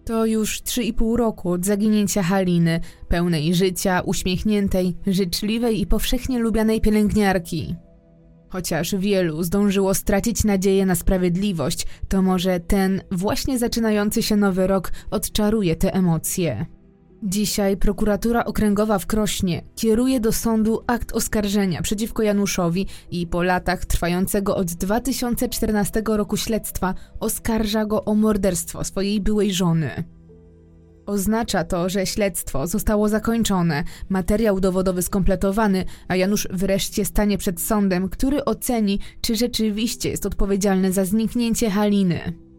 To 0.05 0.27
już 0.27 0.63
3,5 0.63 1.17
roku 1.17 1.51
od 1.51 1.65
zaginięcia 1.65 2.23
Haliny, 2.23 2.81
pełnej 3.09 3.55
życia, 3.55 4.01
uśmiechniętej, 4.01 4.97
życzliwej 5.07 5.81
i 5.81 5.87
powszechnie 5.87 6.39
lubianej 6.39 6.81
pielęgniarki. 6.81 7.77
Chociaż 8.49 8.95
wielu 8.95 9.43
zdążyło 9.43 9.95
stracić 9.95 10.45
nadzieję 10.45 10.87
na 10.87 10.95
sprawiedliwość, 10.95 11.87
to 12.09 12.23
może 12.23 12.61
ten 12.61 13.03
właśnie 13.11 13.59
zaczynający 13.59 14.23
się 14.23 14.37
nowy 14.37 14.67
rok 14.67 14.93
odczaruje 15.11 15.77
te 15.77 15.95
emocje. 15.95 16.67
Dzisiaj 17.23 17.77
prokuratura 17.77 18.45
okręgowa 18.45 18.99
w 18.99 19.07
Krośnie 19.07 19.63
kieruje 19.77 20.21
do 20.21 20.33
sądu 20.33 20.83
akt 20.87 21.13
oskarżenia 21.13 21.83
przeciwko 21.83 22.23
Januszowi 22.23 22.87
i 23.11 23.27
po 23.27 23.43
latach 23.43 23.85
trwającego 23.85 24.57
od 24.57 24.73
2014 24.73 26.03
roku 26.07 26.37
śledztwa 26.37 26.95
oskarża 27.21 27.85
go 27.85 28.05
o 28.05 28.15
morderstwo 28.15 28.85
swojej 28.85 29.21
byłej 29.21 29.53
żony. 29.53 30.05
Oznacza 31.07 31.65
to, 31.65 31.89
że 31.89 32.07
śledztwo 32.07 32.67
zostało 32.67 33.09
zakończone, 33.09 33.85
materiał 34.09 34.61
dowodowy 34.61 35.03
skompletowany, 35.03 35.85
a 36.09 36.17
Janusz 36.17 36.49
wreszcie 36.51 37.05
stanie 37.05 37.39
przed 37.39 37.61
sądem, 37.61 38.09
który 38.09 38.45
oceni, 38.45 38.99
czy 39.21 39.37
rzeczywiście 39.37 40.11
jest 40.11 40.27
odpowiedzialny 40.27 40.93
za 40.93 41.05
zniknięcie 41.05 41.71
Haliny. 41.71 42.50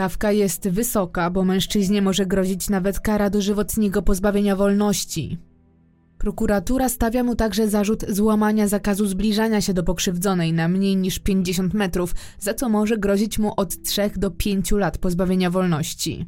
Stawka 0.00 0.32
jest 0.32 0.68
wysoka, 0.68 1.30
bo 1.30 1.44
mężczyźnie 1.44 2.02
może 2.02 2.26
grozić 2.26 2.68
nawet 2.68 3.00
kara 3.00 3.30
dożywotniego 3.30 4.02
pozbawienia 4.02 4.56
wolności. 4.56 5.38
Prokuratura 6.18 6.88
stawia 6.88 7.24
mu 7.24 7.36
także 7.36 7.68
zarzut 7.68 8.04
złamania 8.08 8.68
zakazu 8.68 9.06
zbliżania 9.06 9.60
się 9.60 9.74
do 9.74 9.82
pokrzywdzonej 9.82 10.52
na 10.52 10.68
mniej 10.68 10.96
niż 10.96 11.18
50 11.18 11.74
metrów, 11.74 12.14
za 12.38 12.54
co 12.54 12.68
może 12.68 12.98
grozić 12.98 13.38
mu 13.38 13.52
od 13.56 13.82
3 13.82 14.10
do 14.16 14.30
5 14.30 14.72
lat 14.72 14.98
pozbawienia 14.98 15.50
wolności. 15.50 16.26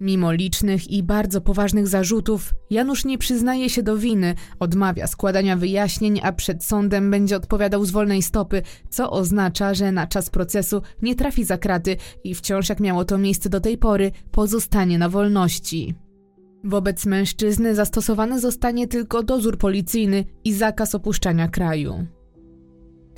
Mimo 0.00 0.32
licznych 0.32 0.90
i 0.90 1.02
bardzo 1.02 1.40
poważnych 1.40 1.88
zarzutów, 1.88 2.54
Janusz 2.70 3.04
nie 3.04 3.18
przyznaje 3.18 3.70
się 3.70 3.82
do 3.82 3.96
winy, 3.96 4.34
odmawia 4.60 5.06
składania 5.06 5.56
wyjaśnień, 5.56 6.20
a 6.22 6.32
przed 6.32 6.64
sądem 6.64 7.10
będzie 7.10 7.36
odpowiadał 7.36 7.84
z 7.84 7.90
wolnej 7.90 8.22
stopy, 8.22 8.62
co 8.90 9.10
oznacza, 9.10 9.74
że 9.74 9.92
na 9.92 10.06
czas 10.06 10.30
procesu 10.30 10.82
nie 11.02 11.14
trafi 11.14 11.44
za 11.44 11.58
kraty 11.58 11.96
i 12.24 12.34
wciąż 12.34 12.68
jak 12.68 12.80
miało 12.80 13.04
to 13.04 13.18
miejsce 13.18 13.48
do 13.48 13.60
tej 13.60 13.78
pory, 13.78 14.12
pozostanie 14.30 14.98
na 14.98 15.08
wolności. 15.08 15.94
Wobec 16.64 17.06
mężczyzny 17.06 17.74
zastosowany 17.74 18.40
zostanie 18.40 18.88
tylko 18.88 19.22
dozór 19.22 19.58
policyjny 19.58 20.24
i 20.44 20.52
zakaz 20.52 20.94
opuszczania 20.94 21.48
kraju. 21.48 22.06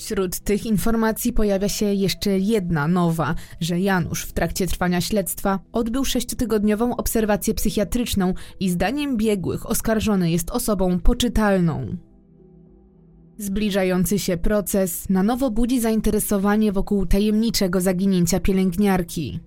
Wśród 0.02 0.38
tych 0.40 0.66
informacji 0.66 1.32
pojawia 1.32 1.68
się 1.68 1.86
jeszcze 1.86 2.38
jedna 2.38 2.88
nowa, 2.88 3.34
że 3.60 3.80
Janusz 3.80 4.24
w 4.24 4.32
trakcie 4.32 4.66
trwania 4.66 5.00
śledztwa 5.00 5.58
odbył 5.72 6.04
sześciotygodniową 6.04 6.96
obserwację 6.96 7.54
psychiatryczną 7.54 8.34
i 8.60 8.70
zdaniem 8.70 9.16
biegłych 9.16 9.70
oskarżony 9.70 10.30
jest 10.30 10.50
osobą 10.50 11.00
poczytalną. 11.00 11.96
Zbliżający 13.38 14.18
się 14.18 14.36
proces 14.36 15.08
na 15.10 15.22
nowo 15.22 15.50
budzi 15.50 15.80
zainteresowanie 15.80 16.72
wokół 16.72 17.06
tajemniczego 17.06 17.80
zaginięcia 17.80 18.40
pielęgniarki. 18.40 19.40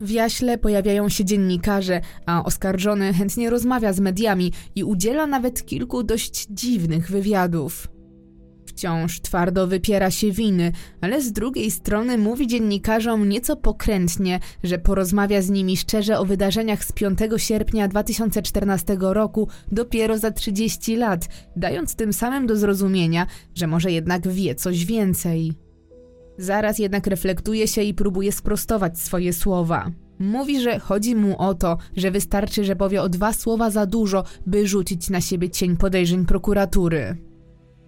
W 0.00 0.10
jaśle 0.10 0.58
pojawiają 0.58 1.08
się 1.08 1.24
dziennikarze, 1.24 2.00
a 2.26 2.44
oskarżony 2.44 3.12
chętnie 3.12 3.50
rozmawia 3.50 3.92
z 3.92 4.00
mediami 4.00 4.52
i 4.74 4.84
udziela 4.84 5.26
nawet 5.26 5.66
kilku 5.66 6.02
dość 6.02 6.46
dziwnych 6.50 7.10
wywiadów. 7.10 7.95
Wciąż 8.76 9.20
twardo 9.20 9.66
wypiera 9.66 10.10
się 10.10 10.32
winy, 10.32 10.72
ale 11.00 11.22
z 11.22 11.32
drugiej 11.32 11.70
strony 11.70 12.18
mówi 12.18 12.46
dziennikarzom 12.46 13.28
nieco 13.28 13.56
pokrętnie, 13.56 14.40
że 14.62 14.78
porozmawia 14.78 15.42
z 15.42 15.50
nimi 15.50 15.76
szczerze 15.76 16.18
o 16.18 16.24
wydarzeniach 16.24 16.84
z 16.84 16.92
5 16.92 17.18
sierpnia 17.36 17.88
2014 17.88 18.96
roku 19.00 19.48
dopiero 19.72 20.18
za 20.18 20.30
30 20.30 20.96
lat, 20.96 21.28
dając 21.56 21.94
tym 21.94 22.12
samym 22.12 22.46
do 22.46 22.56
zrozumienia, 22.56 23.26
że 23.54 23.66
może 23.66 23.92
jednak 23.92 24.28
wie 24.28 24.54
coś 24.54 24.84
więcej. 24.84 25.52
Zaraz 26.38 26.78
jednak 26.78 27.06
reflektuje 27.06 27.68
się 27.68 27.82
i 27.82 27.94
próbuje 27.94 28.32
sprostować 28.32 28.98
swoje 28.98 29.32
słowa. 29.32 29.90
Mówi, 30.18 30.60
że 30.60 30.78
chodzi 30.78 31.14
mu 31.14 31.38
o 31.38 31.54
to, 31.54 31.78
że 31.96 32.10
wystarczy, 32.10 32.64
że 32.64 32.76
powie 32.76 33.02
o 33.02 33.08
dwa 33.08 33.32
słowa 33.32 33.70
za 33.70 33.86
dużo, 33.86 34.24
by 34.46 34.66
rzucić 34.66 35.10
na 35.10 35.20
siebie 35.20 35.50
cień 35.50 35.76
podejrzeń 35.76 36.26
prokuratury. 36.26 37.25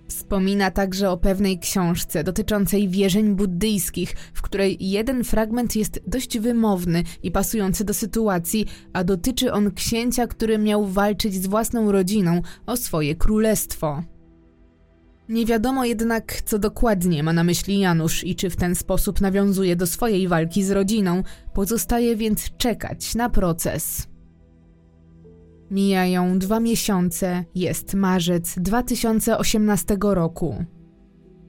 Wspomina 0.08 0.70
także 0.70 1.10
o 1.10 1.16
pewnej 1.16 1.58
książce 1.58 2.24
dotyczącej 2.24 2.88
wierzeń 2.88 3.34
buddyjskich, 3.34 4.14
w 4.34 4.42
której 4.42 4.76
jeden 4.80 5.24
fragment 5.24 5.76
jest 5.76 6.00
dość 6.06 6.38
wymowny 6.38 7.04
i 7.22 7.30
pasujący 7.30 7.84
do 7.84 7.94
sytuacji, 7.94 8.66
a 8.92 9.04
dotyczy 9.04 9.52
on 9.52 9.70
księcia, 9.70 10.26
który 10.26 10.58
miał 10.58 10.86
walczyć 10.86 11.34
z 11.34 11.46
własną 11.46 11.92
rodziną 11.92 12.42
o 12.66 12.76
swoje 12.76 13.14
królestwo. 13.14 14.02
Nie 15.28 15.46
wiadomo 15.46 15.84
jednak, 15.84 16.42
co 16.42 16.58
dokładnie 16.58 17.22
ma 17.22 17.32
na 17.32 17.44
myśli 17.44 17.78
Janusz 17.78 18.24
i 18.24 18.34
czy 18.34 18.50
w 18.50 18.56
ten 18.56 18.74
sposób 18.74 19.20
nawiązuje 19.20 19.76
do 19.76 19.86
swojej 19.86 20.28
walki 20.28 20.64
z 20.64 20.70
rodziną, 20.70 21.22
pozostaje 21.54 22.16
więc 22.16 22.56
czekać 22.56 23.14
na 23.14 23.30
proces. 23.30 24.07
Mijają 25.70 26.38
dwa 26.38 26.60
miesiące, 26.60 27.44
jest 27.54 27.94
marzec 27.94 28.54
2018 28.58 29.96
roku. 30.00 30.64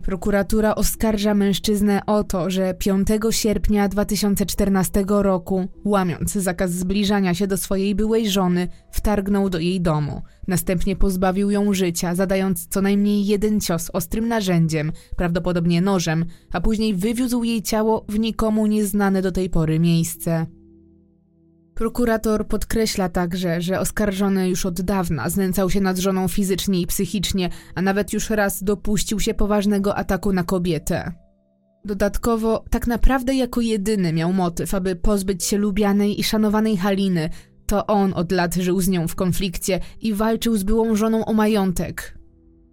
Prokuratura 0.01 0.75
oskarża 0.75 1.33
mężczyznę 1.33 2.01
o 2.05 2.23
to, 2.23 2.49
że 2.49 2.73
5 2.73 3.07
sierpnia 3.29 3.87
2014 3.87 5.03
roku, 5.07 5.67
łamiąc 5.85 6.33
zakaz 6.33 6.71
zbliżania 6.71 7.33
się 7.33 7.47
do 7.47 7.57
swojej 7.57 7.95
byłej 7.95 8.29
żony, 8.29 8.67
wtargnął 8.91 9.49
do 9.49 9.59
jej 9.59 9.81
domu. 9.81 10.21
Następnie 10.47 10.95
pozbawił 10.95 11.51
ją 11.51 11.73
życia, 11.73 12.15
zadając 12.15 12.67
co 12.67 12.81
najmniej 12.81 13.25
jeden 13.25 13.61
cios 13.61 13.89
ostrym 13.93 14.27
narzędziem, 14.27 14.91
prawdopodobnie 15.17 15.81
nożem, 15.81 16.25
a 16.53 16.61
później 16.61 16.95
wywiózł 16.95 17.43
jej 17.43 17.61
ciało 17.61 18.05
w 18.09 18.19
nikomu 18.19 18.67
nieznane 18.67 19.21
do 19.21 19.31
tej 19.31 19.49
pory 19.49 19.79
miejsce. 19.79 20.58
Prokurator 21.79 22.47
podkreśla 22.47 23.09
także, 23.09 23.61
że 23.61 23.79
oskarżony 23.79 24.49
już 24.49 24.65
od 24.65 24.81
dawna 24.81 25.29
znęcał 25.29 25.69
się 25.69 25.81
nad 25.81 25.97
żoną 25.97 26.27
fizycznie 26.27 26.81
i 26.81 26.87
psychicznie, 26.87 27.49
a 27.75 27.81
nawet 27.81 28.13
już 28.13 28.29
raz 28.29 28.63
dopuścił 28.63 29.19
się 29.19 29.33
poważnego 29.33 29.95
ataku 29.95 30.33
na 30.33 30.43
kobietę. 30.43 31.11
Dodatkowo, 31.85 32.63
tak 32.69 32.87
naprawdę 32.87 33.35
jako 33.35 33.61
jedyny 33.61 34.13
miał 34.13 34.33
motyw, 34.33 34.73
aby 34.73 34.95
pozbyć 34.95 35.43
się 35.43 35.57
lubianej 35.57 36.19
i 36.19 36.23
szanowanej 36.23 36.77
Haliny. 36.77 37.29
To 37.65 37.87
on 37.87 38.13
od 38.13 38.31
lat 38.31 38.55
żył 38.55 38.81
z 38.81 38.87
nią 38.87 39.07
w 39.07 39.15
konflikcie 39.15 39.79
i 40.01 40.13
walczył 40.13 40.57
z 40.57 40.63
byłą 40.63 40.95
żoną 40.95 41.25
o 41.25 41.33
majątek. 41.33 42.17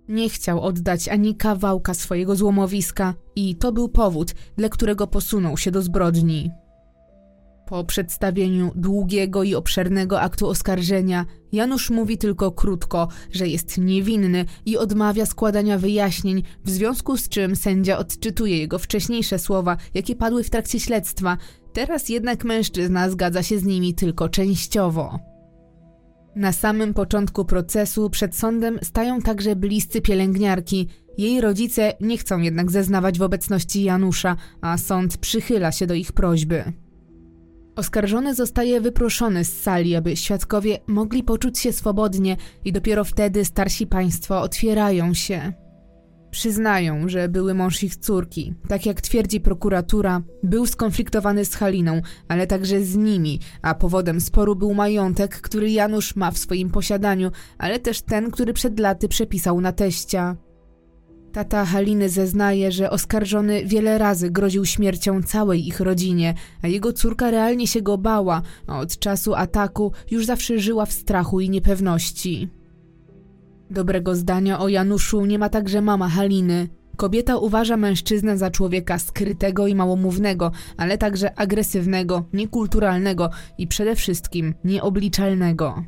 Nie 0.09 0.29
chciał 0.31 0.61
oddać 0.61 1.09
ani 1.09 1.37
kawałka 1.37 1.95
swojego 1.95 2.37
złomowiska 2.37 3.15
i 3.37 3.57
to 3.57 3.73
był 3.73 3.89
powód, 3.89 4.35
dla 4.57 4.69
którego 4.69 5.07
posunął 5.07 5.57
się 5.57 5.71
do 5.71 5.83
zbrodni. 5.83 6.51
Po 7.67 7.85
przedstawieniu 7.85 8.73
długiego 8.75 9.43
i 9.43 9.55
obszernego 9.55 10.21
aktu 10.21 10.49
oskarżenia, 10.49 11.27
Janusz 11.53 11.91
mówi 11.91 12.19
tylko 12.19 12.53
krótko, 12.53 13.09
że 13.33 13.49
jest 13.49 13.79
niewinny 13.79 14.45
i 14.67 14.77
odmawia 14.77 15.27
składania 15.27 15.79
wyjaśnień, 15.79 16.43
w 16.65 16.71
związku 16.71 17.17
z 17.17 17.29
czym 17.29 17.57
sędzia 17.57 17.99
odczytuje 17.99 18.59
jego 18.59 18.79
wcześniejsze 18.79 19.39
słowa, 19.39 19.77
jakie 19.95 20.17
padły 20.17 20.45
w 20.45 20.51
trakcie 20.51 20.81
śledztwa. 20.81 21.37
Teraz 21.73 22.09
jednak 22.09 22.45
mężczyzna 22.45 23.11
zgadza 23.11 23.43
się 23.43 23.59
z 23.59 23.65
nimi 23.65 23.95
tylko 23.95 24.29
częściowo. 24.29 25.19
Na 26.37 26.53
samym 26.53 26.95
początku 26.95 27.45
procesu 27.45 28.11
przed 28.11 28.37
sądem 28.37 28.79
stają 28.83 29.21
także 29.21 29.57
bliscy 29.57 30.01
pielęgniarki. 30.01 30.89
Jej 31.19 31.41
rodzice 31.41 31.93
nie 32.01 32.19
chcą 32.19 32.39
jednak 32.39 32.71
zeznawać 32.71 33.19
w 33.19 33.23
obecności 33.23 33.83
Janusza, 33.83 34.37
a 34.61 34.79
sąd 34.79 35.17
przychyla 35.17 35.73
się 35.73 35.87
do 35.87 35.95
ich 35.95 36.13
prośby. 36.13 36.86
Oskarżony 37.77 38.35
zostaje 38.35 38.81
wyproszony 38.81 39.45
z 39.45 39.63
sali, 39.63 39.97
aby 39.97 40.17
świadkowie 40.17 40.79
mogli 40.87 41.23
poczuć 41.23 41.59
się 41.59 41.73
swobodnie 41.73 42.37
i 42.65 42.73
dopiero 42.73 43.05
wtedy 43.05 43.45
starsi 43.45 43.87
państwo 43.87 44.41
otwierają 44.41 45.15
się. 45.15 45.53
Przyznają, 46.31 47.09
że 47.09 47.29
były 47.29 47.55
mąż 47.55 47.83
ich 47.83 47.97
córki. 47.97 48.55
Tak 48.69 48.87
jak 48.87 49.01
twierdzi 49.01 49.41
prokuratura, 49.41 50.23
był 50.43 50.67
skonfliktowany 50.67 51.45
z 51.45 51.55
Haliną, 51.55 52.03
ale 52.29 52.47
także 52.47 52.83
z 52.83 52.97
nimi, 52.97 53.41
a 53.63 53.75
powodem 53.75 54.21
sporu 54.21 54.57
był 54.57 54.75
majątek, 54.75 55.41
który 55.41 55.71
Janusz 55.71 56.17
ma 56.17 56.31
w 56.31 56.39
swoim 56.39 56.71
posiadaniu, 56.71 57.31
ale 57.59 57.79
też 57.79 58.03
ten, 58.03 58.31
który 58.31 58.53
przed 58.53 58.81
laty 58.81 59.09
przepisał 59.09 59.61
na 59.61 59.73
teścia. 59.73 60.37
Tata 61.37 61.65
Haliny 61.65 62.09
zeznaje, 62.09 62.73
że 62.73 62.91
oskarżony 62.91 63.65
wiele 63.65 63.99
razy 63.99 64.31
groził 64.31 64.65
śmiercią 64.65 65.23
całej 65.23 65.69
ich 65.69 65.81
rodzinie, 65.81 66.35
a 66.63 66.69
jego 66.69 66.93
córka 66.93 67.31
realnie 67.31 67.67
się 67.67 67.83
go 67.83 67.99
bała, 67.99 68.43
a 68.67 68.79
od 68.79 68.99
czasu 68.99 69.35
ataku 69.35 69.93
już 70.11 70.27
zawsze 70.27 70.59
żyła 70.59 70.87
w 70.87 70.93
strachu 70.93 71.41
i 71.41 71.51
niepewności. 71.51 72.49
Dobrego 73.71 74.15
zdania 74.15 74.61
o 74.61 74.69
Januszu 74.69 75.27
nie 75.27 75.39
ma 75.39 75.49
także 75.49 75.83
mama 75.83 76.09
Haliny. 76.09 76.69
Kobieta 76.97 77.37
uważa 77.37 77.77
mężczyznę 77.77 78.39
za 78.39 78.51
człowieka 78.51 78.99
skrytego 78.99 79.67
i 79.67 79.75
małomównego, 79.75 80.53
ale 80.77 80.99
także 80.99 81.39
agresywnego, 81.39 82.25
niekulturalnego 82.33 83.31
i 83.59 83.67
przede 83.67 83.97
wszystkim 83.97 84.55
nieobliczalnego. 84.65 85.85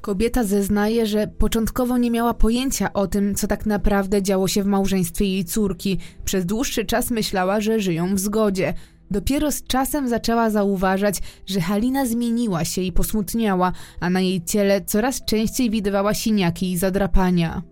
Kobieta 0.00 0.44
zeznaje, 0.44 1.06
że 1.06 1.26
początkowo 1.26 1.98
nie 1.98 2.10
miała 2.10 2.34
pojęcia 2.34 2.92
o 2.92 3.06
tym, 3.06 3.34
co 3.34 3.46
tak 3.46 3.66
naprawdę 3.66 4.22
działo 4.22 4.48
się 4.48 4.62
w 4.62 4.66
małżeństwie 4.66 5.24
jej 5.24 5.44
córki. 5.44 5.98
Przez 6.24 6.46
dłuższy 6.46 6.84
czas 6.84 7.10
myślała, 7.10 7.60
że 7.60 7.80
żyją 7.80 8.14
w 8.14 8.18
zgodzie. 8.18 8.74
Dopiero 9.10 9.52
z 9.52 9.62
czasem 9.62 10.08
zaczęła 10.08 10.50
zauważać, 10.50 11.20
że 11.46 11.60
Halina 11.60 12.06
zmieniła 12.06 12.64
się 12.64 12.82
i 12.82 12.92
posmutniała, 12.92 13.72
a 14.00 14.10
na 14.10 14.20
jej 14.20 14.44
ciele 14.44 14.80
coraz 14.84 15.24
częściej 15.24 15.70
widywała 15.70 16.14
siniaki 16.14 16.72
i 16.72 16.78
zadrapania. 16.78 17.62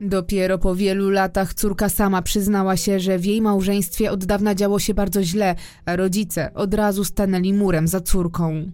Dopiero 0.00 0.58
po 0.58 0.74
wielu 0.74 1.10
latach 1.10 1.54
córka 1.54 1.88
sama 1.88 2.22
przyznała 2.22 2.76
się, 2.76 3.00
że 3.00 3.18
w 3.18 3.26
jej 3.26 3.42
małżeństwie 3.42 4.10
od 4.10 4.24
dawna 4.24 4.54
działo 4.54 4.78
się 4.78 4.94
bardzo 4.94 5.22
źle, 5.22 5.54
a 5.84 5.96
rodzice 5.96 6.54
od 6.54 6.74
razu 6.74 7.04
stanęli 7.04 7.52
murem 7.52 7.88
za 7.88 8.00
córką. 8.00 8.72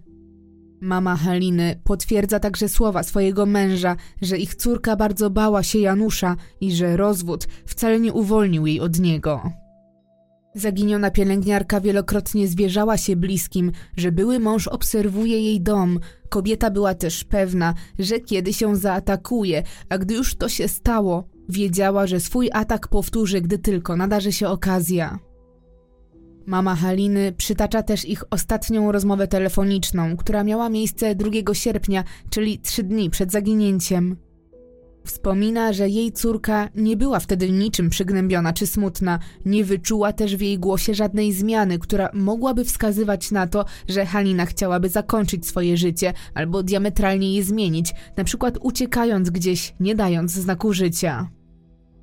Mama 0.83 1.15
Haliny 1.15 1.79
potwierdza 1.83 2.39
także 2.39 2.69
słowa 2.69 3.03
swojego 3.03 3.45
męża, 3.45 3.95
że 4.21 4.37
ich 4.37 4.55
córka 4.55 4.95
bardzo 4.95 5.29
bała 5.29 5.63
się 5.63 5.79
Janusza 5.79 6.35
i 6.61 6.71
że 6.71 6.97
rozwód 6.97 7.47
wcale 7.65 7.99
nie 7.99 8.13
uwolnił 8.13 8.67
jej 8.67 8.79
od 8.79 8.99
niego. 8.99 9.51
Zaginiona 10.55 11.11
pielęgniarka 11.11 11.81
wielokrotnie 11.81 12.47
zwierzała 12.47 12.97
się 12.97 13.15
bliskim, 13.15 13.71
że 13.97 14.11
były 14.11 14.39
mąż 14.39 14.67
obserwuje 14.67 15.41
jej 15.41 15.61
dom. 15.61 15.99
Kobieta 16.29 16.71
była 16.71 16.95
też 16.95 17.23
pewna, 17.23 17.73
że 17.99 18.19
kiedy 18.19 18.53
się 18.53 18.75
zaatakuje, 18.75 19.63
a 19.89 19.97
gdy 19.97 20.13
już 20.13 20.35
to 20.35 20.49
się 20.49 20.67
stało, 20.67 21.27
wiedziała, 21.49 22.07
że 22.07 22.19
swój 22.19 22.49
atak 22.53 22.87
powtórzy, 22.87 23.41
gdy 23.41 23.57
tylko 23.57 23.95
nadarzy 23.95 24.31
się 24.31 24.47
okazja. 24.47 25.19
Mama 26.45 26.75
Haliny 26.75 27.33
przytacza 27.37 27.83
też 27.83 28.05
ich 28.05 28.23
ostatnią 28.29 28.91
rozmowę 28.91 29.27
telefoniczną, 29.27 30.17
która 30.17 30.43
miała 30.43 30.69
miejsce 30.69 31.15
2 31.15 31.53
sierpnia, 31.53 32.03
czyli 32.29 32.59
trzy 32.59 32.83
dni 32.83 33.09
przed 33.09 33.31
zaginięciem. 33.31 34.17
Wspomina, 35.05 35.73
że 35.73 35.89
jej 35.89 36.11
córka 36.11 36.69
nie 36.75 36.97
była 36.97 37.19
wtedy 37.19 37.51
niczym 37.51 37.89
przygnębiona 37.89 38.53
czy 38.53 38.67
smutna, 38.67 39.19
nie 39.45 39.63
wyczuła 39.63 40.13
też 40.13 40.35
w 40.35 40.41
jej 40.41 40.59
głosie 40.59 40.93
żadnej 40.93 41.33
zmiany, 41.33 41.79
która 41.79 42.09
mogłaby 42.13 42.63
wskazywać 42.65 43.31
na 43.31 43.47
to, 43.47 43.65
że 43.89 44.05
Halina 44.05 44.45
chciałaby 44.45 44.89
zakończyć 44.89 45.47
swoje 45.47 45.77
życie 45.77 46.13
albo 46.33 46.63
diametralnie 46.63 47.35
je 47.35 47.43
zmienić, 47.43 47.93
na 48.17 48.23
przykład 48.23 48.57
uciekając 48.61 49.29
gdzieś, 49.29 49.75
nie 49.79 49.95
dając 49.95 50.31
znaku 50.31 50.73
życia. 50.73 51.29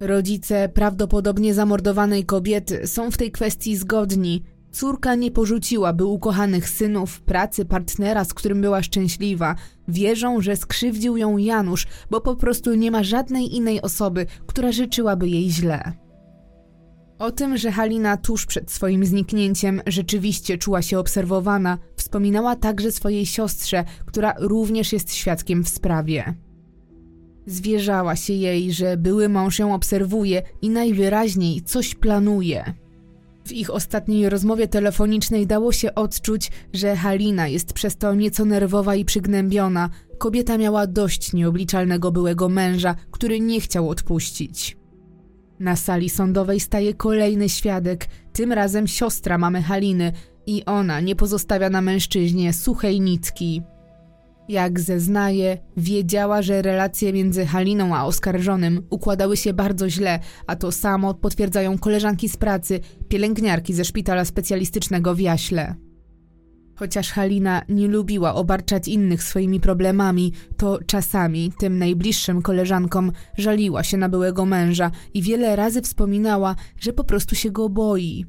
Rodzice 0.01 0.68
prawdopodobnie 0.68 1.55
zamordowanej 1.55 2.24
kobiety 2.24 2.86
są 2.86 3.10
w 3.10 3.16
tej 3.16 3.31
kwestii 3.31 3.77
zgodni. 3.77 4.43
Córka 4.72 5.14
nie 5.14 5.31
porzuciłaby 5.31 6.05
ukochanych 6.05 6.68
synów, 6.68 7.20
pracy, 7.20 7.64
partnera, 7.64 8.24
z 8.24 8.35
którym 8.35 8.60
była 8.60 8.82
szczęśliwa. 8.82 9.55
Wierzą, 9.89 10.40
że 10.40 10.56
skrzywdził 10.56 11.16
ją 11.16 11.36
Janusz, 11.36 11.86
bo 12.10 12.20
po 12.20 12.36
prostu 12.36 12.74
nie 12.74 12.90
ma 12.90 13.02
żadnej 13.02 13.56
innej 13.56 13.82
osoby, 13.82 14.27
która 14.47 14.72
życzyłaby 14.72 15.28
jej 15.28 15.51
źle. 15.51 15.93
O 17.18 17.31
tym, 17.31 17.56
że 17.56 17.72
Halina 17.72 18.16
tuż 18.16 18.47
przed 18.47 18.70
swoim 18.70 19.05
zniknięciem 19.05 19.82
rzeczywiście 19.86 20.59
czuła 20.59 20.82
się 20.82 20.98
obserwowana, 20.98 21.78
wspominała 21.97 22.56
także 22.56 22.93
swojej 22.93 23.27
siostrze, 23.27 23.85
która 24.06 24.35
również 24.39 24.93
jest 24.93 25.14
świadkiem 25.14 25.64
w 25.64 25.68
sprawie. 25.68 26.35
Zwierzała 27.51 28.16
się 28.16 28.32
jej, 28.32 28.72
że 28.72 28.97
były 28.97 29.28
mąż 29.28 29.59
ją 29.59 29.74
obserwuje 29.74 30.43
i 30.62 30.70
najwyraźniej 30.70 31.62
coś 31.62 31.94
planuje. 31.94 32.74
W 33.44 33.52
ich 33.52 33.70
ostatniej 33.70 34.28
rozmowie 34.28 34.68
telefonicznej 34.68 35.47
dało 35.47 35.72
się 35.72 35.94
odczuć, 35.94 36.51
że 36.72 36.97
Halina 36.97 37.48
jest 37.48 37.72
przez 37.72 37.97
to 37.97 38.14
nieco 38.14 38.44
nerwowa 38.44 38.94
i 38.94 39.05
przygnębiona. 39.05 39.90
Kobieta 40.18 40.59
miała 40.59 40.86
dość 40.86 41.32
nieobliczalnego 41.32 42.12
byłego 42.12 42.48
męża, 42.48 42.94
który 43.10 43.40
nie 43.40 43.60
chciał 43.60 43.89
odpuścić. 43.89 44.77
Na 45.60 45.77
sali 45.77 46.10
sądowej 46.10 46.60
staje 46.60 46.94
kolejny 46.94 47.48
świadek, 47.48 48.09
tym 48.32 48.52
razem 48.52 48.86
siostra 48.86 49.39
mamy 49.39 49.62
Haliny, 49.62 50.12
i 50.47 50.64
ona 50.64 51.01
nie 51.01 51.16
pozostawia 51.16 51.70
na 51.70 51.81
mężczyźnie 51.81 52.52
suchej 52.52 53.01
nitki. 53.01 53.62
Jak 54.51 54.81
zeznaje, 54.81 55.59
wiedziała, 55.77 56.43
że 56.43 56.62
relacje 56.62 57.12
między 57.12 57.47
Haliną 57.47 57.97
a 57.97 58.05
oskarżonym 58.05 58.86
układały 58.90 59.36
się 59.36 59.52
bardzo 59.52 59.90
źle, 59.90 60.20
a 60.47 60.56
to 60.56 60.72
samo 60.72 61.14
potwierdzają 61.14 61.78
koleżanki 61.78 62.28
z 62.28 62.36
pracy, 62.36 62.81
pielęgniarki 63.09 63.74
ze 63.74 63.85
szpitala 63.85 64.24
specjalistycznego 64.24 65.14
w 65.14 65.20
Jaśle. 65.20 65.74
Chociaż 66.77 67.12
Halina 67.12 67.62
nie 67.68 67.89
lubiła 67.89 68.35
obarczać 68.35 68.89
innych 68.89 69.22
swoimi 69.22 69.60
problemami, 69.60 70.32
to 70.56 70.78
czasami 70.86 71.52
tym 71.59 71.78
najbliższym 71.78 72.43
koleżankom 72.43 73.12
żaliła 73.39 73.82
się 73.82 73.97
na 73.97 74.09
byłego 74.09 74.47
męża 74.47 74.90
i 75.14 75.22
wiele 75.22 75.56
razy 75.56 75.82
wspominała, 75.82 76.56
że 76.81 76.93
po 76.93 77.05
prostu 77.05 77.35
się 77.35 77.51
go 77.51 77.68
boi. 77.68 78.27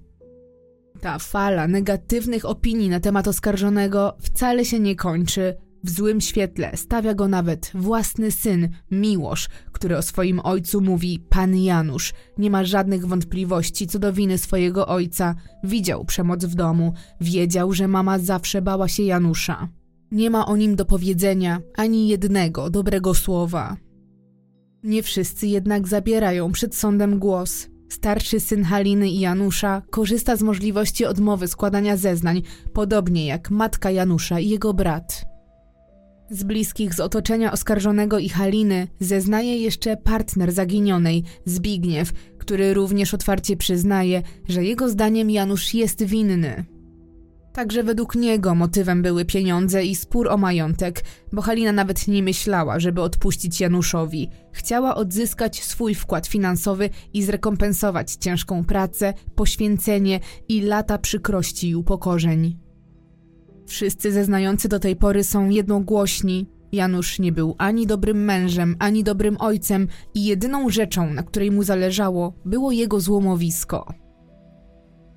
Ta 0.99 1.19
fala 1.19 1.67
negatywnych 1.67 2.45
opinii 2.45 2.89
na 2.89 2.99
temat 2.99 3.27
oskarżonego 3.27 4.17
wcale 4.19 4.65
się 4.65 4.79
nie 4.79 4.95
kończy, 4.95 5.57
w 5.83 5.89
złym 5.89 6.21
świetle 6.21 6.77
stawia 6.77 7.13
go 7.13 7.27
nawet 7.27 7.71
własny 7.73 8.31
syn, 8.31 8.69
Miłosz, 8.91 9.49
który 9.71 9.97
o 9.97 10.01
swoim 10.01 10.39
ojcu 10.39 10.81
mówi 10.81 11.19
pan 11.29 11.55
Janusz. 11.55 12.13
Nie 12.37 12.49
ma 12.49 12.63
żadnych 12.63 13.05
wątpliwości 13.05 13.87
co 13.87 13.99
do 13.99 14.13
winy 14.13 14.37
swojego 14.37 14.87
ojca. 14.87 15.35
Widział 15.63 16.05
przemoc 16.05 16.45
w 16.45 16.55
domu, 16.55 16.93
wiedział, 17.21 17.73
że 17.73 17.87
mama 17.87 18.19
zawsze 18.19 18.61
bała 18.61 18.87
się 18.87 19.03
Janusza. 19.03 19.69
Nie 20.11 20.29
ma 20.29 20.45
o 20.45 20.57
nim 20.57 20.75
do 20.75 20.85
powiedzenia 20.85 21.61
ani 21.75 22.07
jednego 22.07 22.69
dobrego 22.69 23.13
słowa. 23.13 23.77
Nie 24.83 25.03
wszyscy 25.03 25.47
jednak 25.47 25.87
zabierają 25.87 26.51
przed 26.51 26.75
sądem 26.75 27.19
głos. 27.19 27.67
Starszy 27.89 28.39
syn 28.39 28.63
Haliny 28.63 29.09
i 29.09 29.19
Janusza 29.19 29.81
korzysta 29.89 30.35
z 30.35 30.41
możliwości 30.41 31.05
odmowy 31.05 31.47
składania 31.47 31.97
zeznań, 31.97 32.41
podobnie 32.73 33.25
jak 33.25 33.51
matka 33.51 33.91
Janusza 33.91 34.39
i 34.39 34.49
jego 34.49 34.73
brat. 34.73 35.30
Z 36.31 36.43
bliskich 36.43 36.93
z 36.93 36.99
otoczenia 36.99 37.51
oskarżonego 37.51 38.19
i 38.19 38.29
Haliny 38.29 38.87
zeznaje 38.99 39.57
jeszcze 39.57 39.97
partner 39.97 40.51
zaginionej, 40.51 41.23
Zbigniew, 41.45 42.11
który 42.37 42.73
również 42.73 43.13
otwarcie 43.13 43.57
przyznaje, 43.57 44.21
że 44.49 44.63
jego 44.63 44.89
zdaniem 44.89 45.29
Janusz 45.29 45.73
jest 45.73 46.03
winny. 46.03 46.65
Także 47.53 47.83
według 47.83 48.15
niego 48.15 48.55
motywem 48.55 49.01
były 49.01 49.25
pieniądze 49.25 49.85
i 49.85 49.95
spór 49.95 50.29
o 50.29 50.37
majątek, 50.37 51.03
bo 51.33 51.41
Halina 51.41 51.71
nawet 51.71 52.07
nie 52.07 52.23
myślała, 52.23 52.79
żeby 52.79 53.01
odpuścić 53.01 53.61
Januszowi. 53.61 54.29
Chciała 54.51 54.95
odzyskać 54.95 55.63
swój 55.63 55.95
wkład 55.95 56.27
finansowy 56.27 56.89
i 57.13 57.23
zrekompensować 57.23 58.11
ciężką 58.13 58.65
pracę, 58.65 59.13
poświęcenie 59.35 60.19
i 60.47 60.61
lata 60.61 60.97
przykrości 60.97 61.69
i 61.69 61.75
upokorzeń. 61.75 62.70
Wszyscy 63.71 64.11
zeznający 64.11 64.69
do 64.69 64.79
tej 64.79 64.95
pory 64.95 65.23
są 65.23 65.49
jednogłośni. 65.49 66.49
Janusz 66.71 67.19
nie 67.19 67.31
był 67.31 67.55
ani 67.57 67.87
dobrym 67.87 68.23
mężem, 68.23 68.75
ani 68.79 69.03
dobrym 69.03 69.37
ojcem 69.39 69.87
i 70.13 70.25
jedyną 70.25 70.69
rzeczą, 70.69 71.13
na 71.13 71.23
której 71.23 71.51
mu 71.51 71.63
zależało, 71.63 72.33
było 72.45 72.71
jego 72.71 72.99
złomowisko. 72.99 73.93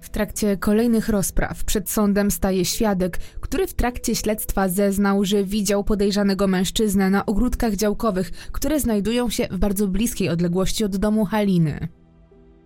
W 0.01 0.11
trakcie 0.11 0.57
kolejnych 0.57 1.09
rozpraw 1.09 1.65
przed 1.65 1.91
sądem 1.91 2.31
staje 2.31 2.65
świadek, 2.65 3.19
który 3.41 3.67
w 3.67 3.75
trakcie 3.75 4.15
śledztwa 4.15 4.69
zeznał, 4.69 5.25
że 5.25 5.45
widział 5.45 5.85
podejrzanego 5.85 6.47
mężczyznę 6.47 7.11
na 7.11 7.27
ogródkach 7.27 7.75
działkowych, 7.75 8.31
które 8.31 8.81
znajdują 8.81 9.31
się 9.31 9.49
w 9.51 9.59
bardzo 9.59 9.89
bliskiej 9.89 10.29
odległości 10.29 10.85
od 10.85 10.97
domu 10.97 11.25
Haliny. 11.25 11.89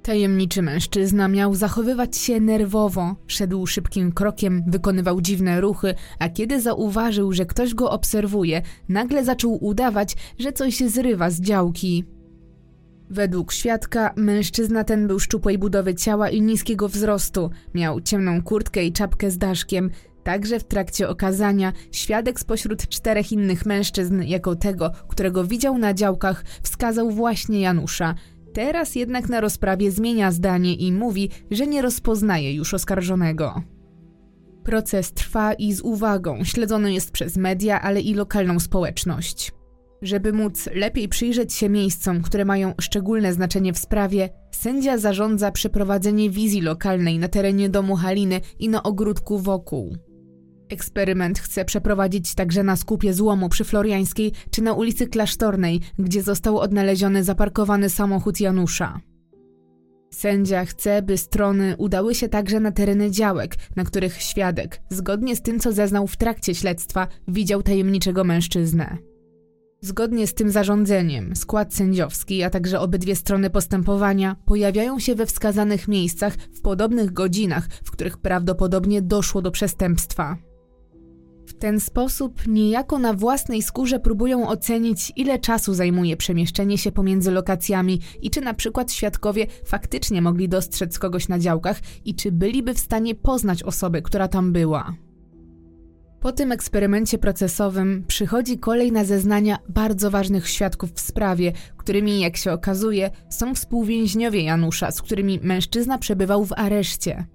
Tajemniczy 0.08 0.62
mężczyzna 0.62 1.28
miał 1.28 1.54
zachowywać 1.54 2.16
się 2.16 2.40
nerwowo, 2.40 3.16
szedł 3.26 3.66
szybkim 3.66 4.12
krokiem, 4.12 4.62
wykonywał 4.66 5.20
dziwne 5.20 5.60
ruchy, 5.60 5.94
a 6.18 6.28
kiedy 6.28 6.60
zauważył, 6.60 7.32
że 7.32 7.46
ktoś 7.46 7.74
go 7.74 7.90
obserwuje, 7.90 8.62
nagle 8.88 9.24
zaczął 9.24 9.64
udawać, 9.64 10.16
że 10.38 10.52
coś 10.52 10.74
się 10.74 10.88
zrywa 10.88 11.30
z 11.30 11.40
działki. 11.40 12.04
Według 13.10 13.52
świadka 13.52 14.14
mężczyzna 14.16 14.84
ten 14.84 15.06
był 15.06 15.20
szczupłej 15.20 15.58
budowy 15.58 15.94
ciała 15.94 16.30
i 16.30 16.42
niskiego 16.42 16.88
wzrostu, 16.88 17.50
miał 17.74 18.00
ciemną 18.00 18.42
kurtkę 18.42 18.84
i 18.84 18.92
czapkę 18.92 19.30
z 19.30 19.38
daszkiem. 19.38 19.90
Także 20.22 20.60
w 20.60 20.64
trakcie 20.64 21.08
okazania 21.08 21.72
świadek 21.92 22.40
spośród 22.40 22.88
czterech 22.88 23.32
innych 23.32 23.66
mężczyzn, 23.66 24.22
jako 24.22 24.56
tego, 24.56 24.90
którego 25.08 25.44
widział 25.44 25.78
na 25.78 25.94
działkach, 25.94 26.44
wskazał 26.62 27.10
właśnie 27.10 27.60
Janusza. 27.60 28.14
Teraz 28.58 28.94
jednak 28.94 29.28
na 29.28 29.40
rozprawie 29.40 29.90
zmienia 29.90 30.32
zdanie 30.32 30.74
i 30.74 30.92
mówi, 30.92 31.30
że 31.50 31.66
nie 31.66 31.82
rozpoznaje 31.82 32.54
już 32.54 32.74
oskarżonego. 32.74 33.62
Proces 34.64 35.12
trwa 35.12 35.52
i 35.52 35.72
z 35.72 35.80
uwagą 35.80 36.44
śledzony 36.44 36.92
jest 36.92 37.10
przez 37.10 37.36
media, 37.36 37.82
ale 37.82 38.00
i 38.00 38.14
lokalną 38.14 38.60
społeczność. 38.60 39.52
Żeby 40.02 40.32
móc 40.32 40.68
lepiej 40.74 41.08
przyjrzeć 41.08 41.54
się 41.54 41.68
miejscom, 41.68 42.22
które 42.22 42.44
mają 42.44 42.74
szczególne 42.80 43.32
znaczenie 43.32 43.72
w 43.72 43.78
sprawie, 43.78 44.28
sędzia 44.50 44.98
zarządza 44.98 45.52
przeprowadzenie 45.52 46.30
wizji 46.30 46.60
lokalnej 46.60 47.18
na 47.18 47.28
terenie 47.28 47.68
domu 47.68 47.96
Haliny 47.96 48.40
i 48.58 48.68
na 48.68 48.82
ogródku 48.82 49.38
wokół. 49.38 49.96
Eksperyment 50.68 51.38
chce 51.38 51.64
przeprowadzić 51.64 52.34
także 52.34 52.62
na 52.62 52.76
skupie 52.76 53.14
złomu 53.14 53.48
przy 53.48 53.64
Floriańskiej 53.64 54.32
czy 54.50 54.62
na 54.62 54.72
ulicy 54.72 55.06
Klasztornej, 55.06 55.80
gdzie 55.98 56.22
został 56.22 56.58
odnaleziony 56.58 57.24
zaparkowany 57.24 57.90
samochód 57.90 58.40
Janusza. 58.40 59.00
Sędzia 60.10 60.64
chce, 60.64 61.02
by 61.02 61.18
strony 61.18 61.74
udały 61.78 62.14
się 62.14 62.28
także 62.28 62.60
na 62.60 62.72
tereny 62.72 63.10
działek, 63.10 63.56
na 63.76 63.84
których 63.84 64.22
świadek, 64.22 64.80
zgodnie 64.90 65.36
z 65.36 65.42
tym 65.42 65.60
co 65.60 65.72
zeznał 65.72 66.06
w 66.06 66.16
trakcie 66.16 66.54
śledztwa, 66.54 67.08
widział 67.28 67.62
tajemniczego 67.62 68.24
mężczyznę. 68.24 68.98
Zgodnie 69.80 70.26
z 70.26 70.34
tym 70.34 70.50
zarządzeniem, 70.50 71.36
skład 71.36 71.74
sędziowski, 71.74 72.42
a 72.42 72.50
także 72.50 72.80
obydwie 72.80 73.16
strony 73.16 73.50
postępowania 73.50 74.36
pojawiają 74.44 74.98
się 74.98 75.14
we 75.14 75.26
wskazanych 75.26 75.88
miejscach 75.88 76.34
w 76.34 76.60
podobnych 76.60 77.12
godzinach, 77.12 77.68
w 77.84 77.90
których 77.90 78.18
prawdopodobnie 78.18 79.02
doszło 79.02 79.42
do 79.42 79.50
przestępstwa. 79.50 80.47
Ten 81.58 81.80
sposób 81.80 82.46
niejako 82.46 82.98
na 82.98 83.14
własnej 83.14 83.62
skórze 83.62 84.00
próbują 84.00 84.48
ocenić, 84.48 85.12
ile 85.16 85.38
czasu 85.38 85.74
zajmuje 85.74 86.16
przemieszczenie 86.16 86.78
się 86.78 86.92
pomiędzy 86.92 87.30
lokacjami 87.30 88.00
i 88.22 88.30
czy 88.30 88.40
na 88.40 88.54
przykład 88.54 88.92
świadkowie 88.92 89.46
faktycznie 89.64 90.22
mogli 90.22 90.48
dostrzec 90.48 90.98
kogoś 90.98 91.28
na 91.28 91.38
działkach 91.38 91.80
i 92.04 92.14
czy 92.14 92.32
byliby 92.32 92.74
w 92.74 92.78
stanie 92.78 93.14
poznać 93.14 93.62
osobę, 93.62 94.02
która 94.02 94.28
tam 94.28 94.52
była. 94.52 94.94
Po 96.20 96.32
tym 96.32 96.52
eksperymencie 96.52 97.18
procesowym 97.18 98.04
przychodzi 98.06 98.58
kolej 98.58 98.92
na 98.92 99.04
zeznania 99.04 99.58
bardzo 99.68 100.10
ważnych 100.10 100.48
świadków 100.48 100.92
w 100.92 101.00
sprawie, 101.00 101.52
którymi, 101.76 102.20
jak 102.20 102.36
się 102.36 102.52
okazuje, 102.52 103.10
są 103.30 103.54
współwięźniowie 103.54 104.42
Janusza, 104.42 104.90
z 104.90 105.02
którymi 105.02 105.40
mężczyzna 105.42 105.98
przebywał 105.98 106.44
w 106.44 106.52
areszcie. 106.52 107.26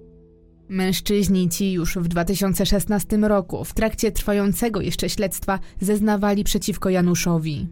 Mężczyźni 0.74 1.50
ci 1.50 1.72
już 1.72 1.96
w 1.96 2.08
2016 2.08 3.18
roku, 3.18 3.64
w 3.66 3.74
trakcie 3.74 4.12
trwającego 4.12 4.82
jeszcze 4.82 5.10
śledztwa, 5.10 5.60
zeznawali 5.82 6.44
przeciwko 6.44 6.90
Januszowi. 6.90 7.68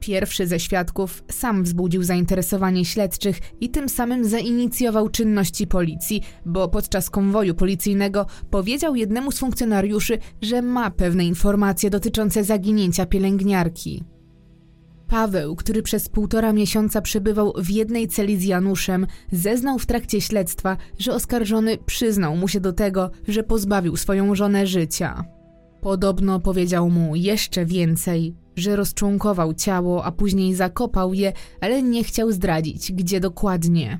Pierwszy 0.00 0.46
ze 0.46 0.60
świadków 0.60 1.24
sam 1.30 1.62
wzbudził 1.62 2.02
zainteresowanie 2.02 2.84
śledczych 2.84 3.38
i 3.60 3.70
tym 3.70 3.88
samym 3.88 4.24
zainicjował 4.24 5.08
czynności 5.08 5.66
policji, 5.66 6.22
bo 6.46 6.68
podczas 6.68 7.10
konwoju 7.10 7.54
policyjnego 7.54 8.26
powiedział 8.50 8.96
jednemu 8.96 9.32
z 9.32 9.38
funkcjonariuszy, 9.38 10.18
że 10.42 10.62
ma 10.62 10.90
pewne 10.90 11.24
informacje 11.24 11.90
dotyczące 11.90 12.44
zaginięcia 12.44 13.06
pielęgniarki. 13.06 14.15
Paweł, 15.08 15.56
który 15.56 15.82
przez 15.82 16.08
półtora 16.08 16.52
miesiąca 16.52 17.00
przebywał 17.00 17.52
w 17.58 17.70
jednej 17.70 18.08
celi 18.08 18.36
z 18.36 18.44
Januszem, 18.44 19.06
zeznał 19.32 19.78
w 19.78 19.86
trakcie 19.86 20.20
śledztwa, 20.20 20.76
że 20.98 21.14
oskarżony 21.14 21.78
przyznał 21.86 22.36
mu 22.36 22.48
się 22.48 22.60
do 22.60 22.72
tego, 22.72 23.10
że 23.28 23.42
pozbawił 23.42 23.96
swoją 23.96 24.34
żonę 24.34 24.66
życia. 24.66 25.24
Podobno 25.80 26.40
powiedział 26.40 26.90
mu 26.90 27.16
jeszcze 27.16 27.66
więcej, 27.66 28.34
że 28.56 28.76
rozczłonkował 28.76 29.54
ciało, 29.54 30.04
a 30.04 30.12
później 30.12 30.54
zakopał 30.54 31.14
je, 31.14 31.32
ale 31.60 31.82
nie 31.82 32.04
chciał 32.04 32.32
zdradzić, 32.32 32.92
gdzie 32.92 33.20
dokładnie. 33.20 33.98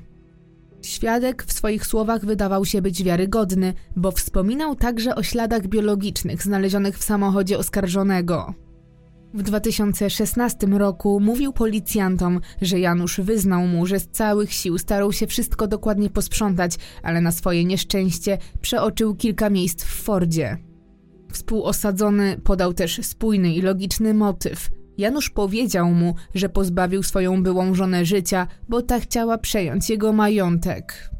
Świadek 0.81 1.43
w 1.43 1.53
swoich 1.53 1.85
słowach 1.85 2.25
wydawał 2.25 2.65
się 2.65 2.81
być 2.81 3.03
wiarygodny, 3.03 3.73
bo 3.95 4.11
wspominał 4.11 4.75
także 4.75 5.15
o 5.15 5.23
śladach 5.23 5.67
biologicznych 5.67 6.43
znalezionych 6.43 6.97
w 6.97 7.03
samochodzie 7.03 7.57
oskarżonego. 7.57 8.53
W 9.37 9.43
2016 9.43 10.67
roku 10.67 11.19
mówił 11.19 11.53
policjantom, 11.53 12.41
że 12.61 12.79
Janusz 12.79 13.19
wyznał 13.19 13.67
mu, 13.67 13.85
że 13.85 13.99
z 13.99 14.07
całych 14.07 14.53
sił 14.53 14.77
starał 14.77 15.13
się 15.13 15.27
wszystko 15.27 15.67
dokładnie 15.67 16.09
posprzątać, 16.09 16.75
ale 17.03 17.21
na 17.21 17.31
swoje 17.31 17.65
nieszczęście 17.65 18.37
przeoczył 18.61 19.15
kilka 19.15 19.49
miejsc 19.49 19.83
w 19.83 20.03
Fordzie. 20.03 20.57
Współosadzony 21.31 22.37
podał 22.43 22.73
też 22.73 22.99
spójny 23.03 23.53
i 23.53 23.61
logiczny 23.61 24.13
motyw. 24.13 24.69
Janusz 24.97 25.29
powiedział 25.29 25.91
mu, 25.93 26.15
że 26.35 26.49
pozbawił 26.49 27.03
swoją 27.03 27.43
byłą 27.43 27.73
żonę 27.73 28.05
życia, 28.05 28.47
bo 28.69 28.81
ta 28.81 28.99
chciała 28.99 29.37
przejąć 29.37 29.89
jego 29.89 30.13
majątek. 30.13 31.16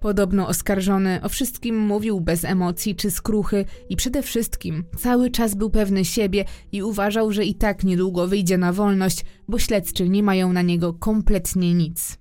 Podobno 0.00 0.48
oskarżony 0.48 1.20
o 1.22 1.28
wszystkim 1.28 1.78
mówił 1.78 2.20
bez 2.20 2.44
emocji 2.44 2.96
czy 2.96 3.10
skruchy 3.10 3.64
i 3.88 3.96
przede 3.96 4.22
wszystkim 4.22 4.84
cały 4.98 5.30
czas 5.30 5.54
był 5.54 5.70
pewny 5.70 6.04
siebie 6.04 6.44
i 6.72 6.82
uważał, 6.82 7.32
że 7.32 7.44
i 7.44 7.54
tak 7.54 7.84
niedługo 7.84 8.26
wyjdzie 8.26 8.58
na 8.58 8.72
wolność, 8.72 9.24
bo 9.48 9.58
śledczy 9.58 10.08
nie 10.08 10.22
mają 10.22 10.52
na 10.52 10.62
niego 10.62 10.94
kompletnie 10.94 11.74
nic. 11.74 12.18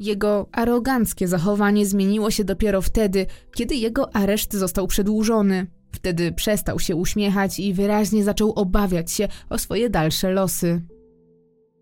Jego 0.00 0.48
aroganckie 0.52 1.28
zachowanie 1.28 1.86
zmieniło 1.86 2.30
się 2.30 2.44
dopiero 2.44 2.82
wtedy, 2.82 3.26
kiedy 3.54 3.74
jego 3.74 4.16
areszt 4.16 4.52
został 4.52 4.86
przedłużony. 4.86 5.66
Wtedy 5.92 6.32
przestał 6.32 6.78
się 6.78 6.96
uśmiechać 6.96 7.58
i 7.58 7.74
wyraźnie 7.74 8.24
zaczął 8.24 8.52
obawiać 8.52 9.12
się 9.12 9.28
o 9.50 9.58
swoje 9.58 9.90
dalsze 9.90 10.30
losy. 10.30 10.82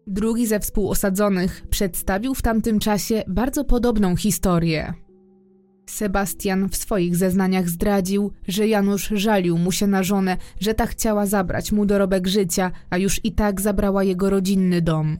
Drugi 0.06 0.46
ze 0.46 0.60
współosadzonych 0.60 1.66
przedstawił 1.70 2.34
w 2.34 2.42
tamtym 2.42 2.78
czasie 2.78 3.22
bardzo 3.28 3.64
podobną 3.64 4.16
historię. 4.16 5.03
Sebastian 5.86 6.68
w 6.68 6.76
swoich 6.76 7.16
zeznaniach 7.16 7.68
zdradził, 7.68 8.32
że 8.48 8.68
Janusz 8.68 9.08
żalił 9.08 9.58
mu 9.58 9.72
się 9.72 9.86
na 9.86 10.02
żonę, 10.02 10.36
że 10.60 10.74
ta 10.74 10.86
chciała 10.86 11.26
zabrać 11.26 11.72
mu 11.72 11.86
dorobek 11.86 12.26
życia, 12.26 12.70
a 12.90 12.98
już 12.98 13.20
i 13.24 13.32
tak 13.32 13.60
zabrała 13.60 14.04
jego 14.04 14.30
rodzinny 14.30 14.82
dom. 14.82 15.18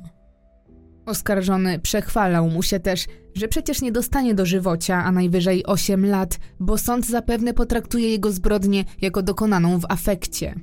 Oskarżony 1.07 1.78
przechwalał 1.78 2.51
mu 2.51 2.62
się 2.62 2.81
też, 2.81 3.07
że 3.35 3.49
przecież 3.49 3.82
nie 3.82 3.93
dostanie 3.93 4.35
dożywocia, 4.35 5.05
a 5.05 5.12
najwyżej 5.12 5.66
8 5.66 6.07
lat, 6.07 6.39
bo 6.61 6.78
sąd 6.78 7.07
zapewne 7.07 7.55
potraktuje 7.55 8.11
jego 8.11 8.32
zbrodnię 8.32 8.85
jako 9.01 9.23
dokonaną 9.23 9.78
w 9.78 9.85
afekcie. 9.89 10.55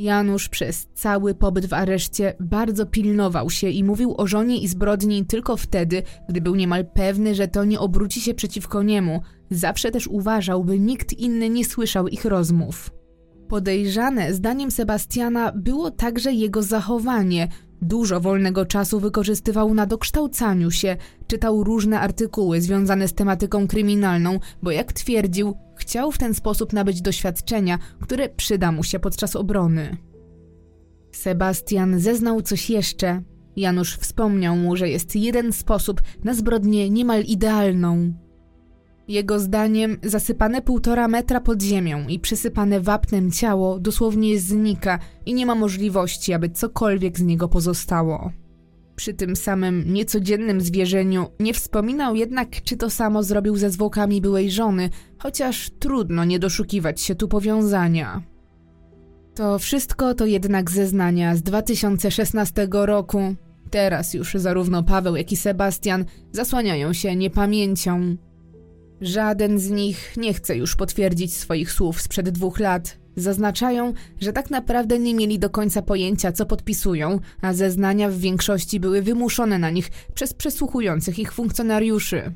Janusz 0.00 0.48
przez 0.48 0.86
cały 0.94 1.34
pobyt 1.34 1.66
w 1.66 1.72
areszcie 1.72 2.34
bardzo 2.40 2.86
pilnował 2.86 3.50
się 3.50 3.68
i 3.68 3.84
mówił 3.84 4.14
o 4.16 4.26
żonie 4.26 4.58
i 4.58 4.68
zbrodni 4.68 5.26
tylko 5.26 5.56
wtedy, 5.56 6.02
gdy 6.28 6.40
był 6.40 6.54
niemal 6.54 6.86
pewny, 6.86 7.34
że 7.34 7.48
to 7.48 7.64
nie 7.64 7.80
obróci 7.80 8.20
się 8.20 8.34
przeciwko 8.34 8.82
niemu. 8.82 9.20
Zawsze 9.50 9.90
też 9.90 10.06
uważał, 10.06 10.64
by 10.64 10.78
nikt 10.78 11.12
inny 11.12 11.50
nie 11.50 11.64
słyszał 11.64 12.08
ich 12.08 12.24
rozmów. 12.24 12.90
Podejrzane, 13.48 14.34
zdaniem 14.34 14.70
Sebastiana, 14.70 15.52
było 15.56 15.90
także 15.90 16.32
jego 16.32 16.62
zachowanie. 16.62 17.48
Dużo 17.82 18.20
wolnego 18.20 18.66
czasu 18.66 19.00
wykorzystywał 19.00 19.74
na 19.74 19.86
dokształcaniu 19.86 20.70
się, 20.70 20.96
czytał 21.26 21.64
różne 21.64 22.00
artykuły 22.00 22.60
związane 22.60 23.08
z 23.08 23.14
tematyką 23.14 23.66
kryminalną, 23.66 24.38
bo 24.62 24.70
jak 24.70 24.92
twierdził, 24.92 25.54
chciał 25.80 26.12
w 26.12 26.18
ten 26.18 26.34
sposób 26.34 26.72
nabyć 26.72 27.02
doświadczenia, 27.02 27.78
które 28.00 28.28
przyda 28.28 28.72
mu 28.72 28.84
się 28.84 28.98
podczas 28.98 29.36
obrony. 29.36 29.96
Sebastian 31.12 32.00
zeznał 32.00 32.42
coś 32.42 32.70
jeszcze. 32.70 33.22
Janusz 33.56 33.96
wspomniał 33.96 34.56
mu, 34.56 34.76
że 34.76 34.88
jest 34.88 35.16
jeden 35.16 35.52
sposób 35.52 36.02
na 36.24 36.34
zbrodnię 36.34 36.90
niemal 36.90 37.22
idealną. 37.22 38.12
Jego 39.08 39.38
zdaniem 39.38 39.98
zasypane 40.02 40.62
półtora 40.62 41.08
metra 41.08 41.40
pod 41.40 41.62
ziemią 41.62 42.08
i 42.08 42.20
przysypane 42.20 42.80
wapnem 42.80 43.30
ciało 43.30 43.78
dosłownie 43.78 44.38
znika 44.38 44.98
i 45.26 45.34
nie 45.34 45.46
ma 45.46 45.54
możliwości, 45.54 46.32
aby 46.32 46.50
cokolwiek 46.50 47.18
z 47.18 47.22
niego 47.22 47.48
pozostało. 47.48 48.32
Przy 49.00 49.14
tym 49.14 49.36
samym 49.36 49.92
niecodziennym 49.92 50.60
zwierzeniu 50.60 51.26
nie 51.40 51.54
wspominał 51.54 52.14
jednak, 52.14 52.62
czy 52.62 52.76
to 52.76 52.90
samo 52.90 53.22
zrobił 53.22 53.56
ze 53.56 53.70
zwłokami 53.70 54.20
byłej 54.20 54.50
żony, 54.50 54.90
chociaż 55.18 55.70
trudno 55.78 56.24
nie 56.24 56.38
doszukiwać 56.38 57.00
się 57.00 57.14
tu 57.14 57.28
powiązania. 57.28 58.22
To 59.34 59.58
wszystko 59.58 60.14
to 60.14 60.26
jednak 60.26 60.70
zeznania 60.70 61.36
z 61.36 61.42
2016 61.42 62.68
roku. 62.70 63.34
Teraz 63.70 64.14
już 64.14 64.34
zarówno 64.34 64.82
Paweł, 64.82 65.16
jak 65.16 65.32
i 65.32 65.36
Sebastian 65.36 66.04
zasłaniają 66.32 66.92
się 66.92 67.16
niepamięcią. 67.16 68.16
Żaden 69.00 69.58
z 69.58 69.70
nich 69.70 70.16
nie 70.16 70.34
chce 70.34 70.56
już 70.56 70.76
potwierdzić 70.76 71.34
swoich 71.34 71.72
słów 71.72 72.00
sprzed 72.00 72.30
dwóch 72.30 72.58
lat. 72.58 72.99
Zaznaczają, 73.16 73.92
że 74.20 74.32
tak 74.32 74.50
naprawdę 74.50 74.98
nie 74.98 75.14
mieli 75.14 75.38
do 75.38 75.50
końca 75.50 75.82
pojęcia, 75.82 76.32
co 76.32 76.46
podpisują, 76.46 77.18
a 77.42 77.52
zeznania 77.52 78.08
w 78.08 78.18
większości 78.18 78.80
były 78.80 79.02
wymuszone 79.02 79.58
na 79.58 79.70
nich 79.70 79.90
przez 80.14 80.34
przesłuchujących 80.34 81.18
ich 81.18 81.32
funkcjonariuszy. 81.32 82.32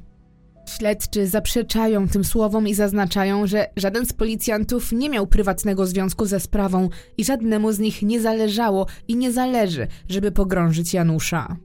Śledczy 0.69 1.27
zaprzeczają 1.27 2.09
tym 2.09 2.25
słowom 2.25 2.69
i 2.69 2.75
zaznaczają, 2.75 3.47
że 3.47 3.67
żaden 3.77 4.07
z 4.07 4.13
policjantów 4.13 4.93
nie 4.93 5.11
miał 5.11 5.27
prywatnego 5.27 5.87
związku 5.87 6.27
ze 6.27 6.41
sprawą 6.41 6.89
i 7.19 7.25
żadnemu 7.25 7.73
z 7.73 7.79
nich 7.79 8.03
nie 8.03 8.21
zależało 8.21 8.87
i 9.09 9.17
nie 9.17 9.33
zależy, 9.33 9.87
żeby 10.09 10.33
pogrążyć 10.33 10.95
Janusza. 10.95 11.57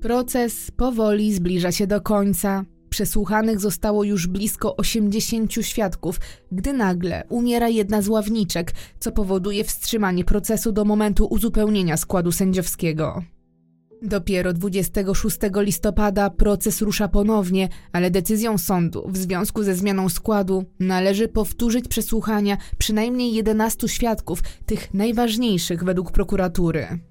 Proces 0.00 0.70
powoli 0.70 1.34
zbliża 1.34 1.72
się 1.72 1.86
do 1.86 2.00
końca. 2.00 2.64
Przesłuchanych 2.90 3.60
zostało 3.60 4.04
już 4.04 4.26
blisko 4.26 4.76
80 4.76 5.52
świadków, 5.60 6.20
gdy 6.52 6.72
nagle 6.72 7.24
umiera 7.28 7.68
jedna 7.68 8.02
z 8.02 8.08
ławniczek, 8.08 8.72
co 9.00 9.12
powoduje 9.12 9.64
wstrzymanie 9.64 10.24
procesu 10.24 10.72
do 10.72 10.84
momentu 10.84 11.26
uzupełnienia 11.26 11.96
składu 11.96 12.32
sędziowskiego. 12.32 13.22
Dopiero 14.02 14.52
26 14.52 15.38
listopada 15.56 16.30
proces 16.30 16.82
rusza 16.82 17.08
ponownie, 17.08 17.68
ale 17.92 18.10
decyzją 18.10 18.58
sądu 18.58 19.08
w 19.08 19.16
związku 19.16 19.62
ze 19.62 19.74
zmianą 19.74 20.08
składu 20.08 20.64
należy 20.80 21.28
powtórzyć 21.28 21.88
przesłuchania 21.88 22.56
przynajmniej 22.78 23.34
11 23.34 23.88
świadków, 23.88 24.42
tych 24.66 24.94
najważniejszych 24.94 25.84
według 25.84 26.12
prokuratury. 26.12 27.09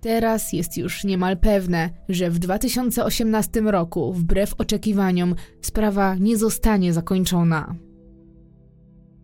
Teraz 0.00 0.52
jest 0.52 0.76
już 0.76 1.04
niemal 1.04 1.36
pewne, 1.36 1.90
że 2.08 2.30
w 2.30 2.38
2018 2.38 3.60
roku, 3.60 4.12
wbrew 4.12 4.54
oczekiwaniom, 4.58 5.34
sprawa 5.60 6.14
nie 6.14 6.36
zostanie 6.36 6.92
zakończona. 6.92 7.74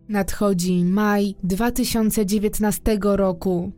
Nadchodzi 0.09 0.85
maj 0.85 1.35
2019 1.43 2.97
roku. 3.01 3.71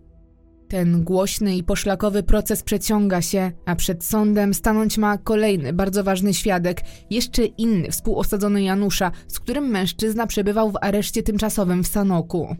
Ten 0.67 1.03
głośny 1.03 1.57
i 1.57 1.63
poszlakowy 1.63 2.23
proces 2.23 2.63
przeciąga 2.63 3.21
się, 3.21 3.51
a 3.65 3.75
przed 3.75 4.03
sądem 4.03 4.53
stanąć 4.53 4.97
ma 4.97 5.17
kolejny 5.17 5.73
bardzo 5.73 6.03
ważny 6.03 6.33
świadek, 6.33 6.81
jeszcze 7.09 7.45
inny 7.45 7.91
współosadzony 7.91 8.63
Janusza, 8.63 9.11
z 9.27 9.39
którym 9.39 9.67
mężczyzna 9.69 10.27
przebywał 10.27 10.71
w 10.71 10.77
areszcie 10.81 11.23
tymczasowym 11.23 11.83
w 11.83 11.87
Sanoku. 11.87 12.55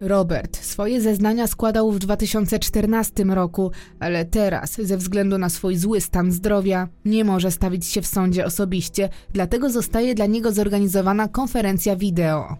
Robert 0.00 0.56
swoje 0.56 1.00
zeznania 1.00 1.46
składał 1.46 1.92
w 1.92 1.98
2014 1.98 3.24
roku, 3.24 3.70
ale 4.00 4.24
teraz, 4.24 4.74
ze 4.74 4.96
względu 4.96 5.38
na 5.38 5.48
swój 5.48 5.76
zły 5.76 6.00
stan 6.00 6.32
zdrowia, 6.32 6.88
nie 7.04 7.24
może 7.24 7.50
stawić 7.50 7.86
się 7.86 8.02
w 8.02 8.06
sądzie 8.06 8.44
osobiście, 8.44 9.08
dlatego 9.32 9.70
zostaje 9.70 10.14
dla 10.14 10.26
niego 10.26 10.52
zorganizowana 10.52 11.28
konferencja 11.28 11.96
wideo. 11.96 12.56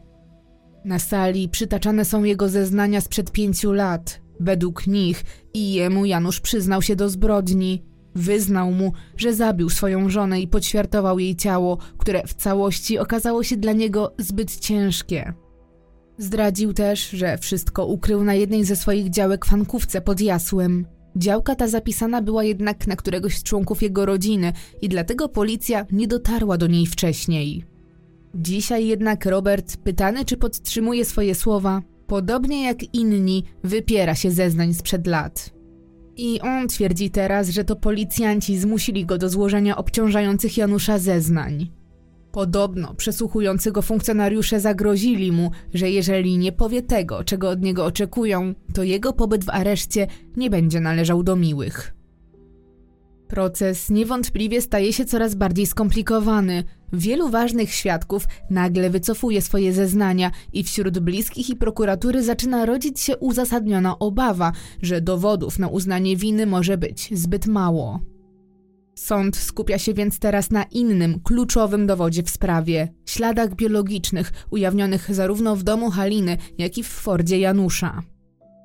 Na 0.85 0.99
sali 0.99 1.49
przytaczane 1.49 2.05
są 2.05 2.25
jego 2.25 2.49
zeznania 2.49 3.01
sprzed 3.01 3.33
pięciu 3.33 3.73
lat. 3.73 4.21
Według 4.41 4.87
nich 4.87 5.25
i 5.55 5.75
jemu 5.75 6.05
Janusz 6.05 6.41
przyznał 6.41 6.83
się 6.83 6.97
do 6.97 7.09
zbrodni. 7.09 7.83
Wyznał 8.15 8.73
mu, 8.73 8.93
że 9.17 9.35
zabił 9.35 9.71
swoją 9.71 10.09
żonę 10.09 10.41
i 10.41 10.49
poćwiartował 10.49 11.19
jej 11.19 11.37
ciało, 11.37 11.79
które 11.99 12.27
w 12.27 12.35
całości 12.35 12.99
okazało 12.99 13.43
się 13.43 13.57
dla 13.57 13.73
niego 13.73 14.15
zbyt 14.19 14.57
ciężkie. 14.57 15.35
Zdradził 16.19 16.73
też, 16.73 17.11
że 17.11 17.39
wszystko 17.39 17.87
ukrył 17.87 18.25
na 18.25 18.35
jednej 18.35 18.65
ze 18.65 18.77
swoich 18.77 19.11
działek 19.11 19.45
Fankówce 19.45 20.01
pod 20.01 20.21
Jasłem. 20.21 20.87
Działka 21.17 21.55
ta 21.55 21.69
zapisana 21.69 22.23
była 22.23 22.45
jednak 22.45 22.87
na 22.87 22.97
któregoś 22.97 23.39
z 23.39 23.43
członków 23.43 23.83
jego 23.83 24.07
rodziny 24.07 24.53
i 24.83 24.89
dlatego 24.89 25.29
policja 25.29 25.87
nie 25.93 26.07
dotarła 26.07 26.59
do 26.59 26.67
niej 26.67 26.87
wcześniej. 26.87 27.65
Dzisiaj 28.35 28.87
jednak 28.87 29.27
Robert, 29.27 29.77
pytany 29.77 30.25
czy 30.25 30.37
podtrzymuje 30.37 31.05
swoje 31.05 31.35
słowa, 31.35 31.83
podobnie 32.07 32.65
jak 32.65 32.95
inni, 32.95 33.45
wypiera 33.65 34.15
się 34.15 34.31
zeznań 34.31 34.75
sprzed 34.75 35.07
lat. 35.07 35.51
I 36.17 36.41
on 36.41 36.69
twierdzi 36.69 37.11
teraz, 37.11 37.49
że 37.49 37.65
to 37.65 37.77
policjanci 37.77 38.59
zmusili 38.59 39.07
go 39.07 39.19
do 39.19 39.29
złożenia 39.29 39.77
obciążających 39.77 40.57
Janusza 40.57 40.99
zeznań. 40.99 41.71
Podobno 42.35 42.95
przesłuchujący 42.95 43.73
go 43.73 43.83
funkcjonariusze 43.83 44.61
zagrozili 44.61 45.33
mu, 45.33 45.51
że 45.75 45.91
jeżeli 45.91 46.39
nie 46.39 46.53
powie 46.53 46.83
tego, 46.83 47.25
czego 47.25 47.51
od 47.51 47.63
niego 47.63 47.85
oczekują, 47.85 48.55
to 48.73 48.83
jego 48.83 49.13
pobyt 49.13 49.45
w 49.45 49.51
areszcie 49.51 50.07
nie 50.37 50.51
będzie 50.51 50.81
należał 50.81 51.23
do 51.23 51.37
miłych. 51.37 51.95
Proces 53.29 53.91
niewątpliwie 53.91 54.63
staje 54.63 54.93
się 54.93 55.05
coraz 55.05 55.35
bardziej 55.35 55.67
skomplikowany. 55.67 56.65
Wielu 56.93 57.29
ważnych 57.29 57.73
świadków 57.73 58.25
nagle 58.51 58.91
wycofuje 58.91 59.43
swoje 59.43 59.73
zeznania 59.73 60.31
i 60.53 60.65
wśród 60.65 60.99
bliskich 60.99 61.51
i 61.51 61.57
prokuratury 61.57 62.23
zaczyna 62.23 62.67
rodzić 62.67 63.01
się 63.01 63.17
uzasadniona 63.17 63.99
obawa, 63.99 64.53
że 64.83 65.01
dowodów 65.01 65.59
na 65.59 65.69
uznanie 65.69 66.17
winy 66.17 66.47
może 66.47 66.79
być 66.79 67.11
zbyt 67.13 67.47
mało. 67.47 68.14
Sąd 68.95 69.37
skupia 69.37 69.79
się 69.79 69.95
więc 69.95 70.19
teraz 70.19 70.51
na 70.51 70.63
innym, 70.63 71.21
kluczowym 71.21 71.87
dowodzie 71.87 72.23
w 72.23 72.31
sprawie 72.31 72.89
śladach 73.07 73.55
biologicznych 73.55 74.33
ujawnionych 74.51 75.15
zarówno 75.15 75.57
w 75.57 75.63
domu 75.63 75.91
Haliny, 75.91 76.37
jak 76.59 76.79
i 76.79 76.83
w 76.83 76.89
Fordzie 76.89 77.39
Janusza. 77.39 78.03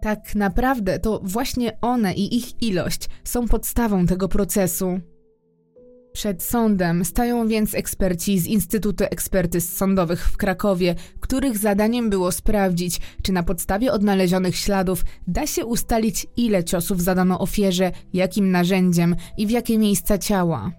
Tak 0.02 0.36
naprawdę 0.36 1.00
to 1.00 1.22
właśnie 1.24 1.82
one 1.82 2.14
i 2.14 2.38
ich 2.38 2.62
ilość 2.62 3.10
są 3.24 3.48
podstawą 3.48 4.06
tego 4.06 4.28
procesu. 4.28 5.00
Przed 6.20 6.44
sądem 6.44 7.06
stają 7.06 7.48
więc 7.48 7.76
eksperci 7.76 8.40
z 8.40 8.46
Instytutu 8.48 9.04
Ekspertyz 9.04 9.78
Sądowych 9.78 10.30
w 10.30 10.38
Krakowie, 10.38 10.96
których 11.20 11.58
zadaniem 11.58 12.10
było 12.10 12.32
sprawdzić, 12.32 13.02
czy 13.22 13.32
na 13.32 13.44
podstawie 13.44 13.92
odnalezionych 13.92 14.56
śladów 14.56 15.04
da 15.28 15.48
się 15.48 15.66
ustalić, 15.66 16.28
ile 16.38 16.64
ciosów 16.64 17.02
zadano 17.02 17.40
ofierze, 17.40 17.92
jakim 18.14 18.52
narzędziem 18.52 19.16
i 19.38 19.48
w 19.48 19.50
jakie 19.50 19.78
miejsca 19.78 20.18
ciała. 20.18 20.72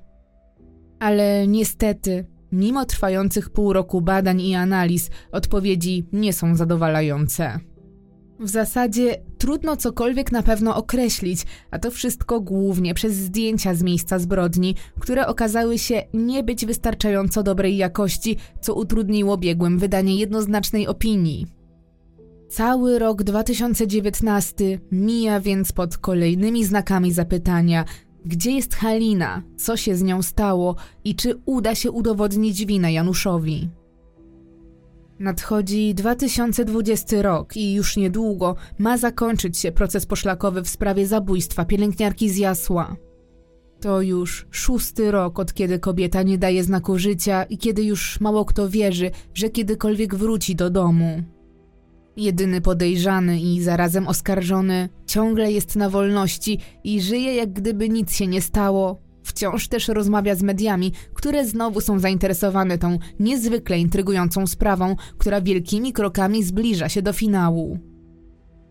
Ale 0.98 1.46
niestety, 1.46 2.26
mimo 2.52 2.84
trwających 2.84 3.50
pół 3.50 3.72
roku 3.72 4.00
badań 4.00 4.40
i 4.40 4.54
analiz, 4.54 5.10
odpowiedzi 5.32 6.06
nie 6.12 6.32
są 6.32 6.56
zadowalające. 6.56 7.60
W 8.40 8.48
zasadzie 8.48 9.22
trudno 9.38 9.76
cokolwiek 9.76 10.32
na 10.32 10.42
pewno 10.42 10.76
określić, 10.76 11.46
a 11.70 11.78
to 11.78 11.90
wszystko 11.90 12.40
głównie 12.40 12.94
przez 12.94 13.14
zdjęcia 13.14 13.74
z 13.74 13.82
miejsca 13.82 14.18
zbrodni, 14.18 14.74
które 15.00 15.26
okazały 15.26 15.78
się 15.78 16.02
nie 16.14 16.42
być 16.42 16.66
wystarczająco 16.66 17.42
dobrej 17.42 17.76
jakości, 17.76 18.36
co 18.60 18.74
utrudniło 18.74 19.36
biegłym 19.36 19.78
wydanie 19.78 20.16
jednoznacznej 20.16 20.86
opinii. 20.86 21.46
Cały 22.48 22.98
rok 22.98 23.22
2019 23.22 24.78
mija 24.92 25.40
więc 25.40 25.72
pod 25.72 25.98
kolejnymi 25.98 26.64
znakami 26.64 27.12
zapytania, 27.12 27.84
gdzie 28.24 28.50
jest 28.50 28.74
Halina, 28.74 29.42
co 29.56 29.76
się 29.76 29.96
z 29.96 30.02
nią 30.02 30.22
stało 30.22 30.76
i 31.04 31.14
czy 31.14 31.40
uda 31.44 31.74
się 31.74 31.90
udowodnić 31.90 32.66
winę 32.66 32.92
Januszowi. 32.92 33.79
Nadchodzi 35.20 35.94
2020 35.94 37.22
rok 37.22 37.56
i 37.56 37.72
już 37.72 37.96
niedługo 37.96 38.56
ma 38.78 38.98
zakończyć 38.98 39.58
się 39.58 39.72
proces 39.72 40.06
poszlakowy 40.06 40.62
w 40.62 40.68
sprawie 40.68 41.06
zabójstwa 41.06 41.64
pielęgniarki 41.64 42.30
z 42.30 42.36
Jasła. 42.36 42.96
To 43.80 44.02
już 44.02 44.46
szósty 44.50 45.10
rok, 45.10 45.38
od 45.38 45.54
kiedy 45.54 45.78
kobieta 45.78 46.22
nie 46.22 46.38
daje 46.38 46.64
znaku 46.64 46.98
życia 46.98 47.44
i 47.44 47.58
kiedy 47.58 47.82
już 47.84 48.20
mało 48.20 48.44
kto 48.44 48.68
wierzy, 48.68 49.10
że 49.34 49.50
kiedykolwiek 49.50 50.14
wróci 50.14 50.56
do 50.56 50.70
domu. 50.70 51.22
Jedyny 52.16 52.60
podejrzany 52.60 53.40
i 53.40 53.62
zarazem 53.62 54.08
oskarżony 54.08 54.88
ciągle 55.06 55.52
jest 55.52 55.76
na 55.76 55.90
wolności 55.90 56.58
i 56.84 57.00
żyje 57.00 57.34
jak 57.34 57.52
gdyby 57.52 57.88
nic 57.88 58.14
się 58.14 58.26
nie 58.26 58.42
stało, 58.42 59.09
Wciąż 59.30 59.68
też 59.68 59.88
rozmawia 59.88 60.34
z 60.34 60.42
mediami, 60.42 60.92
które 61.14 61.46
znowu 61.46 61.80
są 61.80 61.98
zainteresowane 61.98 62.78
tą 62.78 62.98
niezwykle 63.20 63.78
intrygującą 63.78 64.46
sprawą, 64.46 64.96
która 65.18 65.40
wielkimi 65.40 65.92
krokami 65.92 66.44
zbliża 66.44 66.88
się 66.88 67.02
do 67.02 67.12
finału. 67.12 67.78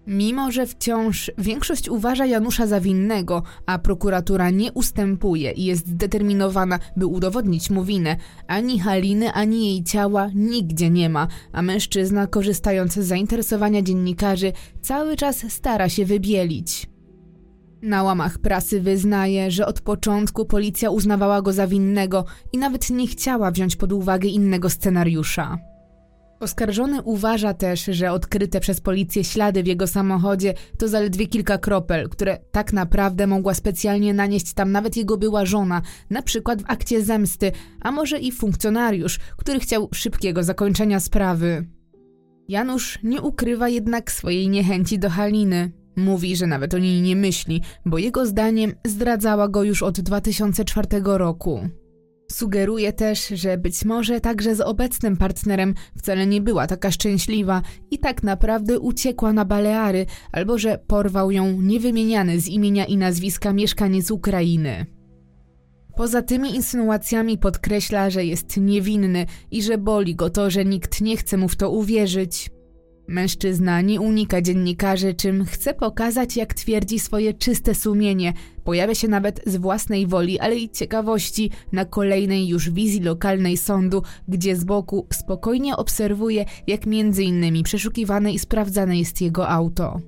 Mimo, 0.07 0.51
że 0.51 0.67
wciąż 0.67 1.31
większość 1.37 1.89
uważa 1.89 2.25
Janusza 2.25 2.67
za 2.67 2.79
winnego, 2.79 3.43
a 3.65 3.79
prokuratura 3.79 4.49
nie 4.49 4.71
ustępuje 4.71 5.51
i 5.51 5.65
jest 5.65 5.87
zdeterminowana, 5.87 6.79
by 6.97 7.05
udowodnić 7.05 7.69
mu 7.69 7.83
winę, 7.83 8.17
ani 8.47 8.79
Haliny, 8.79 9.31
ani 9.31 9.67
jej 9.67 9.83
ciała 9.83 10.29
nigdzie 10.35 10.89
nie 10.89 11.09
ma, 11.09 11.27
a 11.51 11.61
mężczyzna, 11.61 12.27
korzystając 12.27 12.93
z 12.93 13.07
zainteresowania 13.07 13.81
dziennikarzy, 13.81 14.53
cały 14.81 15.15
czas 15.15 15.51
stara 15.51 15.89
się 15.89 16.05
wybielić. 16.05 16.88
Na 17.81 18.03
łamach 18.03 18.37
prasy 18.37 18.81
wyznaje, 18.81 19.51
że 19.51 19.65
od 19.65 19.81
początku 19.81 20.45
policja 20.45 20.89
uznawała 20.89 21.41
go 21.41 21.53
za 21.53 21.67
winnego 21.67 22.25
i 22.53 22.57
nawet 22.57 22.89
nie 22.89 23.07
chciała 23.07 23.51
wziąć 23.51 23.75
pod 23.75 23.93
uwagę 23.93 24.27
innego 24.27 24.69
scenariusza. 24.69 25.57
Oskarżony 26.39 27.01
uważa 27.01 27.53
też, 27.53 27.85
że 27.85 28.11
odkryte 28.11 28.59
przez 28.59 28.81
policję 28.81 29.23
ślady 29.23 29.63
w 29.63 29.67
jego 29.67 29.87
samochodzie 29.87 30.53
to 30.77 30.87
zaledwie 30.87 31.27
kilka 31.27 31.57
kropel, 31.57 32.09
które 32.09 32.37
tak 32.51 32.73
naprawdę 32.73 33.27
mogła 33.27 33.53
specjalnie 33.53 34.13
nanieść 34.13 34.53
tam 34.53 34.71
nawet 34.71 34.97
jego 34.97 35.17
była 35.17 35.45
żona, 35.45 35.81
na 36.09 36.21
przykład 36.21 36.61
w 36.61 36.65
akcie 36.67 37.03
zemsty, 37.03 37.51
a 37.81 37.91
może 37.91 38.19
i 38.19 38.31
funkcjonariusz, 38.31 39.19
który 39.37 39.59
chciał 39.59 39.89
szybkiego 39.93 40.43
zakończenia 40.43 40.99
sprawy. 40.99 41.67
Janusz 42.47 42.99
nie 43.03 43.21
ukrywa 43.21 43.69
jednak 43.69 44.11
swojej 44.11 44.49
niechęci 44.49 44.99
do 44.99 45.09
Haliny. 45.09 45.78
Mówi, 45.99 46.35
że 46.35 46.47
nawet 46.47 46.73
o 46.73 46.77
niej 46.77 47.01
nie 47.01 47.15
myśli, 47.15 47.61
bo 47.85 47.97
jego 47.97 48.25
zdaniem 48.25 48.73
zdradzała 48.87 49.47
go 49.47 49.63
już 49.63 49.83
od 49.83 49.99
2004 49.99 50.87
roku. 51.03 51.69
Sugeruje 52.31 52.93
też, 52.93 53.27
że 53.27 53.57
być 53.57 53.85
może 53.85 54.21
także 54.21 54.55
z 54.55 54.61
obecnym 54.61 55.17
partnerem 55.17 55.73
wcale 55.97 56.27
nie 56.27 56.41
była 56.41 56.67
taka 56.67 56.91
szczęśliwa 56.91 57.61
i 57.91 57.99
tak 57.99 58.23
naprawdę 58.23 58.79
uciekła 58.79 59.33
na 59.33 59.45
Baleary, 59.45 60.05
albo 60.31 60.57
że 60.57 60.79
porwał 60.87 61.31
ją 61.31 61.61
niewymieniany 61.61 62.39
z 62.39 62.47
imienia 62.47 62.85
i 62.85 62.97
nazwiska 62.97 63.53
mieszkaniec 63.53 64.11
Ukrainy. 64.11 64.85
Poza 65.95 66.21
tymi 66.21 66.55
insynuacjami 66.55 67.37
podkreśla, 67.37 68.09
że 68.09 68.25
jest 68.25 68.57
niewinny 68.57 69.25
i 69.51 69.63
że 69.63 69.77
boli 69.77 70.15
go 70.15 70.29
to, 70.29 70.49
że 70.49 70.65
nikt 70.65 71.01
nie 71.01 71.17
chce 71.17 71.37
mu 71.37 71.47
w 71.47 71.55
to 71.55 71.69
uwierzyć. 71.69 72.49
Mężczyzna 73.09 73.81
nie 73.81 74.01
unika 74.01 74.41
dziennikarzy, 74.41 75.13
czym 75.13 75.45
chce 75.45 75.73
pokazać, 75.73 76.37
jak 76.37 76.53
twierdzi 76.53 76.99
swoje 76.99 77.33
czyste 77.33 77.75
sumienie. 77.75 78.33
Pojawia 78.63 78.95
się 78.95 79.07
nawet 79.07 79.41
z 79.45 79.57
własnej 79.57 80.07
woli, 80.07 80.39
ale 80.39 80.55
i 80.55 80.69
ciekawości 80.69 81.51
na 81.71 81.85
kolejnej 81.85 82.47
już 82.47 82.69
wizji 82.69 82.99
lokalnej 82.99 83.57
sądu, 83.57 84.03
gdzie 84.27 84.55
z 84.55 84.63
boku 84.63 85.07
spokojnie 85.13 85.77
obserwuje, 85.77 86.45
jak 86.67 86.85
między 86.85 87.23
innymi 87.23 87.63
przeszukiwane 87.63 88.33
i 88.33 88.39
sprawdzane 88.39 88.99
jest 88.99 89.21
jego 89.21 89.49
auto. 89.49 89.99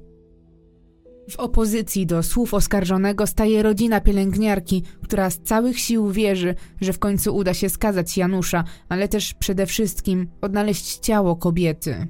W 1.30 1.40
opozycji 1.40 2.06
do 2.06 2.24
słów 2.24 2.54
oskarżonego 2.54 3.28
staje 3.28 3.64
rodzina 3.64 4.02
pielęgniarki, 4.02 4.84
która 5.04 5.30
z 5.30 5.40
całych 5.40 5.80
sił 5.80 6.12
wierzy, 6.12 6.56
że 6.82 6.94
w 6.94 7.00
końcu 7.00 7.36
uda 7.36 7.54
się 7.54 7.70
skazać 7.70 8.18
Janusza, 8.18 8.64
ale 8.90 9.08
też 9.08 9.34
przede 9.34 9.66
wszystkim 9.66 10.28
odnaleźć 10.42 10.98
ciało 10.98 11.36
kobiety. 11.36 12.08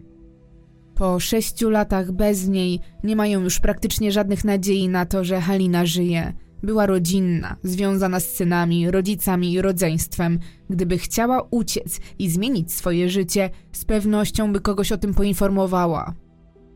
Po 1.02 1.20
sześciu 1.20 1.70
latach 1.70 2.12
bez 2.12 2.48
niej 2.48 2.80
nie 3.04 3.16
mają 3.16 3.42
już 3.42 3.60
praktycznie 3.60 4.12
żadnych 4.12 4.46
nadziei 4.46 4.90
na 4.90 5.06
to, 5.06 5.24
że 5.24 5.42
Halina 5.42 5.86
żyje. 5.86 6.34
Była 6.64 6.86
rodzinna, 6.86 7.56
związana 7.64 8.20
z 8.20 8.26
synami, 8.26 8.92
rodzicami 8.92 9.54
i 9.54 9.62
rodzeństwem. 9.62 10.40
Gdyby 10.70 10.98
chciała 10.98 11.48
uciec 11.52 12.00
i 12.20 12.30
zmienić 12.30 12.74
swoje 12.74 13.10
życie, 13.10 13.50
z 13.72 13.86
pewnością 13.86 14.54
by 14.54 14.60
kogoś 14.60 14.92
o 14.92 14.98
tym 14.98 15.14
poinformowała. 15.14 16.14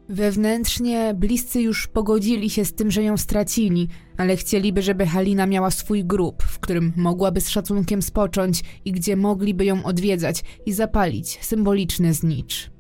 Wewnętrznie 0.09 1.13
bliscy 1.13 1.61
już 1.61 1.87
pogodzili 1.87 2.49
się 2.49 2.65
z 2.65 2.73
tym, 2.73 2.91
że 2.91 3.03
ją 3.03 3.17
stracili, 3.17 3.87
ale 4.17 4.35
chcieliby, 4.35 4.81
żeby 4.81 5.05
Halina 5.05 5.45
miała 5.45 5.71
swój 5.71 6.05
grób, 6.05 6.43
w 6.43 6.59
którym 6.59 6.93
mogłaby 6.95 7.41
z 7.41 7.49
szacunkiem 7.49 8.01
spocząć 8.01 8.63
i 8.85 8.91
gdzie 8.91 9.15
mogliby 9.15 9.65
ją 9.65 9.83
odwiedzać 9.83 10.43
i 10.65 10.73
zapalić 10.73 11.45
symboliczny 11.45 12.13
znicz. 12.13 12.74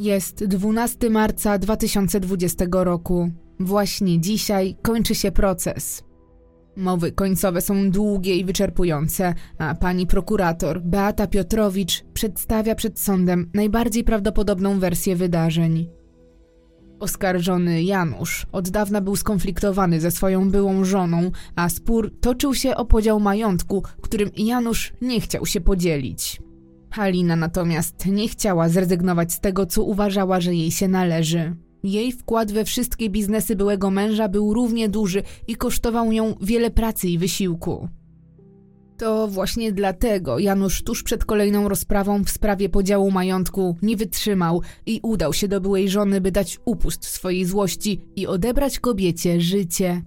Jest 0.00 0.44
12 0.44 1.10
marca 1.10 1.58
2020 1.58 2.64
roku. 2.70 3.30
Właśnie 3.60 4.20
dzisiaj 4.20 4.76
kończy 4.82 5.14
się 5.14 5.32
proces. 5.32 6.02
Mowy 6.76 7.12
końcowe 7.12 7.60
są 7.60 7.90
długie 7.90 8.36
i 8.36 8.44
wyczerpujące, 8.44 9.34
a 9.58 9.74
pani 9.74 10.06
prokurator 10.06 10.82
Beata 10.82 11.26
Piotrowicz 11.26 12.04
przedstawia 12.14 12.74
przed 12.74 13.00
sądem 13.00 13.50
najbardziej 13.54 14.04
prawdopodobną 14.04 14.78
wersję 14.78 15.16
wydarzeń. 15.16 15.88
Oskarżony 17.00 17.82
Janusz 17.82 18.46
od 18.52 18.70
dawna 18.70 19.00
był 19.00 19.16
skonfliktowany 19.16 20.00
ze 20.00 20.10
swoją 20.10 20.50
byłą 20.50 20.84
żoną, 20.84 21.30
a 21.56 21.68
spór 21.68 22.20
toczył 22.20 22.54
się 22.54 22.76
o 22.76 22.84
podział 22.84 23.20
majątku, 23.20 23.82
którym 24.02 24.30
Janusz 24.36 24.92
nie 25.02 25.20
chciał 25.20 25.46
się 25.46 25.60
podzielić. 25.60 26.43
Halina 26.94 27.36
natomiast 27.36 28.06
nie 28.06 28.28
chciała 28.28 28.68
zrezygnować 28.68 29.32
z 29.32 29.40
tego, 29.40 29.66
co 29.66 29.82
uważała, 29.82 30.40
że 30.40 30.54
jej 30.54 30.70
się 30.70 30.88
należy. 30.88 31.56
Jej 31.82 32.12
wkład 32.12 32.52
we 32.52 32.64
wszystkie 32.64 33.10
biznesy 33.10 33.56
byłego 33.56 33.90
męża 33.90 34.28
był 34.28 34.54
równie 34.54 34.88
duży 34.88 35.22
i 35.48 35.56
kosztował 35.56 36.12
ją 36.12 36.34
wiele 36.40 36.70
pracy 36.70 37.08
i 37.08 37.18
wysiłku. 37.18 37.88
To 38.98 39.28
właśnie 39.28 39.72
dlatego 39.72 40.38
Janusz 40.38 40.82
tuż 40.82 41.02
przed 41.02 41.24
kolejną 41.24 41.68
rozprawą 41.68 42.24
w 42.24 42.30
sprawie 42.30 42.68
podziału 42.68 43.10
majątku 43.10 43.76
nie 43.82 43.96
wytrzymał 43.96 44.62
i 44.86 45.00
udał 45.02 45.32
się 45.32 45.48
do 45.48 45.60
byłej 45.60 45.88
żony, 45.88 46.20
by 46.20 46.32
dać 46.32 46.58
upust 46.64 47.04
swojej 47.04 47.44
złości 47.44 48.00
i 48.16 48.26
odebrać 48.26 48.80
kobiecie 48.80 49.40
życie. 49.40 50.02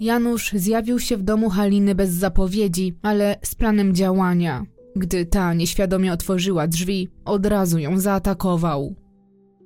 Janusz 0.00 0.52
zjawił 0.52 0.98
się 0.98 1.16
w 1.16 1.22
domu 1.22 1.50
Haliny 1.50 1.94
bez 1.94 2.10
zapowiedzi, 2.10 2.94
ale 3.02 3.36
z 3.42 3.54
planem 3.54 3.94
działania. 3.94 4.75
Gdy 4.96 5.26
ta 5.26 5.54
nieświadomie 5.54 6.12
otworzyła 6.12 6.66
drzwi, 6.66 7.08
od 7.24 7.46
razu 7.46 7.78
ją 7.78 8.00
zaatakował. 8.00 8.94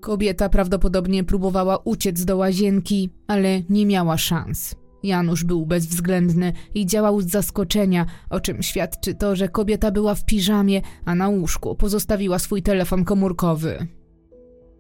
Kobieta 0.00 0.48
prawdopodobnie 0.48 1.24
próbowała 1.24 1.78
uciec 1.78 2.24
do 2.24 2.36
łazienki, 2.36 3.10
ale 3.26 3.62
nie 3.68 3.86
miała 3.86 4.18
szans. 4.18 4.74
Janusz 5.02 5.44
był 5.44 5.66
bezwzględny 5.66 6.52
i 6.74 6.86
działał 6.86 7.20
z 7.20 7.26
zaskoczenia, 7.26 8.06
o 8.30 8.40
czym 8.40 8.62
świadczy 8.62 9.14
to, 9.14 9.36
że 9.36 9.48
kobieta 9.48 9.90
była 9.90 10.14
w 10.14 10.24
piżamie, 10.24 10.82
a 11.04 11.14
na 11.14 11.28
łóżku 11.28 11.76
pozostawiła 11.76 12.38
swój 12.38 12.62
telefon 12.62 13.04
komórkowy. 13.04 13.86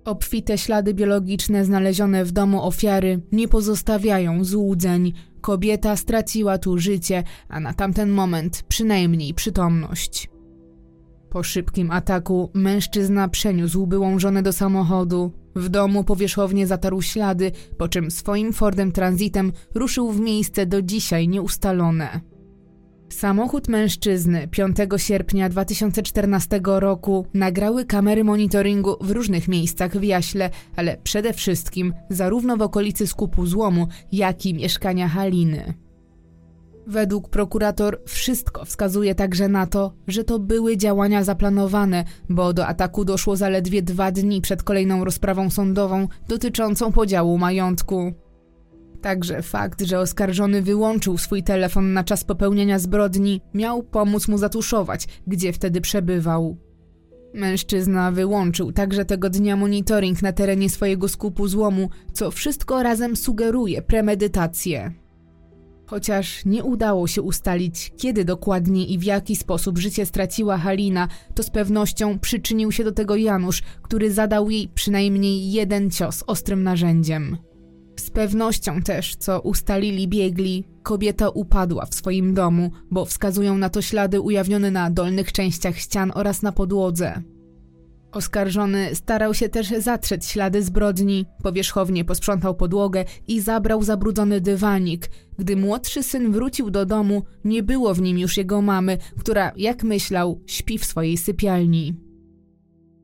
Obfite 0.04 0.58
ślady 0.58 0.94
biologiczne 0.94 1.64
znalezione 1.64 2.24
w 2.24 2.32
domu 2.32 2.62
ofiary 2.62 3.20
nie 3.32 3.48
pozostawiają 3.48 4.44
złudzeń. 4.44 5.12
Kobieta 5.40 5.96
straciła 5.96 6.58
tu 6.58 6.78
życie, 6.78 7.22
a 7.48 7.60
na 7.60 7.74
tamten 7.74 8.10
moment 8.10 8.62
przynajmniej 8.68 9.34
przytomność. 9.34 10.28
Po 11.30 11.42
szybkim 11.42 11.90
ataku 11.90 12.50
mężczyzna 12.54 13.28
przeniósł 13.28 13.86
byłą 13.86 14.18
żonę 14.18 14.42
do 14.42 14.52
samochodu. 14.52 15.32
W 15.56 15.68
domu 15.68 16.04
powierzchownie 16.04 16.66
zatarł 16.66 17.02
ślady, 17.02 17.52
po 17.78 17.88
czym 17.88 18.10
swoim 18.10 18.52
Fordem 18.52 18.92
Transitem 18.92 19.52
ruszył 19.74 20.12
w 20.12 20.20
miejsce 20.20 20.66
do 20.66 20.82
dzisiaj 20.82 21.28
nieustalone. 21.28 22.20
Samochód 23.08 23.68
mężczyzny 23.68 24.48
5 24.48 24.76
sierpnia 24.96 25.48
2014 25.48 26.60
roku 26.64 27.26
nagrały 27.34 27.84
kamery 27.84 28.24
monitoringu 28.24 28.96
w 29.00 29.10
różnych 29.10 29.48
miejscach 29.48 29.96
w 29.96 30.02
Jaśle, 30.02 30.50
ale 30.76 30.96
przede 31.04 31.32
wszystkim 31.32 31.94
zarówno 32.08 32.56
w 32.56 32.62
okolicy 32.62 33.06
skupu 33.06 33.46
złomu, 33.46 33.88
jak 34.12 34.46
i 34.46 34.54
mieszkania 34.54 35.08
Haliny. 35.08 35.74
Według 36.86 37.28
prokurator 37.28 38.00
wszystko 38.06 38.64
wskazuje 38.64 39.14
także 39.14 39.48
na 39.48 39.66
to, 39.66 39.92
że 40.08 40.24
to 40.24 40.38
były 40.38 40.76
działania 40.76 41.24
zaplanowane, 41.24 42.04
bo 42.28 42.52
do 42.52 42.66
ataku 42.66 43.04
doszło 43.04 43.36
zaledwie 43.36 43.82
dwa 43.82 44.10
dni 44.10 44.40
przed 44.40 44.62
kolejną 44.62 45.04
rozprawą 45.04 45.50
sądową 45.50 46.08
dotyczącą 46.28 46.92
podziału 46.92 47.38
majątku. 47.38 48.12
Także 49.00 49.42
fakt, 49.42 49.82
że 49.82 49.98
oskarżony 49.98 50.62
wyłączył 50.62 51.18
swój 51.18 51.42
telefon 51.42 51.92
na 51.92 52.04
czas 52.04 52.24
popełnienia 52.24 52.78
zbrodni, 52.78 53.40
miał 53.54 53.82
pomóc 53.82 54.28
mu 54.28 54.38
zatuszować, 54.38 55.06
gdzie 55.26 55.52
wtedy 55.52 55.80
przebywał. 55.80 56.56
Mężczyzna 57.34 58.12
wyłączył 58.12 58.72
także 58.72 59.04
tego 59.04 59.30
dnia 59.30 59.56
monitoring 59.56 60.22
na 60.22 60.32
terenie 60.32 60.70
swojego 60.70 61.08
skupu 61.08 61.48
złomu, 61.48 61.88
co 62.12 62.30
wszystko 62.30 62.82
razem 62.82 63.16
sugeruje 63.16 63.82
premedytację. 63.82 64.92
Chociaż 65.90 66.44
nie 66.44 66.64
udało 66.64 67.06
się 67.06 67.22
ustalić, 67.22 67.92
kiedy 67.96 68.24
dokładnie 68.24 68.86
i 68.86 68.98
w 68.98 69.04
jaki 69.04 69.36
sposób 69.36 69.78
życie 69.78 70.06
straciła 70.06 70.58
Halina, 70.58 71.08
to 71.34 71.42
z 71.42 71.50
pewnością 71.50 72.18
przyczynił 72.18 72.72
się 72.72 72.84
do 72.84 72.92
tego 72.92 73.16
Janusz, 73.16 73.62
który 73.82 74.12
zadał 74.12 74.50
jej 74.50 74.68
przynajmniej 74.68 75.52
jeden 75.52 75.90
cios 75.90 76.24
ostrym 76.26 76.62
narzędziem. 76.62 77.36
Z 77.96 78.10
pewnością 78.10 78.82
też, 78.82 79.16
co 79.16 79.40
ustalili 79.40 80.08
biegli, 80.08 80.64
kobieta 80.82 81.28
upadła 81.28 81.86
w 81.86 81.94
swoim 81.94 82.34
domu, 82.34 82.70
bo 82.90 83.04
wskazują 83.04 83.58
na 83.58 83.68
to 83.68 83.82
ślady 83.82 84.20
ujawnione 84.20 84.70
na 84.70 84.90
dolnych 84.90 85.32
częściach 85.32 85.78
ścian 85.78 86.12
oraz 86.14 86.42
na 86.42 86.52
podłodze. 86.52 87.22
Oskarżony 88.12 88.94
starał 88.94 89.34
się 89.34 89.48
też 89.48 89.68
zatrzeć 89.68 90.26
ślady 90.26 90.62
zbrodni, 90.62 91.26
powierzchownie 91.42 92.04
posprzątał 92.04 92.54
podłogę 92.54 93.04
i 93.28 93.40
zabrał 93.40 93.82
zabrudzony 93.82 94.40
dywanik. 94.40 95.10
Gdy 95.38 95.56
młodszy 95.56 96.02
syn 96.02 96.32
wrócił 96.32 96.70
do 96.70 96.86
domu, 96.86 97.22
nie 97.44 97.62
było 97.62 97.94
w 97.94 98.02
nim 98.02 98.18
już 98.18 98.36
jego 98.36 98.62
mamy, 98.62 98.98
która, 99.18 99.52
jak 99.56 99.84
myślał, 99.84 100.40
śpi 100.46 100.78
w 100.78 100.84
swojej 100.84 101.16
sypialni. 101.16 101.94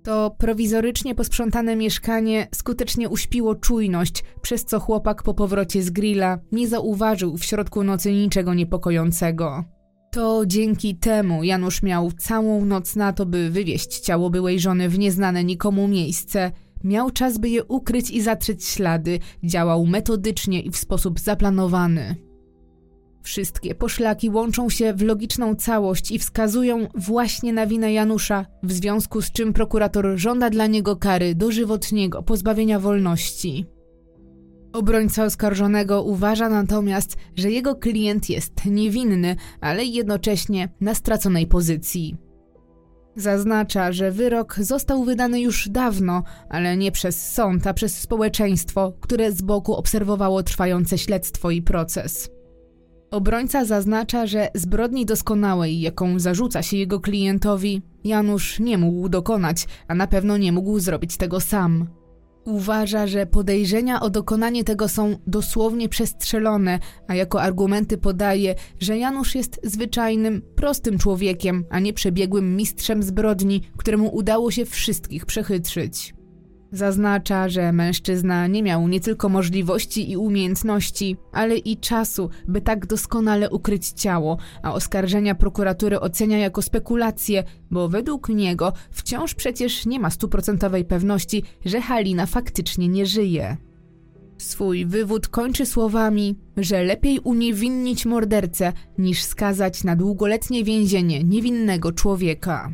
To 0.03 0.31
prowizorycznie 0.39 1.15
posprzątane 1.15 1.77
mieszkanie 1.77 2.49
skutecznie 2.55 3.09
uśpiło 3.09 3.55
czujność, 3.55 4.25
przez 4.43 4.65
co 4.65 4.81
chłopak 4.81 5.23
po 5.23 5.35
powrocie 5.35 5.83
z 5.83 5.91
grilla 5.91 6.39
nie 6.53 6.69
zauważył 6.69 7.37
w 7.37 7.45
środku 7.45 7.85
nocy 7.85 8.13
niczego 8.13 8.55
niepokojącego. 8.55 9.76
To 10.17 10.47
dzięki 10.47 10.95
temu 10.95 11.45
Janusz 11.45 11.83
miał 11.83 12.13
całą 12.13 12.65
noc 12.65 12.97
na 12.97 13.13
to, 13.13 13.27
by 13.27 13.51
wywieźć 13.51 14.01
ciało 14.01 14.31
byłej 14.31 14.61
żony 14.61 14.89
w 14.89 14.99
nieznane 14.99 15.45
nikomu 15.45 15.89
miejsce. 15.89 16.53
Miał 16.85 17.11
czas, 17.11 17.39
by 17.39 17.49
je 17.49 17.65
ukryć 17.65 18.11
i 18.11 18.23
zatrzeć 18.23 18.65
ślady, 18.65 19.19
działał 19.45 19.87
metodycznie 19.87 20.61
i 20.61 20.71
w 20.71 20.77
sposób 20.77 21.21
zaplanowany. 21.21 22.17
Wszystkie 23.23 23.75
poszlaki 23.75 24.31
łączą 24.31 24.71
się 24.71 24.95
w 24.95 25.03
logiczną 25.03 25.55
całość 25.55 26.11
i 26.11 26.19
wskazują 26.19 26.87
właśnie 26.95 27.53
na 27.53 27.67
winę 27.67 27.93
Janusza, 27.93 28.47
w 28.63 28.73
związku 28.73 29.23
z 29.23 29.33
czym 29.33 29.53
prokurator 29.53 30.13
żąda 30.17 30.51
dla 30.51 30.67
niego 30.67 30.97
kary 30.97 31.35
dożywotniego 31.35 32.23
pozbawienia 32.23 32.81
wolności. 32.81 33.67
Obrońca 34.77 35.25
oskarżonego 35.25 36.03
uważa 36.03 36.49
natomiast, 36.49 37.17
że 37.37 37.51
jego 37.51 37.75
klient 37.75 38.31
jest 38.31 38.53
niewinny, 38.65 39.37
ale 39.61 39.85
jednocześnie 39.85 40.69
na 40.81 40.95
straconej 40.95 41.47
pozycji. 41.47 42.17
Zaznacza, 43.15 43.93
że 43.93 44.11
wyrok 44.11 44.57
został 44.61 45.05
wydany 45.05 45.41
już 45.41 45.69
dawno, 45.69 46.23
ale 46.49 46.77
nie 46.77 46.93
przez 46.93 47.33
sąd, 47.33 47.67
a 47.67 47.75
przez 47.75 47.99
społeczeństwo, 47.99 48.93
które 49.01 49.33
z 49.33 49.43
boku 49.43 49.75
obserwowało 49.75 50.43
trwające 50.43 50.99
śledztwo 50.99 51.51
i 51.51 51.63
proces. 51.63 52.31
Obrońca 53.11 53.65
zaznacza, 53.65 54.27
że 54.27 54.49
zbrodni 54.55 55.07
doskonałej, 55.07 55.81
jaką 55.81 56.19
zarzuca 56.19 56.63
się 56.63 56.77
jego 56.77 57.01
klientowi, 57.01 57.83
Janusz 58.05 58.61
nie 58.61 58.79
mógł 58.79 59.09
dokonać, 59.09 59.67
a 59.89 59.95
na 59.95 60.07
pewno 60.07 60.37
nie 60.37 60.53
mógł 60.53 60.79
zrobić 60.79 61.17
tego 61.17 61.41
sam. 61.41 61.89
Uważa, 62.47 63.07
że 63.07 63.27
podejrzenia 63.27 64.01
o 64.01 64.11
dokonanie 64.11 64.65
tego 64.65 64.89
są 64.89 65.17
dosłownie 65.27 65.89
przestrzelone, 65.89 66.79
a 67.09 67.15
jako 67.15 67.43
argumenty 67.43 67.99
podaje, 67.99 68.55
że 68.81 68.99
Janusz 68.99 69.35
jest 69.35 69.61
zwyczajnym, 69.63 70.43
prostym 70.57 70.99
człowiekiem, 70.99 71.65
a 71.71 71.79
nie 71.79 71.93
przebiegłym 71.93 72.57
mistrzem 72.57 73.03
zbrodni, 73.03 73.63
któremu 73.77 74.17
udało 74.17 74.51
się 74.51 74.65
wszystkich 74.65 75.27
przechytrzyć. 75.27 76.16
Zaznacza, 76.77 77.49
że 77.49 77.73
mężczyzna 77.73 78.47
nie 78.47 78.63
miał 78.63 78.89
nie 78.89 79.01
tylko 79.01 79.29
możliwości 79.29 80.11
i 80.11 80.17
umiejętności, 80.17 81.17
ale 81.33 81.57
i 81.57 81.77
czasu, 81.77 82.31
by 82.49 82.61
tak 82.61 82.87
doskonale 82.87 83.51
ukryć 83.51 83.89
ciało, 83.89 84.39
a 84.63 84.75
oskarżenia 84.75 85.35
prokuratury 85.35 86.01
ocenia 86.01 86.39
jako 86.39 86.63
spekulacje, 86.63 87.45
bo 87.71 87.89
według 87.89 88.29
niego 88.29 88.73
wciąż 88.91 89.35
przecież 89.35 89.87
nie 89.87 90.01
ma 90.01 90.11
stuprocentowej 90.11 90.85
pewności, 90.85 91.43
że 91.65 91.81
Halina 91.81 92.27
faktycznie 92.27 92.89
nie 92.89 93.07
żyje. 93.07 93.57
Swój 94.39 94.87
wywód 94.87 95.29
kończy 95.29 95.67
słowami, 95.67 96.37
że 96.57 96.85
lepiej 96.85 97.19
uniewinnić 97.19 98.07
mordercę 98.07 98.73
niż 98.99 99.23
skazać 99.23 99.85
na 99.85 99.97
długoletnie 99.97 100.65
więzienie 100.65 101.25
niewinnego 101.25 101.93
człowieka. 101.93 102.73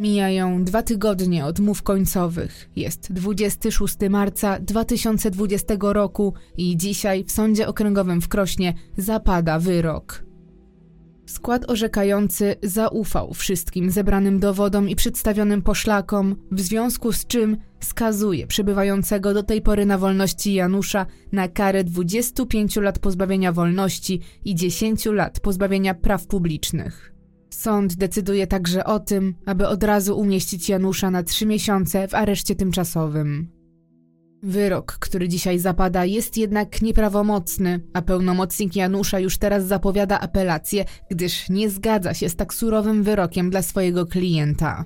Mijają 0.00 0.64
dwa 0.64 0.82
tygodnie 0.82 1.44
od 1.44 1.60
mów 1.60 1.82
końcowych. 1.82 2.70
Jest 2.76 3.12
26 3.12 3.96
marca 4.10 4.58
2020 4.60 5.74
roku 5.80 6.34
i 6.56 6.76
dzisiaj 6.76 7.24
w 7.24 7.32
Sądzie 7.32 7.68
Okręgowym 7.68 8.20
w 8.20 8.28
Krośnie 8.28 8.74
zapada 8.96 9.58
wyrok. 9.58 10.24
Skład 11.26 11.70
orzekający 11.70 12.56
zaufał 12.62 13.34
wszystkim 13.34 13.90
zebranym 13.90 14.38
dowodom 14.38 14.88
i 14.88 14.96
przedstawionym 14.96 15.62
poszlakom, 15.62 16.36
w 16.50 16.60
związku 16.60 17.12
z 17.12 17.26
czym 17.26 17.56
skazuje 17.80 18.46
przebywającego 18.46 19.34
do 19.34 19.42
tej 19.42 19.62
pory 19.62 19.86
na 19.86 19.98
wolności 19.98 20.54
Janusza 20.54 21.06
na 21.32 21.48
karę 21.48 21.84
25 21.84 22.76
lat 22.76 22.98
pozbawienia 22.98 23.52
wolności 23.52 24.20
i 24.44 24.54
10 24.54 25.06
lat 25.06 25.40
pozbawienia 25.40 25.94
praw 25.94 26.26
publicznych. 26.26 27.09
Sąd 27.50 27.94
decyduje 27.94 28.46
także 28.46 28.84
o 28.84 29.00
tym, 29.00 29.34
aby 29.46 29.68
od 29.68 29.82
razu 29.82 30.18
umieścić 30.18 30.68
Janusza 30.68 31.10
na 31.10 31.22
trzy 31.22 31.46
miesiące 31.46 32.08
w 32.08 32.14
areszcie 32.14 32.54
tymczasowym. 32.54 33.48
Wyrok, 34.42 34.92
który 34.92 35.28
dzisiaj 35.28 35.58
zapada, 35.58 36.04
jest 36.04 36.36
jednak 36.36 36.82
nieprawomocny, 36.82 37.80
a 37.92 38.02
pełnomocnik 38.02 38.76
Janusza 38.76 39.18
już 39.20 39.38
teraz 39.38 39.66
zapowiada 39.66 40.20
apelację, 40.20 40.84
gdyż 41.10 41.48
nie 41.48 41.70
zgadza 41.70 42.14
się 42.14 42.28
z 42.28 42.36
tak 42.36 42.54
surowym 42.54 43.02
wyrokiem 43.02 43.50
dla 43.50 43.62
swojego 43.62 44.06
klienta. 44.06 44.84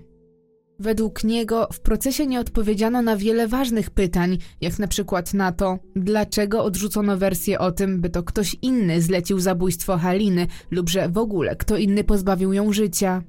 Według 0.78 1.24
niego 1.24 1.68
w 1.72 1.80
procesie 1.80 2.26
nie 2.26 2.40
odpowiedziano 2.40 3.02
na 3.02 3.16
wiele 3.16 3.48
ważnych 3.48 3.90
pytań, 3.90 4.38
jak 4.60 4.78
na 4.78 4.88
przykład 4.88 5.34
na 5.34 5.52
to, 5.52 5.78
dlaczego 5.96 6.64
odrzucono 6.64 7.16
wersję 7.16 7.58
o 7.58 7.72
tym, 7.72 8.00
by 8.00 8.10
to 8.10 8.22
ktoś 8.22 8.56
inny 8.62 9.02
zlecił 9.02 9.40
zabójstwo 9.40 9.98
Haliny 9.98 10.46
lub 10.70 10.88
że 10.88 11.08
w 11.08 11.18
ogóle 11.18 11.56
kto 11.56 11.76
inny 11.76 12.04
pozbawił 12.04 12.52
ją 12.52 12.72
życia. 12.72 13.22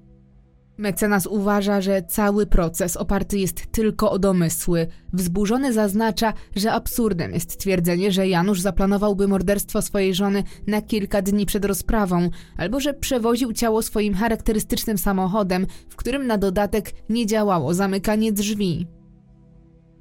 Mecenas 0.78 1.28
uważa, 1.28 1.82
że 1.82 2.04
cały 2.04 2.46
proces 2.46 2.98
oparty 2.98 3.38
jest 3.38 3.72
tylko 3.72 4.12
o 4.12 4.20
domysły. 4.20 4.88
Wzburzony 5.14 5.74
zaznacza, 5.74 6.34
że 6.56 6.72
absurdem 6.72 7.34
jest 7.34 7.58
twierdzenie, 7.58 8.12
że 8.12 8.28
Janusz 8.28 8.62
zaplanowałby 8.62 9.28
morderstwo 9.28 9.82
swojej 9.82 10.16
żony 10.16 10.44
na 10.68 10.82
kilka 10.82 11.22
dni 11.22 11.46
przed 11.46 11.66
rozprawą, 11.66 12.30
albo 12.58 12.80
że 12.80 12.94
przewoził 12.94 13.54
ciało 13.54 13.82
swoim 13.82 14.14
charakterystycznym 14.14 14.98
samochodem, 14.98 15.68
w 15.90 15.96
którym 15.96 16.28
na 16.28 16.38
dodatek 16.38 16.92
nie 17.10 17.26
działało 17.26 17.74
zamykanie 17.74 18.32
drzwi. 18.32 18.88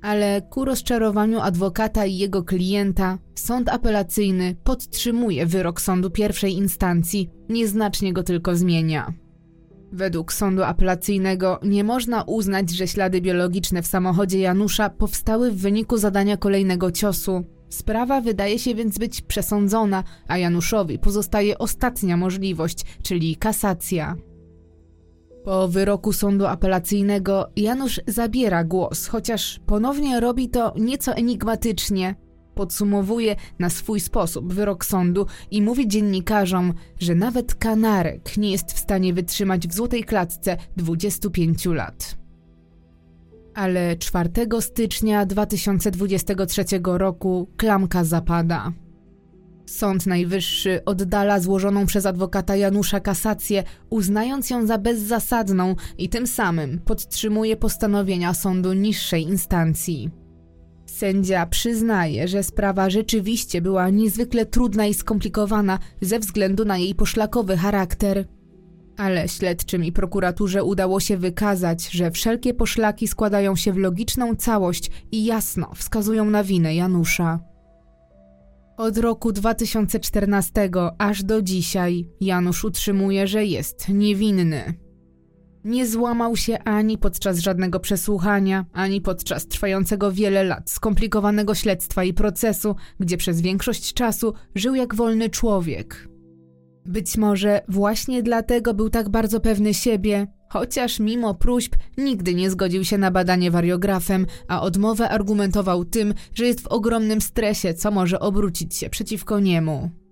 Ale 0.03 0.43
ku 0.51 0.65
rozczarowaniu 0.65 1.41
adwokata 1.41 2.07
i 2.07 2.17
jego 2.17 2.43
klienta, 2.43 3.19
sąd 3.35 3.69
apelacyjny 3.69 4.57
podtrzymuje 4.65 5.47
wyrok 5.47 5.81
sądu 5.81 6.11
pierwszej 6.11 6.55
instancji, 6.55 7.31
nieznacznie 7.49 8.13
go 8.13 8.23
tylko 8.23 8.57
zmienia. 8.57 9.24
Według 9.95 10.33
sądu 10.33 10.63
apelacyjnego 10.63 11.61
nie 11.63 11.85
można 11.85 12.23
uznać, 12.23 12.71
że 12.71 12.89
ślady 12.89 13.21
biologiczne 13.21 13.83
w 13.83 13.87
samochodzie 13.87 14.39
Janusza 14.39 14.91
powstały 14.91 15.51
w 15.51 15.57
wyniku 15.57 15.97
zadania 15.97 16.37
kolejnego 16.37 16.93
ciosu. 16.93 17.45
Sprawa 17.69 18.21
wydaje 18.21 18.59
się 18.59 18.75
więc 18.75 18.99
być 18.99 19.21
przesądzona, 19.21 20.05
a 20.29 20.39
Januszowi 20.39 20.99
pozostaje 20.99 21.59
ostatnia 21.59 22.17
możliwość, 22.17 22.85
czyli 23.03 23.37
kasacja. 23.37 24.17
Po 25.45 25.69
wyroku 25.69 26.13
sądu 26.13 26.47
apelacyjnego 26.47 27.51
Janusz 27.57 28.01
zabiera 28.07 28.65
głos, 28.65 29.07
chociaż 29.07 29.61
ponownie 29.67 30.21
robi 30.21 30.49
to 30.49 30.75
nieco 30.77 31.15
enigmatycznie. 31.15 32.15
Podsumowuje 32.55 33.37
na 33.59 33.71
swój 33.71 34.01
sposób 34.01 34.53
wyrok 34.53 34.85
sądu 34.85 35.27
i 35.51 35.63
mówi 35.63 35.89
dziennikarzom, 35.89 36.75
że 36.99 37.15
nawet 37.15 37.55
kanarek 37.55 38.37
nie 38.37 38.51
jest 38.51 38.73
w 38.73 38.79
stanie 38.79 39.15
wytrzymać 39.15 39.69
w 39.69 39.75
złotej 39.75 40.05
klatce 40.05 40.57
25 40.77 41.67
lat. 41.67 42.17
Ale 43.55 43.97
4 43.97 44.31
stycznia 44.61 45.27
2023 45.27 46.65
roku 46.85 47.49
klamka 47.57 48.05
zapada. 48.05 48.73
Sąd 49.67 50.07
Najwyższy 50.07 50.85
oddala 50.85 51.41
złożoną 51.41 51.87
przez 51.87 52.07
adwokata 52.07 52.57
Janusza 52.57 53.01
kasację, 53.01 53.65
uznając 53.91 54.51
ją 54.51 54.67
za 54.67 54.79
bezzasadną 54.79 55.75
i 55.99 56.09
tym 56.09 56.27
samym 56.27 56.79
podtrzymuje 56.79 57.57
postanowienia 57.57 58.35
sądu 58.35 58.73
niższej 58.73 59.23
instancji. 59.23 60.24
Sędzia 60.95 61.47
przyznaje, 61.47 62.29
że 62.29 62.43
sprawa 62.43 62.91
rzeczywiście 62.91 63.63
była 63.63 63.91
niezwykle 63.91 64.47
trudna 64.47 64.87
i 64.87 64.95
skomplikowana 64.95 65.79
ze 66.01 66.19
względu 66.19 66.65
na 66.65 66.79
jej 66.79 66.95
poszlakowy 66.95 67.57
charakter. 67.57 68.25
Ale 68.97 69.29
śledczym 69.29 69.85
i 69.85 69.93
prokuraturze 69.93 70.65
udało 70.65 71.01
się 71.01 71.17
wykazać, 71.17 71.91
że 71.91 72.11
wszelkie 72.11 72.55
poszlaki 72.55 73.09
składają 73.09 73.57
się 73.57 73.73
w 73.73 73.77
logiczną 73.77 74.37
całość 74.37 74.91
i 75.13 75.25
jasno 75.25 75.71
wskazują 75.75 76.31
na 76.31 76.45
winę 76.45 76.75
Janusza. 76.75 77.41
Od 78.77 78.99
roku 78.99 79.33
2014 79.33 80.71
aż 80.99 81.23
do 81.23 81.43
dzisiaj 81.43 82.09
Janusz 82.21 82.65
utrzymuje, 82.65 83.27
że 83.27 83.45
jest 83.45 83.89
niewinny. 83.89 84.84
Nie 85.65 85.87
złamał 85.87 86.37
się 86.37 86.59
ani 86.59 86.99
podczas 86.99 87.39
żadnego 87.39 87.81
przesłuchania, 87.81 88.65
ani 88.73 89.01
podczas 89.01 89.47
trwającego 89.47 90.13
wiele 90.13 90.45
lat 90.45 90.71
skomplikowanego 90.71 91.55
śledztwa 91.55 92.05
i 92.05 92.15
procesu, 92.15 92.77
gdzie 93.01 93.17
przez 93.17 93.41
większość 93.41 93.95
czasu 93.95 94.35
żył 94.55 94.75
jak 94.75 94.95
wolny 94.95 95.31
człowiek. 95.31 96.09
Być 96.87 97.17
może 97.17 97.61
właśnie 97.69 98.23
dlatego 98.23 98.75
był 98.75 98.91
tak 98.91 99.09
bardzo 99.09 99.41
pewny 99.41 99.75
siebie, 99.75 100.27
chociaż 100.49 101.01
mimo 101.01 101.35
próśb 101.35 101.75
nigdy 101.99 102.35
nie 102.35 102.51
zgodził 102.51 102.85
się 102.85 102.99
na 102.99 103.11
badanie 103.11 103.51
wariografem, 103.51 104.27
a 104.49 104.63
odmowę 104.63 105.09
argumentował 105.09 105.85
tym, 105.85 106.15
że 106.35 106.47
jest 106.47 106.61
w 106.61 106.67
ogromnym 106.67 107.21
stresie, 107.21 107.75
co 107.75 107.91
może 107.91 108.21
obrócić 108.21 108.77
się 108.77 108.91
przeciwko 108.91 109.41
niemu. 109.41 110.04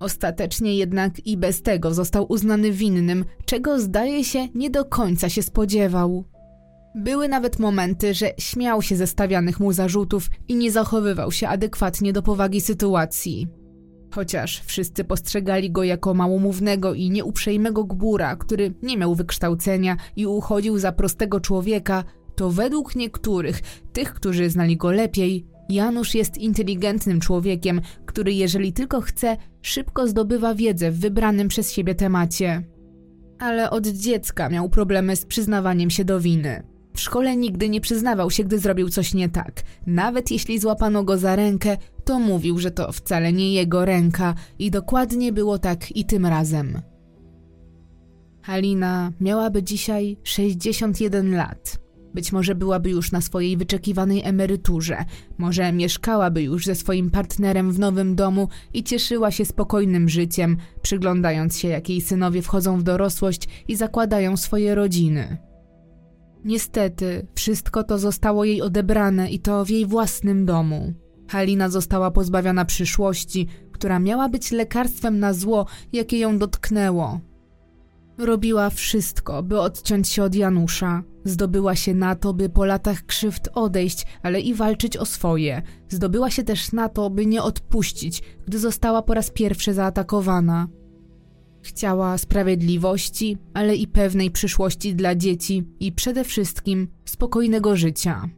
Ostatecznie 0.00 0.74
jednak 0.74 1.26
i 1.26 1.36
bez 1.36 1.62
tego 1.62 1.94
został 1.94 2.32
uznany 2.32 2.72
winnym, 2.72 3.24
czego 3.44 3.80
zdaje 3.80 4.24
się 4.24 4.48
nie 4.54 4.70
do 4.70 4.84
końca 4.84 5.28
się 5.28 5.42
spodziewał. 5.42 6.24
Były 6.94 7.28
nawet 7.28 7.58
momenty, 7.58 8.14
że 8.14 8.32
śmiał 8.38 8.82
się 8.82 8.96
ze 8.96 9.06
stawianych 9.06 9.60
mu 9.60 9.72
zarzutów 9.72 10.30
i 10.48 10.56
nie 10.56 10.70
zachowywał 10.70 11.32
się 11.32 11.48
adekwatnie 11.48 12.12
do 12.12 12.22
powagi 12.22 12.60
sytuacji. 12.60 13.48
Chociaż 14.14 14.62
wszyscy 14.64 15.04
postrzegali 15.04 15.70
go 15.70 15.84
jako 15.84 16.14
małomównego 16.14 16.94
i 16.94 17.10
nieuprzejmego 17.10 17.84
gbura, 17.84 18.36
który 18.36 18.74
nie 18.82 18.96
miał 18.96 19.14
wykształcenia 19.14 19.96
i 20.16 20.26
uchodził 20.26 20.78
za 20.78 20.92
prostego 20.92 21.40
człowieka, 21.40 22.04
to 22.36 22.50
według 22.50 22.96
niektórych, 22.96 23.60
tych, 23.92 24.14
którzy 24.14 24.50
znali 24.50 24.76
go 24.76 24.90
lepiej, 24.90 25.46
Janusz 25.70 26.14
jest 26.14 26.38
inteligentnym 26.38 27.20
człowiekiem, 27.20 27.80
który 28.06 28.32
jeżeli 28.32 28.72
tylko 28.72 29.00
chce, 29.00 29.36
szybko 29.62 30.08
zdobywa 30.08 30.54
wiedzę 30.54 30.90
w 30.90 30.98
wybranym 30.98 31.48
przez 31.48 31.72
siebie 31.72 31.94
temacie. 31.94 32.62
Ale 33.38 33.70
od 33.70 33.86
dziecka 33.86 34.48
miał 34.48 34.68
problemy 34.68 35.16
z 35.16 35.26
przyznawaniem 35.26 35.90
się 35.90 36.04
do 36.04 36.20
winy. 36.20 36.62
W 36.94 37.00
szkole 37.00 37.36
nigdy 37.36 37.68
nie 37.68 37.80
przyznawał 37.80 38.30
się, 38.30 38.44
gdy 38.44 38.58
zrobił 38.58 38.88
coś 38.88 39.14
nie 39.14 39.28
tak. 39.28 39.62
Nawet 39.86 40.30
jeśli 40.30 40.58
złapano 40.58 41.04
go 41.04 41.18
za 41.18 41.36
rękę, 41.36 41.76
to 42.04 42.18
mówił, 42.18 42.58
że 42.58 42.70
to 42.70 42.92
wcale 42.92 43.32
nie 43.32 43.54
jego 43.54 43.84
ręka 43.84 44.34
i 44.58 44.70
dokładnie 44.70 45.32
było 45.32 45.58
tak 45.58 45.96
i 45.96 46.04
tym 46.04 46.26
razem. 46.26 46.82
Halina 48.42 49.12
miałaby 49.20 49.62
dzisiaj 49.62 50.16
61 50.22 51.36
lat. 51.36 51.78
Być 52.14 52.32
może 52.32 52.54
byłaby 52.54 52.90
już 52.90 53.12
na 53.12 53.20
swojej 53.20 53.56
wyczekiwanej 53.56 54.22
emeryturze, 54.24 55.04
może 55.38 55.72
mieszkałaby 55.72 56.42
już 56.42 56.66
ze 56.66 56.74
swoim 56.74 57.10
partnerem 57.10 57.72
w 57.72 57.78
nowym 57.78 58.16
domu 58.16 58.48
i 58.74 58.82
cieszyła 58.82 59.30
się 59.30 59.44
spokojnym 59.44 60.08
życiem, 60.08 60.56
przyglądając 60.82 61.58
się, 61.58 61.68
jak 61.68 61.88
jej 61.88 62.00
synowie 62.00 62.42
wchodzą 62.42 62.78
w 62.78 62.82
dorosłość 62.82 63.48
i 63.68 63.76
zakładają 63.76 64.36
swoje 64.36 64.74
rodziny. 64.74 65.38
Niestety, 66.44 67.26
wszystko 67.34 67.84
to 67.84 67.98
zostało 67.98 68.44
jej 68.44 68.62
odebrane 68.62 69.30
i 69.30 69.38
to 69.38 69.64
w 69.64 69.70
jej 69.70 69.86
własnym 69.86 70.46
domu. 70.46 70.94
Halina 71.28 71.68
została 71.68 72.10
pozbawiona 72.10 72.64
przyszłości, 72.64 73.46
która 73.72 73.98
miała 73.98 74.28
być 74.28 74.50
lekarstwem 74.50 75.18
na 75.18 75.32
zło, 75.32 75.66
jakie 75.92 76.18
ją 76.18 76.38
dotknęło. 76.38 77.20
Robiła 78.18 78.70
wszystko, 78.70 79.42
by 79.42 79.60
odciąć 79.60 80.08
się 80.08 80.22
od 80.22 80.34
Janusza. 80.34 81.02
Zdobyła 81.24 81.76
się 81.76 81.94
na 81.94 82.14
to, 82.16 82.34
by 82.34 82.48
po 82.48 82.64
latach 82.64 83.06
krzywd 83.06 83.48
odejść, 83.54 84.06
ale 84.22 84.40
i 84.40 84.54
walczyć 84.54 84.96
o 84.96 85.06
swoje. 85.06 85.62
Zdobyła 85.88 86.30
się 86.30 86.42
też 86.42 86.72
na 86.72 86.88
to, 86.88 87.10
by 87.10 87.26
nie 87.26 87.42
odpuścić, 87.42 88.22
gdy 88.46 88.58
została 88.58 89.02
po 89.02 89.14
raz 89.14 89.30
pierwszy 89.30 89.74
zaatakowana. 89.74 90.68
Chciała 91.62 92.18
sprawiedliwości, 92.18 93.38
ale 93.54 93.76
i 93.76 93.88
pewnej 93.88 94.30
przyszłości 94.30 94.94
dla 94.94 95.14
dzieci 95.14 95.64
i 95.80 95.92
przede 95.92 96.24
wszystkim 96.24 96.88
spokojnego 97.04 97.76
życia. 97.76 98.28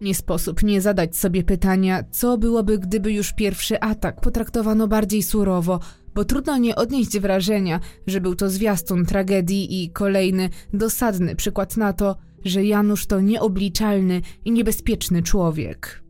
Nie 0.00 0.14
sposób 0.14 0.62
nie 0.62 0.80
zadać 0.80 1.16
sobie 1.16 1.42
pytania, 1.42 2.04
co 2.10 2.38
byłoby, 2.38 2.78
gdyby 2.78 3.12
już 3.12 3.32
pierwszy 3.32 3.80
atak 3.80 4.20
potraktowano 4.20 4.88
bardziej 4.88 5.22
surowo, 5.22 5.80
bo 6.14 6.24
trudno 6.24 6.56
nie 6.56 6.76
odnieść 6.76 7.18
wrażenia, 7.18 7.80
że 8.06 8.20
był 8.20 8.34
to 8.34 8.50
zwiastun 8.50 9.06
tragedii 9.06 9.84
i 9.84 9.90
kolejny, 9.90 10.50
dosadny 10.72 11.36
przykład 11.36 11.76
na 11.76 11.92
to, 11.92 12.16
że 12.44 12.64
Janusz 12.64 13.06
to 13.06 13.20
nieobliczalny 13.20 14.20
i 14.44 14.52
niebezpieczny 14.52 15.22
człowiek. 15.22 16.04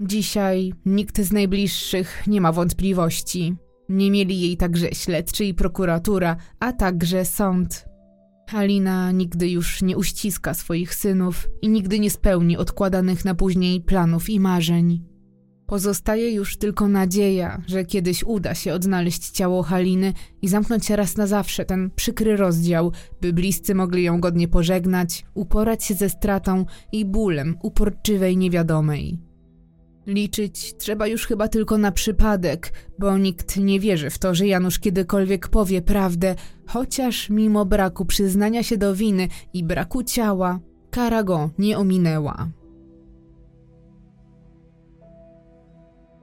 Dzisiaj 0.00 0.72
nikt 0.86 1.20
z 1.20 1.32
najbliższych 1.32 2.22
nie 2.26 2.40
ma 2.40 2.52
wątpliwości. 2.52 3.54
Nie 3.88 4.10
mieli 4.10 4.40
jej 4.40 4.56
także 4.56 4.88
śledczy 4.92 5.44
i 5.44 5.54
prokuratura, 5.54 6.36
a 6.60 6.72
także 6.72 7.24
sąd. 7.24 7.84
Halina 8.48 9.12
nigdy 9.12 9.48
już 9.48 9.82
nie 9.82 9.96
uściska 9.96 10.54
swoich 10.54 10.94
synów 10.94 11.48
i 11.62 11.68
nigdy 11.68 11.98
nie 11.98 12.10
spełni 12.10 12.56
odkładanych 12.56 13.24
na 13.24 13.34
później 13.34 13.80
planów 13.80 14.30
i 14.30 14.40
marzeń. 14.40 15.09
Pozostaje 15.70 16.32
już 16.32 16.56
tylko 16.56 16.88
nadzieja, 16.88 17.62
że 17.66 17.84
kiedyś 17.84 18.24
uda 18.24 18.54
się 18.54 18.74
odnaleźć 18.74 19.30
ciało 19.30 19.62
Haliny 19.62 20.12
i 20.42 20.48
zamknąć 20.48 20.90
raz 20.90 21.16
na 21.16 21.26
zawsze 21.26 21.64
ten 21.64 21.90
przykry 21.96 22.36
rozdział, 22.36 22.92
by 23.20 23.32
bliscy 23.32 23.74
mogli 23.74 24.02
ją 24.02 24.20
godnie 24.20 24.48
pożegnać, 24.48 25.24
uporać 25.34 25.84
się 25.84 25.94
ze 25.94 26.08
stratą 26.08 26.64
i 26.92 27.04
bólem 27.04 27.56
uporczywej 27.62 28.36
niewiadomej. 28.36 29.18
Liczyć 30.06 30.74
trzeba 30.78 31.06
już 31.06 31.26
chyba 31.26 31.48
tylko 31.48 31.78
na 31.78 31.92
przypadek, 31.92 32.72
bo 32.98 33.18
nikt 33.18 33.56
nie 33.56 33.80
wierzy 33.80 34.10
w 34.10 34.18
to, 34.18 34.34
że 34.34 34.46
Janusz 34.46 34.78
kiedykolwiek 34.78 35.48
powie 35.48 35.82
prawdę, 35.82 36.34
chociaż 36.66 37.30
mimo 37.30 37.66
braku 37.66 38.04
przyznania 38.04 38.62
się 38.62 38.76
do 38.76 38.94
winy 38.94 39.28
i 39.52 39.64
braku 39.64 40.02
ciała, 40.02 40.60
kara 40.90 41.22
go 41.22 41.50
nie 41.58 41.78
ominęła. 41.78 42.59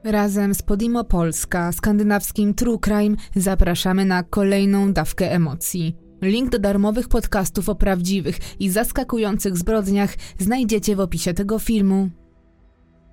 Razem 0.07 0.55
z 0.55 0.61
Podimo 0.61 1.03
Polska, 1.03 1.71
skandynawskim 1.71 2.53
True 2.53 2.79
Crime, 2.79 3.15
zapraszamy 3.35 4.05
na 4.05 4.23
kolejną 4.23 4.93
dawkę 4.93 5.31
emocji. 5.31 5.95
Link 6.21 6.49
do 6.49 6.59
darmowych 6.59 7.07
podcastów 7.07 7.69
o 7.69 7.75
prawdziwych 7.75 8.39
i 8.59 8.69
zaskakujących 8.69 9.57
zbrodniach 9.57 10.15
znajdziecie 10.39 10.95
w 10.95 10.99
opisie 10.99 11.33
tego 11.33 11.59
filmu. 11.59 12.09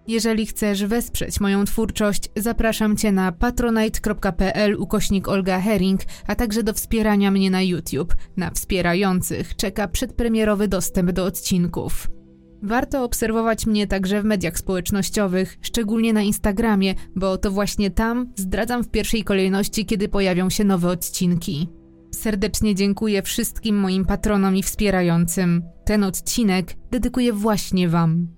Jeżeli 0.09 0.47
chcesz 0.47 0.85
wesprzeć 0.85 1.41
moją 1.41 1.65
twórczość, 1.65 2.31
zapraszam 2.37 2.97
Cię 2.97 3.13
na 3.13 3.33
patronite.pl 3.33 4.77
ukośnik 4.79 5.29
Olga 5.29 5.61
Herring, 5.61 6.01
a 6.27 6.35
także 6.35 6.63
do 6.63 6.73
wspierania 6.73 7.31
mnie 7.31 7.51
na 7.51 7.63
YouTube. 7.63 8.15
Na 8.37 8.51
wspierających 8.51 9.57
czeka 9.57 9.89
przedpremierowy 9.89 10.69
dostęp 10.69 11.13
do 11.13 11.25
odcinków. 11.25 12.09
Warto 12.65 13.05
obserwować 13.05 13.67
mnie 13.67 13.87
także 13.87 14.23
w 14.23 14.25
mediach 14.25 14.59
społecznościowych, 14.59 15.59
szczególnie 15.61 16.13
na 16.13 16.23
Instagramie, 16.23 16.95
bo 17.17 17.39
to 17.39 17.51
właśnie 17.51 17.91
tam 17.91 18.33
zdradzam 18.37 18.85
w 18.85 18.91
pierwszej 18.91 19.25
kolejności, 19.25 19.87
kiedy 19.87 20.09
pojawią 20.09 20.51
się 20.51 20.65
nowe 20.65 20.89
odcinki. 20.89 21.69
Serdecznie 22.15 22.75
dziękuję 22.75 23.23
wszystkim 23.23 23.77
moim 23.77 24.05
patronom 24.05 24.57
i 24.57 24.63
wspierającym. 24.63 25.63
Ten 25.85 26.05
odcinek 26.05 26.75
dedykuję 26.91 27.33
właśnie 27.33 27.89
Wam. 27.89 28.29